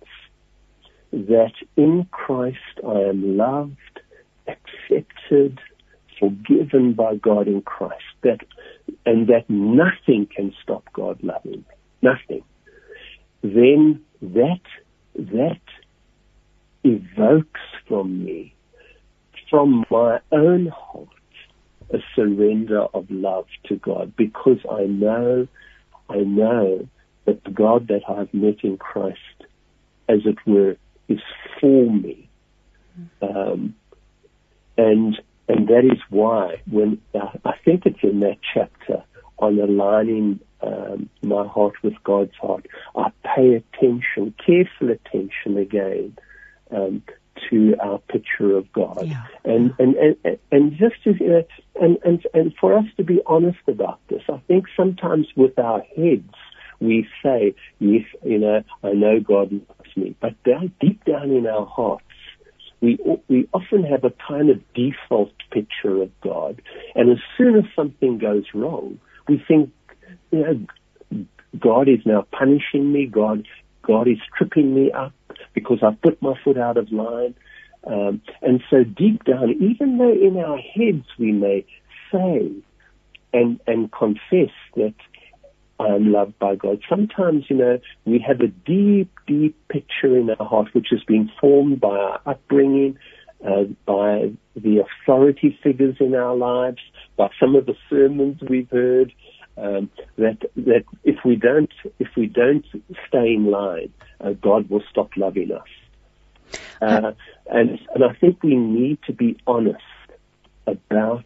that 1.13 1.53
in 1.77 2.07
Christ 2.11 2.59
I 2.87 3.01
am 3.01 3.37
loved, 3.37 4.01
accepted, 4.47 5.61
forgiven 6.19 6.93
by 6.93 7.17
God 7.17 7.49
in 7.49 7.63
Christ, 7.63 8.03
that, 8.23 8.41
and 9.07 9.29
that 9.29 9.49
nothing 9.49 10.29
can 10.35 10.53
stop 10.63 10.85
God 10.93 11.23
loving 11.23 11.53
me. 11.53 11.65
Nothing. 12.03 12.45
Then 13.43 14.03
that, 14.21 14.61
that 15.17 15.61
evokes 16.83 17.61
from 17.89 18.25
me, 18.25 18.55
from 19.49 19.85
my 19.91 20.21
own 20.33 20.67
heart, 20.67 21.09
a 21.93 21.99
surrender 22.15 22.81
of 22.95 23.11
love 23.11 23.47
to 23.67 23.77
God 23.77 24.15
because 24.17 24.59
I 24.71 24.85
know, 24.85 25.47
I 26.09 26.19
know 26.19 26.89
that 27.25 27.45
the 27.45 27.51
God 27.51 27.89
that 27.89 28.03
I've 28.09 28.33
met 28.33 28.63
in 28.63 28.77
Christ, 28.77 29.19
as 30.09 30.21
it 30.25 30.37
were, 30.47 30.77
is 31.09 31.21
for 31.61 31.91
me. 31.91 32.29
Um, 33.23 33.75
and 34.77 35.21
and 35.49 35.69
that 35.69 35.85
is 35.85 36.01
why 36.09 36.63
when 36.71 37.01
uh, 37.15 37.31
I 37.45 37.53
think 37.65 37.87
it's 37.87 38.03
in 38.03 38.21
that 38.21 38.39
chapter 38.55 39.03
on 39.39 39.59
aligning 39.59 40.41
um, 40.63 41.09
my 41.23 41.47
heart 41.47 41.75
with 41.83 41.95
God's 42.03 42.35
heart, 42.41 42.67
I 42.97 43.11
pay 43.25 43.55
attention, 43.55 44.35
careful 44.45 44.91
attention 44.91 45.59
again 45.59 46.17
um, 46.71 47.03
to 47.51 47.75
our 47.83 47.99
picture 47.99 48.57
of 48.57 48.73
God. 48.73 49.07
Yeah. 49.07 49.27
And, 49.45 49.75
and, 49.79 49.97
and, 50.25 50.39
and 50.51 50.73
just 50.73 51.03
to, 51.05 51.15
you 51.19 51.29
know, 51.29 51.43
and, 51.81 51.99
and, 52.05 52.27
and 52.33 52.55
for 52.61 52.77
us 52.77 52.85
to 52.97 53.05
be 53.05 53.21
honest 53.27 53.59
about 53.69 54.01
this, 54.09 54.23
I 54.29 54.39
think 54.47 54.67
sometimes 54.77 55.27
with 55.37 55.59
our 55.59 55.83
heads, 55.97 56.35
we 56.81 57.07
say, 57.23 57.55
yes, 57.79 58.05
you 58.23 58.39
know, 58.39 58.63
I 58.83 58.93
know 58.93 59.21
God 59.21 59.53
loves 59.53 59.97
me, 59.97 60.15
but 60.21 60.43
down, 60.45 60.73
deep 60.81 61.05
down 61.05 61.31
in 61.31 61.47
our 61.47 61.67
hearts, 61.67 62.05
we 62.81 62.99
we 63.29 63.49
often 63.55 63.85
have 63.85 64.05
a 64.05 64.13
kind 64.29 64.51
of 64.51 64.61
default 64.75 65.33
picture 65.51 66.03
of 66.03 66.11
God, 66.21 66.61
and 66.95 67.11
as 67.11 67.19
soon 67.39 67.57
as 67.57 67.65
something 67.75 68.19
goes 68.19 68.45
wrong, 68.53 68.99
we 69.27 69.43
think, 69.49 69.71
you 70.31 70.67
know, 71.11 71.27
God 71.59 71.89
is 71.89 72.01
now 72.05 72.27
punishing 72.31 72.93
me. 72.93 73.07
God, 73.07 73.47
God 73.83 74.09
is 74.09 74.19
tripping 74.37 74.75
me 74.75 74.93
up 74.93 75.15
because 75.55 75.79
I've 75.83 76.01
put 76.01 76.21
my 76.23 76.35
foot 76.43 76.59
out 76.59 76.77
of 76.77 76.91
line. 76.93 77.35
Um, 77.87 78.23
and 78.41 78.63
so 78.71 78.83
deep 78.83 79.25
down, 79.25 79.51
even 79.61 79.99
though 79.99 80.13
in 80.13 80.39
our 80.39 80.59
heads 80.59 81.07
we 81.19 81.33
may 81.33 81.67
say 82.11 82.51
and 83.35 83.61
and 83.67 83.93
confess 83.93 84.55
that 84.77 84.95
I 85.79 85.89
am 85.89 86.13
loved 86.13 86.39
by 86.39 86.55
God. 86.55 86.81
Sometimes, 86.89 87.45
you 87.51 87.57
know, 87.57 87.79
we 88.05 88.25
have 88.27 88.41
a 88.41 88.47
deep, 88.47 89.11
deep 89.27 89.57
picture 89.69 90.17
in 90.17 90.31
our 90.31 90.47
heart 90.47 90.69
which 90.73 90.89
has 90.91 91.03
been 91.05 91.31
formed 91.41 91.81
by 91.81 91.89
our 91.89 92.21
upbringing, 92.27 92.97
uh, 93.45 93.65
by 93.85 94.33
the 94.55 94.85
authority 94.85 95.59
figures 95.63 95.97
in 95.99 96.15
our 96.15 96.37
lives, 96.37 96.79
by 97.17 97.29
some 97.41 97.57
of 97.57 97.67
the 97.67 97.75
sermons 97.91 98.41
we've 98.49 98.71
heard. 98.71 99.13
Um, 99.57 99.91
that 100.19 100.39
that 100.57 100.85
if 101.05 101.25
we 101.25 101.37
don't 101.37 101.73
if 101.99 102.09
we 102.17 102.27
don't 102.27 102.67
stay 103.09 103.35
in 103.35 103.51
line, 103.51 103.93
uh, 104.21 104.33
God 104.33 104.69
will 104.69 104.83
stop 104.91 105.11
loving 105.17 105.53
us. 105.53 106.61
Uh, 106.83 107.13
and 107.47 107.79
and 107.95 108.05
I 108.05 108.15
think 108.15 108.43
we 108.43 108.57
need 108.57 108.99
to 109.07 109.13
be 109.13 109.39
honest 109.47 109.83
about 110.67 111.25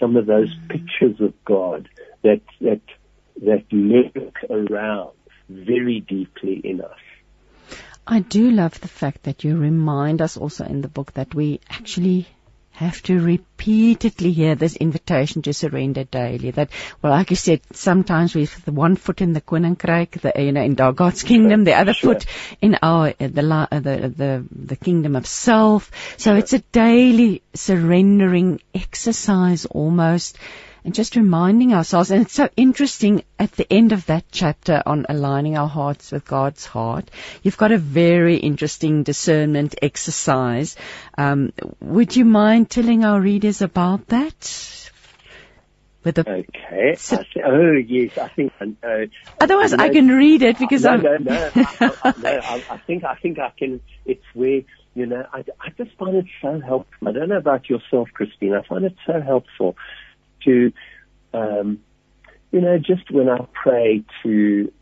some 0.00 0.16
of 0.16 0.26
those 0.26 0.52
pictures 0.68 1.20
of 1.20 1.32
God 1.44 1.88
that 2.22 2.40
that 2.60 2.80
that 3.42 3.64
lurk 3.70 4.44
around 4.50 5.12
very 5.48 6.00
deeply 6.00 6.60
in 6.62 6.80
us. 6.80 6.98
I 8.06 8.20
do 8.20 8.50
love 8.50 8.80
the 8.80 8.88
fact 8.88 9.24
that 9.24 9.44
you 9.44 9.56
remind 9.56 10.20
us 10.20 10.36
also 10.36 10.64
in 10.64 10.80
the 10.80 10.88
book 10.88 11.12
that 11.14 11.34
we 11.34 11.60
actually 11.70 12.26
have 12.80 13.02
to 13.02 13.20
repeatedly 13.20 14.32
hear 14.32 14.54
this 14.54 14.74
invitation 14.74 15.42
to 15.42 15.52
surrender 15.52 16.04
daily. 16.04 16.50
That, 16.50 16.70
well, 17.02 17.12
like 17.12 17.28
you 17.28 17.36
said, 17.36 17.60
sometimes 17.74 18.34
with 18.34 18.64
the 18.64 18.72
one 18.72 18.96
foot 18.96 19.20
in 19.20 19.34
the 19.34 19.42
koninkryk, 19.42 20.22
the, 20.22 20.32
you 20.42 20.52
know, 20.52 20.62
in 20.62 20.74
God's 20.74 21.22
kingdom, 21.22 21.64
the 21.64 21.74
other 21.74 21.92
sure. 21.92 22.14
foot 22.14 22.26
in 22.62 22.78
our, 22.82 23.08
uh, 23.08 23.12
the, 23.18 23.68
uh, 23.70 23.80
the, 23.80 24.14
the, 24.16 24.46
the 24.50 24.76
kingdom 24.76 25.14
of 25.14 25.26
self. 25.26 25.90
So 26.16 26.30
sure. 26.30 26.38
it's 26.38 26.54
a 26.54 26.60
daily 26.72 27.42
surrendering 27.52 28.62
exercise 28.74 29.66
almost 29.66 30.38
and 30.84 30.94
just 30.94 31.16
reminding 31.16 31.74
ourselves. 31.74 32.10
And 32.10 32.22
it's 32.22 32.34
so 32.34 32.48
interesting 32.56 33.24
at 33.38 33.52
the 33.52 33.70
end 33.72 33.92
of 33.92 34.06
that 34.06 34.24
chapter 34.30 34.82
on 34.84 35.06
aligning 35.08 35.56
our 35.56 35.68
hearts 35.68 36.12
with 36.12 36.24
God's 36.24 36.64
heart. 36.64 37.10
You've 37.42 37.56
got 37.56 37.72
a 37.72 37.78
very 37.78 38.36
interesting 38.36 39.02
discernment 39.02 39.74
exercise. 39.82 40.76
Um, 41.16 41.52
would 41.80 42.16
you 42.16 42.24
mind 42.24 42.70
telling 42.70 43.04
our 43.04 43.20
readers 43.20 43.62
about 43.62 44.06
that? 44.08 44.76
With 46.02 46.14
the 46.14 46.22
okay. 46.22 46.96
Oh 47.44 47.72
yes, 47.76 48.16
I 48.16 48.28
think. 48.28 48.52
Uh, 48.60 49.06
otherwise, 49.38 49.74
I 49.74 49.90
can 49.90 50.08
read 50.08 50.40
it 50.40 50.58
because 50.58 50.84
no, 50.84 50.92
I'm. 50.92 51.02
No, 51.02 51.16
no, 51.18 51.50
I, 52.02 52.14
no. 52.16 52.40
I, 52.42 52.64
I 52.70 52.78
think 52.78 53.04
I 53.04 53.16
think 53.16 53.38
I 53.38 53.50
can. 53.50 53.82
It's 54.06 54.24
where 54.32 54.62
you 54.94 55.04
know. 55.04 55.26
I, 55.30 55.44
I 55.60 55.68
just 55.76 55.94
find 55.98 56.16
it 56.16 56.24
so 56.40 56.58
helpful. 56.58 57.08
I 57.08 57.12
don't 57.12 57.28
know 57.28 57.36
about 57.36 57.68
yourself, 57.68 58.08
Christine. 58.14 58.54
I 58.54 58.66
find 58.66 58.86
it 58.86 58.96
so 59.06 59.20
helpful 59.20 59.76
to, 60.44 60.72
um, 61.32 61.80
you 62.50 62.60
know, 62.60 62.78
just 62.78 63.10
when 63.10 63.28
I 63.28 63.46
pray 63.52 64.04
to, 64.22 64.72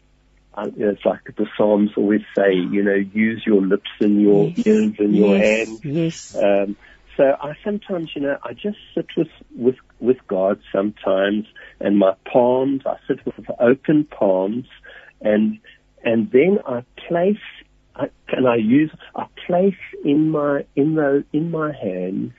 uh, 0.54 0.66
you 0.74 0.86
know, 0.86 0.92
it's 0.92 1.04
like 1.04 1.20
the 1.36 1.46
Psalms 1.56 1.90
always 1.96 2.22
say, 2.36 2.54
you 2.54 2.82
know, 2.82 2.94
use 2.94 3.42
your 3.46 3.62
lips 3.62 3.90
and 4.00 4.20
your 4.20 4.48
yes. 4.48 4.66
ears 4.66 4.94
and 4.98 5.14
yes. 5.14 5.18
your 5.18 5.38
hands. 5.38 5.84
Yes. 5.84 6.36
Um, 6.36 6.76
so 7.16 7.36
I 7.40 7.54
sometimes, 7.64 8.10
you 8.14 8.22
know, 8.22 8.38
I 8.42 8.52
just 8.54 8.78
sit 8.94 9.06
with, 9.16 9.28
with, 9.56 9.74
with 9.98 10.18
God 10.28 10.60
sometimes 10.72 11.46
and 11.80 11.98
my 11.98 12.14
palms, 12.30 12.82
I 12.86 12.96
sit 13.08 13.24
with 13.26 13.46
open 13.58 14.04
palms 14.04 14.66
and, 15.20 15.58
and 16.04 16.30
then 16.30 16.60
I 16.64 16.84
place, 17.08 17.36
I, 17.96 18.10
and 18.28 18.48
I 18.48 18.56
use, 18.56 18.92
I 19.16 19.26
place 19.46 19.74
in 20.04 20.30
my, 20.30 20.64
in 20.76 20.94
the, 20.94 21.24
in 21.32 21.50
my 21.50 21.72
hands 21.72 22.32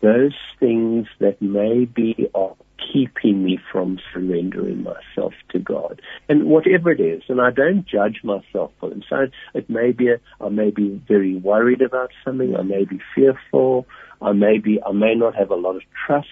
those 0.00 0.34
things 0.60 1.06
that 1.20 1.40
maybe 1.40 2.30
are 2.34 2.54
keeping 2.92 3.44
me 3.44 3.58
from 3.72 3.98
surrendering 4.12 4.82
myself 4.82 5.34
to 5.50 5.58
God. 5.58 6.00
And 6.28 6.44
whatever 6.44 6.90
it 6.90 7.00
is, 7.00 7.22
and 7.28 7.40
I 7.40 7.50
don't 7.50 7.84
judge 7.86 8.20
myself 8.22 8.72
for 8.78 8.88
them. 8.88 9.02
So 9.08 9.26
it 9.54 9.68
may 9.68 9.92
be, 9.92 10.08
a, 10.08 10.20
I 10.40 10.48
may 10.48 10.70
be 10.70 11.02
very 11.08 11.36
worried 11.36 11.82
about 11.82 12.10
something, 12.24 12.54
I 12.56 12.62
may 12.62 12.84
be 12.84 13.00
fearful, 13.14 13.86
I 14.22 14.32
may 14.32 14.58
be, 14.58 14.80
I 14.84 14.92
may 14.92 15.14
not 15.14 15.34
have 15.34 15.50
a 15.50 15.56
lot 15.56 15.76
of 15.76 15.82
trust. 16.06 16.28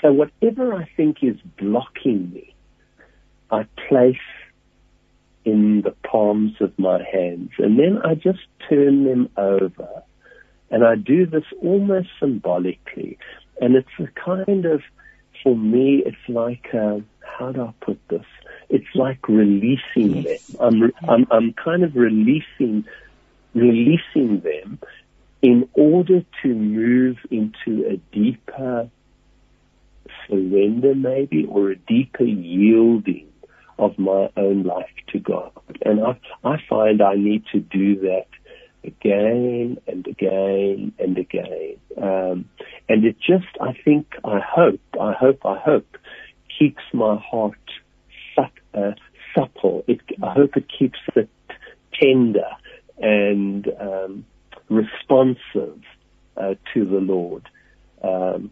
So 0.00 0.12
whatever 0.12 0.74
I 0.74 0.88
think 0.96 1.18
is 1.22 1.36
blocking 1.58 2.30
me, 2.32 2.54
I 3.50 3.66
place 3.88 4.16
in 5.44 5.82
the 5.82 5.94
palms 6.08 6.54
of 6.60 6.76
my 6.78 7.02
hands, 7.12 7.50
and 7.58 7.78
then 7.78 8.00
I 8.04 8.14
just 8.14 8.40
turn 8.68 9.04
them 9.04 9.28
over 9.36 10.02
and 10.74 10.84
I 10.84 10.96
do 10.96 11.24
this 11.24 11.44
almost 11.62 12.08
symbolically. 12.18 13.16
And 13.60 13.76
it's 13.76 13.96
a 14.00 14.08
kind 14.20 14.64
of, 14.64 14.82
for 15.40 15.56
me, 15.56 16.02
it's 16.04 16.16
like, 16.28 16.66
uh, 16.74 16.98
how 17.20 17.52
do 17.52 17.62
I 17.62 17.74
put 17.80 18.00
this? 18.08 18.26
It's 18.70 18.92
like 18.96 19.28
releasing 19.28 20.24
them. 20.24 20.38
I'm, 20.58 20.82
I'm, 21.08 21.26
I'm 21.30 21.52
kind 21.52 21.84
of 21.84 21.94
releasing, 21.94 22.84
releasing 23.54 24.40
them 24.40 24.80
in 25.42 25.68
order 25.74 26.24
to 26.42 26.48
move 26.48 27.18
into 27.30 27.86
a 27.88 27.98
deeper 28.12 28.90
surrender 30.26 30.96
maybe 30.96 31.44
or 31.44 31.70
a 31.70 31.76
deeper 31.76 32.24
yielding 32.24 33.28
of 33.78 33.96
my 33.96 34.28
own 34.36 34.64
life 34.64 34.90
to 35.12 35.20
God. 35.20 35.52
And 35.84 36.00
I, 36.04 36.18
I 36.42 36.56
find 36.68 37.00
I 37.00 37.14
need 37.14 37.44
to 37.52 37.60
do 37.60 38.00
that 38.00 38.26
again 38.84 39.78
and 39.86 40.06
again 40.06 40.92
and 40.98 41.18
again. 41.18 41.76
Um, 41.96 42.48
and 42.88 43.04
it 43.04 43.16
just, 43.18 43.46
I 43.60 43.72
think, 43.84 44.06
I 44.24 44.40
hope, 44.40 44.80
I 45.00 45.12
hope, 45.12 45.44
I 45.44 45.58
hope, 45.58 45.96
keeps 46.58 46.82
my 46.92 47.16
heart 47.16 47.58
uh, 48.74 48.92
supple. 49.34 49.84
It, 49.86 50.00
I 50.22 50.32
hope 50.32 50.56
it 50.56 50.66
keeps 50.78 50.98
it 51.16 51.28
tender 52.00 52.50
and 52.98 53.68
um, 53.80 54.26
responsive 54.68 55.80
uh, 56.36 56.54
to 56.72 56.84
the 56.84 56.98
Lord. 56.98 57.48
Um, 58.02 58.50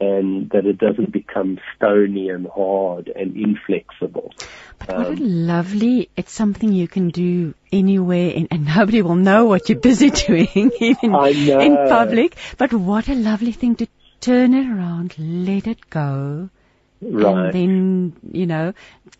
and 0.00 0.48
that 0.50 0.64
it 0.64 0.78
doesn't 0.78 1.12
become 1.12 1.58
stony 1.76 2.30
and 2.30 2.46
hard 2.46 3.12
and 3.14 3.36
inflexible. 3.36 4.32
But 4.78 4.96
what 4.96 5.06
a 5.06 5.10
um, 5.10 5.16
lovely, 5.20 6.08
it's 6.16 6.32
something 6.32 6.72
you 6.72 6.88
can 6.88 7.10
do 7.10 7.54
anywhere 7.70 8.32
and, 8.34 8.48
and, 8.50 8.64
nobody 8.64 9.02
will 9.02 9.16
know 9.16 9.44
what 9.44 9.68
you're 9.68 9.78
busy 9.78 10.10
doing 10.26 10.72
even 10.80 11.14
in 11.14 11.76
public. 11.88 12.36
But 12.56 12.72
what 12.72 13.08
a 13.08 13.14
lovely 13.14 13.52
thing 13.52 13.76
to 13.76 13.86
turn 14.20 14.54
it 14.54 14.66
around, 14.66 15.14
let 15.18 15.66
it 15.66 15.90
go, 15.90 16.48
right. 17.02 17.26
and 17.26 17.52
then, 17.52 18.12
you 18.32 18.46
know, 18.46 18.72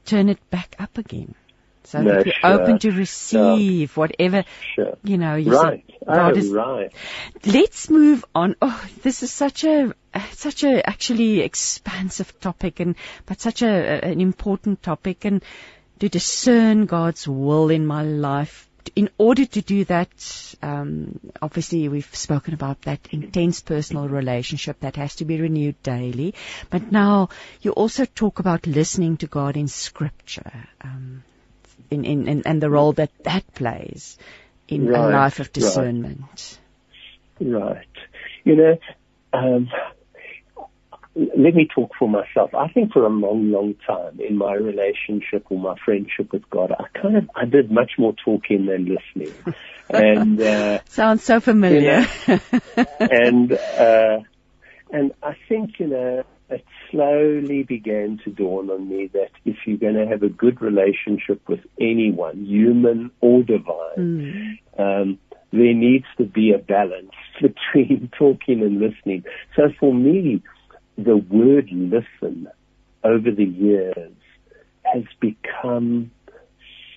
turn 0.07 0.29
it 0.29 0.39
back 0.51 0.77
up 0.79 0.97
again. 0.97 1.35
So 1.91 2.01
no, 2.01 2.15
that 2.15 2.27
you're 2.27 2.35
sure. 2.37 2.51
open 2.51 2.79
to 2.79 2.93
receive 2.93 3.97
whatever, 3.97 4.45
sure. 4.77 4.97
you 5.03 5.19
know, 5.19 5.35
you 5.35 5.51
right. 5.51 5.85
Say, 5.85 5.99
God 6.07 6.35
oh, 6.35 6.39
is, 6.39 6.49
right. 6.51 6.93
Let's 7.45 7.91
move 7.91 8.25
on. 8.33 8.55
Oh, 8.63 8.85
this 9.03 9.25
is 9.25 9.33
such 9.33 9.65
a, 9.65 9.93
such 10.31 10.63
a 10.63 10.89
actually 10.89 11.41
expansive 11.41 12.39
topic 12.39 12.79
and, 12.79 12.95
but 13.27 13.41
such 13.41 13.63
a, 13.63 14.05
an 14.05 14.21
important 14.21 14.85
topic 14.85 15.25
and 15.25 15.43
to 15.99 16.09
discern 16.09 16.87
God's 16.87 17.27
will 17.27 17.71
in 17.71 17.87
my 17.87 18.05
life. 18.05 18.69
In 18.95 19.11
order 19.19 19.45
to 19.45 19.61
do 19.61 19.85
that, 19.87 20.55
um, 20.63 21.19
obviously 21.43 21.89
we've 21.89 22.15
spoken 22.15 22.55
about 22.55 22.83
that 22.83 23.01
intense 23.11 23.63
personal 23.63 24.09
relationship 24.09 24.79
that 24.81 24.95
has 24.95 25.17
to 25.17 25.25
be 25.25 25.41
renewed 25.41 25.83
daily. 25.83 26.35
But 26.71 26.93
now 26.93 27.31
you 27.63 27.73
also 27.73 28.05
talk 28.05 28.39
about 28.39 28.69
listening 28.69 29.17
to 29.19 29.27
God 29.27 29.57
in 29.57 29.67
Scripture. 29.67 30.69
Um, 30.83 31.25
in, 31.91 32.05
in, 32.05 32.29
in, 32.29 32.43
and 32.47 32.63
the 32.63 32.71
role 32.71 32.93
that 32.93 33.11
that 33.25 33.53
plays 33.55 34.17
in 34.69 34.87
right, 34.87 34.99
a 34.99 35.09
life 35.09 35.41
of 35.41 35.53
discernment. 35.53 36.59
Right. 37.41 37.53
right. 37.53 37.87
You 38.45 38.57
know, 38.57 38.79
um, 39.33 39.69
let 41.15 41.55
me 41.55 41.69
talk 41.75 41.91
for 41.99 42.09
myself. 42.09 42.55
I 42.55 42.69
think 42.69 42.93
for 42.93 43.05
a 43.05 43.09
long, 43.09 43.51
long 43.51 43.75
time 43.87 44.21
in 44.21 44.39
my 44.39 44.55
relationship 44.55 45.47
or 45.51 45.59
my 45.59 45.75
friendship 45.85 46.33
with 46.33 46.49
God, 46.51 46.73
I 46.73 46.99
kind 46.99 47.17
of 47.17 47.31
I 47.35 47.45
did 47.45 47.71
much 47.71 47.93
more 47.99 48.15
talking 48.25 48.67
than 48.67 48.87
listening. 48.87 49.35
and 49.91 50.41
uh, 50.41 50.81
sounds 50.87 51.25
so 51.25 51.41
familiar. 51.41 52.07
You 52.27 52.41
know, 52.49 52.87
and 53.01 53.53
uh, 53.53 54.19
and 54.93 55.13
I 55.23 55.37
think 55.49 55.79
you 55.79 55.89
know 55.89 56.25
it 56.49 56.65
slowly 56.91 57.63
began 57.63 58.21
to 58.25 58.31
dawn 58.31 58.71
on 58.71 58.89
me 58.89 59.09
that 59.13 59.31
if 59.45 59.57
you're 59.67 59.79
going 59.79 59.95
to 59.95 60.07
have 60.07 60.23
a 60.23 60.29
good 60.29 60.61
relationship 60.61 61.41
with 61.49 61.61
anyone, 61.81 62.45
human 62.45 63.11
or 63.21 63.43
divine, 63.43 63.97
mm. 63.99 64.59
um, 64.79 65.19
there 65.53 65.75
needs 65.75 66.07
to 66.19 66.25
be 66.25 66.53
a 66.53 66.59
balance 66.59 67.13
between 67.41 68.11
talking 68.17 68.63
and 68.63 68.81
listening. 68.81 69.25
So 69.57 69.71
for 69.79 69.95
me, 69.95 70.43
the 70.97 71.17
word 71.17 71.69
listen 71.71 72.49
over 73.03 73.31
the 73.31 73.45
years 73.45 74.13
has 74.83 75.05
become 75.21 76.11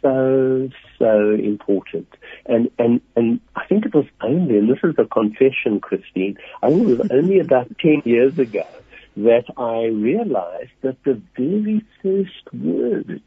so, 0.01 0.69
so 0.99 1.31
important. 1.31 2.07
And, 2.45 2.69
and, 2.77 2.99
and 3.15 3.39
I 3.55 3.65
think 3.65 3.85
it 3.85 3.95
was 3.95 4.05
only, 4.21 4.57
and 4.57 4.69
this 4.69 4.79
is 4.83 4.95
a 4.97 5.05
confession, 5.05 5.79
Christine, 5.79 6.37
I 6.61 6.69
think 6.69 6.89
it 6.89 6.99
was 6.99 7.07
only 7.11 7.39
about 7.39 7.67
10 7.79 8.01
years 8.05 8.37
ago 8.37 8.65
that 9.15 9.45
I 9.57 9.85
realized 9.85 10.71
that 10.81 11.03
the 11.03 11.21
very 11.37 11.83
first 12.01 12.53
word 12.53 13.21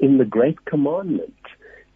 in 0.00 0.18
the 0.18 0.24
Great 0.24 0.64
Commandment 0.64 1.34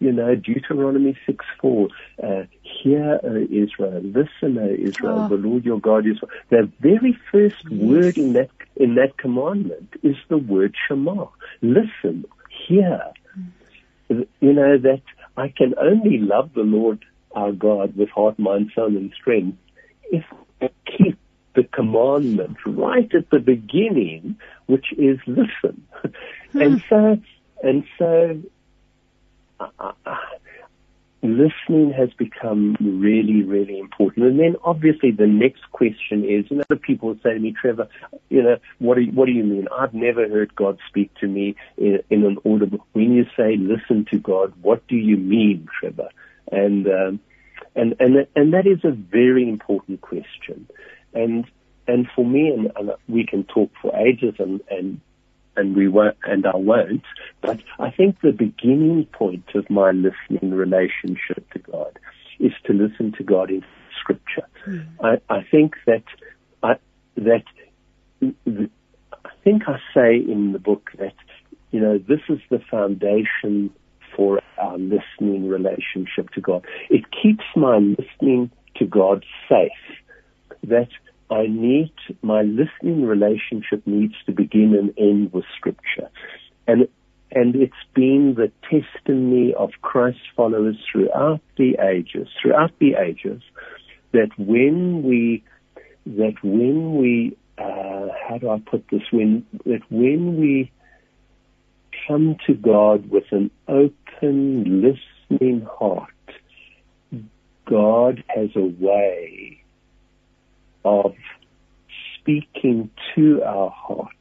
you 0.02 0.10
know, 0.10 0.34
Deuteronomy 0.34 1.16
6 1.26 1.44
4, 1.60 1.88
uh, 2.24 2.42
hear, 2.62 3.20
O 3.22 3.36
Israel, 3.36 4.00
listen, 4.02 4.58
O 4.58 4.68
Israel, 4.68 5.20
oh. 5.20 5.28
the 5.28 5.36
Lord 5.36 5.64
your 5.64 5.78
God 5.78 6.08
is. 6.08 6.18
The 6.50 6.68
very 6.80 7.16
first 7.30 7.64
yes. 7.70 7.80
word 7.80 8.18
in 8.18 8.32
that, 8.32 8.50
in 8.74 8.96
that 8.96 9.16
commandment 9.16 9.94
is 10.02 10.16
the 10.28 10.38
word 10.38 10.74
Shema. 10.88 11.26
Listen, 11.60 12.24
hear. 12.66 13.00
Mm. 14.10 14.26
You 14.40 14.52
know, 14.52 14.76
that 14.76 15.02
I 15.36 15.54
can 15.56 15.74
only 15.78 16.18
love 16.18 16.50
the 16.52 16.62
Lord 16.62 17.04
our 17.36 17.52
God 17.52 17.96
with 17.96 18.08
heart, 18.08 18.40
mind, 18.40 18.72
soul, 18.74 18.88
and 18.88 19.12
strength 19.12 19.56
if 20.10 20.24
I 20.60 20.70
keep 20.84 21.16
the 21.54 21.64
commandment 21.64 22.56
right 22.66 23.12
at 23.14 23.30
the 23.30 23.38
beginning, 23.38 24.36
which 24.66 24.92
is 24.96 25.18
listen. 25.26 25.86
Hmm. 26.52 26.60
And 26.60 26.84
so, 26.88 27.18
and 27.62 27.84
so 27.98 28.42
listening 31.22 31.92
has 31.92 32.10
become 32.14 32.76
really, 32.80 33.42
really 33.42 33.78
important. 33.78 34.26
And 34.26 34.40
then 34.40 34.56
obviously 34.64 35.12
the 35.12 35.26
next 35.26 35.62
question 35.70 36.24
is, 36.24 36.50
you 36.50 36.56
know, 36.56 36.64
the 36.68 36.76
people 36.76 37.16
say 37.22 37.34
to 37.34 37.38
me, 37.38 37.54
Trevor, 37.58 37.88
you 38.28 38.42
know, 38.42 38.56
what 38.80 38.96
do 38.96 39.02
you, 39.02 39.12
what 39.12 39.26
do 39.26 39.32
you 39.32 39.44
mean? 39.44 39.68
I've 39.76 39.94
never 39.94 40.28
heard 40.28 40.54
God 40.56 40.78
speak 40.88 41.14
to 41.20 41.28
me 41.28 41.54
in, 41.76 42.00
in 42.10 42.24
an 42.24 42.38
audible. 42.44 42.84
When 42.92 43.12
you 43.12 43.24
say 43.36 43.56
listen 43.56 44.04
to 44.10 44.18
God, 44.18 44.52
what 44.62 44.86
do 44.88 44.96
you 44.96 45.16
mean, 45.16 45.68
Trevor? 45.78 46.08
And, 46.50 46.88
um, 46.88 47.20
and, 47.76 47.94
and, 48.00 48.26
and 48.34 48.52
that 48.52 48.66
is 48.66 48.84
a 48.84 48.90
very 48.90 49.48
important 49.48 50.00
question. 50.00 50.66
And, 51.14 51.46
and 51.86 52.08
for 52.14 52.24
me, 52.24 52.48
and, 52.48 52.72
and 52.76 52.92
we 53.08 53.26
can 53.26 53.44
talk 53.44 53.70
for 53.80 53.94
ages 53.96 54.34
and, 54.38 54.60
and 54.70 55.00
and 55.56 55.76
we 55.76 55.88
won't, 55.88 56.16
and 56.24 56.46
I 56.46 56.56
won't. 56.56 57.04
But 57.40 57.60
I 57.78 57.90
think 57.90 58.20
the 58.20 58.32
beginning 58.32 59.06
point 59.12 59.44
of 59.54 59.68
my 59.68 59.90
listening 59.90 60.52
relationship 60.52 61.50
to 61.52 61.58
God 61.58 61.98
is 62.40 62.52
to 62.64 62.72
listen 62.72 63.12
to 63.18 63.22
God 63.22 63.50
in 63.50 63.64
Scripture. 64.00 64.46
Mm. 64.66 64.86
I, 65.02 65.34
I 65.34 65.46
think 65.50 65.74
that 65.86 66.04
I, 66.62 66.76
that 67.16 67.44
I 68.22 69.30
think 69.44 69.62
I 69.68 69.78
say 69.94 70.16
in 70.16 70.52
the 70.52 70.58
book 70.58 70.90
that 70.98 71.14
you 71.70 71.80
know 71.80 71.98
this 71.98 72.20
is 72.28 72.38
the 72.50 72.60
foundation 72.70 73.70
for 74.16 74.40
our 74.58 74.78
listening 74.78 75.48
relationship 75.48 76.30
to 76.30 76.40
God. 76.40 76.64
It 76.90 77.04
keeps 77.10 77.44
my 77.56 77.78
listening 77.78 78.50
to 78.76 78.86
God 78.86 79.24
safe. 79.48 79.70
That 80.62 80.88
I 81.32 81.46
need, 81.48 81.92
my 82.20 82.42
listening 82.42 83.06
relationship 83.06 83.86
needs 83.86 84.14
to 84.26 84.32
begin 84.32 84.74
and 84.78 84.92
end 84.98 85.32
with 85.32 85.44
scripture. 85.56 86.10
And, 86.66 86.88
and 87.30 87.56
it's 87.56 87.72
been 87.94 88.36
the 88.36 88.52
testimony 88.70 89.54
of 89.54 89.70
Christ 89.80 90.18
followers 90.36 90.76
throughout 90.90 91.40
the 91.56 91.78
ages, 91.82 92.28
throughout 92.40 92.72
the 92.78 92.94
ages, 92.94 93.42
that 94.12 94.28
when 94.36 95.02
we, 95.02 95.42
that 96.04 96.34
when 96.42 96.96
we, 96.96 97.36
uh, 97.56 98.08
how 98.28 98.38
do 98.38 98.50
I 98.50 98.58
put 98.58 98.84
this, 98.90 99.02
when, 99.10 99.46
that 99.64 99.82
when 99.90 100.38
we 100.38 100.70
come 102.06 102.36
to 102.46 102.54
God 102.54 103.08
with 103.08 103.24
an 103.30 103.50
open, 103.68 104.82
listening 104.82 105.66
heart, 105.78 106.10
God 107.64 108.22
has 108.28 108.50
a 108.54 108.60
way 108.60 109.61
of 110.84 111.14
speaking 112.18 112.90
to 113.14 113.42
our 113.42 113.70
hearts 113.70 114.16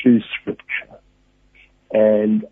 through 0.00 0.20
Scripture. 0.40 0.98
And 1.92 2.44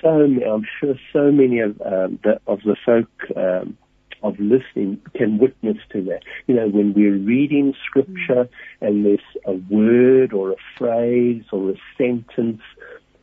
so 0.00 0.08
I'm 0.08 0.66
sure 0.80 0.94
so 1.12 1.30
many 1.30 1.60
of, 1.60 1.80
um, 1.82 2.18
the, 2.24 2.40
of 2.46 2.60
the 2.64 2.76
folk 2.84 3.08
um, 3.36 3.76
of 4.22 4.38
listening 4.38 5.00
can 5.14 5.38
witness 5.38 5.78
to 5.92 6.02
that. 6.04 6.22
You 6.46 6.54
know, 6.54 6.68
when 6.68 6.94
we're 6.94 7.16
reading 7.16 7.74
Scripture 7.86 8.48
and 8.80 9.04
there's 9.04 9.20
a 9.44 9.52
word 9.52 10.32
or 10.32 10.52
a 10.52 10.56
phrase 10.78 11.44
or 11.52 11.70
a 11.70 11.74
sentence, 11.96 12.62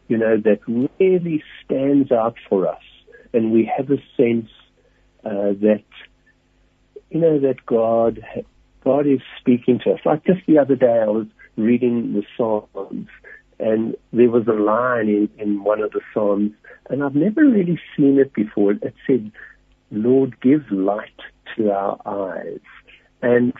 you 0.08 0.18
know, 0.18 0.38
that 0.38 0.60
really 1.00 1.44
stands 1.64 2.12
out 2.12 2.36
for 2.50 2.68
us, 2.68 2.84
and 3.34 3.52
we 3.52 3.70
have 3.76 3.90
a 3.90 3.98
sense 4.16 4.50
uh, 5.26 5.52
that 5.62 5.84
you 7.10 7.20
know 7.20 7.40
that 7.40 7.66
God 7.66 8.24
God 8.84 9.08
is 9.08 9.20
speaking 9.40 9.80
to 9.84 9.92
us. 9.92 10.00
Like 10.06 10.26
just 10.26 10.46
the 10.48 10.60
other 10.60 10.76
day, 10.76 11.00
I 11.02 11.08
was 11.08 11.28
reading 11.56 12.14
the 12.14 12.24
Psalms, 12.36 13.08
and 13.60 13.96
there 14.14 14.30
was 14.30 14.48
a 14.48 14.54
line 14.54 15.08
in, 15.10 15.30
in 15.38 15.64
one 15.64 15.82
of 15.82 15.92
the 15.92 16.02
Psalms, 16.14 16.52
and 16.90 17.04
I've 17.04 17.16
never 17.16 17.46
really 17.46 17.80
seen 17.96 18.20
it 18.20 18.34
before. 18.34 18.72
It 18.74 18.94
said, 19.06 19.32
"Lord, 19.92 20.40
give 20.42 20.70
light 20.72 21.20
to 21.56 21.72
our 21.72 22.00
eyes," 22.06 22.60
and 23.22 23.54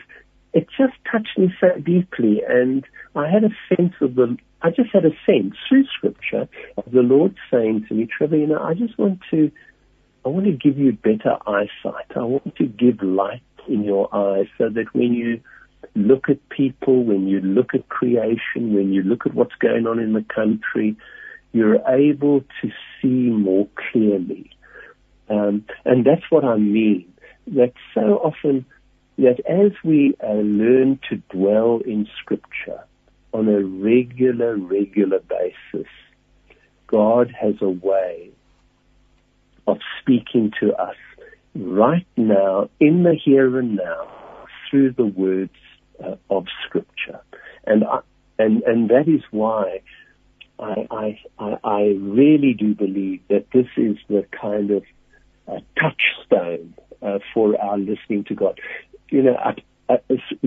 it 0.52 0.66
just 0.76 0.94
touched 1.10 1.38
me 1.38 1.52
so 1.60 1.78
deeply, 1.80 2.42
and 2.48 2.84
I 3.14 3.28
had 3.28 3.44
a 3.44 3.74
sense 3.74 3.94
of 4.00 4.14
the. 4.14 4.36
I 4.60 4.70
just 4.70 4.90
had 4.92 5.04
a 5.04 5.14
sense 5.24 5.54
through 5.68 5.84
Scripture 5.96 6.48
of 6.76 6.90
the 6.90 7.02
Lord 7.02 7.36
saying 7.48 7.86
to 7.88 7.94
me, 7.94 8.06
Trevor, 8.06 8.36
you 8.36 8.46
know, 8.48 8.60
I 8.60 8.74
just 8.74 8.98
want 8.98 9.20
to 9.30 9.52
I 10.28 10.30
want 10.30 10.44
to 10.44 10.52
give 10.52 10.78
you 10.78 10.92
better 10.92 11.38
eyesight. 11.46 12.14
I 12.14 12.22
want 12.22 12.54
to 12.56 12.66
give 12.66 13.00
light 13.02 13.40
in 13.66 13.82
your 13.82 14.14
eyes 14.14 14.44
so 14.58 14.68
that 14.68 14.92
when 14.92 15.14
you 15.14 15.40
look 15.94 16.28
at 16.28 16.46
people, 16.50 17.02
when 17.02 17.26
you 17.28 17.40
look 17.40 17.72
at 17.72 17.88
creation, 17.88 18.74
when 18.74 18.92
you 18.92 19.02
look 19.02 19.24
at 19.24 19.32
what's 19.32 19.54
going 19.54 19.86
on 19.86 19.98
in 19.98 20.12
the 20.12 20.26
country, 20.34 20.98
you're 21.52 21.80
able 21.88 22.42
to 22.60 22.68
see 23.00 23.30
more 23.30 23.68
clearly. 23.90 24.50
Um, 25.30 25.64
and 25.86 26.04
that's 26.04 26.30
what 26.30 26.44
I 26.44 26.58
mean. 26.58 27.10
That 27.46 27.72
so 27.94 28.18
often, 28.18 28.66
that 29.16 29.40
as 29.48 29.72
we 29.82 30.14
uh, 30.22 30.30
learn 30.34 31.00
to 31.08 31.16
dwell 31.34 31.80
in 31.86 32.06
Scripture 32.20 32.84
on 33.32 33.48
a 33.48 33.64
regular, 33.64 34.58
regular 34.58 35.20
basis, 35.20 35.88
God 36.86 37.34
has 37.40 37.54
a 37.62 37.70
way 37.70 38.32
of 39.68 39.78
speaking 40.00 40.50
to 40.60 40.74
us 40.74 40.96
right 41.54 42.06
now, 42.16 42.70
in 42.80 43.02
the 43.02 43.14
here 43.14 43.58
and 43.58 43.76
now, 43.76 44.08
through 44.68 44.92
the 44.92 45.04
words 45.04 45.52
uh, 46.02 46.16
of 46.30 46.46
Scripture. 46.66 47.20
And, 47.66 47.84
I, 47.84 48.00
and, 48.38 48.62
and 48.62 48.88
that 48.88 49.08
is 49.08 49.22
why 49.30 49.82
I, 50.58 51.18
I, 51.38 51.58
I 51.62 51.80
really 52.00 52.54
do 52.54 52.74
believe 52.74 53.20
that 53.28 53.46
this 53.52 53.66
is 53.76 53.96
the 54.08 54.24
kind 54.40 54.70
of 54.70 54.82
uh, 55.46 55.60
touchstone 55.78 56.74
uh, 57.02 57.18
for 57.34 57.60
our 57.60 57.78
listening 57.78 58.24
to 58.28 58.34
God. 58.34 58.60
You 59.10 59.22
know, 59.22 59.36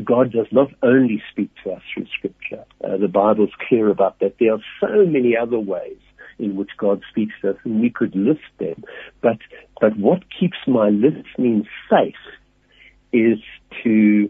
God 0.04 0.32
does 0.32 0.48
not 0.52 0.70
only 0.82 1.22
speak 1.32 1.50
to 1.64 1.72
us 1.72 1.82
through 1.94 2.08
Scripture. 2.18 2.66
Uh, 2.84 2.98
the 2.98 3.08
Bible's 3.08 3.52
clear 3.68 3.90
about 3.90 4.20
that. 4.20 4.36
There 4.40 4.54
are 4.54 4.64
so 4.80 5.06
many 5.06 5.36
other 5.36 5.60
ways 5.60 5.98
in 6.42 6.56
which 6.56 6.72
God 6.78 7.02
speaks 7.10 7.34
to 7.42 7.52
us, 7.52 7.58
and 7.64 7.80
we 7.80 7.90
could 7.90 8.16
list 8.16 8.42
them. 8.60 8.84
But 9.22 9.38
but 9.80 9.98
what 9.98 10.24
keeps 10.38 10.58
my 10.68 10.90
listening 10.90 11.68
safe 11.90 12.16
is 13.14 13.40
to 13.84 14.30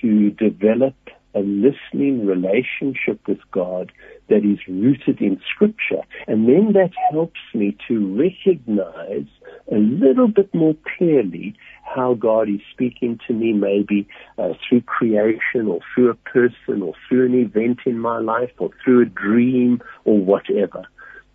to 0.00 0.30
develop 0.30 0.94
a 1.36 1.40
listening 1.40 2.26
relationship 2.26 3.20
with 3.28 3.38
God 3.50 3.92
that 4.28 4.44
is 4.44 4.58
rooted 4.66 5.20
in 5.20 5.40
Scripture, 5.54 6.02
and 6.26 6.48
then 6.48 6.72
that 6.72 6.92
helps 7.10 7.40
me 7.52 7.76
to 7.88 8.16
recognize 8.16 9.26
a 9.70 9.76
little 9.76 10.28
bit 10.28 10.52
more 10.54 10.74
clearly 10.96 11.54
how 11.82 12.14
God 12.14 12.48
is 12.48 12.60
speaking 12.72 13.20
to 13.26 13.34
me, 13.34 13.52
maybe 13.52 14.08
uh, 14.38 14.54
through 14.66 14.80
creation 14.82 15.68
or 15.68 15.80
through 15.94 16.10
a 16.10 16.14
person 16.14 16.82
or 16.82 16.94
through 17.08 17.26
an 17.26 17.34
event 17.34 17.80
in 17.86 17.98
my 17.98 18.18
life 18.18 18.52
or 18.58 18.70
through 18.82 19.02
a 19.02 19.06
dream 19.06 19.82
or 20.04 20.18
whatever. 20.18 20.84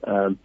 Um, 0.05 0.39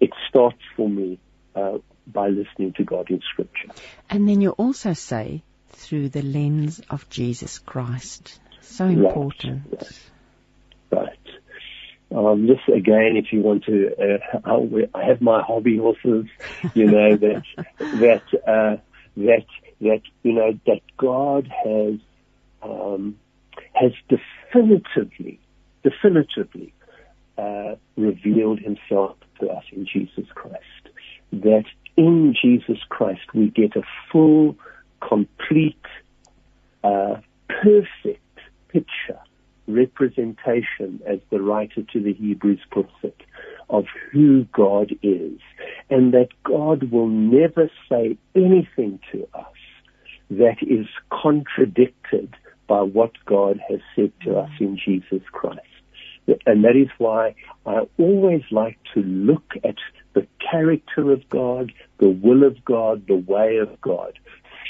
it 0.00 0.10
starts 0.28 0.62
for 0.76 0.88
me 0.88 1.18
uh, 1.54 1.78
by 2.06 2.28
listening 2.28 2.72
to 2.74 2.84
God 2.84 3.10
in 3.10 3.20
Scripture. 3.32 3.68
And 4.08 4.28
then 4.28 4.40
you 4.40 4.50
also 4.50 4.92
say 4.92 5.42
through 5.70 6.08
the 6.08 6.22
lens 6.22 6.80
of 6.90 7.08
Jesus 7.10 7.58
Christ. 7.58 8.40
So 8.68 8.84
important. 8.84 9.62
Right. 10.90 11.12
right. 12.12 12.16
um, 12.16 12.46
just 12.46 12.68
again, 12.68 13.16
if 13.16 13.32
you 13.32 13.40
want 13.40 13.64
to, 13.64 14.20
uh, 14.44 14.50
I 14.94 15.04
have 15.04 15.20
my 15.20 15.42
hobby 15.42 15.78
horses, 15.78 16.26
you 16.74 16.86
know, 16.86 17.16
that, 17.16 17.42
that, 17.78 18.22
uh, 18.46 18.76
that, 19.16 19.46
that, 19.80 20.02
you 20.22 20.32
know, 20.32 20.58
that 20.66 20.80
God 20.96 21.50
has, 21.64 21.94
um, 22.62 23.18
has 23.72 23.92
definitively, 24.08 25.40
definitively, 25.82 26.72
uh, 27.36 27.76
revealed 27.96 28.60
himself 28.60 29.16
to 29.40 29.48
us 29.48 29.64
in 29.72 29.86
Jesus 29.86 30.26
Christ. 30.34 30.64
That 31.32 31.64
in 31.96 32.34
Jesus 32.40 32.78
Christ 32.88 33.34
we 33.34 33.48
get 33.48 33.76
a 33.76 33.82
full, 34.12 34.56
complete, 35.00 35.76
uh, 36.84 37.16
perfect 37.48 38.20
picture, 38.68 39.18
representation, 39.66 41.00
as 41.06 41.18
the 41.30 41.40
writer 41.40 41.82
to 41.92 42.00
the 42.00 42.14
Hebrews 42.14 42.60
puts 42.70 42.92
it, 43.02 43.20
of 43.68 43.84
who 44.12 44.44
God 44.52 44.92
is. 45.02 45.38
And 45.90 46.12
that 46.14 46.28
God 46.44 46.90
will 46.90 47.08
never 47.08 47.70
say 47.88 48.16
anything 48.34 49.00
to 49.12 49.28
us 49.34 49.46
that 50.30 50.56
is 50.62 50.86
contradicted 51.10 52.34
by 52.66 52.82
what 52.82 53.12
God 53.26 53.60
has 53.68 53.80
said 53.96 54.12
to 54.24 54.38
us 54.38 54.50
in 54.60 54.78
Jesus 54.82 55.22
Christ. 55.32 55.60
And 56.46 56.64
that 56.64 56.76
is 56.76 56.88
why 56.98 57.34
I 57.64 57.80
always 57.98 58.42
like 58.50 58.78
to 58.94 59.00
look 59.00 59.54
at 59.64 59.76
the 60.14 60.26
character 60.50 61.10
of 61.10 61.26
God, 61.30 61.72
the 61.98 62.10
will 62.10 62.44
of 62.44 62.62
God, 62.64 63.06
the 63.06 63.16
way 63.16 63.56
of 63.56 63.80
God 63.80 64.18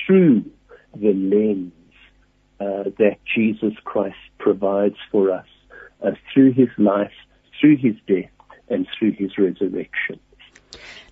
through 0.06 0.44
the 0.94 1.12
lens 1.12 1.72
uh, 2.60 2.84
that 2.98 3.18
Jesus 3.24 3.74
Christ 3.84 4.16
provides 4.38 4.96
for 5.10 5.30
us 5.30 5.46
uh, 6.04 6.12
through 6.32 6.52
his 6.52 6.68
life, 6.76 7.12
through 7.60 7.76
his 7.76 7.94
death, 8.06 8.30
and 8.68 8.86
through 8.98 9.12
his 9.12 9.38
resurrection. 9.38 10.20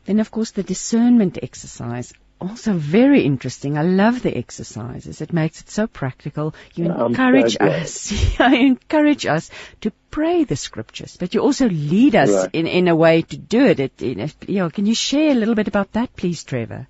Then, 0.05 0.21
of 0.21 0.31
course, 0.31 0.53
the 0.53 0.63
discernment 0.63 1.39
exercise 1.43 2.13
also 2.41 2.75
very 2.75 3.23
interesting. 3.23 3.79
I 3.79 3.83
love 3.83 4.23
the 4.23 4.37
exercises. 4.37 5.21
It 5.21 5.33
makes 5.33 5.61
it 5.61 5.71
so 5.71 5.87
practical. 5.87 6.55
You 6.75 6.93
encourage 6.93 7.57
so 7.57 7.65
us, 7.65 8.39
you 8.39 8.45
encourage 8.45 9.27
us 9.27 9.51
to 9.81 9.91
pray 10.11 10.45
the 10.45 10.57
scriptures, 10.57 11.17
but 11.19 11.35
you 11.35 11.41
also 11.41 11.69
lead 11.69 12.15
us 12.15 12.31
right. 12.31 12.51
in, 12.53 12.67
in 12.67 12.89
a 12.89 12.97
way 12.97 13.23
to 13.23 13.37
do 13.37 13.65
it. 13.65 13.81
it 13.81 14.03
you 14.03 14.59
know, 14.59 14.71
can 14.71 14.87
you 14.87 14.95
share 14.95 15.31
a 15.31 15.35
little 15.35 15.55
bit 15.55 15.69
about 15.69 15.93
that, 15.93 16.15
please, 16.15 16.45
Trevor? 16.45 16.87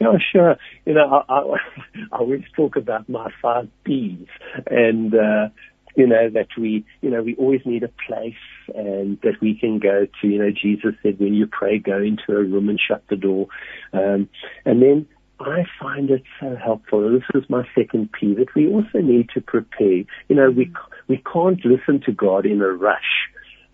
Yeah, 0.00 0.18
sure. 0.32 0.56
You 0.84 0.94
know, 0.94 1.24
I, 1.28 1.32
I, 1.32 1.40
I 2.12 2.16
always 2.18 2.42
talk 2.54 2.76
about 2.76 3.08
my 3.08 3.30
five 3.40 3.68
P's, 3.84 4.28
and 4.66 5.14
uh, 5.14 5.48
you 5.96 6.06
know, 6.06 6.28
that 6.28 6.48
we, 6.58 6.84
you 7.00 7.10
know, 7.10 7.22
we 7.22 7.34
always 7.36 7.62
need 7.64 7.82
a 7.82 7.90
place 8.06 8.34
and 8.74 9.18
that 9.22 9.40
we 9.40 9.58
can 9.58 9.78
go 9.78 10.06
to, 10.20 10.28
you 10.28 10.38
know, 10.38 10.50
Jesus 10.50 10.94
said, 11.02 11.18
when 11.18 11.34
you 11.34 11.46
pray, 11.46 11.78
go 11.78 11.96
into 11.96 12.32
a 12.32 12.44
room 12.44 12.68
and 12.68 12.78
shut 12.78 13.02
the 13.08 13.16
door. 13.16 13.46
Um, 13.94 14.28
and 14.66 14.82
then 14.82 15.06
I 15.40 15.64
find 15.80 16.10
it 16.10 16.22
so 16.38 16.54
helpful. 16.54 17.10
This 17.10 17.42
is 17.42 17.48
my 17.48 17.66
second 17.74 18.10
P 18.12 18.34
that 18.34 18.54
we 18.54 18.68
also 18.68 18.98
need 18.98 19.30
to 19.30 19.40
prepare. 19.40 20.04
You 20.28 20.36
know, 20.36 20.50
we, 20.50 20.70
we 21.08 21.22
can't 21.32 21.64
listen 21.64 22.02
to 22.04 22.12
God 22.12 22.44
in 22.44 22.60
a 22.60 22.68
rush. 22.68 23.30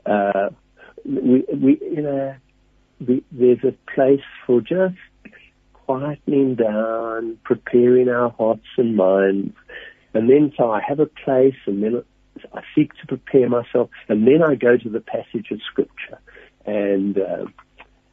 Uh, 0.07 0.51
we, 1.05 1.45
we, 1.53 1.79
you 1.81 2.03
know, 2.03 2.37
there's 3.01 3.65
a 3.65 3.75
place 3.93 4.23
for 4.47 4.61
just 4.61 4.95
quietening 5.87 6.57
down, 6.57 7.39
preparing 7.45 8.09
our 8.09 8.31
hearts 8.31 8.67
and 8.77 8.97
minds. 8.97 9.55
And 10.15 10.29
then 10.29 10.53
so 10.57 10.71
I 10.71 10.81
have 10.87 11.01
a 11.01 11.07
place 11.07 11.57
and 11.67 11.83
then 11.83 12.03
I 12.53 12.63
seek 12.75 12.93
to 12.95 13.07
prepare 13.07 13.49
myself, 13.49 13.91
and 14.09 14.27
then 14.27 14.43
I 14.43 14.55
go 14.55 14.77
to 14.77 14.89
the 14.89 15.01
passage 15.01 15.51
of 15.51 15.61
scripture, 15.71 16.19
and 16.65 17.19
uh, 17.19 17.45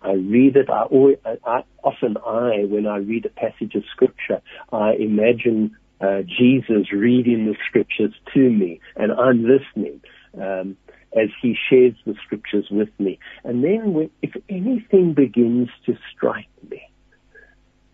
I 0.01 0.13
read 0.13 0.55
it. 0.55 0.69
I, 0.69 0.83
always, 0.83 1.17
I 1.25 1.63
often 1.83 2.17
I, 2.17 2.65
when 2.65 2.85
I 2.85 2.97
read 2.97 3.25
a 3.25 3.29
passage 3.29 3.75
of 3.75 3.83
scripture, 3.91 4.41
I 4.71 4.93
imagine 4.99 5.75
uh, 6.01 6.21
Jesus 6.21 6.91
reading 6.91 7.45
the 7.45 7.55
scriptures 7.67 8.13
to 8.33 8.39
me, 8.39 8.79
and 8.95 9.11
I'm 9.11 9.43
listening. 9.45 10.01
Um, 10.39 10.77
as 11.11 11.29
he 11.41 11.55
shares 11.69 11.95
the 12.05 12.13
scriptures 12.23 12.67
with 12.69 12.89
me. 12.99 13.17
And 13.43 13.63
then 13.63 13.93
when, 13.93 14.11
if 14.21 14.31
anything 14.47 15.15
begins 15.15 15.69
to 15.87 15.97
strike 16.15 16.49
me, 16.69 16.83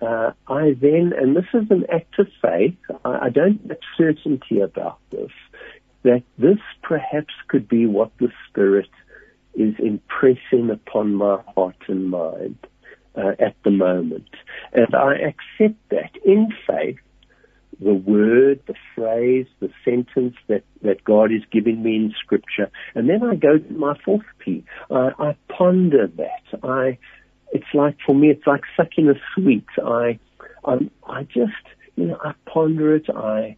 uh, 0.01 0.31
I 0.47 0.76
then, 0.80 1.13
and 1.17 1.35
this 1.35 1.45
is 1.53 1.69
an 1.69 1.85
act 1.91 2.19
of 2.19 2.27
faith, 2.41 2.77
I, 3.03 3.26
I 3.26 3.30
don't 3.30 3.59
have 3.67 3.77
certainty 3.97 4.59
about 4.59 4.99
this, 5.11 5.31
that 6.03 6.23
this 6.38 6.59
perhaps 6.84 7.34
could 7.47 7.67
be 7.67 7.85
what 7.85 8.11
the 8.19 8.30
Spirit 8.49 8.89
is 9.55 9.73
impressing 9.80 10.69
upon 10.69 11.15
my 11.15 11.41
heart 11.55 11.77
and 11.88 12.09
mind 12.09 12.57
uh, 13.15 13.31
at 13.39 13.55
the 13.63 13.72
moment. 13.72 14.30
And 14.73 14.93
I 14.93 15.13
accept 15.13 15.80
that 15.89 16.11
in 16.26 16.49
faith, 16.67 16.97
the 17.80 17.93
word, 17.93 18.61
the 18.67 18.76
phrase, 18.93 19.47
the 19.59 19.69
sentence 19.84 20.35
that, 20.47 20.63
that 20.81 21.03
God 21.03 21.31
is 21.31 21.41
giving 21.51 21.84
me 21.84 21.95
in 21.95 22.13
Scripture. 22.23 22.69
And 22.93 23.09
then 23.09 23.23
I 23.23 23.35
go 23.35 23.57
to 23.57 23.73
my 23.73 23.97
fourth 24.03 24.26
P. 24.39 24.63
I, 24.89 25.09
I 25.17 25.35
ponder 25.49 26.07
that. 26.07 26.63
I, 26.63 26.97
it's 27.56 27.73
like, 27.73 27.98
for 28.06 28.14
me, 28.14 28.30
it's 28.30 28.45
like 28.48 28.61
sucking 28.77 29.10
a 29.10 29.15
sweet. 29.34 29.65
I, 29.84 30.19
I, 30.65 30.90
I 31.07 31.23
just, 31.23 31.53
you 31.95 32.06
know, 32.06 32.18
I 32.23 32.34
ponder 32.45 32.95
it. 32.95 33.10
I, 33.10 33.57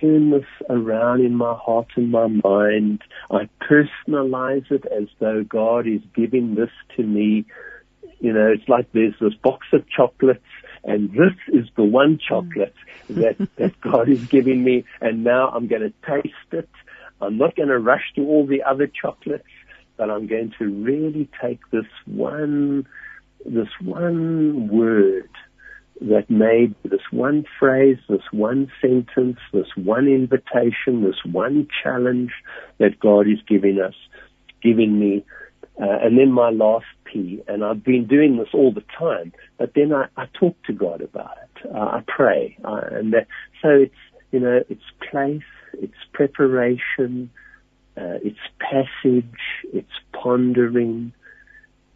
turn 0.00 0.30
this 0.30 0.46
around 0.68 1.20
in 1.20 1.34
my 1.34 1.54
heart 1.54 1.88
and 1.96 2.10
my 2.10 2.26
mind. 2.26 3.02
I 3.30 3.48
personalize 3.60 4.70
it 4.70 4.84
as 4.86 5.08
though 5.18 5.44
God 5.44 5.86
is 5.86 6.00
giving 6.14 6.54
this 6.54 6.70
to 6.96 7.02
me. 7.02 7.44
You 8.20 8.32
know, 8.32 8.48
it's 8.48 8.68
like 8.68 8.90
there's 8.92 9.14
this 9.20 9.34
box 9.34 9.66
of 9.72 9.88
chocolates 9.88 10.40
and 10.84 11.10
this 11.10 11.34
is 11.48 11.68
the 11.76 11.84
one 11.84 12.18
chocolate 12.18 12.74
mm. 13.08 13.16
that, 13.16 13.48
that 13.56 13.80
God 13.80 14.08
is 14.08 14.24
giving 14.26 14.62
me 14.62 14.84
and 15.00 15.24
now 15.24 15.48
I'm 15.48 15.66
going 15.66 15.82
to 15.82 15.92
taste 16.06 16.34
it. 16.52 16.68
I'm 17.20 17.38
not 17.38 17.54
going 17.54 17.68
to 17.68 17.78
rush 17.78 18.12
to 18.16 18.22
all 18.22 18.46
the 18.46 18.62
other 18.62 18.88
chocolates, 18.88 19.44
but 19.96 20.10
I'm 20.10 20.26
going 20.26 20.52
to 20.58 20.64
really 20.68 21.28
take 21.40 21.60
this 21.70 21.86
one, 22.06 22.86
this 23.44 23.68
one 23.80 24.68
word 24.68 25.28
that 26.00 26.28
made 26.28 26.74
this 26.84 27.00
one 27.10 27.44
phrase, 27.58 27.98
this 28.08 28.22
one 28.32 28.70
sentence, 28.80 29.38
this 29.52 29.68
one 29.76 30.08
invitation, 30.08 31.04
this 31.04 31.24
one 31.24 31.68
challenge 31.82 32.32
that 32.78 32.98
God 32.98 33.28
is 33.28 33.38
giving 33.46 33.80
us, 33.80 33.94
giving 34.62 34.98
me. 34.98 35.24
Uh, 35.80 35.98
and 36.02 36.18
then 36.18 36.32
my 36.32 36.50
last 36.50 36.86
P, 37.04 37.42
and 37.46 37.64
I've 37.64 37.84
been 37.84 38.06
doing 38.06 38.36
this 38.36 38.48
all 38.52 38.72
the 38.72 38.84
time, 38.98 39.32
but 39.58 39.72
then 39.74 39.92
I, 39.92 40.06
I 40.16 40.26
talk 40.38 40.56
to 40.64 40.72
God 40.72 41.00
about 41.00 41.36
it. 41.38 41.70
Uh, 41.74 41.78
I 41.78 42.02
pray. 42.06 42.56
Uh, 42.64 42.82
and 42.90 43.12
that, 43.12 43.26
so 43.62 43.68
it's, 43.68 43.94
you 44.32 44.40
know, 44.40 44.62
it's 44.68 44.82
place, 45.10 45.42
it's 45.74 45.94
preparation, 46.12 47.30
uh, 47.96 48.18
it's 48.22 48.38
passage, 48.58 49.38
it's 49.72 49.92
pondering, 50.12 51.12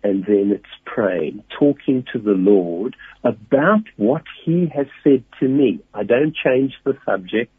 and 0.06 0.24
then 0.24 0.52
it's 0.54 0.74
praying, 0.84 1.42
talking 1.58 2.04
to 2.12 2.18
the 2.20 2.38
Lord 2.52 2.94
about 3.24 3.82
what 3.96 4.22
He 4.44 4.70
has 4.74 4.86
said 5.02 5.24
to 5.40 5.48
me. 5.48 5.80
I 5.94 6.04
don't 6.04 6.34
change 6.34 6.74
the 6.84 6.96
subject. 7.04 7.52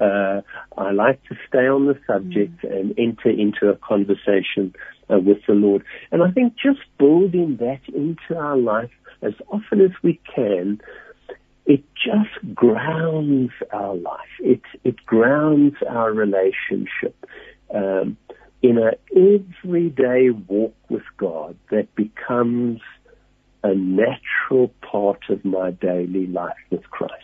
Uh, 0.00 0.42
I 0.76 0.92
like 0.92 1.20
to 1.24 1.34
stay 1.48 1.66
on 1.66 1.86
the 1.86 1.98
subject 2.06 2.62
mm. 2.62 2.72
and 2.72 2.94
enter 2.96 3.30
into 3.30 3.68
a 3.68 3.76
conversation 3.76 4.74
uh, 5.10 5.18
with 5.18 5.38
the 5.48 5.54
Lord. 5.54 5.82
And 6.12 6.22
I 6.22 6.30
think 6.30 6.54
just 6.54 6.82
building 6.98 7.56
that 7.58 7.80
into 7.92 8.40
our 8.40 8.56
life 8.56 8.92
as 9.20 9.32
often 9.48 9.80
as 9.80 9.90
we 10.04 10.20
can, 10.32 10.80
it 11.66 11.82
just 11.96 12.54
grounds 12.54 13.50
our 13.72 13.96
life. 13.96 14.34
It 14.38 14.62
it 14.84 15.04
grounds 15.04 15.74
our 15.88 16.12
relationship. 16.12 17.16
Um, 17.74 18.16
in 18.62 18.78
an 18.78 18.94
everyday 19.14 20.30
walk 20.30 20.74
with 20.88 21.04
God 21.16 21.56
that 21.70 21.94
becomes 21.94 22.80
a 23.62 23.74
natural 23.74 24.68
part 24.80 25.20
of 25.28 25.44
my 25.44 25.70
daily 25.70 26.26
life 26.26 26.56
with 26.70 26.88
Christ. 26.90 27.14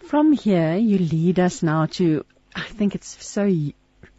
From 0.00 0.32
here, 0.32 0.76
you 0.76 0.98
lead 0.98 1.40
us 1.40 1.62
now 1.62 1.86
to, 1.86 2.24
I 2.54 2.62
think 2.62 2.94
it's 2.94 3.24
so 3.24 3.50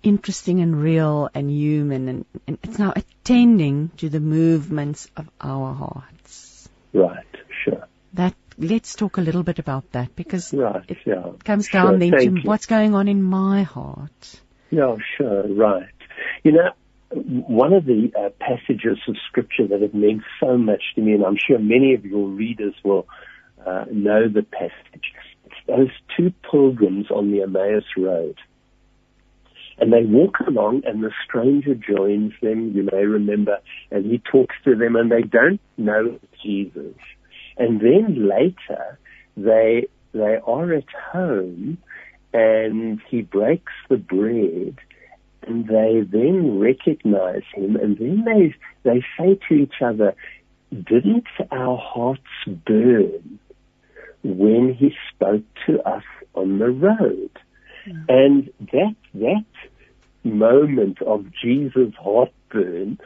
interesting 0.04 0.62
and 0.62 0.82
real 0.82 1.30
and 1.34 1.50
human, 1.50 2.08
and, 2.10 2.26
and 2.48 2.58
it's 2.64 2.80
now 2.80 2.94
attending 2.96 3.90
to 3.98 4.10
the 4.10 4.20
movements 4.20 5.08
of 5.16 5.30
our 5.42 5.74
hearts. 5.74 6.70
Right, 6.94 7.26
sure. 7.64 7.88
That 8.14 8.36
let's 8.58 8.96
talk 8.96 9.18
a 9.18 9.22
little 9.22 9.44
bit 9.44 9.60
about 9.60 9.92
that 9.92 10.16
because 10.16 10.54
right, 10.54 10.84
it 10.88 10.98
yeah. 11.06 11.32
comes 11.44 11.70
down 11.70 11.92
sure, 11.92 11.98
then 12.00 12.12
to 12.12 12.24
you. 12.24 12.42
what's 12.44 12.66
going 12.66 12.96
on 12.96 13.08
in 13.08 13.22
my 13.22 13.64
heart. 13.64 14.40
Yeah, 14.72 14.96
sure, 15.18 15.48
right. 15.54 15.90
You 16.44 16.52
know, 16.54 16.72
one 17.12 17.74
of 17.74 17.86
the 17.86 18.12
uh, 18.18 18.30
passages 18.40 18.98
of 19.08 19.16
scripture 19.28 19.68
that 19.68 19.82
have 19.82 19.94
meant 19.94 20.24
so 20.40 20.58
much 20.58 20.84
to 20.96 21.02
me, 21.02 21.14
and 21.14 21.24
I'm 21.24 21.38
sure 21.38 21.60
many 21.60 21.94
of 21.94 22.06
your 22.06 22.28
readers 22.28 22.74
will 22.84 23.08
uh, 23.66 23.86
know 23.92 24.28
the 24.28 24.44
passage. 24.44 25.14
It's 25.46 25.56
those 25.68 25.92
two 26.16 26.34
pilgrims 26.50 27.10
on 27.12 27.32
the 27.32 27.42
Emmaus 27.42 27.86
Road. 27.98 28.38
and 29.78 29.92
they 29.92 30.04
walk 30.04 30.40
along 30.48 30.84
and 30.86 31.04
the 31.04 31.12
stranger 31.28 31.76
joins 31.76 32.34
them, 32.42 32.72
you 32.76 32.84
may 32.92 33.06
remember, 33.06 33.60
and 33.92 34.06
he 34.06 34.20
talks 34.20 34.56
to 34.64 34.76
them 34.76 34.96
and 34.96 35.12
they 35.12 35.22
don't 35.22 35.60
know 35.78 36.20
Jesus. 36.42 36.96
And 37.58 37.82
then 37.82 38.28
later, 38.28 38.98
they, 39.38 39.88
they 40.14 40.38
are 40.46 40.74
at 40.74 40.90
home 41.12 41.78
and 42.34 43.02
he 43.10 43.22
breaks 43.22 43.74
the 43.90 43.98
bread 43.98 44.78
and 45.48 45.68
they 45.68 46.02
then 46.02 46.60
recognize 46.60 47.44
him 47.54 47.76
and 47.76 47.98
then 47.98 48.24
they, 48.26 48.56
they 48.84 49.04
say 49.18 49.40
to 49.48 49.56
each 49.56 49.82
other, 49.82 50.16
didn't 50.72 51.28
our 51.52 51.78
hearts 51.78 52.22
burn 52.66 53.40
when 54.24 54.74
he 54.74 54.94
spoke 55.14 55.44
to 55.66 55.82
us 55.82 56.04
on 56.34 56.60
the 56.60 56.70
road? 56.70 57.32
Mm. 57.88 58.06
And 58.10 58.50
that, 58.72 58.96
that 59.14 59.46
moment 60.24 61.02
of 61.04 61.26
Jesus' 61.42 61.94
heartburn, 62.00 63.00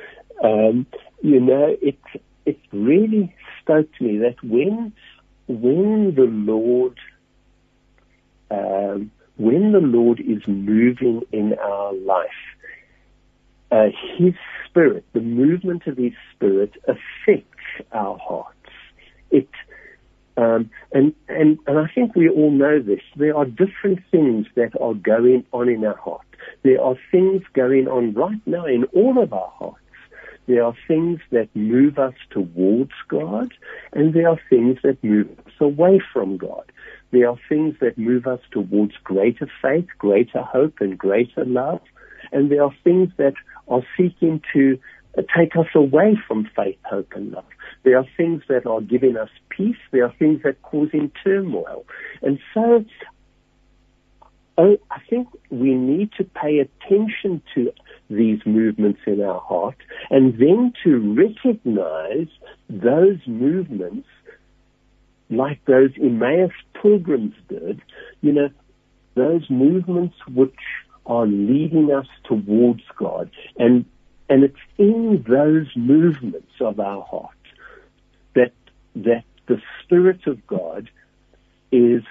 um, 0.43 0.87
you 1.21 1.39
know, 1.39 1.75
it, 1.81 1.99
it 2.45 2.59
really 2.71 3.35
spoke 3.61 3.89
to 3.97 4.03
me 4.03 4.17
that 4.19 4.41
when, 4.43 4.93
when 5.47 6.15
the 6.15 6.23
Lord, 6.23 6.97
um, 8.49 9.11
when 9.39 9.71
the 9.71 9.79
Lord 9.79 10.19
is 10.19 10.45
moving 10.47 11.21
in 11.31 11.53
our 11.53 11.93
life, 11.93 12.29
uh, 13.71 13.87
His 14.17 14.33
Spirit, 14.67 15.05
the 15.13 15.21
movement 15.21 15.87
of 15.87 15.97
His 15.97 16.11
Spirit 16.35 16.73
affects 16.83 17.47
our 17.93 18.17
hearts. 18.17 18.55
It, 19.31 19.47
um, 20.35 20.69
and, 20.91 21.13
and, 21.29 21.57
and 21.67 21.79
I 21.79 21.87
think 21.95 22.15
we 22.15 22.29
all 22.29 22.51
know 22.51 22.81
this. 22.81 23.01
There 23.15 23.35
are 23.35 23.45
different 23.45 23.99
things 24.11 24.47
that 24.55 24.79
are 24.79 24.93
going 24.93 25.45
on 25.53 25.69
in 25.69 25.85
our 25.85 25.97
heart. 25.97 26.25
There 26.63 26.81
are 26.81 26.95
things 27.09 27.41
going 27.53 27.87
on 27.87 28.13
right 28.13 28.41
now 28.45 28.65
in 28.65 28.83
all 28.93 29.21
of 29.23 29.31
our 29.31 29.51
hearts. 29.57 29.77
There 30.47 30.63
are 30.63 30.73
things 30.87 31.19
that 31.31 31.47
move 31.55 31.97
us 31.97 32.15
towards 32.31 32.91
God, 33.07 33.53
and 33.93 34.13
there 34.13 34.27
are 34.27 34.39
things 34.49 34.79
that 34.83 35.01
move 35.03 35.29
us 35.45 35.53
away 35.61 36.01
from 36.11 36.37
God. 36.37 36.71
There 37.11 37.29
are 37.29 37.37
things 37.47 37.75
that 37.81 37.97
move 37.97 38.27
us 38.27 38.39
towards 38.51 38.93
greater 39.03 39.49
faith, 39.61 39.87
greater 39.97 40.41
hope, 40.41 40.75
and 40.79 40.97
greater 40.97 41.45
love. 41.45 41.81
And 42.31 42.51
there 42.51 42.63
are 42.63 42.73
things 42.83 43.09
that 43.17 43.33
are 43.67 43.81
seeking 43.97 44.41
to 44.53 44.79
take 45.35 45.55
us 45.55 45.67
away 45.73 46.17
from 46.27 46.49
faith, 46.55 46.77
hope, 46.83 47.11
and 47.15 47.31
love. 47.31 47.45
There 47.83 47.97
are 47.97 48.05
things 48.15 48.43
that 48.47 48.65
are 48.65 48.81
giving 48.81 49.17
us 49.17 49.29
peace. 49.49 49.77
There 49.91 50.05
are 50.05 50.13
things 50.19 50.41
that 50.43 50.61
causing 50.61 51.11
turmoil. 51.23 51.85
And 52.21 52.39
so 52.53 52.85
oh, 54.59 54.77
I 54.91 54.99
think 55.09 55.27
we 55.49 55.73
need 55.73 56.11
to 56.17 56.23
pay 56.23 56.59
attention 56.59 57.41
to 57.55 57.71
these 58.09 58.39
movements 58.45 58.99
in 59.07 59.21
our 59.21 59.39
heart 59.39 59.77
and 60.09 60.33
then 60.33 60.73
to 60.83 61.15
recognize 61.15 62.27
those 62.69 63.19
movements 63.25 64.07
like 65.29 65.63
those 65.65 65.91
Emmaus 65.97 66.51
pilgrims 66.81 67.35
did, 67.47 67.81
you 68.21 68.33
know, 68.33 68.49
those 69.15 69.49
movements 69.49 70.15
which 70.27 70.55
are 71.05 71.27
leading 71.27 71.91
us 71.91 72.07
towards 72.23 72.83
God. 72.97 73.29
And, 73.57 73.85
and 74.29 74.43
it's 74.43 74.55
in 74.77 75.23
those 75.27 75.67
movements 75.75 76.53
of 76.61 76.79
our 76.79 77.03
heart 77.03 77.31
that, 78.35 78.53
that 78.95 79.23
the 79.47 79.61
Spirit 79.83 80.27
of 80.27 80.45
God 80.47 80.89
is 81.71 82.03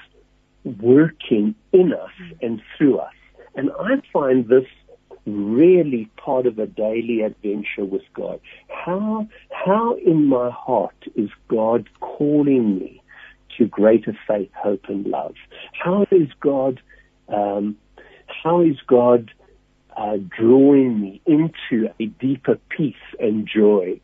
working 0.64 1.54
in 1.72 1.92
us 1.92 2.10
and 2.42 2.60
through 2.76 2.98
us. 2.98 3.14
And 3.54 3.70
I 3.70 4.02
find 4.12 4.48
this 4.48 4.66
really 5.26 6.10
part 6.16 6.46
of 6.46 6.58
a 6.58 6.66
daily 6.66 7.22
adventure 7.22 7.84
with 7.84 8.02
God. 8.14 8.40
How, 8.68 9.28
how 9.50 9.96
in 9.96 10.26
my 10.26 10.50
heart 10.50 11.04
is 11.16 11.30
God 11.48 11.88
calling 12.00 12.78
me 12.78 13.02
to 13.59 13.66
greater 13.66 14.16
faith, 14.26 14.51
hope, 14.55 14.85
and 14.89 15.06
love? 15.06 15.35
How 15.72 16.06
is 16.10 16.28
God, 16.40 16.80
um, 17.28 17.76
how 18.43 18.62
is 18.62 18.76
God 18.86 19.30
uh, 19.97 20.16
drawing 20.39 21.01
me 21.01 21.20
into 21.26 21.93
a 22.01 22.06
deeper 22.06 22.59
peace 22.70 22.94
and 23.18 23.47
joy? 23.47 24.01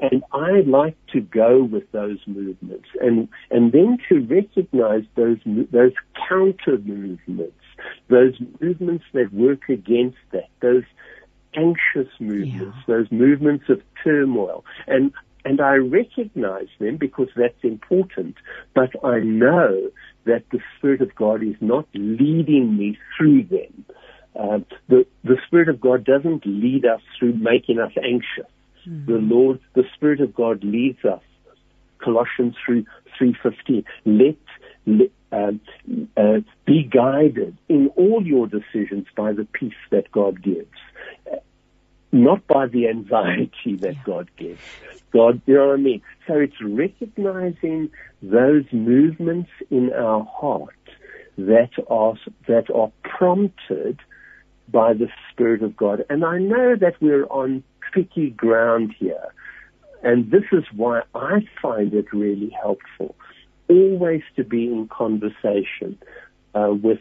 And 0.00 0.22
I 0.32 0.60
like 0.60 0.96
to 1.12 1.20
go 1.20 1.64
with 1.64 1.90
those 1.90 2.18
movements 2.26 2.86
and, 3.00 3.28
and 3.50 3.72
then 3.72 3.98
to 4.08 4.20
recognize 4.20 5.02
those, 5.16 5.38
those 5.44 5.92
counter 6.28 6.78
movements, 6.78 7.56
those 8.08 8.34
movements 8.60 9.04
that 9.12 9.32
work 9.32 9.68
against 9.68 10.18
that, 10.30 10.48
those 10.60 10.84
anxious 11.54 12.08
movements, 12.20 12.76
yeah. 12.76 12.94
those 12.94 13.10
movements 13.10 13.64
of 13.68 13.82
turmoil. 14.04 14.64
And 14.86 15.12
and 15.44 15.60
I 15.60 15.74
recognize 15.76 16.68
them 16.78 16.96
because 16.96 17.28
that's 17.36 17.62
important, 17.62 18.36
but 18.74 18.90
I 19.04 19.20
know 19.20 19.90
that 20.24 20.44
the 20.50 20.60
Spirit 20.76 21.00
of 21.00 21.14
God 21.14 21.42
is 21.42 21.56
not 21.60 21.86
leading 21.94 22.76
me 22.76 22.98
through 23.16 23.44
them. 23.44 23.84
Uh, 24.38 24.58
the, 24.88 25.06
the 25.24 25.36
Spirit 25.46 25.68
of 25.68 25.80
God 25.80 26.04
doesn't 26.04 26.44
lead 26.46 26.84
us 26.84 27.00
through 27.18 27.34
making 27.34 27.78
us 27.78 27.92
anxious. 27.96 28.50
Mm-hmm. 28.86 29.10
The 29.10 29.18
Lord, 29.18 29.60
the 29.74 29.84
Spirit 29.94 30.20
of 30.20 30.34
God 30.34 30.62
leads 30.62 31.04
us. 31.04 31.22
Colossians 31.98 32.54
3, 32.64 32.86
3.15. 33.20 33.84
Let, 34.04 34.36
let 34.86 35.10
um, 35.32 35.60
uh, 36.16 36.40
be 36.64 36.84
guided 36.84 37.56
in 37.68 37.90
all 37.96 38.22
your 38.24 38.46
decisions 38.46 39.06
by 39.16 39.32
the 39.32 39.44
peace 39.44 39.72
that 39.90 40.10
God 40.12 40.42
gives 40.42 40.68
not 42.12 42.46
by 42.46 42.66
the 42.66 42.88
anxiety 42.88 43.76
that 43.76 43.94
yeah. 43.94 44.02
God 44.04 44.30
gives. 44.36 44.60
God, 45.12 45.40
you 45.46 45.54
know 45.54 45.68
what 45.68 45.74
I 45.74 45.82
mean? 45.82 46.02
So 46.26 46.34
it's 46.34 46.60
recognizing 46.62 47.90
those 48.22 48.64
movements 48.72 49.50
in 49.70 49.92
our 49.92 50.24
heart 50.24 50.74
that 51.36 51.70
are, 51.88 52.14
that 52.46 52.70
are 52.74 52.90
prompted 53.04 54.00
by 54.70 54.92
the 54.92 55.08
Spirit 55.30 55.62
of 55.62 55.76
God. 55.76 56.04
And 56.10 56.24
I 56.24 56.38
know 56.38 56.76
that 56.76 56.94
we're 57.00 57.26
on 57.26 57.62
tricky 57.92 58.30
ground 58.30 58.94
here. 58.98 59.32
And 60.02 60.30
this 60.30 60.44
is 60.52 60.64
why 60.74 61.02
I 61.14 61.46
find 61.60 61.94
it 61.94 62.12
really 62.12 62.50
helpful 62.50 63.14
always 63.68 64.22
to 64.36 64.44
be 64.44 64.64
in 64.64 64.88
conversation 64.88 65.98
uh, 66.54 66.72
with 66.82 67.00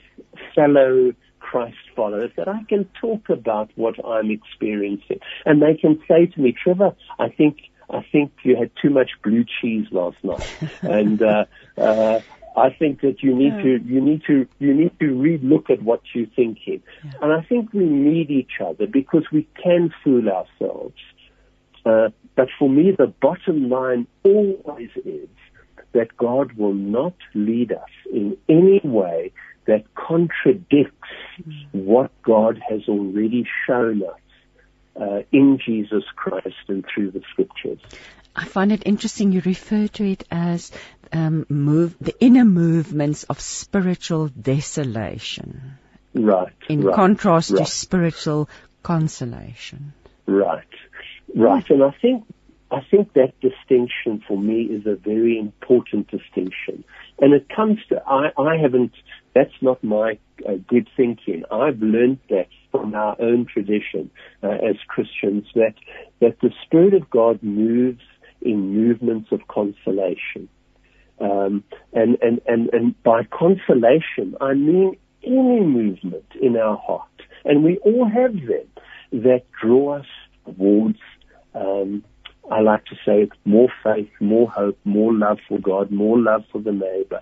fellow 0.54 1.14
Christ 1.40 1.78
followers 1.96 2.32
that 2.38 2.48
I 2.48 2.64
can 2.68 2.90
talk 3.00 3.30
about 3.30 3.70
what 3.76 3.96
I'm 4.06 4.32
experiencing. 4.32 5.20
And 5.46 5.62
they 5.62 5.76
can 5.76 6.02
say 6.08 6.28
to 6.28 6.42
me, 6.42 6.54
Trevor, 6.54 6.96
I 7.20 7.30
think, 7.30 7.58
I 7.90 8.06
think 8.12 8.32
you 8.44 8.56
had 8.56 8.72
too 8.82 8.90
much 8.90 9.12
blue 9.24 9.46
cheese 9.62 9.88
last 9.92 10.18
night. 10.24 10.48
and, 10.82 11.22
uh, 11.22 11.46
uh, 11.78 12.22
I 12.58 12.72
think 12.72 13.02
that 13.02 13.22
you 13.22 13.36
need 13.36 13.54
yeah. 13.58 13.62
to, 13.62 13.84
you 13.86 14.02
need 14.02 14.24
to, 14.26 14.48
you 14.58 14.74
need 14.74 15.00
to 15.00 15.06
relook 15.06 15.70
at 15.70 15.84
what 15.84 16.02
you're 16.14 16.26
thinking. 16.36 16.82
Yeah. 17.06 17.12
And 17.22 17.32
I 17.32 17.42
think 17.42 17.72
we 17.72 17.86
need 17.86 18.32
each 18.32 18.60
other 18.60 18.88
because 18.88 19.26
we 19.32 19.48
can 19.64 19.94
fool 20.04 20.28
ourselves. 20.28 20.96
Uh, 21.86 22.10
but 22.36 22.50
for 22.58 22.68
me, 22.68 22.92
the 22.98 23.08
bottom 23.08 23.70
line 23.70 24.08
always 24.24 24.90
is 25.06 25.30
that 25.94 26.18
God 26.18 26.54
will 26.54 26.74
not 26.74 27.14
lead 27.34 27.72
us 27.72 27.90
in 28.12 28.38
any 28.50 28.82
way 28.84 29.32
that 29.68 29.84
contradicts 29.96 31.10
what 31.72 32.12
God 32.24 32.62
has 32.68 32.82
already 32.88 33.46
shown 33.68 34.04
us 34.04 34.20
uh, 35.00 35.20
in 35.32 35.60
Jesus 35.64 36.04
Christ 36.16 36.56
and 36.68 36.84
through 36.94 37.12
the 37.12 37.22
scriptures. 37.32 37.80
I 38.36 38.46
find 38.46 38.72
it 38.72 38.84
interesting 38.86 39.32
you 39.32 39.42
refer 39.44 39.88
to 39.88 40.12
it 40.12 40.24
as 40.32 40.72
um, 41.12 41.46
move 41.50 41.96
the 42.00 42.16
inner 42.20 42.46
movements 42.46 43.24
of 43.24 43.40
spiritual 43.40 44.28
desolation. 44.28 45.78
Right. 46.14 46.54
In 46.70 46.82
right, 46.82 46.96
contrast 46.96 47.52
right. 47.52 47.60
to 47.60 47.66
spiritual 47.66 48.50
consolation. 48.84 49.94
Right. 50.26 50.64
Right. 51.36 51.70
And 51.70 51.84
I 51.84 51.92
think 52.02 52.26
I 52.70 52.82
think 52.92 53.14
that 53.14 53.40
distinction 53.40 54.22
for 54.28 54.38
me 54.38 54.64
is 54.64 54.86
a 54.86 54.96
very 54.96 55.40
important 55.40 56.10
distinction. 56.10 56.84
And 57.20 57.34
it 57.34 57.48
comes 57.50 57.80
to, 57.90 58.04
I, 58.06 58.32
I 58.38 58.58
haven't, 58.58 58.92
that's 59.38 59.62
not 59.62 59.84
my 59.84 60.18
uh, 60.48 60.54
good 60.68 60.90
thinking. 60.98 61.44
I've 61.52 61.80
learned 61.80 62.20
that 62.30 62.48
from 62.72 62.96
our 62.96 63.16
own 63.22 63.46
tradition 63.46 64.10
uh, 64.42 64.50
as 64.50 64.76
Christians 64.88 65.46
that, 65.54 65.76
that 66.22 66.40
the 66.42 66.50
Spirit 66.66 66.96
of 66.96 67.10
God 67.10 67.44
moves 67.44 68.02
in 68.42 68.74
movements 68.74 69.32
of 69.32 69.42
consolation. 69.48 70.50
Um, 71.20 71.64
and, 71.94 72.18
and, 72.22 72.42
and, 72.48 72.70
and 72.74 73.04
by 73.04 73.24
consolation, 73.26 74.36
I 74.42 74.54
mean 74.54 74.98
any 75.24 75.62
movement 75.62 76.26
in 76.42 76.58
our 76.58 76.78
heart. 76.78 77.10
And 77.46 77.64
we 77.64 77.78
all 77.80 78.10
have 78.10 78.34
them 78.34 79.22
that 79.24 79.44
draw 79.62 80.00
us 80.00 80.06
towards 80.46 81.00
um, 81.54 82.04
I 82.50 82.62
like 82.62 82.86
to 82.86 82.96
say 83.06 83.30
more 83.46 83.68
faith, 83.84 84.10
more 84.22 84.50
hope, 84.50 84.80
more 84.86 85.14
love 85.14 85.40
for 85.50 85.60
God, 85.60 85.92
more 85.92 86.18
love 86.18 86.44
for 86.52 86.62
the 86.62 86.72
neighbor. 86.72 87.20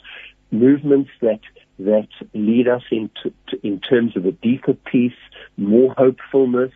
Movements 0.52 1.10
that 1.22 1.40
that 1.80 2.08
lead 2.34 2.68
us 2.68 2.84
into 2.92 3.34
in 3.64 3.80
terms 3.80 4.16
of 4.16 4.26
a 4.26 4.32
deeper 4.32 4.74
peace, 4.74 5.14
more 5.58 5.94
hopefulness, 5.98 6.72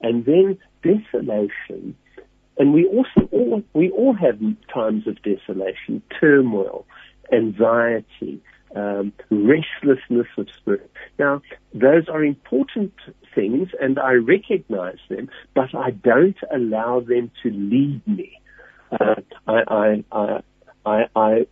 and 0.00 0.24
then 0.24 0.58
desolation. 0.82 1.96
And 2.58 2.72
we 2.72 2.86
also 2.86 3.28
all, 3.32 3.62
we 3.74 3.90
all 3.90 4.14
have 4.14 4.38
times 4.72 5.06
of 5.06 5.22
desolation, 5.22 6.02
turmoil, 6.18 6.86
anxiety, 7.32 8.40
um, 8.74 9.12
restlessness 9.30 10.26
of 10.36 10.48
spirit. 10.56 10.90
Now, 11.18 11.42
those 11.74 12.08
are 12.08 12.24
important 12.24 12.92
things, 13.34 13.68
and 13.80 13.98
I 13.98 14.12
recognize 14.12 14.98
them, 15.08 15.28
but 15.54 15.74
I 15.74 15.90
don't 15.90 16.36
allow 16.52 17.00
them 17.00 17.30
to 17.42 17.50
lead 17.50 18.06
me. 18.06 18.40
Uh, 18.90 19.16
I, 19.46 19.62
I, 19.68 20.04
I, 20.12 20.42
I, 20.84 21.06
I, 21.16 21.46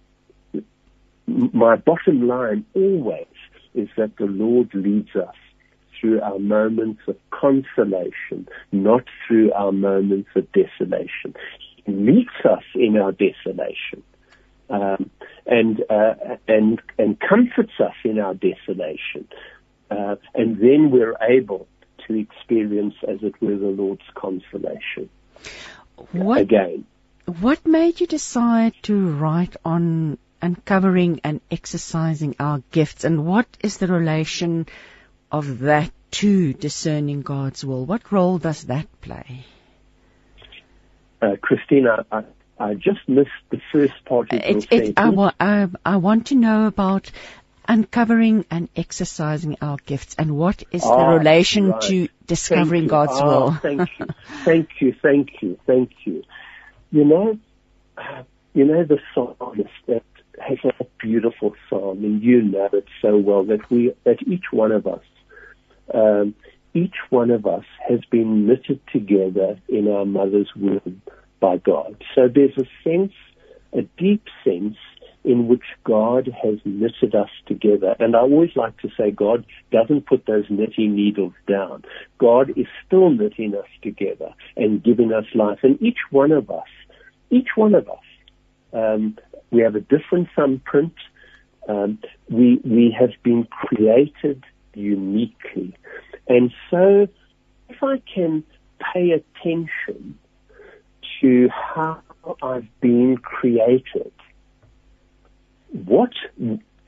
my 1.26 1.76
bottom 1.76 2.26
line 2.26 2.64
always 2.74 3.26
is 3.74 3.88
that 3.96 4.16
the 4.16 4.26
Lord 4.26 4.70
leads 4.74 5.14
us 5.16 5.34
through 6.00 6.20
our 6.20 6.38
moments 6.38 7.00
of 7.08 7.16
consolation, 7.30 8.48
not 8.72 9.04
through 9.26 9.52
our 9.52 9.72
moments 9.72 10.28
of 10.36 10.46
desolation. 10.52 11.34
He 11.84 11.92
meets 11.92 12.34
us 12.44 12.62
in 12.74 12.96
our 12.96 13.12
desolation. 13.12 14.02
Um, 14.70 15.10
and 15.46 15.82
uh, 15.90 16.14
and 16.48 16.80
and 16.98 17.20
comforts 17.20 17.74
us 17.78 17.92
in 18.02 18.18
our 18.18 18.32
desolation, 18.32 19.28
uh, 19.90 20.16
and 20.34 20.56
then 20.56 20.90
we're 20.90 21.16
able 21.20 21.66
to 22.06 22.14
experience, 22.14 22.94
as 23.06 23.18
it 23.22 23.34
were, 23.42 23.56
the 23.56 23.66
Lord's 23.66 24.08
consolation. 24.14 25.10
What, 26.12 26.40
Again, 26.40 26.86
what 27.26 27.66
made 27.66 28.00
you 28.00 28.06
decide 28.06 28.72
to 28.84 29.10
write 29.16 29.56
on 29.66 30.18
uncovering 30.44 31.20
and 31.24 31.40
exercising 31.50 32.36
our 32.38 32.62
gifts, 32.70 33.04
and 33.04 33.24
what 33.24 33.46
is 33.60 33.78
the 33.78 33.86
relation 33.86 34.66
of 35.32 35.60
that 35.60 35.90
to 36.10 36.52
discerning 36.52 37.22
God's 37.22 37.64
will? 37.64 37.86
What 37.86 38.12
role 38.12 38.38
does 38.38 38.64
that 38.64 38.86
play? 39.00 39.46
Uh, 41.22 41.36
Christina, 41.40 42.04
I, 42.12 42.24
I, 42.58 42.74
just 42.74 43.08
missed 43.08 43.30
the 43.48 43.60
first 43.72 43.94
part 44.04 44.32
of 44.32 44.38
your 44.44 44.62
it, 44.70 44.92
I, 44.98 45.08
wa- 45.08 45.32
I, 45.40 45.68
I, 45.84 45.96
want 45.96 46.26
to 46.26 46.34
know 46.34 46.66
about 46.66 47.10
uncovering 47.66 48.44
and 48.50 48.68
exercising 48.76 49.56
our 49.62 49.78
gifts, 49.86 50.14
and 50.18 50.36
what 50.36 50.62
is 50.70 50.82
the 50.82 50.88
ah, 50.88 51.14
relation 51.14 51.70
right. 51.70 51.80
to 51.80 52.08
discovering 52.26 52.86
God's 52.86 53.12
ah, 53.14 53.26
will? 53.26 53.52
thank 53.54 53.88
you, 53.98 54.06
thank 54.44 54.68
you, 54.80 54.94
thank 55.00 55.42
you, 55.42 55.58
thank 55.66 55.90
you. 56.04 56.22
You 56.92 57.04
know, 57.06 57.38
you 58.52 58.64
know 58.66 58.84
the 58.84 58.98
psalmist 59.14 59.70
has 60.40 60.58
a 60.64 60.84
beautiful 60.98 61.54
psalm, 61.68 62.04
and 62.04 62.22
you 62.22 62.42
know 62.42 62.68
it 62.72 62.86
so 63.00 63.16
well 63.16 63.44
that 63.44 63.70
we, 63.70 63.94
that 64.04 64.22
each 64.26 64.44
one 64.50 64.72
of 64.72 64.86
us, 64.86 65.04
um, 65.92 66.34
each 66.74 66.96
one 67.10 67.30
of 67.30 67.46
us 67.46 67.64
has 67.88 68.00
been 68.10 68.46
knitted 68.46 68.80
together 68.92 69.58
in 69.68 69.88
our 69.88 70.04
mother's 70.04 70.50
womb 70.56 71.02
by 71.40 71.58
God. 71.58 72.02
So 72.14 72.28
there's 72.28 72.56
a 72.58 72.66
sense, 72.82 73.12
a 73.72 73.82
deep 73.96 74.24
sense 74.42 74.76
in 75.24 75.48
which 75.48 75.62
God 75.84 76.28
has 76.42 76.58
knitted 76.64 77.14
us 77.14 77.30
together. 77.46 77.96
And 77.98 78.14
I 78.14 78.20
always 78.20 78.50
like 78.56 78.76
to 78.78 78.90
say 78.96 79.10
God 79.10 79.46
doesn't 79.72 80.06
put 80.06 80.26
those 80.26 80.44
knitting 80.50 80.94
needles 80.94 81.32
down. 81.48 81.84
God 82.18 82.50
is 82.56 82.66
still 82.86 83.10
knitting 83.10 83.54
us 83.54 83.68
together 83.82 84.34
and 84.56 84.82
giving 84.82 85.12
us 85.12 85.24
life. 85.34 85.60
And 85.62 85.80
each 85.82 85.98
one 86.10 86.30
of 86.30 86.50
us, 86.50 86.68
each 87.30 87.48
one 87.56 87.74
of 87.74 87.88
us, 87.88 87.96
um, 88.74 89.16
we 89.54 89.62
have 89.62 89.74
a 89.74 89.80
different 89.80 90.28
thumbprint. 90.36 90.94
Um, 91.68 91.98
we 92.28 92.60
we 92.64 92.94
have 92.98 93.10
been 93.22 93.46
created 93.50 94.44
uniquely, 94.74 95.74
and 96.28 96.52
so 96.70 97.06
if 97.68 97.82
I 97.82 98.02
can 98.12 98.44
pay 98.92 99.12
attention 99.12 100.18
to 101.20 101.48
how 101.48 102.02
I've 102.42 102.68
been 102.80 103.16
created, 103.16 104.12
what 105.70 106.12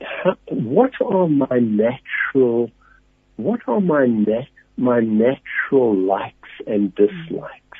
how, 0.01 0.35
what 0.49 0.91
are 1.01 1.27
my 1.27 1.59
natural 1.59 2.69
what 3.37 3.61
are 3.67 3.81
my 3.81 4.05
nat, 4.05 4.47
my 4.77 4.99
natural 4.99 5.95
likes 5.95 6.49
and 6.65 6.93
dislikes? 6.95 7.79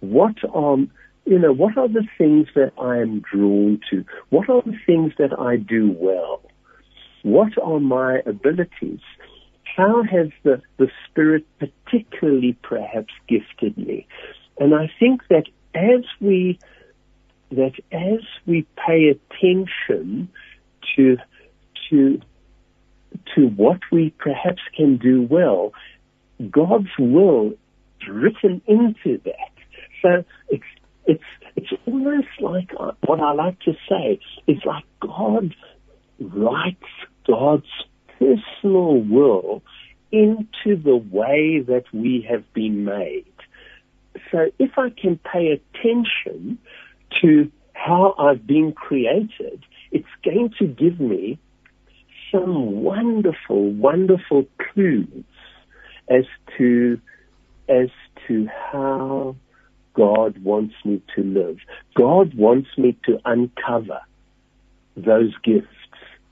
What 0.00 0.36
are 0.52 0.78
you 1.26 1.40
know, 1.40 1.52
what 1.52 1.76
are 1.76 1.88
the 1.88 2.06
things 2.16 2.46
that 2.54 2.72
I 2.80 2.98
am 2.98 3.20
drawn 3.20 3.80
to? 3.90 4.04
What 4.30 4.48
are 4.48 4.62
the 4.62 4.78
things 4.86 5.12
that 5.18 5.36
I 5.38 5.56
do 5.56 5.94
well? 5.98 6.40
What 7.22 7.52
are 7.60 7.80
my 7.80 8.20
abilities? 8.24 9.00
How 9.76 10.04
has 10.04 10.28
the, 10.44 10.62
the 10.78 10.88
Spirit 11.10 11.44
particularly 11.58 12.56
perhaps 12.62 13.12
gifted 13.28 13.76
me? 13.76 14.06
And 14.58 14.72
I 14.72 14.90
think 15.00 15.22
that 15.28 15.44
as 15.74 16.04
we, 16.20 16.60
that 17.50 17.74
as 17.90 18.20
we 18.46 18.64
pay 18.86 19.08
attention 19.08 20.28
to, 20.94 21.16
to, 21.90 22.20
to 23.34 23.48
what 23.48 23.80
we 23.90 24.14
perhaps 24.16 24.62
can 24.76 24.96
do 24.96 25.26
well, 25.28 25.72
God's 26.48 26.88
will 26.98 27.50
is 28.00 28.08
written 28.08 28.62
into 28.68 29.20
that. 29.24 29.50
So 30.02 30.24
it's 30.48 30.62
it's 31.06 31.22
it's 31.54 31.70
almost 31.86 32.28
like 32.40 32.70
uh, 32.78 32.92
what 33.04 33.20
I 33.20 33.32
like 33.32 33.58
to 33.60 33.74
say. 33.88 34.20
is 34.46 34.58
like 34.64 34.84
God 35.00 35.54
writes 36.20 36.82
God's 37.26 37.66
personal 38.18 39.00
will 39.00 39.62
into 40.12 40.76
the 40.82 40.96
way 40.96 41.60
that 41.66 41.84
we 41.92 42.26
have 42.28 42.44
been 42.54 42.84
made. 42.84 43.24
So 44.30 44.50
if 44.58 44.78
I 44.78 44.90
can 44.90 45.18
pay 45.18 45.48
attention 45.48 46.58
to 47.20 47.50
how 47.74 48.14
I've 48.18 48.46
been 48.46 48.72
created, 48.72 49.64
it's 49.92 50.06
going 50.24 50.52
to 50.58 50.66
give 50.66 50.98
me 51.00 51.38
some 52.32 52.82
wonderful, 52.82 53.70
wonderful 53.70 54.46
clues 54.58 55.24
as 56.08 56.24
to 56.56 57.00
as 57.68 57.88
to 58.28 58.46
how 58.46 59.36
God 59.96 60.42
wants 60.44 60.74
me 60.84 61.02
to 61.14 61.22
live. 61.22 61.58
God 61.96 62.34
wants 62.34 62.68
me 62.76 62.96
to 63.06 63.18
uncover 63.24 64.00
those 64.96 65.34
gifts 65.42 65.68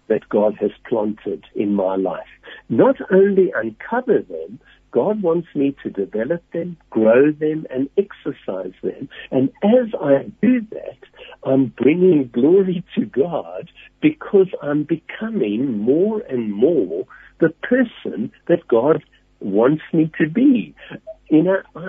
that 0.08 0.28
God 0.28 0.54
has 0.60 0.70
planted 0.86 1.44
in 1.54 1.74
my 1.74 1.96
life. 1.96 2.26
Not 2.68 2.96
only 3.10 3.52
uncover 3.56 4.20
them, 4.20 4.60
God 4.90 5.22
wants 5.22 5.48
me 5.54 5.74
to 5.82 5.90
develop 5.90 6.42
them, 6.52 6.76
grow 6.90 7.32
them, 7.32 7.66
and 7.70 7.88
exercise 7.96 8.74
them. 8.82 9.08
And 9.30 9.50
as 9.62 9.92
I 10.00 10.30
do 10.42 10.60
that, 10.70 10.98
I'm 11.42 11.66
bringing 11.76 12.30
glory 12.32 12.84
to 12.96 13.06
God 13.06 13.70
because 14.00 14.48
I'm 14.62 14.84
becoming 14.84 15.78
more 15.78 16.20
and 16.28 16.52
more 16.52 17.06
the 17.40 17.52
person 17.62 18.30
that 18.46 18.68
God 18.68 19.02
wants 19.40 19.82
me 19.92 20.12
to 20.20 20.28
be. 20.28 20.74
You 21.28 21.42
know, 21.42 21.62
I, 21.74 21.88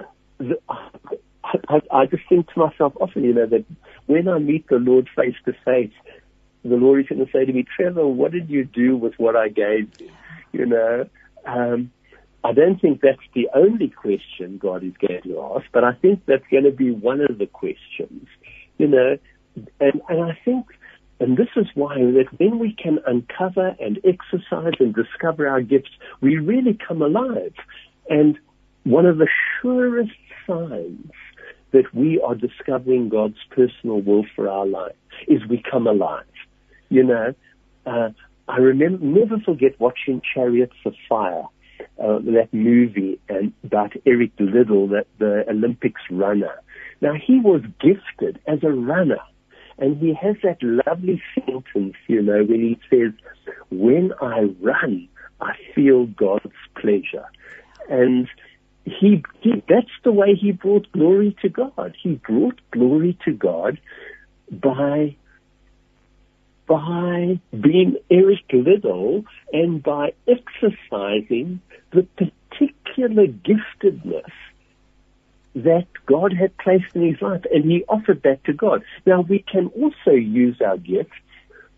the, 1.54 1.60
I, 1.70 2.02
I 2.02 2.06
just 2.06 2.24
think 2.30 2.52
to 2.54 2.60
myself 2.60 2.94
often, 3.00 3.24
you 3.24 3.34
know, 3.34 3.46
that 3.46 3.66
when 4.06 4.28
I 4.28 4.40
meet 4.40 4.68
the 4.68 4.78
Lord 4.78 5.10
face 5.16 5.36
to 5.46 5.54
face, 5.66 5.94
the 6.64 6.76
Lord 6.76 7.02
is 7.02 7.08
going 7.08 7.26
to 7.26 7.32
say 7.32 7.46
to 7.46 7.54
me, 7.54 7.66
Trevor, 7.76 8.08
what 8.08 8.32
did 8.32 8.50
you 8.50 8.66
do 8.66 8.98
with 8.98 9.14
what 9.18 9.36
I 9.36 9.50
gave 9.50 9.90
you? 10.00 10.10
You 10.52 10.66
know, 10.66 11.10
um, 11.46 11.92
I 12.44 12.54
don't 12.54 12.80
think 12.80 13.02
that's 13.02 13.18
the 13.34 13.50
only 13.54 13.90
question 13.90 14.58
God 14.58 14.84
is 14.84 14.94
going 15.00 15.22
to 15.24 15.42
ask, 15.56 15.66
but 15.72 15.84
I 15.84 15.94
think 15.94 16.24
that's 16.26 16.46
going 16.50 16.64
to 16.64 16.72
be 16.72 16.92
one 16.92 17.22
of 17.22 17.38
the 17.38 17.48
questions, 17.48 18.28
you 18.78 18.88
know, 18.88 19.18
and, 19.80 20.02
and 20.10 20.24
I 20.24 20.38
think, 20.46 20.68
and 21.20 21.38
this 21.38 21.48
is 21.56 21.68
why 21.76 21.96
that 21.96 22.28
when 22.38 22.60
we 22.60 22.74
can 22.74 23.00
uncover 23.08 23.76
and 23.80 24.00
exercise 24.04 24.74
and 24.80 24.94
discover 24.94 25.48
our 25.48 25.62
gifts, 25.62 25.92
we 26.22 26.38
really 26.38 26.78
come 26.88 27.02
alive. 27.02 27.54
And 28.10 28.38
one 28.84 29.06
of 29.06 29.18
the 29.18 29.28
surest 29.62 30.12
signs 30.46 31.12
that 31.76 31.94
we 31.94 32.22
are 32.22 32.36
discovering 32.36 33.10
God's 33.10 33.44
personal 33.50 34.00
will 34.02 34.26
for 34.34 34.48
our 34.48 34.66
life 34.66 34.96
is 35.28 35.46
we 35.50 35.62
come 35.70 35.88
alive. 35.88 36.24
You 36.90 37.04
know, 37.04 37.34
uh, 37.86 38.10
I 38.48 38.58
remember, 38.58 39.04
never 39.04 39.40
forget 39.40 39.78
watching 39.78 40.22
Chariots 40.34 40.78
of 40.86 40.94
Fire, 41.10 41.44
uh, 42.02 42.20
that 42.38 42.50
movie 42.54 43.20
and 43.28 43.52
about 43.66 43.92
Eric 44.06 44.32
Liddell, 44.40 44.88
that 44.90 45.08
the 45.20 45.44
Olympics 45.50 46.02
runner. 46.10 46.56
Now 47.02 47.14
he 47.14 47.40
was 47.40 47.62
gifted 47.82 48.40
as 48.48 48.60
a 48.64 48.72
runner. 48.72 49.20
And 49.78 49.98
he 49.98 50.14
has 50.14 50.38
that 50.44 50.60
lovely 50.64 51.22
sentence, 51.36 51.96
you 52.08 52.22
know, 52.22 52.46
when 52.46 52.62
he 52.62 52.80
says, 52.90 53.12
when 53.70 54.14
I 54.22 54.44
run, 54.62 55.10
I 55.42 55.56
feel 55.74 56.06
God's 56.06 56.56
pleasure. 56.80 57.26
And 57.90 58.30
he, 58.86 59.24
he 59.42 59.64
that's 59.68 59.92
the 60.04 60.12
way 60.12 60.36
he 60.36 60.52
brought 60.52 60.92
glory 60.92 61.36
to 61.42 61.50
God. 61.50 61.96
He 62.02 62.14
brought 62.16 62.60
glory 62.72 63.18
to 63.26 63.34
God 63.34 63.80
by 64.52 65.16
by 66.68 67.40
being 67.52 67.98
Eric 68.10 68.44
Liddell 68.52 69.24
and 69.54 69.84
by 69.84 70.14
exercising 70.28 71.62
the 71.92 72.08
particular 72.18 73.28
giftedness 73.28 74.32
that 75.56 75.88
God 76.06 76.34
had 76.34 76.58
placed 76.58 76.96
in 76.96 77.08
his 77.08 77.22
life, 77.22 77.44
and 77.52 77.64
he 77.66 77.86
offered 77.88 78.24
that 78.24 78.44
to 78.46 78.54
God. 78.54 78.84
Now, 79.06 79.22
we 79.22 79.40
can 79.40 79.68
also 79.68 80.12
use 80.12 80.60
our 80.60 80.78
gifts 80.78 81.14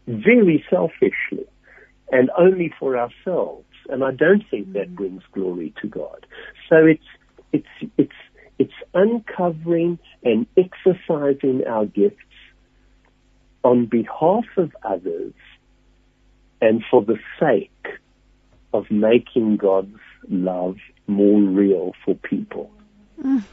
very 0.07 0.65
selfishly 0.69 1.45
and 2.11 2.31
only 2.37 2.73
for 2.79 2.97
ourselves, 2.97 3.66
and 3.89 4.03
I 4.03 4.11
don't 4.11 4.43
think 4.49 4.73
that 4.73 4.95
brings 4.95 5.23
glory 5.31 5.73
to 5.81 5.87
God. 5.87 6.25
So 6.69 6.85
it's 6.85 7.03
it's 7.53 7.91
it's 7.97 8.11
it's 8.59 8.73
uncovering 8.93 9.99
and 10.23 10.47
exercising 10.57 11.65
our 11.67 11.85
gifts 11.85 12.17
on 13.63 13.85
behalf 13.85 14.45
of 14.57 14.75
others 14.83 15.33
and 16.61 16.83
for 16.89 17.03
the 17.03 17.17
sake 17.39 17.71
of 18.73 18.89
making 18.89 19.57
God's 19.57 19.99
love 20.27 20.77
more 21.07 21.39
real 21.39 21.93
for 22.03 22.15
people. 22.15 22.71
Mm. 23.21 23.43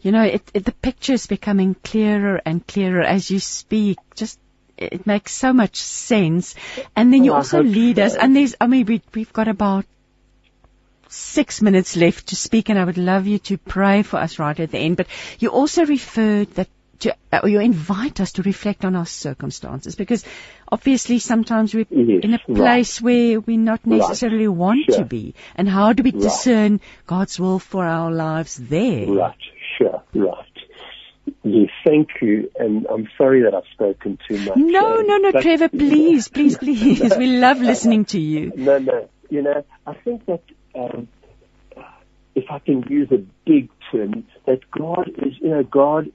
You 0.00 0.10
know, 0.10 0.24
it, 0.24 0.42
it, 0.52 0.64
the 0.64 0.72
picture 0.72 1.12
is 1.12 1.26
becoming 1.26 1.74
clearer 1.74 2.40
and 2.44 2.66
clearer 2.66 3.02
as 3.02 3.30
you 3.30 3.38
speak. 3.38 3.98
Just 4.16 4.40
it 4.90 5.06
makes 5.06 5.32
so 5.32 5.52
much 5.52 5.76
sense. 5.76 6.54
And 6.96 7.12
then 7.12 7.24
you 7.24 7.32
Oh, 7.32 7.34
I 7.34 7.38
also 7.38 7.62
lead 7.62 7.98
us. 7.98 8.14
And 8.16 8.34
there's, 8.36 8.54
I 8.60 8.66
mean, 8.66 8.86
we, 8.86 9.02
we've 9.14 9.32
got 9.32 9.48
about 9.48 9.84
six 11.08 11.60
minutes 11.60 11.96
left 11.96 12.28
to 12.28 12.36
speak, 12.36 12.68
and 12.70 12.78
I 12.78 12.84
would 12.84 12.98
love 12.98 13.26
you 13.26 13.38
to 13.40 13.58
pray 13.58 14.02
for 14.02 14.16
us 14.18 14.38
right 14.38 14.58
at 14.58 14.70
the 14.70 14.78
end. 14.78 14.96
But 14.96 15.06
you 15.38 15.48
also 15.50 15.84
referred 15.86 16.50
that. 16.54 16.68
To, 17.00 17.16
or 17.42 17.48
you 17.48 17.58
invite 17.58 18.20
us 18.20 18.34
to 18.34 18.42
reflect 18.42 18.84
on 18.84 18.94
our 18.94 19.06
circumstances 19.06 19.96
because 19.96 20.24
obviously 20.70 21.18
sometimes 21.18 21.74
we're 21.74 21.86
Yes, 21.90 22.22
in 22.22 22.34
a 22.34 22.40
right. 22.46 22.56
place 22.56 23.02
where 23.02 23.40
we 23.40 23.56
not 23.56 23.80
Right. 23.84 23.98
necessarily 23.98 24.46
want 24.46 24.86
to 24.90 25.04
be. 25.04 25.34
And 25.56 25.68
how 25.68 25.92
do 25.94 26.04
we 26.04 26.12
Right. 26.12 26.22
discern 26.22 26.80
God's 27.08 27.40
will 27.40 27.58
for 27.58 27.84
our 27.84 28.12
lives 28.12 28.54
there? 28.56 29.08
Right, 29.08 29.34
sure, 29.76 30.00
right. 30.14 30.51
Yes, 31.42 31.70
thank 31.84 32.08
you, 32.20 32.50
and 32.58 32.86
I'm 32.86 33.08
sorry 33.18 33.42
that 33.42 33.54
I've 33.54 33.70
spoken 33.72 34.18
too 34.28 34.38
much. 34.38 34.56
No, 34.56 34.98
um, 35.00 35.06
no, 35.06 35.16
no, 35.18 35.32
but- 35.32 35.42
Trevor, 35.42 35.68
please, 35.68 36.28
please, 36.28 36.56
please. 36.66 37.00
We 37.16 37.26
love 37.26 37.60
listening 37.60 38.04
to 38.06 38.20
you. 38.20 38.52
No, 38.56 38.78
no. 38.78 39.08
You 39.30 39.42
know, 39.42 39.64
I 39.86 39.94
think 39.94 40.26
that 40.26 40.42
um, 40.74 41.08
if 42.34 42.44
I 42.50 42.58
can 42.58 42.82
use 42.88 43.08
a 43.10 43.18
big 43.46 43.70
term, 43.90 44.24
that 44.46 44.60
God 44.70 45.08
is, 45.18 45.34
you 45.40 45.48
know, 45.50 45.62
God, 45.62 46.10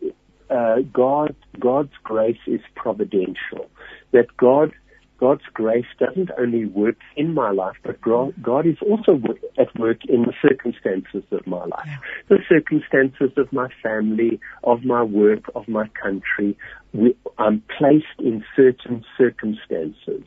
uh, 0.50 0.78
God, 0.94 1.36
God's 1.60 1.94
grace 2.04 2.38
is 2.48 2.62
providential. 2.76 3.70
That 4.12 4.36
God, 4.38 4.72
God's 5.20 5.44
grace 5.54 5.86
doesn't 6.00 6.30
only 6.38 6.66
work 6.66 6.98
in 7.16 7.34
my 7.34 7.52
life, 7.52 7.76
but 7.84 8.00
God, 8.02 8.34
is 8.66 8.78
also 8.82 9.20
at 9.58 9.78
work 9.80 10.06
in 10.08 10.24
the 10.24 10.34
circumstances 10.42 11.24
of 11.32 11.46
my 11.48 11.66
life, 11.66 11.88
the 12.30 12.38
circumstances 12.48 13.32
of 13.38 13.52
my 13.52 13.68
family, 13.82 14.40
of 14.64 14.84
my 14.84 15.04
work, 15.04 15.44
of 15.56 15.68
my 15.68 15.88
country. 16.02 16.58
We, 16.94 17.16
I'm 17.38 17.64
placed 17.78 18.06
in 18.20 18.44
certain 18.56 19.04
circumstances. 19.18 20.24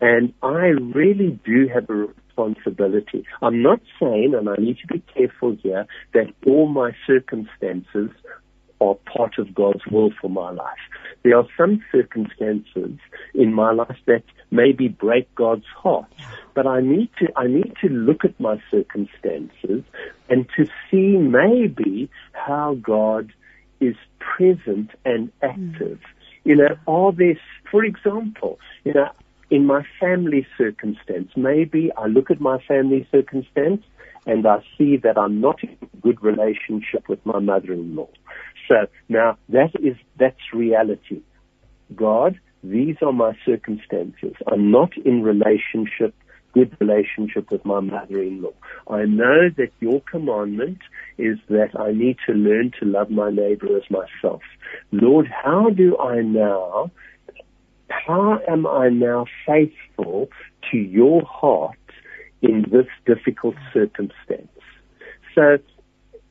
And 0.00 0.32
I 0.42 0.72
really 0.94 1.38
do 1.44 1.68
have 1.72 1.88
a 1.88 2.08
responsibility. 2.36 3.24
I'm 3.42 3.62
not 3.62 3.80
saying, 4.00 4.34
and 4.36 4.48
I 4.48 4.56
need 4.58 4.78
to 4.78 4.86
be 4.86 5.02
careful 5.14 5.56
here, 5.62 5.86
that 6.12 6.26
all 6.46 6.66
my 6.66 6.92
circumstances 7.06 8.10
are 8.80 8.94
part 8.94 9.38
of 9.38 9.54
God's 9.54 9.86
will 9.90 10.10
for 10.20 10.28
my 10.28 10.50
life. 10.50 10.78
There 11.22 11.36
are 11.36 11.46
some 11.56 11.82
circumstances 11.90 12.98
in 13.34 13.54
my 13.54 13.72
life 13.72 13.96
that 14.06 14.24
maybe 14.50 14.88
break 14.88 15.32
God's 15.34 15.66
heart, 15.76 16.12
but 16.54 16.66
I 16.66 16.80
need 16.80 17.10
to 17.18 17.28
I 17.36 17.46
need 17.46 17.74
to 17.82 17.88
look 17.88 18.24
at 18.24 18.38
my 18.38 18.60
circumstances 18.70 19.82
and 20.28 20.46
to 20.56 20.66
see 20.90 21.16
maybe 21.16 22.10
how 22.32 22.76
God 22.80 23.32
is 23.80 23.96
present 24.18 24.90
and 25.04 25.30
active. 25.42 25.98
Mm. 25.98 26.44
You 26.44 26.56
know, 26.56 26.76
are 26.86 27.12
there, 27.12 27.38
for 27.70 27.84
example, 27.84 28.58
you 28.84 28.92
know, 28.92 29.10
in 29.50 29.66
my 29.66 29.82
family 30.00 30.46
circumstance, 30.58 31.30
maybe 31.36 31.90
I 31.96 32.06
look 32.06 32.30
at 32.30 32.40
my 32.40 32.58
family 32.66 33.06
circumstance 33.10 33.82
and 34.26 34.46
I 34.46 34.64
see 34.76 34.96
that 34.98 35.18
I'm 35.18 35.40
not 35.40 35.62
in 35.62 35.76
a 35.82 35.96
good 35.98 36.22
relationship 36.22 37.08
with 37.08 37.24
my 37.24 37.38
mother-in-law. 37.38 38.08
So 38.68 38.86
now 39.08 39.38
that 39.48 39.70
is, 39.80 39.96
that's 40.18 40.52
reality. 40.52 41.22
God, 41.94 42.38
these 42.62 42.96
are 43.02 43.12
my 43.12 43.36
circumstances. 43.44 44.34
I'm 44.50 44.70
not 44.70 44.96
in 44.96 45.22
relationship, 45.22 46.14
good 46.52 46.74
relationship 46.80 47.50
with 47.50 47.64
my 47.64 47.80
mother-in-law. 47.80 48.54
I 48.88 49.04
know 49.04 49.50
that 49.56 49.70
your 49.80 50.00
commandment 50.00 50.78
is 51.18 51.38
that 51.48 51.78
I 51.78 51.92
need 51.92 52.16
to 52.26 52.32
learn 52.32 52.72
to 52.80 52.86
love 52.86 53.10
my 53.10 53.30
neighbor 53.30 53.76
as 53.76 53.82
myself. 53.90 54.42
Lord, 54.92 55.26
how 55.28 55.70
do 55.70 55.98
I 55.98 56.22
now 56.22 56.90
how 58.06 58.38
am 58.48 58.66
I 58.66 58.88
now 58.88 59.26
faithful 59.46 60.28
to 60.70 60.76
your 60.76 61.22
heart 61.24 61.76
in 62.42 62.64
this 62.70 62.86
difficult 63.06 63.54
circumstance? 63.72 64.48
So, 65.34 65.58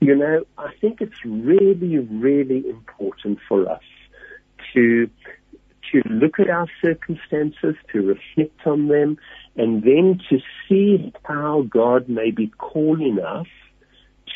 you 0.04 0.16
know, 0.16 0.44
I 0.58 0.72
think 0.82 1.02
it's 1.02 1.24
really, 1.26 1.98
really 1.98 2.70
important 2.70 3.40
for 3.48 3.70
us 3.70 3.82
to 4.74 5.10
to 5.92 6.02
look 6.10 6.40
at 6.40 6.50
our 6.50 6.68
circumstances, 6.82 7.76
to 7.92 8.02
reflect 8.02 8.66
on 8.66 8.88
them, 8.88 9.18
and 9.56 9.84
then 9.84 10.20
to 10.30 10.40
see 10.68 11.14
how 11.24 11.66
God 11.70 12.10
may 12.10 12.32
be 12.32 12.48
calling 12.58 13.20
us 13.20 13.48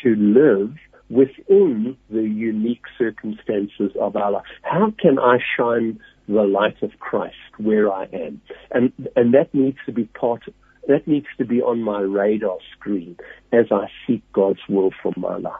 to 0.02 0.14
live 0.14 0.76
within 1.10 1.96
the 2.10 2.22
unique 2.22 2.84
circumstances 2.96 3.90
of 4.00 4.14
our 4.14 4.30
life. 4.30 4.44
How 4.62 4.92
can 4.98 5.18
I 5.18 5.38
shine 5.56 6.00
the 6.28 6.42
light 6.42 6.82
of 6.82 6.90
Christ 7.00 7.36
where 7.56 7.90
I 7.90 8.04
am? 8.04 8.40
And 8.70 8.92
and 9.16 9.34
that 9.34 9.52
needs 9.52 9.78
to 9.86 9.92
be 9.92 10.04
part 10.04 10.46
that 10.88 11.06
needs 11.06 11.26
to 11.36 11.44
be 11.44 11.62
on 11.62 11.82
my 11.82 12.00
radar 12.00 12.58
screen 12.72 13.16
as 13.52 13.66
I 13.70 13.86
seek 14.06 14.22
God's 14.32 14.60
will 14.68 14.90
for 15.02 15.12
my 15.16 15.36
life. 15.36 15.54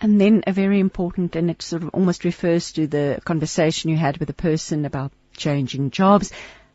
And 0.00 0.20
then 0.20 0.42
a 0.46 0.52
very 0.52 0.80
important, 0.80 1.36
and 1.36 1.50
it 1.50 1.60
sort 1.62 1.82
of 1.82 1.90
almost 1.90 2.24
refers 2.24 2.72
to 2.72 2.86
the 2.86 3.20
conversation 3.24 3.90
you 3.90 3.96
had 3.96 4.16
with 4.16 4.30
a 4.30 4.34
person 4.34 4.86
about 4.86 5.12
changing 5.36 5.90
jobs, 5.90 6.32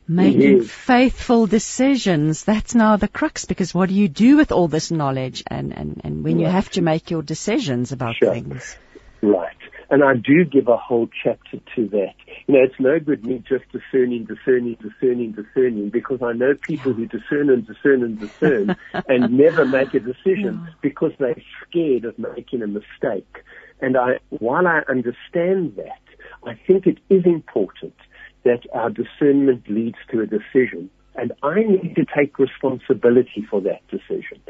making 0.08 0.60
Yes. 0.60 0.70
faithful 0.70 1.48
decisions. 1.48 2.44
That's 2.44 2.76
now 2.76 2.98
the 2.98 3.08
crux 3.08 3.46
because 3.46 3.74
what 3.74 3.90
do 3.90 3.96
you 3.96 4.08
do 4.08 4.38
with 4.38 4.52
all 4.52 4.68
this 4.68 4.92
knowledge 4.92 5.44
and, 5.48 5.76
and, 5.76 6.02
and 6.04 6.24
when 6.24 6.40
you 6.40 6.46
have 6.46 6.70
to 6.72 6.82
make 6.82 7.10
your 7.10 7.24
decisions 7.24 7.92
about 7.92 8.16
Sure. 8.18 8.32
things? 8.32 8.78
Right. 9.24 9.58
And 9.90 10.04
I 10.04 10.14
do 10.16 10.46
give 10.46 10.68
a 10.68 10.78
whole 10.78 11.10
chapter 11.24 11.58
to 11.76 11.88
that. 11.90 12.16
You 12.48 12.56
know, 12.56 12.64
it's 12.64 12.80
no 12.80 13.00
good 13.00 13.26
me 13.26 13.44
just 13.48 13.66
discerning, 13.72 14.26
discerning, 14.26 14.78
discerning, 14.82 15.34
discerning, 15.34 15.90
because 15.90 16.20
I 16.24 16.34
know 16.34 16.54
people 16.62 16.94
who 16.94 17.06
discern 17.06 17.50
and 17.50 17.66
discern 17.66 18.04
and 18.04 18.20
discern 18.20 18.76
and 19.08 19.38
never 19.38 19.66
make 19.66 19.94
a 19.94 20.00
decision 20.00 20.68
because 20.82 21.12
they're 21.20 21.42
scared 21.68 22.06
of 22.06 22.18
making 22.18 22.62
a 22.62 22.68
mistake. 22.68 23.44
And 23.82 23.98
I, 23.98 24.20
while 24.30 24.68
I 24.68 24.82
understand 24.90 25.76
that, 25.78 26.02
I 26.46 26.58
think 26.68 26.88
it 26.88 27.00
is 27.10 27.26
important 27.26 27.96
that 28.44 28.62
our 28.74 28.90
discernment 28.90 29.70
leads 29.70 29.98
to 30.12 30.22
a 30.22 30.26
decision. 30.26 30.90
And 31.16 31.32
I 31.44 31.62
need 31.62 31.96
to 31.96 32.06
take 32.06 32.38
responsibility 32.40 33.46
for 33.50 33.62
that 33.62 33.88
decision. 33.90 34.42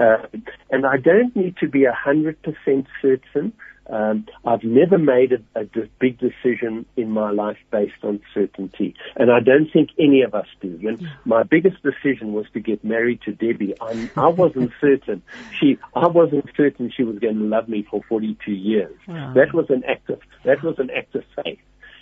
Uh, 0.00 0.26
and 0.70 0.86
I 0.86 0.96
don't 0.96 1.34
need 1.36 1.56
to 1.58 1.68
be 1.68 1.84
a 1.84 1.92
hundred 1.92 2.40
percent 2.42 2.86
certain. 3.00 3.52
Um, 3.88 4.26
I've 4.46 4.64
never 4.64 4.96
made 4.96 5.32
a, 5.32 5.60
a 5.60 5.64
big 6.00 6.18
decision 6.18 6.86
in 6.96 7.10
my 7.10 7.30
life 7.30 7.58
based 7.70 8.02
on 8.02 8.20
certainty, 8.32 8.94
and 9.16 9.30
I 9.30 9.40
don't 9.40 9.70
think 9.70 9.90
any 9.98 10.22
of 10.22 10.34
us 10.34 10.46
do. 10.60 10.78
And 10.88 11.06
my 11.24 11.42
biggest 11.42 11.82
decision 11.82 12.32
was 12.32 12.46
to 12.54 12.60
get 12.60 12.82
married 12.82 13.20
to 13.22 13.32
Debbie. 13.32 13.74
I'm, 13.80 14.10
I 14.16 14.28
wasn't 14.28 14.72
certain 14.80 15.22
she, 15.60 15.78
I 15.94 16.06
wasn't 16.06 16.46
certain 16.56 16.90
she 16.94 17.04
was 17.04 17.18
going 17.18 17.38
to 17.38 17.44
love 17.44 17.68
me 17.68 17.86
for 17.90 18.02
42 18.08 18.52
years. 18.52 18.96
Wow. 19.06 19.34
That 19.34 19.52
was 19.52 19.66
an 19.68 19.84
act 19.84 20.08
of 20.08 20.20
that 20.44 20.62
was 20.62 20.78
an 20.78 20.90
act 20.90 21.14
of 21.14 21.24
faith. 21.44 21.58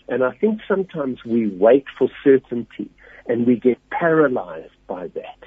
And 0.09 0.23
I 0.23 0.33
think 0.33 0.61
sometimes 0.69 1.25
we 1.25 1.49
wait 1.49 1.85
for 1.99 2.09
certainty 2.23 2.91
and 3.27 3.47
we 3.47 3.57
get 3.57 3.79
paralyzed 3.91 4.73
by 4.87 5.09
that. 5.09 5.39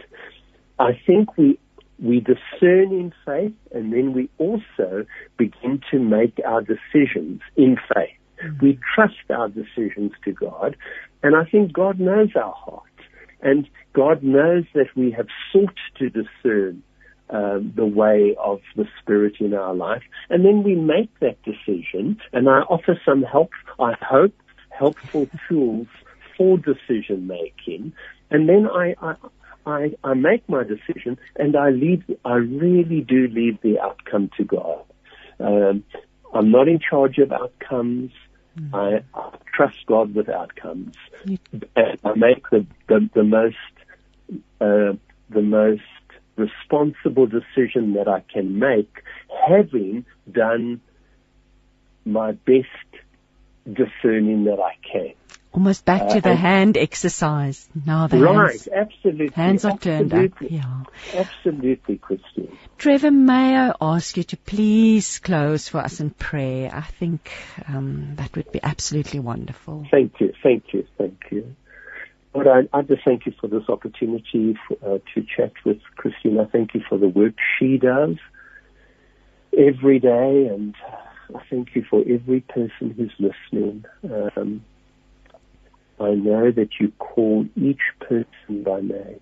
I 0.80 1.00
think 1.06 1.38
we 1.38 1.60
we 2.00 2.20
discern 2.20 2.92
in 2.92 3.14
faith 3.26 3.54
and 3.72 3.94
then 3.94 4.14
we 4.14 4.30
also 4.38 5.06
begin 5.38 5.82
to 5.92 6.00
make 6.00 6.40
our 6.46 6.62
decisions 6.62 7.42
in 7.56 7.78
faith. 7.94 8.18
We 8.62 8.80
trust 8.94 9.30
our 9.30 9.50
decisions 9.50 10.12
to 10.26 10.32
God 10.32 10.76
and 11.24 11.36
I 11.36 11.46
think 11.46 11.74
God 11.74 12.00
knows 12.00 12.30
our 12.36 12.54
heart 12.54 12.84
and 13.42 13.68
God 13.94 14.24
knows 14.24 14.66
that 14.74 14.88
we 14.96 15.12
have 15.12 15.28
sought 15.52 15.78
to 16.00 16.10
discern 16.10 16.84
um, 17.30 17.74
the 17.76 17.86
way 17.86 18.36
of 18.40 18.62
the 18.76 18.86
Spirit 19.02 19.38
in 19.40 19.54
our 19.56 19.74
life, 19.74 20.04
and 20.30 20.46
then 20.46 20.62
we 20.62 20.76
make 20.76 21.10
that 21.22 21.42
decision. 21.44 22.18
And 22.34 22.48
I 22.48 22.60
offer 22.70 23.00
some 23.04 23.24
help, 23.24 23.50
I 23.80 23.94
hope, 24.00 24.36
helpful 24.70 25.28
tools 25.50 25.88
for 26.38 26.58
decision 26.58 27.26
making. 27.26 27.94
And 28.30 28.48
then 28.48 28.68
I, 28.68 28.96
I, 29.02 29.16
I, 29.66 29.96
I 30.04 30.14
make 30.14 30.48
my 30.48 30.64
decision 30.64 31.18
and 31.36 31.56
I 31.56 31.70
leave, 31.70 32.04
I 32.24 32.36
really 32.36 33.02
do 33.02 33.28
leave 33.28 33.60
the 33.62 33.80
outcome 33.80 34.30
to 34.38 34.44
God. 34.44 34.84
Um, 35.40 35.84
I'm 36.34 36.52
not 36.52 36.68
in 36.68 36.80
charge 36.80 37.18
of 37.18 37.32
outcomes. 37.32 38.12
Mm. 38.60 38.74
I, 38.74 39.20
I, 39.20 39.38
trust 39.54 39.86
God 39.86 40.14
with 40.14 40.28
outcomes. 40.28 40.96
and 41.26 42.00
I 42.04 42.14
make 42.16 42.50
the, 42.50 42.66
the, 42.88 43.10
the 43.14 43.24
most, 43.24 43.56
uh, 44.60 44.94
the 45.30 45.42
most 45.42 45.82
responsible 46.36 47.26
decision 47.26 47.94
that 47.94 48.08
I 48.08 48.22
can 48.32 48.60
make, 48.60 49.02
having 49.48 50.06
done 50.32 50.82
my 52.06 52.34
best 52.34 52.68
discerning 53.72 54.46
that 54.46 54.60
I 54.60 54.76
can. 54.92 55.14
Almost 55.54 55.86
back 55.86 56.10
to 56.10 56.18
uh, 56.18 56.20
the 56.20 56.36
hand 56.36 56.76
exercise. 56.76 57.66
Now 57.86 58.08
the 58.08 58.20
right, 58.20 58.52
hands, 58.52 58.68
absolutely. 58.68 59.30
Hands 59.30 59.64
are 59.64 59.72
absolutely, 59.72 60.10
turned 60.10 60.34
up. 60.34 60.52
Yeah. 60.52 60.84
Absolutely, 61.14 61.98
Christine. 61.98 62.58
Trevor, 62.78 63.12
may 63.12 63.56
I 63.56 63.74
ask 63.80 64.18
you 64.18 64.24
to 64.24 64.38
please 64.38 65.20
close 65.20 65.70
for 65.70 65.78
us 65.78 66.02
in 66.02 66.10
prayer? 66.10 66.70
I 66.74 66.82
think 66.82 67.32
um, 67.70 68.16
that 68.16 68.36
would 68.36 68.52
be 68.52 68.60
absolutely 68.62 69.22
wonderful. 69.22 69.88
Thank 69.90 70.20
you, 70.20 70.34
thank 70.44 70.66
you, 70.74 70.86
thank 70.98 71.24
you. 71.32 71.56
Lord, 72.34 72.48
I, 72.48 72.78
I 72.78 72.82
just 72.82 73.06
thank 73.06 73.26
you 73.26 73.34
for 73.40 73.48
this 73.48 73.64
opportunity 73.70 74.58
for, 74.68 74.78
uh, 74.86 74.98
to 75.14 75.26
chat 75.38 75.54
with 75.64 75.78
Christine. 75.96 76.38
I 76.38 76.46
thank 76.46 76.74
you 76.74 76.82
for 76.90 76.98
the 76.98 77.08
work 77.08 77.36
she 77.58 77.78
does 77.78 78.18
every 79.58 80.00
day, 80.00 80.50
and 80.54 80.76
I 81.34 81.40
thank 81.50 81.76
you 81.76 81.84
for 81.90 82.04
every 82.08 82.42
person 82.42 82.94
who's 82.96 83.12
listening. 83.20 83.86
Um, 84.04 84.64
I 86.00 86.12
know 86.12 86.52
that 86.52 86.70
you 86.80 86.92
call 87.00 87.46
each 87.56 87.82
person 88.00 88.64
by 88.64 88.82
name, 88.82 89.20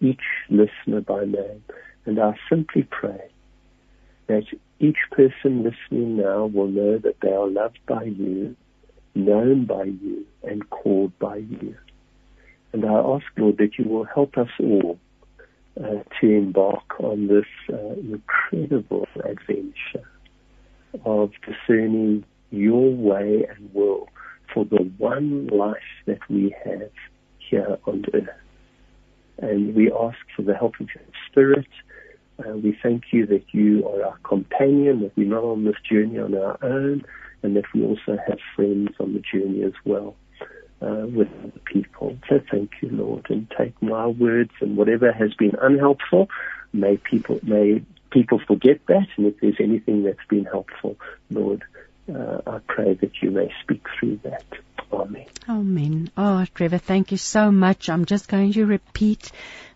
each 0.00 0.20
listener 0.50 1.00
by 1.00 1.24
name, 1.24 1.62
and 2.04 2.18
I 2.18 2.34
simply 2.50 2.82
pray 2.82 3.30
that 4.26 4.44
each 4.80 4.98
person 5.12 5.62
listening 5.62 6.16
now 6.16 6.46
will 6.46 6.68
know 6.68 6.98
that 6.98 7.20
they 7.22 7.30
are 7.30 7.46
loved 7.46 7.78
by 7.86 8.02
you, 8.04 8.56
known 9.14 9.64
by 9.64 9.84
you, 9.84 10.26
and 10.42 10.68
called 10.68 11.16
by 11.18 11.36
you. 11.36 11.76
And 12.72 12.84
I 12.84 12.94
ask, 12.94 13.24
Lord, 13.36 13.56
that 13.58 13.78
you 13.78 13.88
will 13.88 14.04
help 14.04 14.36
us 14.36 14.50
all 14.60 14.98
uh, 15.82 16.02
to 16.20 16.26
embark 16.26 17.00
on 17.00 17.28
this 17.28 17.46
uh, 17.72 17.94
incredible 17.94 19.06
adventure 19.24 20.06
of 21.04 21.32
discerning 21.44 22.24
your 22.50 22.90
way 22.94 23.46
and 23.48 23.72
will 23.74 24.08
for 24.52 24.64
the 24.64 24.90
one 24.98 25.48
life 25.48 25.76
that 26.06 26.18
we 26.30 26.54
have 26.64 26.90
here 27.38 27.78
on 27.86 28.04
earth. 28.14 28.28
And 29.38 29.74
we 29.74 29.92
ask 29.92 30.18
for 30.34 30.42
the 30.42 30.54
help 30.54 30.74
of 30.80 30.88
your 30.94 31.04
Spirit. 31.30 31.66
Uh, 32.38 32.56
we 32.56 32.78
thank 32.82 33.04
you 33.12 33.26
that 33.26 33.44
you 33.52 33.86
are 33.88 34.04
our 34.06 34.18
companion, 34.18 35.00
that 35.00 35.16
we're 35.16 35.28
not 35.28 35.44
on 35.44 35.64
this 35.64 35.76
journey 35.90 36.18
on 36.18 36.34
our 36.34 36.58
own, 36.62 37.04
and 37.42 37.56
that 37.56 37.64
we 37.74 37.84
also 37.84 38.18
have 38.26 38.38
friends 38.54 38.90
on 38.98 39.12
the 39.12 39.20
journey 39.20 39.62
as 39.62 39.72
well 39.84 40.16
uh, 40.82 41.06
with 41.06 41.28
other 41.42 41.60
people. 41.64 42.16
So 42.28 42.40
thank 42.50 42.70
you, 42.82 42.90
Lord, 42.90 43.26
and 43.30 43.50
take 43.56 43.80
my 43.82 44.06
words 44.06 44.52
and 44.60 44.76
whatever 44.76 45.12
has 45.12 45.34
been 45.34 45.54
unhelpful, 45.60 46.28
may 46.72 46.96
people 46.96 47.40
may 47.42 47.82
people 48.16 48.40
forget 48.46 48.80
that, 48.86 49.06
and 49.18 49.26
if 49.26 49.38
there's 49.40 49.60
anything 49.60 50.02
that's 50.04 50.26
been 50.26 50.46
helpful, 50.46 50.96
Lord, 51.30 51.62
uh, 52.08 52.40
I 52.46 52.60
pray 52.66 52.94
that 52.94 53.20
you 53.20 53.30
may 53.30 53.52
speak 53.62 53.84
through 53.98 54.20
that. 54.24 54.44
Amen. 54.90 55.26
Amen. 55.46 56.10
Oh, 56.16 56.46
Trevor, 56.54 56.78
thank 56.78 57.10
you 57.10 57.18
so 57.18 57.50
much. 57.50 57.90
I'm 57.90 58.06
just 58.06 58.28
going 58.28 58.54
to 58.54 58.64
repeat 58.64 59.30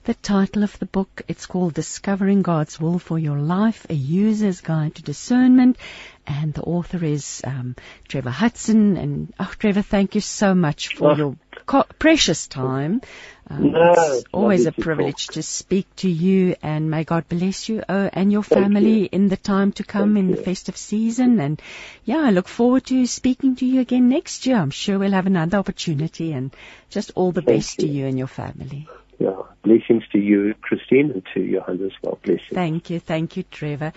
the 0.05 0.15
title 0.15 0.63
of 0.63 0.79
the 0.79 0.87
book. 0.87 1.21
It's 1.29 1.45
called 1.45 1.75
Discovering 1.75 2.41
God's 2.41 2.81
Will 2.81 2.99
for 2.99 3.19
Your 3.19 3.39
Life, 3.39 3.87
a 3.91 3.95
User's 3.95 4.63
Guide 4.63 4.95
to 4.95 5.03
Discernment. 5.03 5.77
And 6.27 6.55
the 6.55 6.63
author 6.63 7.05
is 7.05 7.43
um, 7.45 7.77
Trevor 8.09 8.31
Hudson. 8.31 8.97
And, 8.97 9.35
oh, 9.39 9.53
Trevor, 9.59 9.83
thank 9.83 10.15
you 10.15 10.23
so 10.23 10.55
much 10.55 10.95
for 10.95 11.11
oh. 11.11 11.17
your 11.17 11.37
co- 11.67 11.87
precious 11.99 12.47
time. 12.47 13.03
Um, 13.51 13.73
no, 13.73 13.95
it's 13.97 14.25
always 14.33 14.67
a 14.67 14.73
privilege 14.73 15.27
to 15.29 15.43
speak 15.43 15.87
to 15.97 16.09
you, 16.09 16.55
and 16.63 16.89
may 16.89 17.03
God 17.03 17.29
bless 17.29 17.69
you 17.69 17.83
oh, 17.89 18.09
and 18.13 18.31
your 18.31 18.45
family 18.45 19.01
you. 19.01 19.09
in 19.11 19.29
the 19.29 19.37
time 19.37 19.73
to 19.73 19.85
come 19.85 20.15
Thank 20.15 20.19
in 20.19 20.31
you. 20.31 20.37
the 20.37 20.43
festive 20.43 20.77
season. 20.77 21.41
And 21.41 21.61
yeah, 22.05 22.19
I 22.19 22.31
look 22.31 22.47
forward 22.47 22.87
to 22.87 23.07
speaking 23.07 23.57
to 23.57 23.67
you 23.67 23.81
again 23.81 24.09
next 24.09 24.47
year. 24.47 24.57
I'm 24.57 24.71
sure 24.71 25.01
we'll 25.01 25.19
have 25.19 25.27
another 25.27 25.59
opportunity, 25.59 26.33
and 26.33 26.55
just 26.91 27.11
all 27.17 27.33
the 27.33 27.43
Thank 27.43 27.59
best 27.59 27.83
you. 27.83 27.89
to 27.89 27.93
you 27.93 28.07
and 28.07 28.17
your 28.17 28.29
family. 28.29 28.89
Yeah, 29.19 29.43
blessings 29.65 30.05
to 30.13 30.19
you, 30.19 30.55
Christine, 30.63 31.11
and 31.11 31.27
to 31.35 31.41
Johan 31.41 31.85
as 31.85 31.93
well. 32.03 32.19
Blessings. 32.23 32.55
Thank 32.55 32.89
you, 32.89 33.01
thank 33.01 33.37
you 33.37 33.43
Trevor. 33.51 33.93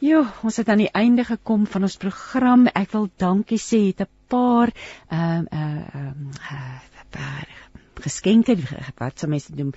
Jo, 0.00 0.24
ons 0.42 0.56
het 0.56 0.68
aan 0.68 0.80
die 0.82 0.90
einde 0.90 1.24
gekom 1.28 1.68
van 1.70 1.86
ons 1.86 1.96
program. 1.96 2.66
Ek 2.72 2.90
wil 2.96 3.10
dankie 3.20 3.60
sê 3.60 3.84
het 3.92 4.00
'n 4.00 4.10
paar 4.26 4.72
ehm 5.10 5.46
uh, 5.52 5.84
ehm 5.94 6.26
uh, 6.32 6.56
uh, 6.56 7.20
uh, 7.20 7.63
geskenke 8.00 8.56
wat 8.98 9.18
sou 9.18 9.28
mense 9.30 9.54
noem 9.54 9.72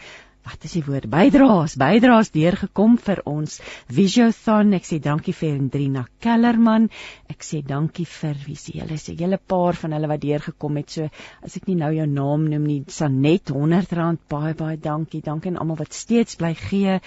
wat 0.48 0.64
is 0.64 0.78
die 0.78 0.84
woord? 0.86 1.10
Bydraes 1.12 1.76
bydraes 1.80 2.30
deurgekom 2.32 2.96
vir 3.04 3.20
ons 3.28 3.58
Visiothon. 3.92 4.72
Ek 4.78 4.86
sê 4.88 5.00
dankie 5.04 5.36
vir 5.36 5.58
Hendrina 5.58 6.06
Kellerman. 6.24 6.88
Ek 7.32 7.44
sê 7.44 7.60
dankie 7.68 8.08
vir 8.08 8.38
wie 8.46 8.56
se 8.56 8.78
is 8.80 9.10
'n 9.10 9.18
hele 9.20 9.38
paar 9.38 9.76
van 9.76 9.92
hulle 9.92 10.08
wat 10.08 10.22
deurgekom 10.22 10.78
het. 10.78 10.90
So 10.90 11.10
as 11.44 11.58
ek 11.58 11.68
nie 11.68 11.76
nou 11.76 11.92
jou 11.92 12.08
naam 12.08 12.48
noem 12.50 12.64
nie 12.64 12.84
Sanet 12.88 13.52
R100 13.52 14.20
baie 14.30 14.54
baie 14.54 14.78
dankie. 14.78 15.22
Dankie 15.22 15.52
aan 15.52 15.58
almal 15.58 15.82
wat 15.84 15.94
steeds 15.94 16.36
bly 16.36 16.54
gee 16.54 17.00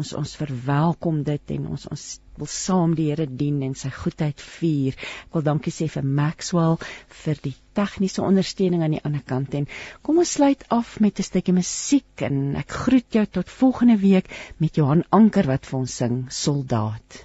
ons 0.00 0.12
ons 0.18 0.36
verwelkom 0.40 1.22
dit 1.26 1.54
en 1.56 1.66
ons 1.74 1.88
ons 1.94 2.04
wil 2.40 2.50
saam 2.50 2.94
die 2.98 3.08
Here 3.10 3.26
dien 3.30 3.60
en 3.62 3.74
sy 3.78 3.90
goedheid 3.94 4.40
vier. 4.42 4.96
Ek 5.26 5.36
wil 5.36 5.44
dankie 5.46 5.72
sê 5.74 5.86
vir 5.90 6.06
Maxwell 6.20 6.78
vir 7.24 7.42
die 7.44 7.54
tegniese 7.78 8.24
ondersteuning 8.26 8.82
aan 8.82 8.96
die 8.96 9.04
ander 9.06 9.22
kant 9.26 9.54
en 9.58 9.68
kom 10.02 10.18
ons 10.22 10.34
sluit 10.38 10.64
af 10.78 10.98
met 11.04 11.18
'n 11.18 11.28
stukkie 11.30 11.54
musiek 11.60 12.26
en 12.30 12.56
ek 12.56 12.80
groet 12.86 13.20
jou 13.20 13.26
tot 13.38 13.54
volgende 13.60 13.98
week 14.08 14.30
met 14.58 14.76
Johan 14.76 15.06
Anker 15.10 15.46
wat 15.46 15.66
vir 15.66 15.78
ons 15.80 15.96
sing 16.02 16.26
Soldaat. 16.30 17.24